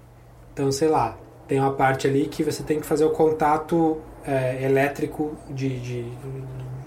Então, 0.54 0.72
sei 0.72 0.88
lá, 0.88 1.18
tem 1.48 1.60
uma 1.60 1.74
parte 1.74 2.08
ali 2.08 2.28
que 2.28 2.44
você 2.44 2.64
tem 2.64 2.80
que 2.80 2.86
fazer 2.86 3.06
o 3.06 3.12
contato 3.12 4.02
é, 4.26 4.64
elétrico 4.64 5.38
de, 5.50 5.80
de, 5.80 6.06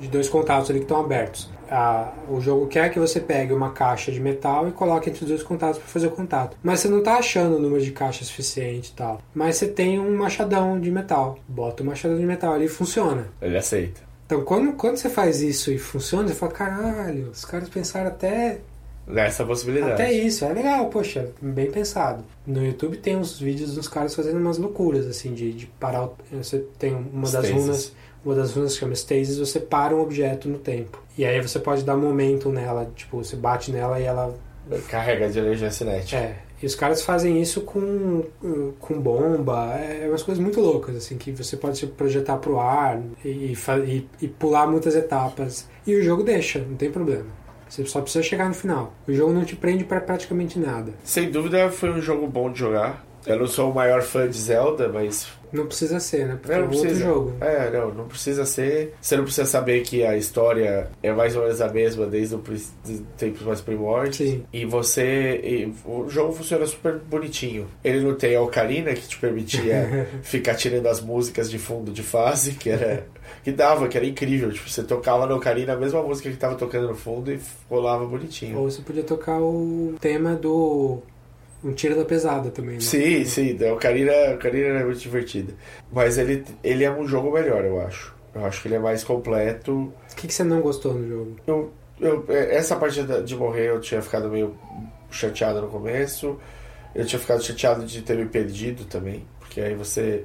de 0.01 0.09
dois 0.09 0.29
contatos 0.29 0.69
ali 0.71 0.81
que 0.81 0.85
estão 0.85 1.01
abertos. 1.01 1.49
Ah, 1.71 2.13
o 2.29 2.41
jogo 2.41 2.67
quer 2.67 2.91
que 2.91 2.99
você 2.99 3.21
pegue 3.21 3.53
uma 3.53 3.71
caixa 3.71 4.11
de 4.11 4.19
metal 4.19 4.69
e 4.69 4.73
coloque 4.73 5.09
entre 5.09 5.23
os 5.23 5.29
dois 5.29 5.43
contatos 5.43 5.79
para 5.79 5.87
fazer 5.87 6.09
o 6.09 6.11
contato. 6.11 6.57
Mas 6.63 6.81
você 6.81 6.89
não 6.89 6.99
está 6.99 7.15
achando 7.17 7.57
o 7.57 7.59
número 7.61 7.81
de 7.83 7.93
caixas 7.93 8.27
suficiente 8.27 8.91
e 8.91 8.95
tal. 8.97 9.21
Mas 9.33 9.57
você 9.57 9.69
tem 9.69 9.99
um 10.01 10.17
machadão 10.17 10.81
de 10.81 10.91
metal. 10.91 11.39
Bota 11.47 11.83
o 11.83 11.87
machadão 11.87 12.19
de 12.19 12.27
metal 12.27 12.53
ali 12.55 12.65
e 12.65 12.69
funciona. 12.69 13.29
Ele 13.41 13.57
aceita. 13.57 14.01
Então, 14.27 14.43
quando, 14.43 14.73
quando 14.73 14.97
você 14.97 15.09
faz 15.09 15.41
isso 15.43 15.71
e 15.73 15.79
funciona, 15.79 16.27
você 16.29 16.35
fala, 16.35 16.53
caralho, 16.53 17.31
os 17.33 17.45
caras 17.45 17.69
pensaram 17.69 18.09
até, 18.09 18.59
Nessa 19.07 19.45
possibilidade. 19.45 19.93
até 19.93 20.13
isso. 20.13 20.45
É 20.45 20.53
legal, 20.53 20.87
poxa, 20.87 21.31
bem 21.43 21.69
pensado. 21.71 22.23
No 22.47 22.65
YouTube 22.65 22.97
tem 22.99 23.17
uns 23.17 23.39
vídeos 23.41 23.75
dos 23.75 23.89
caras 23.89 24.15
fazendo 24.15 24.39
umas 24.39 24.57
loucuras, 24.59 25.07
assim, 25.07 25.35
de, 25.35 25.53
de 25.53 25.67
parar... 25.67 26.05
o- 26.05 26.13
Você 26.33 26.65
tem 26.79 26.95
uma 26.95 27.29
das 27.29 27.51
runas, 27.51 27.93
uma 28.25 28.35
das 28.35 28.53
runas 28.53 28.75
que 28.75 28.81
chama 28.81 28.95
Stasis, 28.95 29.39
você 29.39 29.61
para 29.61 29.95
um 29.95 30.01
objeto 30.01 30.49
no 30.49 30.59
tempo. 30.59 31.03
E 31.17 31.25
aí 31.25 31.41
você 31.41 31.59
pode 31.59 31.85
dar 31.85 31.97
momentum 31.97 32.51
nela, 32.51 32.91
tipo, 32.95 33.19
você 33.19 33.37
bate 33.37 33.71
nela 33.71 33.99
e 34.01 34.05
ela... 34.05 34.35
Carrega 34.89 35.29
de 35.29 35.39
energia 35.39 35.71
cinética. 35.71 36.17
É, 36.17 36.37
e 36.63 36.67
os 36.67 36.75
caras 36.75 37.03
fazem 37.03 37.41
isso 37.41 37.63
com, 37.63 38.25
com 38.79 39.01
bomba, 39.01 39.75
é 39.75 40.07
umas 40.09 40.23
coisas 40.23 40.43
muito 40.43 40.61
loucas, 40.61 40.95
assim, 40.95 41.17
que 41.17 41.33
você 41.33 41.57
pode 41.57 41.79
se 41.79 41.87
projetar 41.87 42.37
pro 42.37 42.61
ar 42.61 43.01
e, 43.25 43.55
e, 43.87 44.09
e 44.21 44.29
pular 44.29 44.67
muitas 44.67 44.95
etapas. 44.95 45.67
E 45.87 45.95
o 45.95 46.03
jogo 46.03 46.23
deixa, 46.23 46.59
não 46.59 46.77
tem 46.77 46.91
problema. 46.91 47.27
Você 47.69 47.87
só 47.87 48.01
precisa 48.01 48.23
chegar 48.23 48.49
no 48.49 48.55
final. 48.55 48.93
O 49.07 49.13
jogo 49.13 49.33
não 49.33 49.45
te 49.45 49.57
prende 49.57 49.85
para 49.85 50.01
praticamente 50.01 50.59
nada. 50.59 50.93
Sem 51.05 51.31
dúvida 51.31 51.71
foi 51.71 51.91
um 51.91 52.01
jogo 52.01 52.27
bom 52.27 52.51
de 52.51 52.59
jogar. 52.59 53.07
Eu 53.27 53.39
não 53.39 53.47
sou 53.47 53.71
o 53.71 53.75
maior 53.75 54.03
fã 54.03 54.29
de 54.29 54.39
Zelda, 54.39 54.89
mas. 54.89 55.27
Não 55.53 55.67
precisa 55.67 55.99
ser, 55.99 56.29
né? 56.29 56.39
Porque 56.41 56.53
É, 56.53 56.57
é 56.57 56.59
não 56.61 56.67
um 56.67 56.69
outro 56.71 56.81
precisa. 56.83 57.05
jogo. 57.05 57.33
É, 57.41 57.71
não, 57.71 57.93
não 57.93 58.05
precisa 58.07 58.47
ser. 58.47 58.95
Você 59.01 59.17
não 59.17 59.25
precisa 59.25 59.47
saber 59.47 59.83
que 59.83 60.05
a 60.05 60.17
história 60.17 60.89
é 61.03 61.13
mais 61.13 61.35
ou 61.35 61.43
menos 61.43 61.61
a 61.61 61.69
mesma 61.69 62.07
desde 62.07 62.37
os 62.37 62.73
tempos 63.19 63.43
mais 63.43 63.61
primórdios. 63.61 64.17
Sim. 64.17 64.45
E 64.53 64.65
você. 64.65 65.41
e 65.43 65.75
o 65.85 66.09
jogo 66.09 66.33
funciona 66.33 66.65
super 66.67 66.99
bonitinho. 66.99 67.67
Ele 67.83 68.01
não 68.01 68.15
tem 68.15 68.37
a 68.37 68.41
ocarina 68.43 68.95
que 68.95 69.09
te 69.09 69.19
permitia 69.19 70.09
ficar 70.23 70.55
tirando 70.55 70.87
as 70.87 71.01
músicas 71.01 71.51
de 71.51 71.59
fundo 71.59 71.91
de 71.91 72.03
fase, 72.05 72.53
que 72.53 72.71
era. 72.71 73.05
que 73.43 73.51
dava, 73.51 73.89
que 73.89 73.97
era 73.97 74.07
incrível. 74.07 74.53
Tipo, 74.53 74.71
você 74.71 74.85
tocava 74.85 75.27
na 75.27 75.35
ocarina 75.35 75.73
a 75.73 75.77
mesma 75.77 76.01
música 76.01 76.31
que 76.31 76.37
tava 76.37 76.55
tocando 76.55 76.87
no 76.89 76.95
fundo 76.95 77.31
e 77.33 77.41
rolava 77.69 78.07
bonitinho. 78.07 78.57
Ou 78.57 78.71
você 78.71 78.81
podia 78.83 79.03
tocar 79.03 79.41
o 79.41 79.95
tema 80.01 80.35
do. 80.37 81.03
Um 81.63 81.73
tiro 81.73 81.95
da 81.95 82.05
pesada 82.05 82.51
também, 82.51 82.75
né? 82.77 82.81
Sim, 82.81 83.25
sim, 83.25 83.59
a 83.65 83.73
Ocarina, 83.75 84.13
a 84.13 84.35
Ocarina 84.35 84.81
é 84.81 84.85
muito 84.85 84.99
divertida. 85.01 85.53
Mas 85.93 86.17
ele, 86.19 86.45
ele 86.65 86.85
é 86.85 86.91
um 86.91 87.07
jogo 87.07 87.31
melhor, 87.33 87.65
eu 87.65 87.81
acho. 87.81 88.15
Eu 88.35 88.45
acho 88.47 88.63
que 88.63 88.69
ele 88.69 88.77
é 88.77 88.79
mais 88.79 89.05
completo. 89.05 89.73
O 89.73 90.17
que, 90.17 90.27
que 90.27 90.33
você 90.33 90.43
não 90.45 90.61
gostou 90.61 90.95
no 90.95 91.07
jogo? 91.09 91.37
Eu, 91.47 91.71
eu- 92.01 92.25
essa 92.29 92.77
parte 92.77 93.03
de 93.03 93.37
morrer 93.37 93.69
eu 93.71 93.81
tinha 93.81 94.01
ficado 94.01 94.31
meio 94.31 94.57
chateado 95.11 95.61
no 95.61 95.69
começo. 95.69 96.39
Eu 96.95 97.05
tinha 97.05 97.19
ficado 97.21 97.43
chateado 97.43 97.85
de 97.85 98.01
ter 98.03 98.17
me 98.17 98.27
perdido 98.27 98.85
também. 98.85 99.27
Porque 99.39 99.61
aí 99.61 99.75
você. 99.75 100.25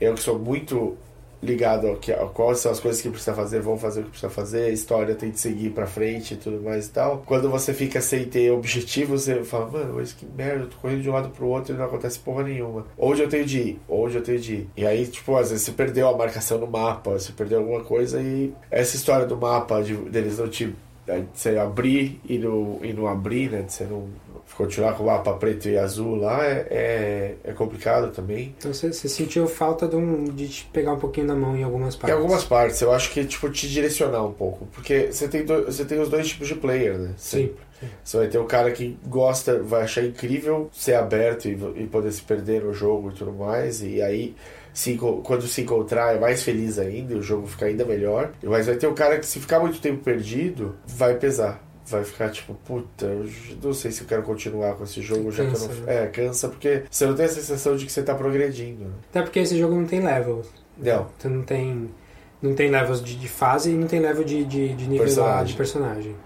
Eu 0.00 0.14
que 0.14 0.20
sou 0.20 0.38
muito 0.38 0.96
ligado 1.44 1.86
ao 1.86 1.96
que 1.96 2.12
a 2.12 2.26
quais 2.26 2.58
são 2.58 2.72
as 2.72 2.80
coisas 2.80 3.00
que 3.00 3.08
precisa 3.08 3.34
fazer, 3.34 3.60
vão 3.60 3.78
fazer 3.78 4.00
o 4.00 4.04
que 4.04 4.10
precisa 4.10 4.30
fazer, 4.30 4.64
a 4.64 4.70
história 4.70 5.14
tem 5.14 5.30
que 5.30 5.38
seguir 5.38 5.70
pra 5.70 5.86
frente 5.86 6.34
e 6.34 6.36
tudo 6.36 6.62
mais 6.62 6.86
e 6.86 6.90
tal. 6.90 7.22
Quando 7.26 7.50
você 7.50 7.72
fica 7.72 8.00
sem 8.00 8.24
ter 8.24 8.50
objetivo, 8.50 9.16
você 9.16 9.44
fala, 9.44 9.70
mano, 9.70 9.94
mas 9.96 10.12
que 10.12 10.26
merda, 10.26 10.64
eu 10.64 10.68
tô 10.68 10.76
correndo 10.76 11.02
de 11.02 11.10
um 11.10 11.12
lado 11.12 11.28
pro 11.30 11.46
outro 11.46 11.74
e 11.74 11.78
não 11.78 11.84
acontece 11.84 12.18
porra 12.18 12.42
nenhuma. 12.44 12.86
Onde 12.98 13.22
eu 13.22 13.28
tenho 13.28 13.44
de 13.44 13.58
ir? 13.58 13.80
Onde 13.88 14.16
eu 14.16 14.22
tenho 14.22 14.38
de 14.38 14.54
ir? 14.54 14.68
E 14.76 14.86
aí, 14.86 15.06
tipo, 15.06 15.36
às 15.36 15.50
vezes 15.50 15.64
você 15.64 15.72
perdeu 15.72 16.08
a 16.08 16.16
marcação 16.16 16.58
no 16.58 16.66
mapa, 16.66 17.12
você 17.12 17.32
perdeu 17.32 17.58
alguma 17.58 17.82
coisa 17.82 18.20
e 18.20 18.52
essa 18.70 18.96
história 18.96 19.26
do 19.26 19.36
mapa, 19.36 19.82
de, 19.82 19.94
deles 19.94 20.38
não 20.38 20.48
te. 20.48 20.66
de 21.06 21.24
você 21.32 21.56
abrir 21.58 22.20
e 22.28 22.38
não, 22.38 22.78
e 22.82 22.92
não 22.92 23.06
abrir, 23.06 23.50
né? 23.50 23.62
De 23.62 23.72
você 23.72 23.84
não 23.84 24.08
continuar 24.56 24.94
com 24.94 25.02
o 25.02 25.06
mapa 25.06 25.32
preto 25.34 25.68
e 25.68 25.76
azul 25.76 26.16
lá 26.16 26.44
é, 26.44 26.66
é, 26.70 27.34
é 27.44 27.52
complicado 27.52 28.12
também. 28.12 28.54
Então 28.58 28.72
você, 28.72 28.92
você 28.92 29.08
sentiu 29.08 29.46
falta 29.46 29.88
de, 29.88 29.96
um, 29.96 30.24
de 30.24 30.48
te 30.48 30.64
pegar 30.72 30.92
um 30.92 30.98
pouquinho 30.98 31.26
na 31.26 31.34
mão 31.34 31.56
em 31.56 31.62
algumas 31.64 31.94
Em 31.94 31.98
partes. 31.98 32.16
algumas 32.18 32.44
partes, 32.44 32.80
eu 32.80 32.92
acho 32.92 33.10
que, 33.12 33.24
tipo, 33.24 33.48
te 33.50 33.68
direcionar 33.68 34.24
um 34.24 34.32
pouco. 34.32 34.66
Porque 34.66 35.08
você 35.12 35.26
tem, 35.28 35.44
do- 35.44 35.64
você 35.64 35.84
tem 35.84 35.98
os 36.00 36.08
dois 36.08 36.28
tipos 36.28 36.46
de 36.48 36.54
player, 36.54 36.98
né? 36.98 37.14
Sim. 37.16 37.38
Sempre. 37.48 37.64
Você 38.02 38.16
vai 38.16 38.28
ter 38.28 38.38
o 38.38 38.44
cara 38.44 38.70
que 38.70 38.96
gosta, 39.06 39.62
vai 39.62 39.82
achar 39.82 40.02
incrível 40.04 40.70
ser 40.72 40.94
aberto 40.94 41.46
e, 41.48 41.52
e 41.82 41.86
poder 41.86 42.12
se 42.12 42.22
perder 42.22 42.62
no 42.62 42.72
jogo 42.72 43.10
e 43.10 43.14
tudo 43.14 43.32
mais. 43.32 43.82
E 43.82 44.00
aí, 44.00 44.34
se, 44.72 44.96
quando 45.22 45.46
se 45.46 45.60
encontrar, 45.62 46.14
é 46.16 46.18
mais 46.18 46.42
feliz 46.42 46.78
ainda 46.78 47.12
e 47.12 47.16
o 47.16 47.22
jogo 47.22 47.46
fica 47.46 47.66
ainda 47.66 47.84
melhor. 47.84 48.32
Mas 48.42 48.66
vai 48.66 48.76
ter 48.76 48.86
o 48.86 48.94
cara 48.94 49.18
que, 49.18 49.26
se 49.26 49.38
ficar 49.38 49.60
muito 49.60 49.80
tempo 49.80 50.02
perdido, 50.02 50.76
vai 50.86 51.16
pesar. 51.16 51.62
Vai 51.86 52.02
ficar 52.02 52.30
tipo, 52.30 52.54
puta, 52.54 53.04
eu 53.04 53.28
não 53.62 53.74
sei 53.74 53.90
se 53.90 54.00
eu 54.02 54.06
quero 54.06 54.22
continuar 54.22 54.74
com 54.74 54.84
esse 54.84 55.02
jogo, 55.02 55.30
já 55.30 55.44
que 55.44 55.54
eu 55.54 55.60
não. 55.60 55.68
né? 55.68 56.04
É, 56.04 56.06
cansa, 56.06 56.48
porque 56.48 56.84
você 56.90 57.04
não 57.06 57.14
tem 57.14 57.26
a 57.26 57.28
sensação 57.28 57.76
de 57.76 57.84
que 57.84 57.92
você 57.92 58.02
tá 58.02 58.14
progredindo. 58.14 58.84
né? 58.84 58.90
Até 59.10 59.20
porque 59.22 59.40
esse 59.40 59.58
jogo 59.58 59.74
não 59.74 59.84
tem 59.84 60.00
levels. 60.00 60.46
Não. 60.78 61.06
Você 61.18 61.28
não 61.28 61.42
tem. 61.42 61.90
Não 62.40 62.54
tem 62.54 62.70
levels 62.70 63.02
de, 63.02 63.16
de 63.16 63.28
fase 63.28 63.70
e 63.70 63.74
não 63.74 63.86
tem 63.86 64.00
level 64.00 64.24
de, 64.24 64.44
de, 64.44 64.74
de 64.74 64.84
nível 64.86 65.04
Personagem. 65.04 65.46
de 65.46 65.54
personagem. 65.54 66.16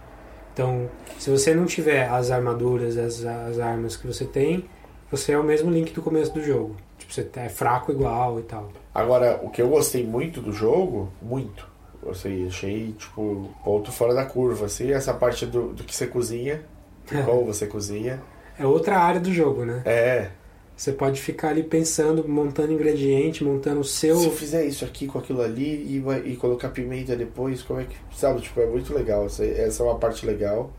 Então, 0.53 0.89
se 1.19 1.31
você 1.31 1.55
não 1.55 1.65
tiver 1.67 2.09
as 2.09 2.31
armaduras, 2.33 2.97
as, 2.97 3.25
as 3.25 3.59
armas 3.61 3.97
que 3.97 4.07
você 4.07 4.25
tem, 4.25 4.65
você 5.11 5.33
é 5.33 5.39
o 5.39 5.45
mesmo 5.45 5.71
Link 5.71 5.93
do 5.93 6.03
começo 6.03 6.33
do 6.35 6.43
jogo. 6.43 6.75
Tipo, 6.99 7.13
você 7.15 7.29
é 7.37 7.49
fraco 7.49 7.93
igual 7.93 8.41
e 8.41 8.43
tal. 8.43 8.69
Agora, 8.93 9.39
o 9.43 9.51
que 9.51 9.63
eu 9.63 9.69
gostei 9.69 10.05
muito 10.05 10.41
do 10.41 10.53
jogo, 10.53 11.09
muito, 11.23 11.69
assim, 12.11 12.47
achei, 12.47 12.93
tipo, 12.93 13.51
ponto 13.65 13.91
fora 13.93 14.15
da 14.15 14.25
curva, 14.25 14.67
assim, 14.67 14.93
essa 14.93 15.15
parte 15.15 15.47
do, 15.47 15.73
do 15.73 15.85
que 15.85 15.95
você 15.95 16.07
cozinha, 16.07 16.63
de 17.11 17.17
como 17.25 17.45
você 17.47 17.67
cozinha. 17.67 18.23
É 18.59 18.67
outra 18.67 18.99
área 18.99 19.21
do 19.21 19.33
jogo, 19.33 19.65
né? 19.65 19.83
É, 19.85 20.31
Você 20.77 20.93
pode 20.93 21.21
ficar 21.21 21.49
ali 21.51 21.63
pensando, 21.65 22.27
montando 22.29 22.73
ingrediente, 22.73 23.43
montando 23.45 23.81
o 23.81 23.85
seu. 23.85 24.17
se 24.17 24.27
eu 24.27 24.33
fizer 24.33 24.65
isso 24.65 24.85
aqui 24.85 25.07
com 25.07 25.19
aquilo 25.19 25.43
ali 25.43 25.65
e, 25.65 26.03
e 26.33 26.37
colocar 26.37 26.69
pimenta 26.71 27.17
depois, 27.17 27.63
como 27.63 27.81
é 27.81 27.85
que, 27.85 27.97
sabe, 28.17 28.41
tipo, 28.41 28.61
é 28.61 28.67
muito 28.67 28.93
legal, 28.95 29.27
essa, 29.27 29.45
essa 29.45 29.83
é 29.83 29.87
uma 29.87 29.99
parte 29.99 30.25
legal. 30.27 30.73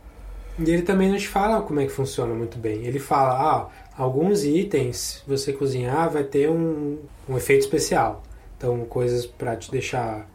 E 0.58 0.70
ele 0.70 0.82
também 0.84 1.16
te 1.16 1.28
fala 1.28 1.62
como 1.62 1.80
é 1.80 1.86
que 1.86 1.92
funciona 1.92 2.34
muito 2.34 2.58
bem. 2.58 2.86
Ele 2.86 3.00
fala, 3.00 3.32
ah, 3.34 3.70
alguns 3.98 4.44
itens, 4.44 5.24
você 5.26 5.54
cozinhar, 5.54 6.10
vai 6.10 6.24
ter 6.24 6.50
um, 6.50 7.00
um 7.28 7.38
efeito 7.38 7.62
especial. 7.62 8.24
Então, 8.58 8.84
coisas 8.86 9.26
pra 9.26 9.56
te 9.56 9.72
deixar... 9.72 10.30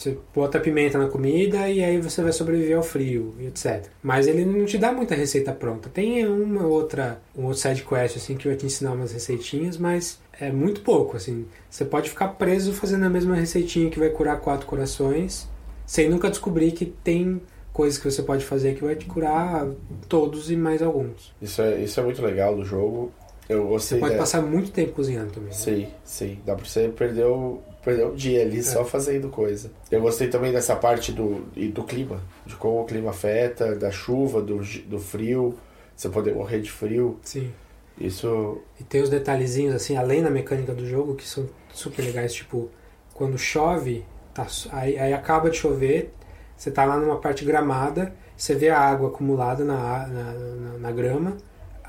Você 0.00 0.16
bota 0.34 0.58
pimenta 0.58 0.96
na 0.96 1.08
comida 1.08 1.68
e 1.68 1.84
aí 1.84 2.00
você 2.00 2.22
vai 2.22 2.32
sobreviver 2.32 2.74
ao 2.74 2.82
frio, 2.82 3.34
etc. 3.38 3.86
Mas 4.02 4.26
ele 4.26 4.46
não 4.46 4.64
te 4.64 4.78
dá 4.78 4.94
muita 4.94 5.14
receita 5.14 5.52
pronta. 5.52 5.90
Tem 5.90 6.26
uma 6.26 6.66
outra, 6.66 7.20
um 7.36 7.44
outro 7.44 7.60
side 7.60 7.84
quest 7.84 8.16
assim 8.16 8.34
que 8.34 8.48
vai 8.48 8.56
te 8.56 8.64
ensinar 8.64 8.92
umas 8.92 9.12
receitinhas, 9.12 9.76
mas 9.76 10.18
é 10.40 10.50
muito 10.50 10.80
pouco, 10.80 11.18
assim. 11.18 11.44
Você 11.68 11.84
pode 11.84 12.08
ficar 12.08 12.28
preso 12.28 12.72
fazendo 12.72 13.04
a 13.04 13.10
mesma 13.10 13.34
receitinha 13.34 13.90
que 13.90 13.98
vai 13.98 14.08
curar 14.08 14.40
quatro 14.40 14.66
corações, 14.66 15.46
sem 15.84 16.08
nunca 16.08 16.30
descobrir 16.30 16.72
que 16.72 16.86
tem 16.86 17.38
coisas 17.70 17.98
que 17.98 18.10
você 18.10 18.22
pode 18.22 18.42
fazer 18.42 18.76
que 18.76 18.82
vai 18.82 18.96
te 18.96 19.04
curar 19.04 19.68
todos 20.08 20.50
e 20.50 20.56
mais 20.56 20.80
alguns. 20.80 21.34
Isso 21.42 21.60
é, 21.60 21.78
isso 21.78 22.00
é 22.00 22.02
muito 22.02 22.22
legal 22.22 22.56
do 22.56 22.64
jogo. 22.64 23.12
Eu 23.50 23.62
Você 23.64 23.68
gostei 23.68 23.98
pode 24.00 24.12
da- 24.14 24.18
passar 24.18 24.42
muito 24.42 24.70
tempo 24.70 24.92
cozinhando 24.92 25.32
também. 25.32 25.48
né? 25.48 25.54
Sim, 25.54 25.88
sim. 26.04 26.38
Dá 26.46 26.54
pra 26.54 26.64
você 26.64 26.88
perder 26.88 27.24
o, 27.26 27.60
perder 27.84 28.06
um 28.06 28.14
dia 28.14 28.42
ali 28.42 28.62
só 28.62 28.84
fazendo 28.84 29.28
coisa. 29.28 29.70
Eu 29.90 30.00
gostei 30.00 30.28
também 30.28 30.52
dessa 30.52 30.76
parte 30.76 31.10
do, 31.12 31.40
do 31.72 31.82
clima, 31.84 32.22
de 32.46 32.54
como 32.56 32.80
o 32.82 32.84
clima 32.84 33.10
afeta, 33.10 33.74
da 33.74 33.90
chuva, 33.90 34.40
do, 34.40 34.58
do 34.86 34.98
frio, 34.98 35.54
você 35.96 36.08
poder 36.08 36.34
morrer 36.34 36.60
de 36.60 36.70
frio. 36.70 37.18
Sim. 37.22 37.50
Isso. 37.98 38.58
E 38.78 38.84
tem 38.84 39.02
os 39.02 39.10
detalhezinhos, 39.10 39.74
assim, 39.74 39.96
além 39.96 40.22
da 40.22 40.30
mecânica 40.30 40.72
do 40.72 40.86
jogo, 40.86 41.14
que 41.16 41.26
são 41.26 41.46
super 41.72 42.02
legais. 42.04 42.32
Tipo, 42.32 42.70
quando 43.12 43.36
chove, 43.36 44.04
tá, 44.32 44.46
aí, 44.72 44.96
aí 44.98 45.12
acaba 45.12 45.50
de 45.50 45.56
chover, 45.58 46.12
você 46.56 46.70
tá 46.70 46.84
lá 46.84 46.96
numa 46.96 47.16
parte 47.18 47.44
gramada, 47.44 48.14
você 48.36 48.54
vê 48.54 48.70
a 48.70 48.78
água 48.78 49.08
acumulada 49.08 49.64
na, 49.64 50.06
na, 50.06 50.32
na, 50.32 50.78
na 50.78 50.92
grama. 50.92 51.36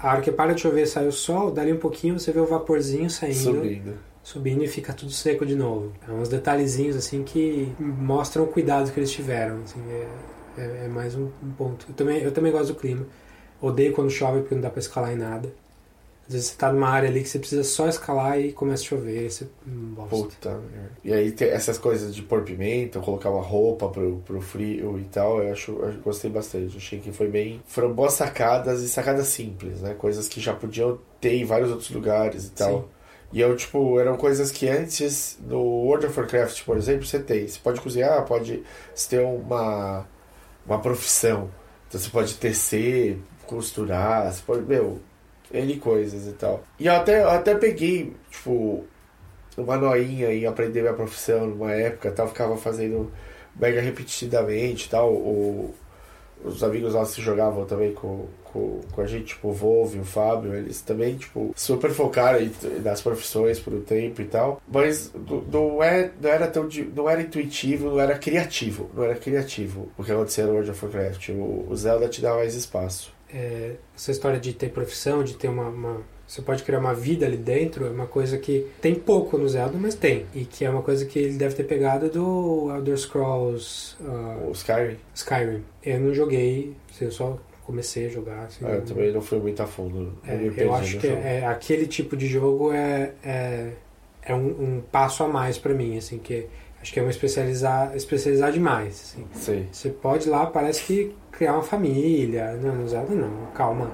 A 0.01 0.09
hora 0.13 0.21
que 0.21 0.31
para 0.31 0.53
de 0.53 0.61
chover 0.61 0.87
sai 0.87 1.07
o 1.07 1.11
sol, 1.11 1.51
dali 1.51 1.71
um 1.71 1.77
pouquinho 1.77 2.19
você 2.19 2.31
vê 2.31 2.39
o 2.39 2.45
vaporzinho 2.45 3.09
saindo. 3.09 3.35
Subindo. 3.37 3.93
subindo 4.23 4.63
e 4.63 4.67
fica 4.67 4.93
tudo 4.93 5.11
seco 5.11 5.45
de 5.45 5.55
novo. 5.55 5.91
É 6.07 6.11
uns 6.11 6.29
detalhezinhos 6.29 6.95
assim 6.95 7.23
que 7.23 7.71
mostram 7.79 8.43
o 8.43 8.47
cuidado 8.47 8.91
que 8.91 8.99
eles 8.99 9.11
tiveram. 9.11 9.61
assim, 9.63 9.79
é, 9.89 10.07
é- 10.61 10.85
é 10.85 10.87
mais 10.87 11.15
um, 11.15 11.29
um 11.43 11.51
ponto. 11.57 11.85
Eu 11.89 11.93
também, 11.95 12.21
eu 12.21 12.31
também 12.31 12.51
gosto 12.51 12.73
do 12.73 12.79
clima. 12.79 13.05
Odeio 13.61 13.93
quando 13.93 14.09
chove 14.09 14.39
porque 14.41 14.55
não 14.55 14.61
dá 14.61 14.69
pra 14.71 14.79
escalar 14.79 15.11
em 15.13 15.17
nada. 15.17 15.53
Às 16.31 16.33
vezes 16.33 16.47
você 16.51 16.55
tá 16.55 16.71
numa 16.71 16.87
área 16.87 17.09
ali 17.09 17.21
que 17.21 17.27
você 17.27 17.39
precisa 17.39 17.63
só 17.65 17.89
escalar 17.89 18.39
e 18.39 18.53
começa 18.53 18.83
a 18.83 18.85
chover. 18.85 19.19
Aí 19.19 19.29
você 19.29 19.49
hum, 19.67 19.93
bosta. 19.93 20.15
Puta. 20.15 20.59
E 21.03 21.11
aí 21.13 21.35
essas 21.41 21.77
coisas 21.77 22.15
de 22.15 22.21
pôr 22.21 22.43
pimenta, 22.43 23.01
colocar 23.01 23.29
uma 23.29 23.41
roupa 23.41 23.89
pro, 23.89 24.21
pro 24.25 24.39
frio 24.39 24.97
e 24.97 25.03
tal, 25.03 25.43
eu 25.43 25.51
acho 25.51 25.71
eu 25.73 25.93
gostei 26.01 26.31
bastante. 26.31 26.77
Achei 26.77 26.99
que 26.99 27.11
foi 27.11 27.27
bem. 27.27 27.61
Foram 27.67 27.91
boas 27.91 28.13
sacadas 28.13 28.81
e 28.81 28.87
sacadas 28.87 29.27
simples, 29.27 29.81
né? 29.81 29.93
Coisas 29.93 30.29
que 30.29 30.39
já 30.39 30.53
podiam 30.53 30.97
ter 31.19 31.33
em 31.33 31.43
vários 31.43 31.69
outros 31.69 31.89
lugares 31.89 32.45
e 32.45 32.51
tal. 32.51 32.79
Sim. 32.79 32.85
E 33.33 33.41
eu, 33.41 33.53
tipo, 33.57 33.99
eram 33.99 34.15
coisas 34.15 34.51
que 34.51 34.69
antes, 34.69 35.37
no 35.45 35.59
World 35.59 36.05
of 36.05 36.17
Warcraft, 36.17 36.63
por 36.63 36.77
exemplo, 36.77 37.05
você 37.05 37.19
tem. 37.19 37.45
Você 37.45 37.59
pode 37.59 37.81
cozinhar, 37.81 38.23
pode 38.25 38.63
você 38.95 39.17
ter 39.17 39.21
uma, 39.21 40.07
uma 40.65 40.79
profissão. 40.79 41.51
Então 41.89 41.99
você 41.99 42.09
pode 42.09 42.35
tecer, 42.35 43.19
costurar, 43.45 44.31
você 44.31 44.41
pode, 44.45 44.61
meu, 44.63 45.01
N 45.53 45.75
coisas 45.77 46.27
e 46.27 46.31
tal. 46.33 46.63
E 46.79 46.87
eu 46.87 46.93
até, 46.93 47.21
eu 47.21 47.29
até 47.29 47.55
peguei, 47.55 48.13
tipo, 48.29 48.83
uma 49.57 49.77
noinha 49.77 50.33
em 50.33 50.45
aprender 50.45 50.81
minha 50.81 50.93
profissão 50.93 51.47
numa 51.47 51.71
época, 51.73 52.11
tal, 52.11 52.27
ficava 52.27 52.55
fazendo 52.57 53.11
mega 53.59 53.81
repetidamente 53.81 54.89
tal. 54.89 55.11
O, 55.13 55.73
os 56.43 56.63
amigos 56.63 56.93
nossos 56.95 57.15
que 57.15 57.21
jogavam 57.21 57.65
também 57.65 57.93
com, 57.93 58.25
com, 58.45 58.81
com 58.91 59.01
a 59.01 59.05
gente, 59.05 59.25
tipo 59.35 59.49
o 59.49 59.53
Volve, 59.53 59.99
o 59.99 60.03
Fábio, 60.03 60.55
eles 60.55 60.81
também, 60.81 61.15
tipo, 61.15 61.51
super 61.55 61.91
focaram 61.91 62.39
nas 62.83 62.99
profissões 62.99 63.59
por 63.59 63.71
um 63.73 63.81
tempo 63.81 64.21
e 64.23 64.25
tal. 64.25 64.59
Mas 64.67 65.11
não- 65.51 65.83
é, 65.83 66.09
não 66.19 66.29
era 66.29 66.47
tão. 66.47 66.67
não 66.95 67.07
era 67.07 67.21
intuitivo, 67.21 67.91
não 67.91 67.99
era 67.99 68.17
criativo. 68.17 68.89
Não 68.95 69.03
era 69.03 69.13
criativo 69.15 69.89
o 69.97 70.03
que 70.03 70.11
acontecia 70.11 70.45
no 70.47 70.53
World 70.53 70.71
of 70.71 70.83
Warcraft. 70.83 71.29
O, 71.29 71.67
o 71.69 71.75
Zelda 71.75 72.07
te 72.07 72.21
dá 72.21 72.33
mais 72.33 72.55
espaço. 72.55 73.13
É, 73.33 73.73
essa 73.95 74.11
história 74.11 74.39
de 74.39 74.53
ter 74.53 74.69
profissão, 74.69 75.23
de 75.23 75.35
ter 75.35 75.47
uma, 75.47 75.67
uma- 75.69 76.01
Você 76.27 76.41
pode 76.41 76.63
criar 76.63 76.79
uma 76.79 76.93
vida 76.93 77.25
ali 77.25 77.35
dentro, 77.37 77.85
é 77.85 77.89
uma 77.89 78.07
coisa 78.07 78.37
que 78.37 78.65
tem 78.81 78.95
pouco 78.95 79.37
no 79.37 79.47
Zelda, 79.49 79.77
mas 79.77 79.95
tem. 79.95 80.25
E 80.33 80.45
que 80.45 80.63
é 80.63 80.69
uma 80.69 80.81
coisa 80.81 81.05
que 81.05 81.19
ele 81.19 81.37
deve 81.37 81.55
ter 81.55 81.63
pegado 81.65 82.09
do 82.09 82.71
Elder 82.73 82.97
Scrolls 82.97 83.95
ah, 84.05 84.37
O 84.47 84.51
Skyrim, 84.51 84.97
Skyrim. 85.13 85.63
Eu 85.83 85.99
não 85.99 86.13
joguei, 86.13 86.73
eu 87.01 87.11
só 87.11 87.37
comecei 87.65 88.05
a 88.05 88.09
jogar. 88.09 88.43
Assim, 88.45 88.65
ah, 88.65 88.69
eu 88.75 88.81
também 88.85 89.11
não 89.11 89.21
fui 89.21 89.39
muito 89.39 89.61
a 89.61 89.67
fundo. 89.67 90.17
É, 90.25 90.35
eu 90.35 90.53
eu 90.55 90.73
acho 90.73 90.97
que 90.99 91.07
jogo. 91.07 91.21
é, 91.21 91.45
aquele 91.45 91.85
tipo 91.85 92.15
de 92.15 92.27
jogo 92.27 92.71
é, 92.71 93.11
é, 93.23 93.71
é 94.23 94.33
um, 94.33 94.47
um 94.77 94.81
passo 94.91 95.23
a 95.23 95.27
mais 95.27 95.57
pra 95.57 95.73
mim, 95.73 95.97
assim, 95.97 96.17
que 96.17 96.47
acho 96.81 96.93
que 96.93 96.99
é 96.99 97.03
uma 97.03 97.11
especializar, 97.11 97.93
especializar 97.95 98.51
demais. 98.53 98.93
Assim. 99.13 99.25
Sei. 99.33 99.67
Você 99.71 99.89
pode 99.89 100.27
ir 100.27 100.31
lá, 100.31 100.45
parece 100.45 100.83
que 100.83 101.13
criar 101.31 101.53
uma 101.53 101.63
família. 101.63 102.53
Não, 102.61 102.75
no 102.75 102.87
Zelda 102.87 103.13
não, 103.15 103.47
calma. 103.55 103.89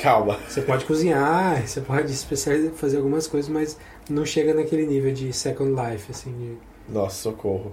Calma. 0.00 0.38
Você 0.48 0.60
pode 0.62 0.84
cozinhar, 0.84 1.66
você 1.66 1.80
pode 1.80 2.12
especializar, 2.12 2.72
fazer 2.74 2.98
algumas 2.98 3.26
coisas, 3.26 3.48
mas 3.50 3.78
não 4.10 4.24
chega 4.26 4.52
naquele 4.52 4.86
nível 4.86 5.12
de 5.12 5.32
Second 5.32 5.70
Life, 5.72 6.10
assim. 6.10 6.32
de- 6.32 6.92
Nossa, 6.92 7.16
socorro. 7.22 7.72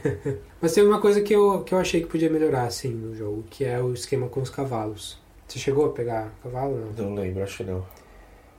Mas 0.62 0.72
tem 0.72 0.82
uma 0.86 1.00
coisa 1.00 1.20
que 1.20 1.34
eu, 1.34 1.62
que 1.64 1.74
eu 1.74 1.78
achei 1.78 2.00
que 2.00 2.06
podia 2.06 2.30
melhorar, 2.30 2.62
assim, 2.62 2.88
no 2.90 3.14
jogo, 3.14 3.44
que 3.50 3.64
é 3.64 3.78
o 3.80 3.92
esquema 3.92 4.28
com 4.28 4.40
os 4.40 4.48
cavalos. 4.50 5.18
Você 5.46 5.58
chegou 5.58 5.84
a 5.86 5.90
pegar 5.90 6.32
cavalo? 6.42 6.80
Não. 6.96 7.10
Não 7.10 7.14
lembro, 7.16 7.42
acho 7.42 7.58
que 7.58 7.64
não. 7.64 7.84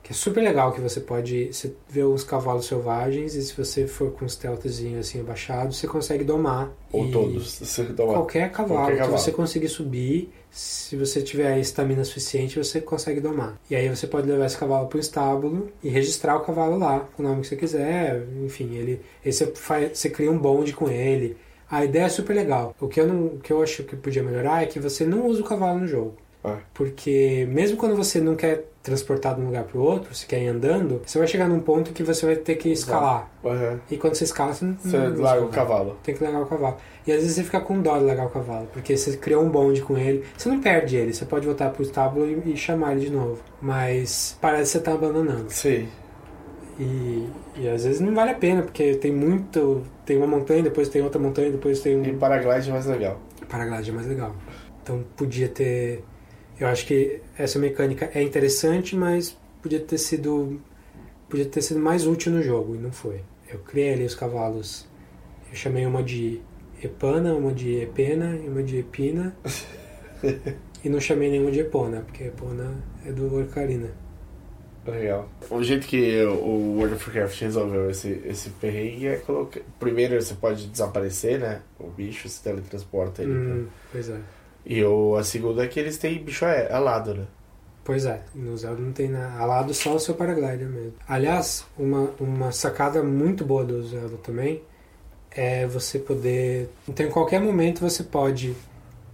Que 0.06 0.12
é 0.12 0.14
super 0.14 0.40
legal, 0.40 0.70
que 0.70 0.80
você 0.80 1.00
pode 1.00 1.52
você 1.52 1.74
vê 1.88 2.04
os 2.04 2.22
cavalos 2.22 2.66
selvagens 2.66 3.34
e 3.34 3.42
se 3.42 3.52
você 3.56 3.88
for 3.88 4.12
com 4.12 4.24
um 4.24 4.28
stealthzinho 4.28 5.00
assim 5.00 5.18
abaixado, 5.18 5.74
você 5.74 5.88
consegue 5.88 6.22
domar. 6.22 6.70
Ou 6.92 7.10
todos. 7.10 7.58
Você 7.58 7.82
Qualquer 7.86 8.52
cavalo, 8.52 8.82
Qualquer 8.82 8.98
cavalo. 8.98 9.16
que 9.16 9.20
você 9.20 9.32
conseguir 9.32 9.68
subir, 9.68 10.32
se 10.48 10.94
você 10.94 11.20
tiver 11.20 11.54
a 11.54 11.58
estamina 11.58 12.04
suficiente, 12.04 12.56
você 12.56 12.80
consegue 12.80 13.20
domar. 13.20 13.60
E 13.68 13.74
aí 13.74 13.88
você 13.88 14.06
pode 14.06 14.28
levar 14.28 14.46
esse 14.46 14.56
cavalo 14.56 14.86
para 14.86 14.96
o 14.96 15.00
estábulo 15.00 15.72
e 15.82 15.88
registrar 15.88 16.36
o 16.36 16.40
cavalo 16.40 16.78
lá, 16.78 17.00
com 17.00 17.24
o 17.24 17.26
nome 17.26 17.40
que 17.40 17.48
você 17.48 17.56
quiser, 17.56 18.24
enfim, 18.44 18.76
ele, 18.76 19.00
aí 19.24 19.32
você, 19.32 19.46
faz, 19.56 19.98
você 19.98 20.08
cria 20.08 20.30
um 20.30 20.38
bonde 20.38 20.72
com 20.72 20.88
ele. 20.88 21.36
A 21.68 21.84
ideia 21.84 22.04
é 22.04 22.08
super 22.08 22.36
legal. 22.36 22.76
O 22.80 22.86
que 22.86 23.00
eu, 23.00 23.08
não, 23.08 23.26
o 23.26 23.40
que 23.40 23.52
eu 23.52 23.60
acho 23.60 23.82
que 23.82 23.96
podia 23.96 24.22
melhorar 24.22 24.62
é 24.62 24.66
que 24.66 24.78
você 24.78 25.04
não 25.04 25.26
usa 25.26 25.40
o 25.40 25.44
cavalo 25.44 25.80
no 25.80 25.88
jogo. 25.88 26.14
Ah, 26.46 26.58
Porque 26.72 27.46
mesmo 27.50 27.76
quando 27.76 27.96
você 27.96 28.20
não 28.20 28.36
quer 28.36 28.64
transportar 28.82 29.34
de 29.34 29.40
um 29.40 29.46
lugar 29.46 29.64
para 29.64 29.78
o 29.78 29.82
outro, 29.82 30.14
você 30.14 30.24
quer 30.26 30.40
ir 30.40 30.46
andando, 30.46 31.02
você 31.04 31.18
vai 31.18 31.26
chegar 31.26 31.48
num 31.48 31.58
ponto 31.58 31.92
que 31.92 32.04
você 32.04 32.24
vai 32.24 32.36
ter 32.36 32.54
que 32.54 32.68
escalar. 32.70 33.28
aham. 33.44 33.80
E 33.90 33.96
quando 33.96 34.14
você 34.14 34.22
escala, 34.24 34.54
você 34.54 34.64
não, 34.64 34.76
Você 34.78 34.96
não 34.96 35.20
larga 35.22 35.44
o 35.44 35.48
cavalo. 35.48 35.96
tem 36.04 36.14
que 36.14 36.22
largar 36.22 36.42
o 36.42 36.46
cavalo. 36.46 36.76
E 37.04 37.10
às 37.10 37.18
vezes 37.18 37.34
você 37.34 37.42
fica 37.42 37.60
com 37.60 37.80
dó 37.82 37.98
de 37.98 38.04
largar 38.04 38.26
o 38.26 38.30
cavalo, 38.30 38.68
porque 38.72 38.96
você 38.96 39.16
criou 39.16 39.42
um 39.44 39.48
bonde 39.50 39.82
com 39.82 39.98
ele. 39.98 40.24
Você 40.38 40.48
não 40.48 40.60
perde 40.60 40.96
ele, 40.96 41.12
você 41.12 41.24
pode 41.24 41.44
voltar 41.46 41.70
pro 41.70 41.82
estábulo 41.82 42.26
e, 42.28 42.52
e 42.52 42.56
chamar 42.56 42.92
ele 42.92 43.00
de 43.06 43.10
novo. 43.10 43.38
Mas 43.60 44.38
parece 44.40 44.62
que 44.72 44.78
você 44.78 44.80
tá 44.84 44.92
abandonando. 44.94 45.46
Sim. 45.50 45.88
E, 46.78 47.26
e 47.56 47.68
às 47.68 47.84
vezes 47.84 48.00
não 48.00 48.14
vale 48.14 48.30
a 48.32 48.34
pena, 48.34 48.62
porque 48.62 48.94
tem 48.96 49.10
muito. 49.10 49.82
Tem 50.04 50.16
uma 50.16 50.26
montanha, 50.26 50.62
depois 50.62 50.88
tem 50.88 51.02
outra 51.02 51.20
montanha, 51.20 51.50
depois 51.50 51.80
tem 51.80 52.04
E 52.04 52.10
um. 52.12 52.18
paraglide 52.18 52.68
é 52.68 52.72
mais 52.72 52.86
legal. 52.86 53.18
Paraglide 53.48 53.90
é 53.90 53.92
mais 53.94 54.06
legal. 54.06 54.32
Então 54.82 55.02
podia 55.16 55.48
ter. 55.48 56.04
Eu 56.58 56.68
acho 56.68 56.86
que 56.86 57.20
essa 57.36 57.58
mecânica 57.58 58.10
é 58.14 58.22
interessante, 58.22 58.96
mas 58.96 59.36
podia 59.62 59.80
ter 59.80 59.98
sido. 59.98 60.60
Podia 61.28 61.44
ter 61.44 61.60
sido 61.60 61.80
mais 61.80 62.06
útil 62.06 62.32
no 62.32 62.42
jogo, 62.42 62.76
e 62.76 62.78
não 62.78 62.92
foi. 62.92 63.20
Eu 63.48 63.58
criei 63.60 63.92
ali 63.92 64.04
os 64.04 64.14
cavalos. 64.14 64.86
Eu 65.50 65.56
chamei 65.56 65.84
uma 65.84 66.02
de 66.02 66.40
Epana, 66.82 67.34
uma 67.34 67.52
de 67.52 67.80
Epena 67.80 68.36
e 68.36 68.48
uma 68.48 68.62
de 68.62 68.78
Epina. 68.78 69.36
e 70.84 70.88
não 70.88 71.00
chamei 71.00 71.30
nenhuma 71.30 71.50
de 71.50 71.60
Epona, 71.60 72.02
porque 72.02 72.24
Epona 72.24 72.82
é 73.04 73.12
do 73.12 73.34
Orcarina. 73.34 73.90
Legal. 74.86 75.28
O 75.50 75.62
jeito 75.62 75.86
que 75.86 76.22
o 76.24 76.76
World 76.76 76.94
of 76.94 77.04
Warcraft 77.06 77.40
resolveu 77.40 77.90
esse, 77.90 78.22
esse 78.24 78.50
perrengue 78.50 79.08
é 79.08 79.16
colocar. 79.16 79.60
Primeiro 79.80 80.20
você 80.20 80.34
pode 80.34 80.68
desaparecer, 80.68 81.40
né? 81.40 81.62
O 81.78 81.88
bicho 81.88 82.28
se 82.28 82.40
teletransporta 82.42 83.22
ele. 83.22 83.32
Hum, 83.32 83.66
pois 83.90 84.08
é. 84.08 84.20
E 84.66 84.82
o, 84.82 85.14
a 85.14 85.22
segunda 85.22 85.64
é 85.64 85.68
que 85.68 85.78
eles 85.78 85.96
têm 85.96 86.18
bicho 86.22 86.44
alado, 86.70 87.14
né? 87.14 87.24
Pois 87.84 88.04
é, 88.04 88.20
no 88.34 88.56
Zelda 88.56 88.82
não 88.82 88.90
tem 88.92 89.08
nada. 89.08 89.38
Alado 89.38 89.72
só 89.72 89.94
o 89.94 90.00
seu 90.00 90.14
paraglider 90.16 90.68
mesmo. 90.68 90.94
Aliás, 91.08 91.64
uma, 91.78 92.10
uma 92.18 92.50
sacada 92.50 93.00
muito 93.00 93.44
boa 93.44 93.64
do 93.64 93.80
Zelda 93.86 94.16
também 94.24 94.60
é 95.30 95.66
você 95.68 96.00
poder. 96.00 96.68
Então, 96.88 97.06
em 97.06 97.10
qualquer 97.10 97.40
momento 97.40 97.80
você 97.80 98.02
pode 98.02 98.56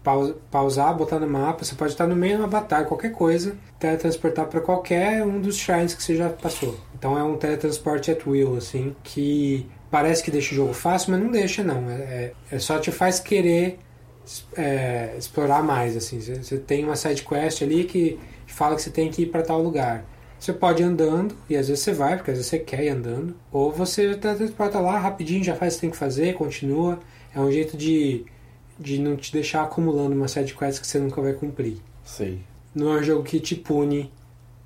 pau- 0.02 0.34
pausar, 0.50 0.96
botar 0.96 1.18
no 1.18 1.28
mapa, 1.28 1.64
você 1.64 1.74
pode 1.74 1.92
estar 1.92 2.06
no 2.06 2.16
meio 2.16 2.36
de 2.36 2.42
uma 2.42 2.48
batalha, 2.48 2.86
qualquer 2.86 3.12
coisa, 3.12 3.54
teletransportar 3.78 4.46
para 4.46 4.60
qualquer 4.62 5.22
um 5.22 5.38
dos 5.38 5.56
shrines 5.56 5.92
que 5.94 6.02
você 6.02 6.16
já 6.16 6.30
passou. 6.30 6.74
Então 6.98 7.18
é 7.18 7.22
um 7.22 7.36
teletransporte 7.36 8.10
at 8.10 8.26
will, 8.26 8.56
assim, 8.56 8.96
que 9.04 9.66
parece 9.90 10.22
que 10.22 10.30
deixa 10.30 10.52
o 10.54 10.56
jogo 10.56 10.72
fácil, 10.72 11.10
mas 11.12 11.20
não 11.20 11.30
deixa 11.30 11.62
não. 11.62 11.90
É, 11.90 11.94
é, 11.94 12.32
é 12.52 12.58
só 12.58 12.78
te 12.78 12.90
faz 12.90 13.20
querer 13.20 13.78
é, 14.56 15.14
explorar 15.18 15.62
mais, 15.62 15.96
assim. 15.96 16.20
Você, 16.20 16.58
tem 16.58 16.84
uma 16.84 16.96
side 16.96 17.22
quest 17.22 17.62
ali 17.62 17.84
que 17.84 18.18
fala 18.46 18.76
que 18.76 18.82
você 18.82 18.90
tem 18.90 19.10
que 19.10 19.22
ir 19.22 19.26
para 19.26 19.42
tal 19.42 19.60
lugar. 19.62 20.04
Você 20.38 20.52
pode 20.52 20.82
ir 20.82 20.86
andando, 20.86 21.36
e 21.48 21.56
às 21.56 21.68
vezes 21.68 21.84
você 21.84 21.92
vai, 21.92 22.16
porque 22.16 22.32
às 22.32 22.36
vezes 22.36 22.50
você 22.50 22.58
quer 22.58 22.84
ir 22.84 22.88
andando, 22.88 23.36
ou 23.50 23.70
você 23.70 24.16
transporta 24.16 24.80
lá 24.80 24.98
rapidinho, 24.98 25.44
já 25.44 25.54
faz 25.54 25.74
o 25.74 25.76
que 25.76 25.80
tem 25.82 25.90
que 25.90 25.96
fazer, 25.96 26.34
continua. 26.34 26.98
É 27.34 27.40
um 27.40 27.50
jeito 27.50 27.76
de, 27.76 28.24
de 28.78 28.98
não 28.98 29.16
te 29.16 29.32
deixar 29.32 29.62
acumulando 29.62 30.16
uma 30.16 30.28
side 30.28 30.54
quest 30.54 30.80
que 30.80 30.86
você 30.86 30.98
nunca 30.98 31.20
vai 31.20 31.32
cumprir. 31.32 31.76
Não 32.74 32.96
é 32.96 33.00
um 33.00 33.02
jogo 33.02 33.22
que 33.22 33.38
te 33.38 33.54
pune 33.54 34.12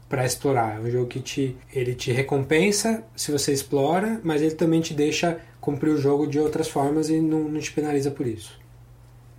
para 0.08 0.24
explorar, 0.24 0.76
é 0.76 0.80
um 0.80 0.90
jogo 0.90 1.06
que 1.06 1.20
te, 1.20 1.56
ele 1.74 1.94
te 1.94 2.12
recompensa 2.12 3.04
se 3.16 3.32
você 3.32 3.52
explora, 3.52 4.20
mas 4.22 4.40
ele 4.40 4.54
também 4.54 4.80
te 4.80 4.94
deixa 4.94 5.40
cumprir 5.60 5.90
o 5.90 5.98
jogo 5.98 6.26
de 6.26 6.38
outras 6.38 6.68
formas 6.68 7.10
e 7.10 7.20
não, 7.20 7.40
não 7.40 7.60
te 7.60 7.72
penaliza 7.72 8.10
por 8.10 8.26
isso. 8.26 8.58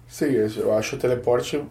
Sim, 0.07 0.25
eu 0.57 0.73
acho 0.73 0.95
o 0.95 0.99
teleporte. 0.99 1.63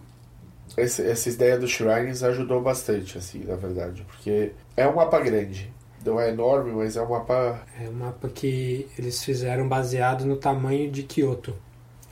esse- 0.76 1.02
essa 1.08 1.28
ideia 1.30 1.56
dos 1.58 1.70
shrines 1.70 2.22
ajudou 2.22 2.60
bastante, 2.60 3.16
assim, 3.16 3.44
na 3.44 3.54
verdade. 3.56 4.04
Porque 4.06 4.52
é 4.76 4.86
um 4.86 4.94
mapa 4.96 5.20
grande. 5.20 5.72
Não 6.04 6.20
é 6.20 6.28
enorme, 6.30 6.72
mas 6.72 6.96
é 6.96 7.02
um 7.02 7.08
mapa. 7.08 7.62
É 7.82 7.88
um 7.88 7.92
mapa 7.92 8.28
que 8.28 8.86
eles 8.98 9.22
fizeram 9.24 9.66
baseado 9.68 10.24
no 10.26 10.36
tamanho 10.36 10.90
de 10.90 11.02
Kyoto. 11.04 11.56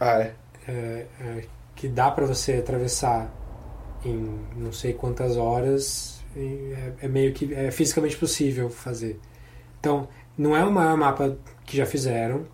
Ah, 0.01 0.20
é. 0.20 0.34
É, 0.66 1.06
é, 1.20 1.44
que 1.74 1.88
dá 1.88 2.10
para 2.10 2.24
você 2.26 2.55
atravessar 2.55 3.30
em 4.05 4.38
não 4.56 4.72
sei 4.72 4.92
quantas 4.94 5.36
horas. 5.36 6.22
É, 6.36 6.92
é 7.02 7.09
meio 7.09 7.32
que 7.34 7.52
é 7.55 7.70
fisicamente 7.70 8.16
possível 8.16 8.70
fazer. 8.70 9.20
Então, 9.78 10.09
não 10.38 10.56
é 10.56 10.64
o 10.64 10.72
maior 10.72 10.96
mapa 10.96 11.36
que 11.66 11.76
já 11.76 11.84
fizeram, 11.86 12.46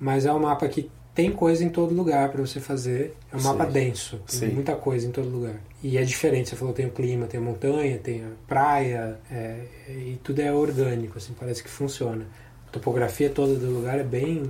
mas 0.00 0.26
é 0.26 0.32
um 0.32 0.40
mapa 0.40 0.66
que 0.68 0.90
tem 1.14 1.30
coisa 1.30 1.64
em 1.64 1.68
todo 1.68 1.94
lugar 1.94 2.30
para 2.30 2.40
você 2.40 2.60
fazer. 2.60 3.14
É 3.32 3.36
um 3.36 3.38
Sim. 3.38 3.48
mapa 3.48 3.66
denso, 3.66 4.20
tem 4.26 4.38
Sim. 4.38 4.54
muita 4.54 4.74
coisa 4.74 5.06
em 5.06 5.10
todo 5.10 5.28
lugar. 5.28 5.56
E 5.82 5.98
é 5.98 6.02
diferente, 6.02 6.48
você 6.48 6.56
falou 6.56 6.72
tem 6.72 6.86
o 6.86 6.90
clima, 6.90 7.26
tem 7.26 7.38
a 7.38 7.42
montanha, 7.42 7.98
tem 7.98 8.24
a 8.24 8.30
praia, 8.46 9.18
é, 9.30 9.64
e 9.88 10.18
tudo 10.22 10.40
é 10.40 10.52
orgânico, 10.52 11.18
assim, 11.18 11.34
parece 11.38 11.62
que 11.62 11.68
funciona. 11.68 12.26
A 12.68 12.70
topografia 12.70 13.28
toda 13.28 13.54
do 13.54 13.70
lugar 13.70 13.98
é 13.98 14.04
bem 14.04 14.42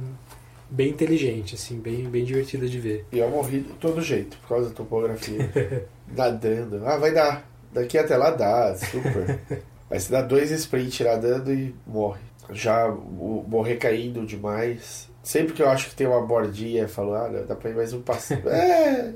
bem 0.71 0.89
inteligente, 0.89 1.55
assim, 1.55 1.79
bem, 1.79 2.09
bem 2.09 2.25
divertida 2.25 2.67
de 2.67 2.81
ver. 2.81 3.05
E 3.13 3.19
eu 3.19 3.29
morri 3.29 3.61
de 3.61 3.73
todo 3.75 4.01
jeito, 4.01 4.39
por 4.39 4.49
causa 4.49 4.71
da 4.71 4.75
topografia. 4.75 5.51
nadando. 6.17 6.83
Ah, 6.87 6.97
vai 6.97 7.13
dar. 7.13 7.47
Daqui 7.73 7.99
até 7.99 8.17
lá 8.17 8.31
dá, 8.31 8.75
super. 8.77 9.39
Mas 9.91 10.05
você 10.05 10.13
dá 10.13 10.23
dois 10.23 10.51
sprints 10.51 11.01
nadando 11.01 11.53
e 11.53 11.75
morre. 11.87 12.21
Já 12.51 12.89
morrer 12.91 13.77
caindo 13.77 14.25
demais. 14.27 15.11
Sempre 15.23 15.53
que 15.55 15.62
eu 15.62 15.69
acho 15.69 15.89
que 15.90 15.94
tem 15.94 16.07
uma 16.07 16.20
bordinha, 16.20 16.82
eu 16.82 16.89
falo, 16.89 17.15
ah, 17.15 17.28
não, 17.28 17.47
dá 17.47 17.55
pra 17.55 17.70
ir 17.70 17.77
mais 17.77 17.93
um 17.93 18.03
passinho. 18.03 18.43
é, 18.51 19.12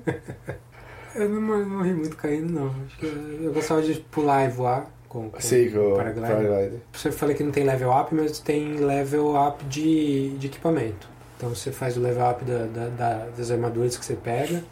Eu 1.14 1.28
não 1.28 1.40
mor- 1.40 1.66
morri 1.66 1.92
muito 1.94 2.16
caindo, 2.16 2.52
não. 2.52 2.74
Eu, 3.02 3.44
eu 3.44 3.52
gostava 3.52 3.82
de 3.82 3.94
pular 3.94 4.44
e 4.44 4.48
voar 4.48 4.88
com, 5.08 5.28
com 5.30 5.40
sim, 5.40 5.70
com 5.70 5.78
o 5.94 5.96
paraglider. 5.96 6.72
Você 6.92 7.10
falei 7.10 7.34
que 7.34 7.42
não 7.42 7.50
tem 7.50 7.64
level 7.64 7.90
up, 7.90 8.14
mas 8.14 8.38
tem 8.38 8.74
level 8.76 9.34
up 9.34 9.64
de, 9.64 10.30
de 10.38 10.46
equipamento. 10.46 11.08
Então 11.36 11.48
você 11.50 11.72
faz 11.72 11.96
o 11.96 12.00
level 12.00 12.30
up 12.30 12.44
da, 12.44 12.66
da- 12.66 12.88
da- 12.88 13.26
das 13.36 13.50
armaduras 13.50 13.96
que 13.96 14.04
você 14.04 14.14
pega. 14.14 14.62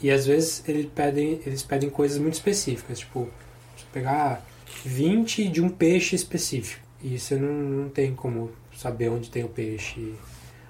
E 0.00 0.10
às 0.10 0.26
vezes 0.26 0.62
eles 0.68 0.86
pedem, 0.94 1.40
eles 1.46 1.62
pedem 1.62 1.88
coisas 1.88 2.18
muito 2.18 2.34
específicas, 2.34 2.98
tipo, 2.98 3.28
você 3.76 3.84
pegar 3.92 4.44
20 4.84 5.48
de 5.48 5.62
um 5.62 5.68
peixe 5.70 6.14
específico. 6.16 6.84
E 7.02 7.18
você 7.18 7.36
não, 7.36 7.52
não 7.52 7.88
tem 7.88 8.14
como 8.14 8.50
saber 8.76 9.08
onde 9.10 9.30
tem 9.30 9.44
o 9.44 9.48
peixe. 9.48 10.14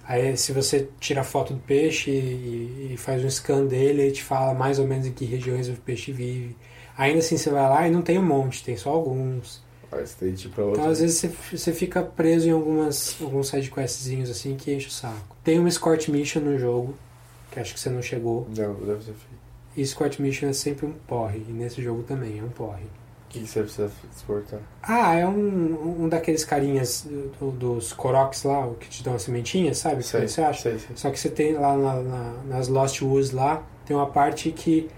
Aí 0.08 0.36
se 0.36 0.52
você 0.52 0.88
tira 1.00 1.22
a 1.22 1.24
foto 1.24 1.52
do 1.52 1.60
peixe 1.60 2.10
e, 2.10 2.92
e 2.92 2.96
faz 2.96 3.24
um 3.24 3.30
scan 3.30 3.66
dele, 3.66 4.02
ele 4.02 4.12
te 4.12 4.22
fala 4.22 4.54
mais 4.54 4.78
ou 4.78 4.86
menos 4.86 5.06
em 5.06 5.12
que 5.12 5.24
regiões 5.24 5.68
o 5.68 5.72
peixe 5.72 6.12
vive. 6.12 6.56
Ainda 6.96 7.18
assim 7.18 7.36
você 7.36 7.50
vai 7.50 7.68
lá 7.68 7.88
e 7.88 7.90
não 7.90 8.02
tem 8.02 8.18
um 8.18 8.24
monte, 8.24 8.62
tem 8.62 8.76
só 8.76 8.90
alguns. 8.90 9.60
Mas 9.90 10.14
tem 10.14 10.32
tipo 10.32 10.60
outro. 10.60 10.80
Então, 10.80 10.90
às 10.90 11.00
vezes, 11.00 11.18
você, 11.18 11.56
você 11.56 11.72
fica 11.72 12.02
preso 12.02 12.48
em 12.48 12.52
algumas, 12.52 13.16
alguns 13.20 13.48
sidequestzinhos 13.48 14.30
assim 14.30 14.56
que 14.56 14.72
enche 14.72 14.88
o 14.88 14.90
saco. 14.90 15.36
Tem 15.42 15.58
uma 15.58 15.68
Escort 15.68 16.08
Mission 16.08 16.40
no 16.40 16.58
jogo, 16.58 16.94
que 17.50 17.60
acho 17.60 17.74
que 17.74 17.80
você 17.80 17.90
não 17.90 18.02
chegou. 18.02 18.46
Não, 18.56 18.74
deve 18.74 19.04
ser 19.04 19.12
feio. 19.12 19.36
E 19.76 19.82
Escort 19.82 20.18
Mission 20.20 20.48
é 20.48 20.52
sempre 20.52 20.86
um 20.86 20.92
porre, 20.92 21.44
e 21.48 21.52
nesse 21.52 21.82
jogo 21.82 22.02
também 22.02 22.38
é 22.38 22.42
um 22.42 22.48
porre. 22.48 22.84
Que 23.40 23.44
que 23.44 23.50
você 23.50 23.60
precisa 23.62 23.90
exportar? 24.14 24.60
Ah, 24.82 25.14
é 25.14 25.26
um, 25.26 26.04
um 26.04 26.08
daqueles 26.08 26.44
carinhas 26.44 27.06
do- 27.40 27.50
dos 27.50 27.92
Koroks 27.92 28.42
lá, 28.44 28.66
o 28.66 28.74
que 28.74 28.88
te 28.88 29.02
dão 29.02 29.14
a 29.14 29.18
sementinha, 29.18 29.74
sabe? 29.74 30.02
Sei, 30.02 30.20
Quando 30.20 30.28
você 30.28 30.42
acha? 30.42 30.62
sei, 30.62 30.78
sei. 30.78 30.96
Só 30.96 31.10
que 31.10 31.18
você 31.18 31.28
tem 31.28 31.52
lá 31.54 31.76
na- 31.76 32.02
na- 32.02 32.34
nas 32.46 32.68
Lost 32.68 33.00
Woods 33.02 33.30
lá, 33.32 33.62
tem 33.84 33.96
uma 33.96 34.06
parte 34.06 34.50
que 34.52 34.88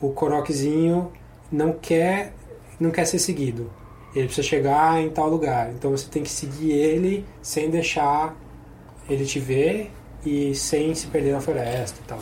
o 0.00 0.10
Korokzinho 0.10 1.12
não 1.50 1.72
quer, 1.72 2.32
não 2.78 2.90
quer 2.90 3.04
ser 3.04 3.18
seguido. 3.18 3.70
Ele 4.14 4.26
precisa 4.26 4.46
chegar 4.46 5.00
em 5.00 5.10
tal 5.10 5.28
lugar. 5.28 5.70
Então 5.70 5.90
você 5.90 6.08
tem 6.08 6.22
que 6.22 6.30
seguir 6.30 6.72
ele 6.72 7.24
sem 7.42 7.70
deixar 7.70 8.34
ele 9.08 9.24
te 9.24 9.38
ver 9.38 9.90
e 10.24 10.54
sem 10.54 10.94
se 10.94 11.06
perder 11.08 11.32
na 11.32 11.40
floresta 11.40 11.98
e 12.02 12.06
tal. 12.08 12.18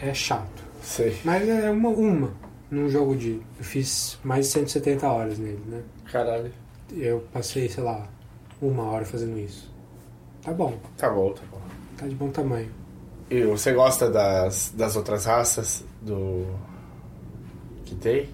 É 0.00 0.12
chato. 0.14 0.62
Sei. 0.82 1.16
Mas 1.24 1.48
é 1.48 1.70
uma, 1.70 1.88
uma 1.88 2.32
num 2.74 2.88
jogo 2.88 3.16
de. 3.16 3.40
Eu 3.58 3.64
fiz 3.64 4.18
mais 4.24 4.46
de 4.46 4.52
170 4.52 5.06
horas 5.08 5.38
nele, 5.38 5.60
né? 5.66 5.82
Caralho. 6.10 6.50
Eu 6.92 7.24
passei, 7.32 7.68
sei 7.68 7.82
lá, 7.82 8.06
uma 8.60 8.84
hora 8.84 9.04
fazendo 9.04 9.38
isso. 9.38 9.72
Tá 10.42 10.52
bom, 10.52 10.78
Tá 10.98 11.08
bom, 11.08 11.32
tá 11.32 11.42
bom. 11.50 11.60
tá 11.96 12.06
de 12.06 12.14
bom 12.14 12.28
tamanho. 12.30 12.70
E 13.30 13.42
você 13.44 13.72
gosta 13.72 14.10
das, 14.10 14.72
das 14.76 14.94
outras 14.96 15.24
raças 15.24 15.84
do. 16.02 16.44
que 17.84 17.94
tem? 17.94 18.28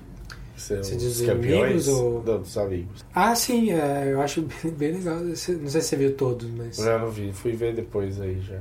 Ser 0.57 0.85
Você 0.85 0.95
os 0.97 1.01
diz 1.03 1.21
campeões 1.23 1.87
inimigos 1.87 1.89
ou- 1.89 2.21
dos 2.21 2.59
amigos. 2.59 3.05
Ah, 3.15 3.35
sim, 3.35 3.71
é, 3.73 4.12
eu 4.12 4.21
acho 4.21 4.43
bem, 4.62 4.73
bem 4.73 4.93
legal. 4.93 5.17
Não 5.21 5.35
sei 5.35 5.57
se 5.57 5.71
você 5.81 5.97
viu 5.97 6.15
todos, 6.17 6.51
mas 6.51 6.77
Já 6.77 6.99
não 6.99 7.11
vi, 7.11 7.33
fui 7.33 7.53
ver 7.53 7.75
depois 7.75 8.21
aí 8.21 8.41
já. 8.43 8.59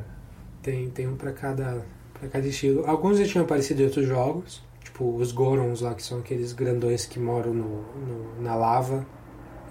tem, 0.61 0.89
tem 0.91 1.07
um 1.07 1.15
pra 1.17 1.33
cada, 1.33 1.83
pra 2.17 2.29
cada 2.29 2.47
estilo. 2.47 2.85
Alguns 2.87 3.17
já 3.17 3.25
tinham 3.25 3.43
aparecido 3.43 3.81
em 3.81 3.85
outros 3.85 4.07
jogos, 4.07 4.61
tipo 4.99 5.15
os 5.15 5.31
Gorons 5.31 5.79
lá, 5.81 5.93
que 5.95 6.03
são 6.03 6.19
aqueles 6.19 6.51
grandões 6.51 7.05
que 7.05 7.19
moram 7.19 7.53
no, 7.53 7.81
no- 7.81 8.41
na 8.41 8.55
lava, 8.55 9.05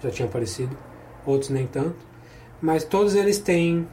já 0.01 0.09
tinham 0.09 0.27
aparecido. 0.27 0.75
Outros 1.25 1.51
nem 1.51 1.67
tanto. 1.67 1.95
Mas 2.61 2.83
todos 2.83 3.13
eles 3.15 3.37
têm 3.37 3.87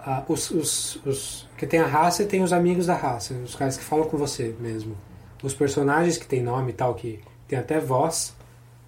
ah, 0.00 0.24
os, 0.28 0.50
os, 0.50 0.96
os 1.06 1.48
que 1.56 1.66
tem 1.66 1.78
a 1.80 1.86
raça 1.86 2.24
e 2.24 2.26
tem 2.26 2.42
os 2.42 2.52
amigos 2.52 2.86
da 2.86 2.94
raça, 2.96 3.34
os 3.34 3.54
caras 3.54 3.76
que 3.76 3.84
falam 3.84 4.06
com 4.06 4.16
você 4.16 4.54
mesmo. 4.58 4.96
Os 5.42 5.54
personagens 5.54 6.18
que 6.18 6.26
tem 6.26 6.42
nome 6.42 6.70
e 6.70 6.74
tal, 6.74 6.94
que 6.94 7.20
tem 7.46 7.58
até 7.58 7.78
voz, 7.78 8.34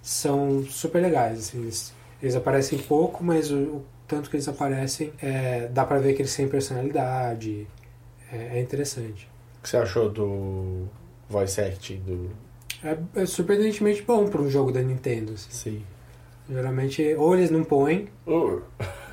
são 0.01 0.63
super 0.65 1.01
legais. 1.01 1.39
assim, 1.39 1.61
eles, 1.61 1.93
eles 2.21 2.35
aparecem 2.35 2.77
pouco, 2.79 3.23
mas 3.23 3.51
o, 3.51 3.55
o 3.57 3.85
tanto 4.07 4.29
que 4.29 4.35
eles 4.35 4.47
aparecem, 4.47 5.11
é, 5.21 5.67
dá 5.67 5.85
pra 5.85 5.97
ver 5.97 6.13
que 6.13 6.21
eles 6.21 6.35
têm 6.35 6.47
personalidade. 6.47 7.67
É, 8.31 8.57
é 8.57 8.61
interessante. 8.61 9.29
O 9.59 9.63
que 9.63 9.69
você 9.69 9.77
achou 9.77 10.09
do 10.09 10.87
voice 11.29 11.59
acting 11.59 11.97
do. 11.99 12.29
É, 12.83 12.97
é 13.21 13.25
surpreendentemente 13.25 14.01
bom 14.01 14.27
para 14.27 14.41
um 14.41 14.49
jogo 14.49 14.71
da 14.71 14.81
Nintendo. 14.81 15.33
assim. 15.33 15.51
Sim. 15.51 15.83
Geralmente, 16.47 17.15
ou 17.15 17.35
eles 17.35 17.49
não 17.49 17.63
põem, 17.63 18.07
Uh, 18.27 18.61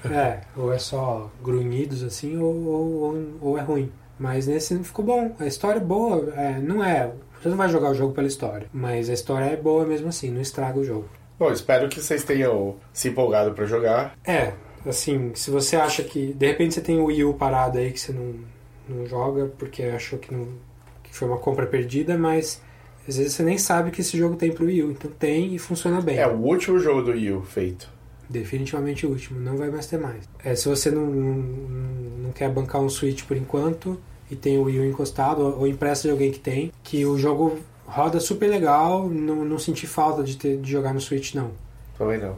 é, 0.10 0.40
ou 0.56 0.72
é 0.72 0.78
só 0.78 1.30
grunhidos 1.42 2.02
assim, 2.02 2.36
ou, 2.36 2.54
ou, 2.64 3.26
ou, 3.40 3.58
é 3.58 3.62
ruim. 3.62 3.90
Mas 4.18 4.46
nesse 4.46 4.78
ficou 4.84 5.04
bom. 5.04 5.34
A 5.38 5.46
história 5.46 5.78
é 5.78 5.82
boa, 5.82 6.32
é, 6.34 6.58
não 6.58 6.82
é. 6.82 7.10
Você 7.40 7.48
não 7.48 7.56
vai 7.56 7.68
jogar 7.68 7.90
o 7.90 7.94
jogo 7.94 8.14
pela 8.14 8.26
história, 8.26 8.68
mas 8.72 9.10
a 9.10 9.12
história 9.12 9.46
é 9.46 9.56
boa 9.56 9.84
mesmo 9.84 10.08
assim, 10.08 10.30
não 10.30 10.40
estraga 10.40 10.78
o 10.78 10.84
jogo. 10.84 11.08
Bom, 11.38 11.50
espero 11.50 11.88
que 11.88 12.00
vocês 12.00 12.22
tenham 12.22 12.76
se 12.92 13.08
empolgado 13.08 13.52
pra 13.52 13.64
jogar. 13.64 14.16
É, 14.24 14.52
assim, 14.86 15.32
se 15.34 15.50
você 15.50 15.76
acha 15.76 16.04
que. 16.04 16.32
De 16.34 16.46
repente 16.46 16.74
você 16.74 16.80
tem 16.80 17.00
o 17.00 17.06
Wii 17.06 17.24
U 17.24 17.34
parado 17.34 17.78
aí 17.78 17.90
que 17.90 17.98
você 17.98 18.12
não, 18.12 18.34
não 18.88 19.06
joga 19.06 19.46
porque 19.58 19.82
achou 19.82 20.18
que, 20.18 20.32
não, 20.32 20.48
foi 21.12 21.28
uma 21.28 21.36
compra 21.36 21.66
perdida, 21.66 22.16
mas 22.16 22.60
às 23.06 23.16
vezes 23.16 23.34
você 23.34 23.42
nem 23.42 23.58
sabe 23.58 23.90
que 23.90 24.00
esse 24.00 24.16
jogo 24.16 24.36
tem 24.36 24.50
pro 24.50 24.64
Wii 24.64 24.82
U. 24.82 24.90
Então 24.92 25.10
tem 25.10 25.54
e 25.54 25.58
funciona 25.58 26.00
bem. 26.00 26.16
É 26.16 26.26
o 26.26 26.36
último 26.36 26.78
jogo 26.78 27.02
do 27.02 27.10
Wii 27.12 27.32
U 27.32 27.42
feito. 27.42 27.88
Definitivamente 28.28 29.06
o 29.06 29.10
último, 29.10 29.38
não 29.38 29.56
vai 29.56 29.70
mais 29.70 29.86
ter 29.86 29.98
mais. 29.98 30.24
É, 30.42 30.54
se 30.54 30.68
você 30.68 30.90
não, 30.90 31.06
não, 31.06 31.34
não 32.24 32.32
quer 32.32 32.48
bancar 32.48 32.80
um 32.80 32.88
Switch 32.88 33.24
por 33.24 33.36
enquanto 33.36 34.00
e 34.30 34.36
tem 34.36 34.56
o 34.56 34.62
Wii 34.62 34.80
U 34.80 34.84
encostado, 34.86 35.42
ou, 35.42 35.58
ou 35.60 35.66
empresta 35.66 36.08
de 36.08 36.12
alguém 36.12 36.32
que 36.32 36.40
tem, 36.40 36.72
que 36.82 37.04
o 37.04 37.18
jogo 37.18 37.58
roda 37.86 38.18
super 38.18 38.48
legal, 38.48 39.06
não, 39.06 39.44
não 39.44 39.58
senti 39.58 39.86
falta 39.86 40.22
de, 40.22 40.36
ter, 40.36 40.56
de 40.56 40.70
jogar 40.70 40.94
no 40.94 41.00
Switch 41.00 41.34
não. 41.34 41.50
Também 41.98 42.18
não. 42.18 42.36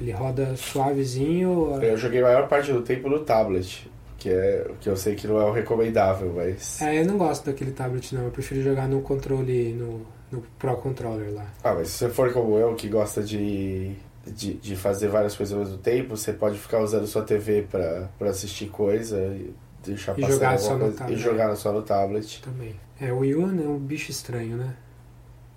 Ele 0.00 0.12
roda 0.12 0.54
suavezinho. 0.56 1.76
Eu 1.82 1.96
joguei 1.96 2.20
a 2.20 2.24
maior 2.24 2.48
parte 2.48 2.72
do 2.72 2.82
tempo 2.82 3.08
no 3.08 3.20
tablet. 3.20 3.90
Que, 4.20 4.28
é, 4.28 4.70
que 4.78 4.86
eu 4.88 4.96
sei 4.98 5.14
que 5.14 5.26
não 5.26 5.40
é 5.40 5.44
o 5.46 5.50
recomendável, 5.50 6.30
mas. 6.36 6.80
É, 6.82 7.00
eu 7.00 7.06
não 7.06 7.16
gosto 7.16 7.46
daquele 7.46 7.70
tablet 7.72 8.14
não, 8.14 8.24
eu 8.24 8.30
prefiro 8.30 8.62
jogar 8.62 8.86
no 8.86 9.00
controle, 9.00 9.72
no, 9.72 10.06
no 10.30 10.42
Pro 10.58 10.76
Controller 10.76 11.32
lá. 11.32 11.46
Ah, 11.64 11.72
mas 11.74 11.88
se 11.88 11.98
você 11.98 12.10
for 12.10 12.30
como 12.30 12.58
eu, 12.58 12.74
que 12.74 12.86
gosta 12.86 13.22
de, 13.22 13.94
de, 14.26 14.54
de 14.54 14.76
fazer 14.76 15.08
várias 15.08 15.34
coisas 15.34 15.56
ao 15.56 15.64
mesmo 15.64 15.78
tempo, 15.78 16.16
você 16.18 16.34
pode 16.34 16.58
ficar 16.58 16.80
usando 16.80 17.06
sua 17.06 17.22
TV 17.22 17.62
pra, 17.70 18.10
pra 18.18 18.28
assistir 18.28 18.66
coisa 18.68 19.18
e 19.18 19.54
deixar 19.82 20.12
E 20.18 20.20
passar 20.20 20.32
jogar 20.34 20.58
só 20.58 20.74
no 20.74 20.80
coisa, 20.80 20.96
tablet. 20.98 21.18
e 21.18 21.22
jogar 21.22 21.56
só 21.56 21.72
no 21.72 21.82
tablet. 21.82 22.42
Também. 22.42 22.74
É, 23.00 23.10
o 23.10 23.20
Wii 23.20 23.34
U 23.36 23.42
é 23.42 23.68
um 23.68 23.78
bicho 23.78 24.10
estranho, 24.10 24.54
né? 24.58 24.74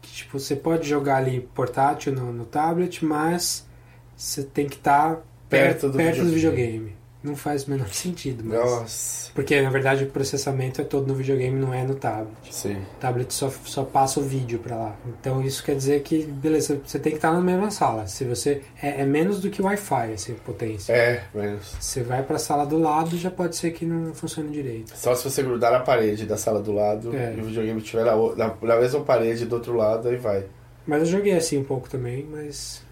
Que, 0.01 0.09
tipo, 0.09 0.39
você 0.39 0.55
pode 0.55 0.87
jogar 0.87 1.17
ali 1.17 1.41
portátil 1.53 2.13
no, 2.13 2.31
no 2.31 2.45
tablet, 2.45 3.03
mas 3.03 3.67
você 4.15 4.41
tem 4.41 4.69
que 4.69 4.75
estar 4.77 5.21
Perto 5.49 5.89
do 5.89 5.97
perto 5.97 6.23
do 6.23 6.31
videogame. 6.31 6.95
Não 7.23 7.35
faz 7.35 7.63
o 7.65 7.71
menor 7.71 7.87
sentido, 7.93 8.43
mas... 8.45 8.59
Nossa. 8.59 9.31
Porque, 9.33 9.59
na 9.61 9.69
verdade, 9.69 10.03
o 10.03 10.07
processamento 10.07 10.81
é 10.81 10.83
todo 10.83 11.07
no 11.07 11.15
videogame, 11.15 11.57
não 11.59 11.73
é 11.73 11.83
no 11.83 11.95
tablet. 11.95 12.35
Sim. 12.51 12.75
O 12.75 12.99
tablet 12.99 13.33
só, 13.33 13.49
só 13.63 13.83
passa 13.83 14.19
o 14.19 14.23
vídeo 14.23 14.59
pra 14.59 14.75
lá. 14.75 14.95
Então, 15.07 15.41
isso 15.41 15.63
quer 15.63 15.75
dizer 15.75 16.01
que, 16.03 16.23
beleza, 16.25 16.79
você 16.85 16.99
tem 16.99 17.13
que 17.13 17.17
estar 17.17 17.31
na 17.31 17.39
mesma 17.41 17.71
sala. 17.71 18.05
Se 18.07 18.25
você... 18.25 18.61
É, 18.81 19.01
é 19.01 19.05
menos 19.05 19.39
do 19.39 19.49
que 19.49 19.61
o 19.61 19.65
Wi-Fi, 19.65 20.13
assim, 20.13 20.33
potência. 20.45 20.93
É, 20.93 21.23
menos. 21.33 21.75
Você 21.79 22.03
vai 22.03 22.21
pra 22.21 22.37
sala 22.37 22.65
do 22.65 22.77
lado, 22.77 23.17
já 23.17 23.31
pode 23.31 23.55
ser 23.55 23.71
que 23.71 23.85
não 23.85 24.13
funcione 24.13 24.49
direito. 24.51 24.91
Só 24.95 25.15
se 25.15 25.23
você 25.23 25.41
grudar 25.41 25.71
na 25.71 25.79
parede 25.79 26.25
da 26.25 26.35
sala 26.37 26.61
do 26.61 26.71
lado 26.73 27.15
É. 27.15 27.33
e 27.35 27.39
o 27.39 27.45
videogame 27.45 27.79
estiver 27.81 28.05
na, 28.05 28.15
na, 28.35 28.53
na 28.61 28.75
mesma 28.79 29.01
parede 29.01 29.45
do 29.45 29.55
outro 29.55 29.73
lado, 29.75 30.09
aí 30.09 30.17
vai. 30.17 30.45
Mas 30.85 30.99
eu 30.99 31.05
joguei 31.05 31.33
assim 31.33 31.57
um 31.57 31.63
pouco 31.63 31.89
também, 31.89 32.27
mas 32.29 32.83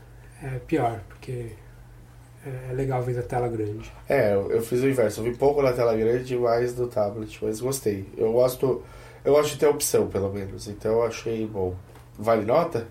é 0.41 0.57
pior, 0.59 1.01
porque 1.09 1.47
é 2.45 2.73
legal 2.73 3.01
ver 3.03 3.19
a 3.19 3.21
tela 3.23 3.47
grande. 3.47 3.91
É, 4.09 4.33
eu, 4.33 4.61
fiz 4.61 4.81
o 4.81 4.89
inverso. 4.89 5.21
Eu 5.21 5.25
vi 5.25 5.35
pouco 5.35 5.61
na 5.61 5.73
tela 5.73 5.95
grande 5.95 6.33
e 6.33 6.37
mais 6.37 6.75
no 6.75 6.87
tablet, 6.87 7.37
mas 7.41 7.61
gostei. 7.61 8.05
Eu 8.17 8.31
gosto. 8.33 8.81
Eu 9.23 9.33
gosto 9.33 9.51
de 9.51 9.59
ter 9.59 9.67
opção, 9.67 10.07
pelo 10.07 10.31
menos. 10.33 10.67
Então 10.67 10.93
eu 10.93 11.03
achei 11.03 11.45
bom. 11.45 11.75
Vale 12.17 12.45
nota? 12.45 12.87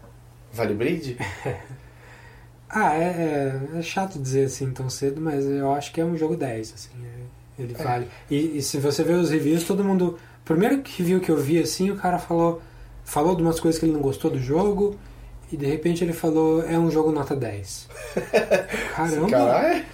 Vale 0.53 0.75
brinde? 0.75 1.17
Ah, 2.73 2.95
é, 2.95 3.03
é, 3.75 3.79
é 3.79 3.83
chato 3.83 4.17
dizer 4.17 4.45
assim 4.45 4.71
tão 4.71 4.89
cedo, 4.89 5.21
mas 5.21 5.45
eu 5.45 5.73
acho 5.73 5.93
que 5.93 6.01
é 6.01 6.05
um 6.05 6.17
jogo 6.17 6.37
10, 6.37 6.73
assim, 6.73 6.91
é- 7.05 7.63
ele 7.63 7.75
vale. 7.75 8.07
E, 8.31 8.59
e 8.59 8.63
se 8.63 8.79
você 8.79 9.03
ver 9.03 9.15
os 9.15 9.31
reviews, 9.31 9.65
todo 9.65 9.83
mundo. 9.85 10.19
Primeiro 10.45 10.81
review 10.97 11.19
que 11.21 11.31
eu 11.31 11.37
vi 11.37 11.59
assim, 11.61 11.91
o 11.91 11.97
cara 11.97 12.19
falou. 12.19 12.63
Falou 13.05 13.35
de 13.35 13.43
umas 13.43 13.59
coisas 13.59 13.79
que 13.79 13.87
ele 13.87 13.93
não 13.93 14.01
gostou 14.01 14.31
do 14.31 14.39
jogo. 14.39 14.97
E 15.53 15.57
de 15.57 15.67
repente 15.67 16.05
ele 16.05 16.13
falou, 16.13 16.63
é 16.63 16.79
um 16.79 16.91
jogo 16.91 17.11
nota 17.11 17.35
10. 17.35 17.89
Caramba! 18.95 19.31
Caralho! 19.31 19.85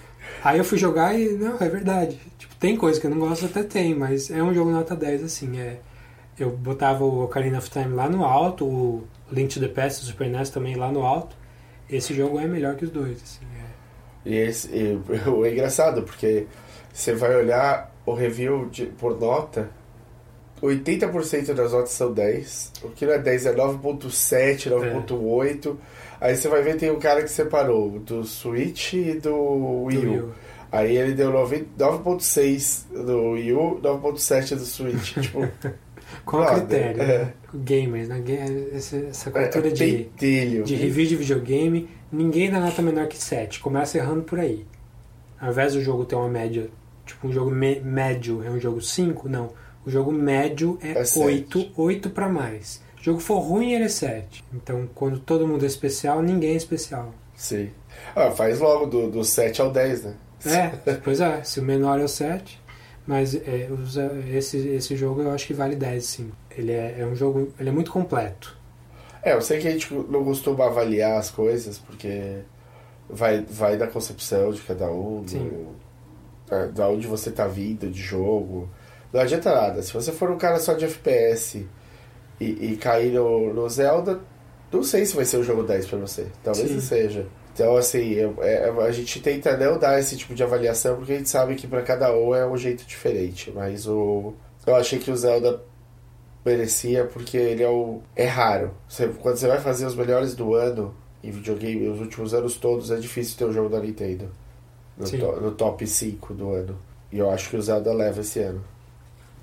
Aí 0.45 0.59
eu 0.59 0.65
fui 0.65 0.78
jogar 0.78 1.19
e, 1.19 1.31
não, 1.31 1.57
é 1.59 1.69
verdade. 1.69 2.20
Tipo, 2.39 2.55
tem 2.57 2.77
coisa 2.77 3.01
que 3.01 3.07
eu 3.07 3.11
não 3.11 3.19
gosto, 3.19 3.47
até 3.47 3.62
tem, 3.62 3.95
mas 3.95 4.31
é 4.31 4.43
um 4.43 4.55
jogo 4.55 4.70
nota 4.70 4.95
10, 4.95 5.24
assim. 5.24 5.59
É, 5.59 5.78
eu 6.39 6.51
botava 6.51 7.05
o 7.05 7.24
Ocarina 7.24 7.59
of 7.59 7.70
Time 7.70 7.95
lá 7.95 8.09
no 8.09 8.24
alto, 8.24 8.65
o 8.65 9.05
Link 9.33 9.53
to 9.53 9.61
the 9.61 9.69
Past 9.69 10.03
do 10.03 10.07
Super 10.07 10.28
NES 10.28 10.51
também 10.51 10.77
lá 10.77 10.93
no 10.93 11.03
alto. 11.03 11.35
Esse 11.89 12.15
jogo 12.15 12.39
é 12.39 12.47
melhor 12.47 12.77
que 12.77 12.85
os 12.85 12.91
dois, 12.91 13.23
assim. 13.23 13.45
é. 13.57 14.28
E, 14.28 14.35
esse, 14.37 14.69
e, 14.69 15.01
é 15.47 15.53
engraçado, 15.53 16.03
porque 16.03 16.47
você 16.93 17.15
vai 17.15 17.35
olhar 17.35 17.93
o 18.05 18.15
review 18.15 18.69
de, 18.69 18.87
por 18.87 19.19
nota, 19.19 19.70
80% 20.62 21.53
das 21.53 21.73
notas 21.73 21.91
são 21.91 22.12
10. 22.12 22.73
O 22.83 22.89
que 22.91 23.05
não 23.05 23.12
é 23.12 23.19
10 23.19 23.47
é 23.47 23.55
9.7, 23.55 24.70
9.8. 24.70 25.77
Aí 26.20 26.37
você 26.37 26.49
vai 26.49 26.62
ver, 26.62 26.77
tem 26.77 26.91
um 26.91 26.99
cara 26.99 27.23
que 27.23 27.31
separou 27.31 27.99
do 27.99 28.24
Switch 28.24 28.95
e 28.95 29.15
do 29.15 29.85
Wii 29.85 30.19
U. 30.19 30.33
Aí 30.73 30.97
ele 30.97 31.15
deu 31.15 31.31
9 31.31 31.66
9.6 31.78 33.05
do 33.05 33.31
Wii 33.33 33.53
U, 33.53 33.81
9.7 33.83 34.57
do 34.57 34.65
Switch. 34.65 35.15
tipo, 35.20 35.47
Qual 36.24 36.43
Brother, 36.43 36.66
critério? 36.66 37.03
é. 37.03 37.19
né? 37.19 37.33
Gamers, 37.55 38.09
né? 38.09 38.23
Essa, 38.73 38.97
essa 38.97 39.31
é, 39.31 39.33
cultura 39.33 39.69
é 39.69 39.70
de, 39.70 39.85
pentelho. 39.85 40.65
de 40.65 40.74
review 40.74 41.07
de 41.07 41.16
videogame, 41.16 41.89
ninguém 42.11 42.51
dá 42.51 42.61
nota 42.61 42.83
menor 42.83 43.07
que 43.07 43.16
7. 43.16 43.61
Começa 43.61 43.99
errando 43.99 44.23
por 44.23 44.39
aí. 44.39 44.66
Ao 45.41 45.51
invés 45.51 45.74
do 45.74 45.83
jogo 45.83 46.05
ter 46.05 46.15
uma 46.16 46.28
média, 46.28 46.69
tipo 47.05 47.28
um 47.28 47.33
jogo 47.33 47.51
médio 47.51 48.43
é 48.43 48.51
um 48.51 48.59
jogo 48.59 48.81
5, 48.81 49.28
não. 49.28 49.53
O 49.86 49.90
jogo 49.90 50.10
médio 50.12 50.78
é, 50.82 50.90
É 50.98 51.04
sete. 51.04 51.24
8, 51.24 51.70
8 51.76 52.10
pra 52.10 52.28
mais. 52.28 52.82
Se 52.96 53.02
o 53.02 53.04
jogo 53.12 53.20
for 53.20 53.38
ruim, 53.38 53.72
ele 53.72 53.84
é 53.84 53.88
7. 53.88 54.44
Então, 54.52 54.88
quando 54.94 55.18
todo 55.20 55.46
mundo 55.46 55.62
é 55.62 55.66
especial, 55.68 56.20
ninguém 56.22 56.50
é 56.54 56.56
especial. 56.56 57.14
Sim. 57.36 57.70
Ah, 58.14 58.30
faz 58.32 58.58
logo 58.58 58.86
do, 58.86 59.10
do 59.10 59.22
7 59.24 59.60
ao 59.60 59.70
10, 59.70 60.02
né? 60.04 60.14
É, 60.46 60.94
pois 61.04 61.20
é, 61.20 61.42
se 61.44 61.60
o 61.60 61.62
menor 61.62 62.00
é 62.00 62.04
o 62.04 62.08
7. 62.08 62.60
Mas 63.06 63.34
é, 63.36 63.68
os- 63.70 63.96
esse, 64.28 64.58
esse 64.68 64.96
jogo 64.96 65.22
eu 65.22 65.30
acho 65.30 65.46
que 65.46 65.54
vale 65.54 65.76
10, 65.76 66.04
sim. 66.04 66.32
Ele 66.50 66.72
é, 66.72 66.96
é 66.98 67.06
um 67.06 67.14
jogo. 67.14 67.52
Ele 67.60 67.68
é 67.68 67.72
muito 67.72 67.92
completo. 67.92 68.56
É, 69.22 69.34
eu 69.34 69.40
sei 69.40 69.60
que 69.60 69.68
a 69.68 69.70
gente 69.70 69.92
não 69.94 70.24
costuma 70.24 70.66
avaliar 70.66 71.16
as 71.18 71.30
coisas, 71.30 71.78
porque 71.78 72.38
vai, 73.08 73.42
vai 73.48 73.76
da 73.76 73.86
concepção 73.86 74.50
de 74.52 74.60
cada 74.62 74.90
um, 74.90 75.22
do, 75.22 75.66
da, 76.48 76.66
da 76.66 76.88
onde 76.88 77.06
você 77.06 77.30
tá 77.30 77.46
vindo 77.46 77.88
de 77.88 78.00
jogo. 78.00 78.68
Não 79.12 79.20
adianta 79.20 79.55
nada. 79.55 79.83
Se 79.83 79.93
você 79.93 80.12
for 80.12 80.31
um 80.31 80.39
cara 80.39 80.59
só 80.59 80.74
de 80.74 80.85
FPS 80.85 81.66
e, 82.41 82.73
e 82.73 82.77
cair 82.77 83.12
no, 83.12 83.53
no 83.55 83.69
Zelda, 83.69 84.20
não 84.73 84.83
sei 84.83 85.07
se 85.07 85.15
vai 85.16 85.24
ser 85.24 85.39
um 85.39 85.43
jogo 85.43 85.62
10 85.62 85.87
pra 85.87 85.99
você. 85.99 86.27
Talvez 86.43 86.69
Sim. 86.69 86.74
não 86.74 86.81
seja. 86.81 87.27
Então, 87.55 87.74
assim, 87.77 88.11
eu- 88.12 88.37
é- 88.43 88.69
a 88.87 88.91
gente 88.93 89.20
tenta 89.20 89.57
não 89.57 89.78
dar 89.78 89.99
esse 89.99 90.16
tipo 90.16 90.35
de 90.35 90.43
avaliação, 90.43 90.97
porque 90.97 91.12
a 91.12 91.16
gente 91.16 91.31
sabe 91.31 91.55
que 91.55 91.66
pra 91.66 91.81
cada 91.83 92.12
um 92.15 92.35
é 92.35 92.47
um 92.47 92.57
jeito 92.57 92.85
diferente. 92.85 93.51
Mas 93.55 93.87
o 93.87 94.35
eu 94.66 94.77
achei 94.77 94.99
que 94.99 95.11
o 95.11 95.16
Zelda 95.16 95.62
merecia 96.45 97.05
porque 97.05 97.37
ele 97.37 97.62
é 97.62 97.69
o 97.69 98.01
é 98.15 98.27
raro. 98.27 98.73
Você- 98.89 99.09
quando 99.09 99.37
você 99.37 99.49
vai 99.49 99.61
fazer 99.61 99.87
os 99.87 99.95
melhores 99.95 100.35
do 100.35 100.55
ano 100.55 100.95
em 101.23 101.31
videogame, 101.31 101.89
os 101.89 102.01
últimos 102.01 102.35
anos 102.35 102.57
todos, 102.57 102.91
é 102.91 102.97
difícil 102.97 103.37
ter 103.39 103.45
um 103.47 103.53
jogo 103.53 103.69
da 103.69 103.81
Nintendo 103.81 104.28
no, 104.97 105.07
to- 105.09 105.41
no 105.41 105.51
top 105.53 105.87
5 105.87 106.35
do 106.35 106.51
ano. 106.51 106.78
E 107.11 107.19
eu 107.19 107.31
acho 107.31 107.49
que 107.51 107.57
o 107.57 107.62
Zelda 107.62 107.93
leva 107.93 108.20
esse 108.20 108.39
ano. 108.41 108.62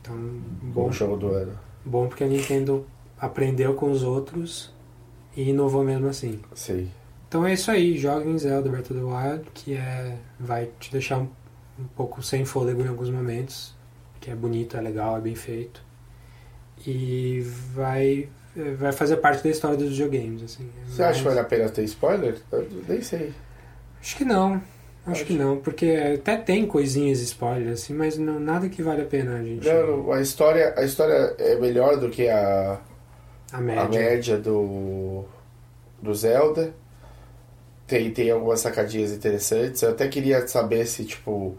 Então, 0.04 0.16
Bom 0.62 0.84
bom, 0.84 0.92
jogo 0.92 1.16
do 1.16 1.28
ano. 1.30 1.58
bom 1.86 2.08
porque 2.10 2.26
a 2.26 2.28
Nintendo 2.28 2.86
aprendeu 3.18 3.74
com 3.74 3.90
os 3.90 4.04
outros 4.04 4.74
e 5.36 5.50
inovou 5.50 5.82
mesmo 5.84 6.08
assim. 6.08 6.42
Sim. 6.54 6.92
Então 7.30 7.46
é 7.46 7.54
isso 7.54 7.72
aí, 7.72 7.98
joguem 7.98 8.38
Zelda 8.38 8.70
Breath 8.70 8.92
of 8.92 9.00
the 9.00 9.06
Wild, 9.06 9.46
que 9.54 9.74
é 9.76 10.18
vai 10.38 10.70
te 10.80 10.92
deixar 10.92 11.20
um, 11.20 11.28
um 11.80 11.86
pouco 11.96 12.22
sem 12.22 12.44
fôlego 12.44 12.82
em 12.84 12.88
alguns 12.88 13.10
momentos, 13.10 13.74
que 14.20 14.30
é 14.30 14.36
bonito, 14.36 14.76
é 14.76 14.82
legal, 14.82 15.18
é 15.18 15.22
bem 15.22 15.36
feito. 15.36 15.82
E 16.86 17.40
vai 17.74 18.30
vai 18.78 18.92
fazer 18.92 19.18
parte 19.18 19.42
da 19.44 19.50
história 19.50 19.76
dos 19.78 19.90
videogames, 19.90 20.44
assim. 20.44 20.70
Você 20.86 21.02
acha 21.02 21.20
que 21.20 21.26
vale 21.26 21.40
a 21.40 21.44
pena 21.46 21.70
ter 21.70 21.84
spoiler? 21.86 22.38
Eu 22.52 22.68
nem 22.88 23.02
sei. 23.02 23.34
Acho 24.00 24.18
que 24.18 24.26
não. 24.26 24.62
Acho, 25.06 25.26
que 25.26 25.34
não, 25.34 25.58
porque 25.58 25.88
até 26.16 26.38
tem 26.38 26.66
coisinhas 26.66 27.20
spoiler, 27.20 27.74
assim, 27.74 27.94
mas 27.94 28.18
não, 28.18 28.40
nada 28.40 28.70
que 28.70 28.82
vale 28.82 29.02
a 29.02 29.06
pena 29.06 29.36
a 29.38 29.44
gente. 29.44 29.68
Não, 29.68 29.98
não, 30.04 30.12
a 30.14 30.22
história, 30.22 30.74
a 30.78 30.84
história 30.84 31.36
é 31.38 31.56
melhor 31.58 31.98
do 31.98 32.10
que 32.10 32.30
a, 32.30 32.80
a 33.52 33.58
a 33.58 33.62
média. 33.62 33.90
média 33.90 34.38
do, 34.38 35.26
do 36.02 36.14
Zelda. 36.16 36.74
Tem, 37.86 38.10
tem 38.12 38.32
algumas 38.32 38.62
sacadinhas 38.62 39.12
interessantes. 39.12 39.82
Eu 39.82 39.90
até 39.90 40.08
queria 40.08 40.48
saber 40.48 40.86
se, 40.88 41.04
tipo, 41.04 41.54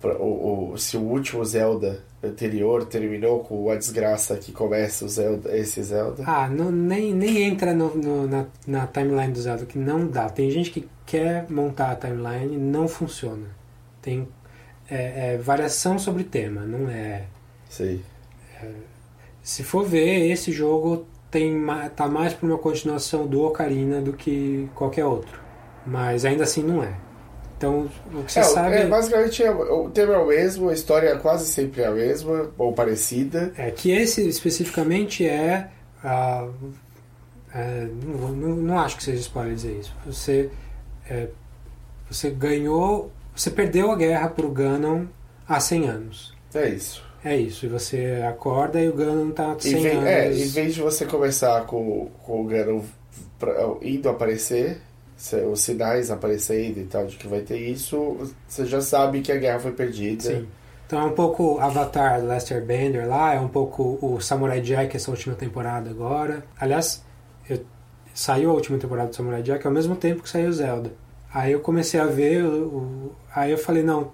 pra- 0.00 0.16
o, 0.16 0.72
o- 0.72 0.78
se 0.78 0.96
o 0.96 1.00
último 1.02 1.44
Zelda 1.44 2.02
anterior 2.24 2.86
terminou 2.86 3.40
com 3.40 3.68
a 3.70 3.76
desgraça 3.76 4.36
que 4.36 4.50
começa 4.50 5.04
o 5.04 5.08
Zelda, 5.08 5.54
esse 5.56 5.82
Zelda. 5.82 6.22
Ah, 6.26 6.48
não, 6.48 6.70
nem, 6.70 7.12
nem 7.12 7.42
entra 7.42 7.74
no, 7.74 7.94
no- 7.94 8.26
na, 8.26 8.46
na 8.66 8.86
timeline 8.86 9.32
do 9.32 9.40
Zelda, 9.42 9.66
que 9.66 9.78
não 9.78 10.06
dá. 10.06 10.28
Tem 10.30 10.50
gente 10.50 10.70
que 10.70 10.88
quer 11.12 11.44
montar 11.50 11.90
a 11.90 11.94
timeline 11.94 12.56
não 12.56 12.88
funciona. 12.88 13.48
Tem 14.00 14.26
é, 14.90 15.34
é 15.34 15.36
variação 15.36 15.98
sobre 15.98 16.24
tema, 16.24 16.62
não 16.62 16.88
é. 16.88 17.24
Sei. 17.68 18.00
Se 19.42 19.62
for 19.62 19.84
ver, 19.84 20.30
esse 20.30 20.50
jogo 20.50 21.06
tem 21.30 21.62
tá 21.94 22.08
mais 22.08 22.32
para 22.32 22.46
uma 22.46 22.56
continuação 22.56 23.26
do 23.26 23.42
Ocarina 23.42 24.00
do 24.00 24.14
que 24.14 24.70
qualquer 24.74 25.04
outro. 25.04 25.38
Mas 25.86 26.24
ainda 26.24 26.44
assim 26.44 26.62
não 26.62 26.82
é. 26.82 26.94
Então, 27.58 27.90
o 28.12 28.24
que 28.24 28.32
você 28.32 28.40
É, 28.40 28.44
sabe 28.44 28.74
é, 28.76 28.86
basicamente 28.86 29.42
é, 29.42 29.50
o 29.50 29.90
tema 29.90 30.14
é 30.14 30.18
o 30.18 30.26
mesmo, 30.26 30.70
a 30.70 30.72
história 30.72 31.10
é 31.10 31.16
quase 31.16 31.46
sempre 31.46 31.84
a 31.84 31.90
mesma, 31.90 32.50
ou 32.56 32.72
parecida. 32.72 33.52
é 33.56 33.70
que 33.70 33.90
esse 33.90 34.26
especificamente 34.26 35.26
é. 35.26 35.68
é, 37.54 37.86
não, 38.02 38.28
não, 38.30 38.56
não 38.56 38.78
acho 38.78 38.96
que 38.96 39.02
seja 39.02 39.20
spoiler 39.20 39.54
dizer 39.54 39.78
isso. 39.78 39.94
Você, 40.06 40.50
é, 41.08 41.28
você 42.10 42.30
ganhou. 42.30 43.10
Você 43.34 43.50
perdeu 43.50 43.90
a 43.90 43.96
guerra 43.96 44.28
pro 44.28 44.50
Ganon 44.50 45.06
há 45.48 45.58
100 45.58 45.88
anos. 45.88 46.34
É 46.54 46.68
isso. 46.68 47.02
É 47.24 47.36
isso. 47.36 47.64
E 47.66 47.68
você 47.68 48.22
acorda 48.28 48.80
e 48.80 48.88
o 48.88 48.94
Ganon 48.94 49.30
tá 49.30 49.52
há 49.52 49.54
Em 49.54 49.60
100 49.60 49.82
vez, 49.82 49.94
anos. 49.96 50.08
é, 50.08 50.32
em 50.32 50.48
vez 50.48 50.74
de 50.74 50.82
você 50.82 51.06
começar 51.06 51.64
com, 51.66 52.08
com 52.24 52.42
o 52.42 52.44
Ganon 52.46 52.80
pra- 53.38 53.54
indo 53.80 54.08
aparecer, 54.08 54.80
os 55.50 55.60
sinais 55.60 56.10
aparecendo 56.10 56.78
e 56.78 56.84
tal, 56.84 57.06
de 57.06 57.16
que 57.16 57.28
vai 57.28 57.40
ter 57.42 57.56
isso, 57.58 58.18
você 58.48 58.66
já 58.66 58.80
sabe 58.80 59.20
que 59.20 59.30
a 59.30 59.36
guerra 59.36 59.60
foi 59.60 59.72
perdida. 59.72 60.22
Sim. 60.24 60.48
Então 60.86 61.00
é 61.00 61.04
um 61.04 61.12
pouco 61.14 61.58
Avatar 61.60 62.22
Lester 62.22 62.62
Bender 62.62 63.08
lá, 63.08 63.32
é 63.32 63.40
um 63.40 63.48
pouco 63.48 63.98
o 64.02 64.20
Samurai 64.20 64.60
Jack 64.60 64.94
essa 64.96 65.10
última 65.10 65.34
temporada 65.34 65.88
agora. 65.88 66.44
Aliás, 66.60 67.02
eu- 67.48 67.64
saiu 68.14 68.50
a 68.50 68.54
última 68.54 68.78
temporada 68.78 69.08
do 69.08 69.16
Samurai 69.16 69.42
Jack 69.42 69.66
ao 69.66 69.72
mesmo 69.72 69.96
tempo 69.96 70.22
que 70.22 70.28
saiu 70.28 70.52
Zelda. 70.52 70.92
Aí 71.32 71.52
eu 71.52 71.60
comecei 71.60 71.98
a 71.98 72.06
ver, 72.06 72.44
o, 72.44 73.12
aí 73.34 73.50
eu 73.50 73.58
falei, 73.58 73.82
não, 73.82 74.10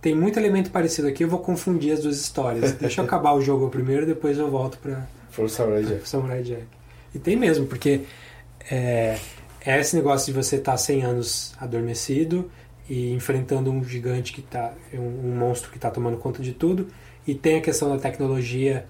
tem 0.00 0.14
muito 0.14 0.38
elemento 0.38 0.70
parecido 0.70 1.06
aqui, 1.06 1.24
eu 1.24 1.28
vou 1.28 1.38
confundir 1.38 1.92
as 1.92 2.00
duas 2.00 2.20
histórias. 2.20 2.72
Deixa 2.80 3.00
eu 3.00 3.04
acabar 3.04 3.32
o 3.32 3.40
jogo 3.40 3.68
primeiro, 3.68 4.04
depois 4.04 4.38
eu 4.38 4.50
volto 4.50 4.78
pra, 4.78 5.06
o 5.38 5.48
Samurai 5.48 5.84
Jack. 5.84 6.06
Samurai 6.08 6.42
Jack. 6.42 6.64
E 7.14 7.18
tem 7.18 7.36
mesmo, 7.36 7.66
porque 7.66 8.02
é, 8.70 9.18
é 9.64 9.80
esse 9.80 9.94
negócio 9.94 10.32
de 10.32 10.38
você 10.38 10.56
estar 10.56 10.76
100 10.76 11.02
anos 11.02 11.54
adormecido 11.60 12.50
e 12.88 13.12
enfrentando 13.12 13.70
um 13.70 13.84
gigante 13.84 14.32
que 14.32 14.42
tá. 14.42 14.72
um, 14.92 15.28
um 15.28 15.36
monstro 15.36 15.70
que 15.70 15.76
está 15.76 15.90
tomando 15.90 16.16
conta 16.16 16.42
de 16.42 16.52
tudo. 16.52 16.88
E 17.26 17.34
tem 17.34 17.58
a 17.58 17.60
questão 17.60 17.88
da 17.88 17.98
tecnologia, 17.98 18.86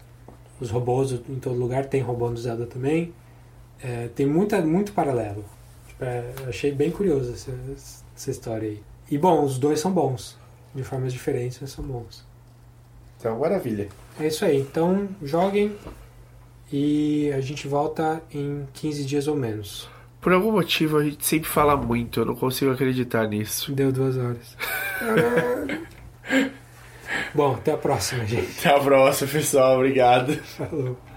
os 0.61 0.71
robôs 0.71 1.13
em 1.13 1.39
todo 1.39 1.59
lugar, 1.59 1.87
tem 1.87 2.01
robô 2.01 2.31
no 2.31 2.37
Zelda 2.37 2.67
também. 2.67 3.13
É, 3.83 4.09
tem 4.15 4.27
muita, 4.27 4.61
muito 4.61 4.93
paralelo. 4.93 5.45
Tipo, 5.89 6.05
é, 6.05 6.25
achei 6.49 6.73
bem 6.73 6.91
curioso 6.91 7.33
essa, 7.33 7.53
essa 8.17 8.31
história 8.31 8.69
aí. 8.69 8.83
E 9.11 9.19
bom, 9.19 9.45
os 9.45 9.59
dois 9.59 9.81
são 9.81 9.91
bons. 9.91 10.39
De 10.75 10.85
formas 10.85 11.13
diferentes, 11.13 11.59
mas 11.61 11.71
são 11.71 11.85
bons. 11.85 12.25
Então, 13.19 13.39
maravilha. 13.39 13.89
É 14.19 14.29
isso 14.29 14.45
aí. 14.45 14.59
Então, 14.61 15.09
joguem 15.23 15.77
e 16.73 17.33
a 17.33 17.41
gente 17.41 17.67
volta 17.67 18.23
em 18.33 18.67
15 18.73 19.05
dias 19.05 19.27
ou 19.27 19.35
menos. 19.35 19.89
Por 20.21 20.33
algum 20.33 20.53
motivo 20.53 20.99
a 20.99 21.05
gente 21.05 21.25
sempre 21.27 21.49
fala 21.49 21.77
muito, 21.77 22.21
eu 22.21 22.27
não 22.27 22.37
consigo 22.37 22.71
acreditar 22.71 23.27
nisso. 23.27 23.73
Deu 23.73 23.91
duas 23.91 24.17
horas. 24.17 24.57
Bom, 27.35 27.55
até 27.55 27.73
a 27.73 27.77
próxima, 27.77 28.25
gente. 28.27 28.59
Até 28.61 28.77
a 28.77 28.81
próxima, 28.81 29.31
pessoal. 29.31 29.77
Obrigado. 29.77 30.35
Falou. 30.37 31.10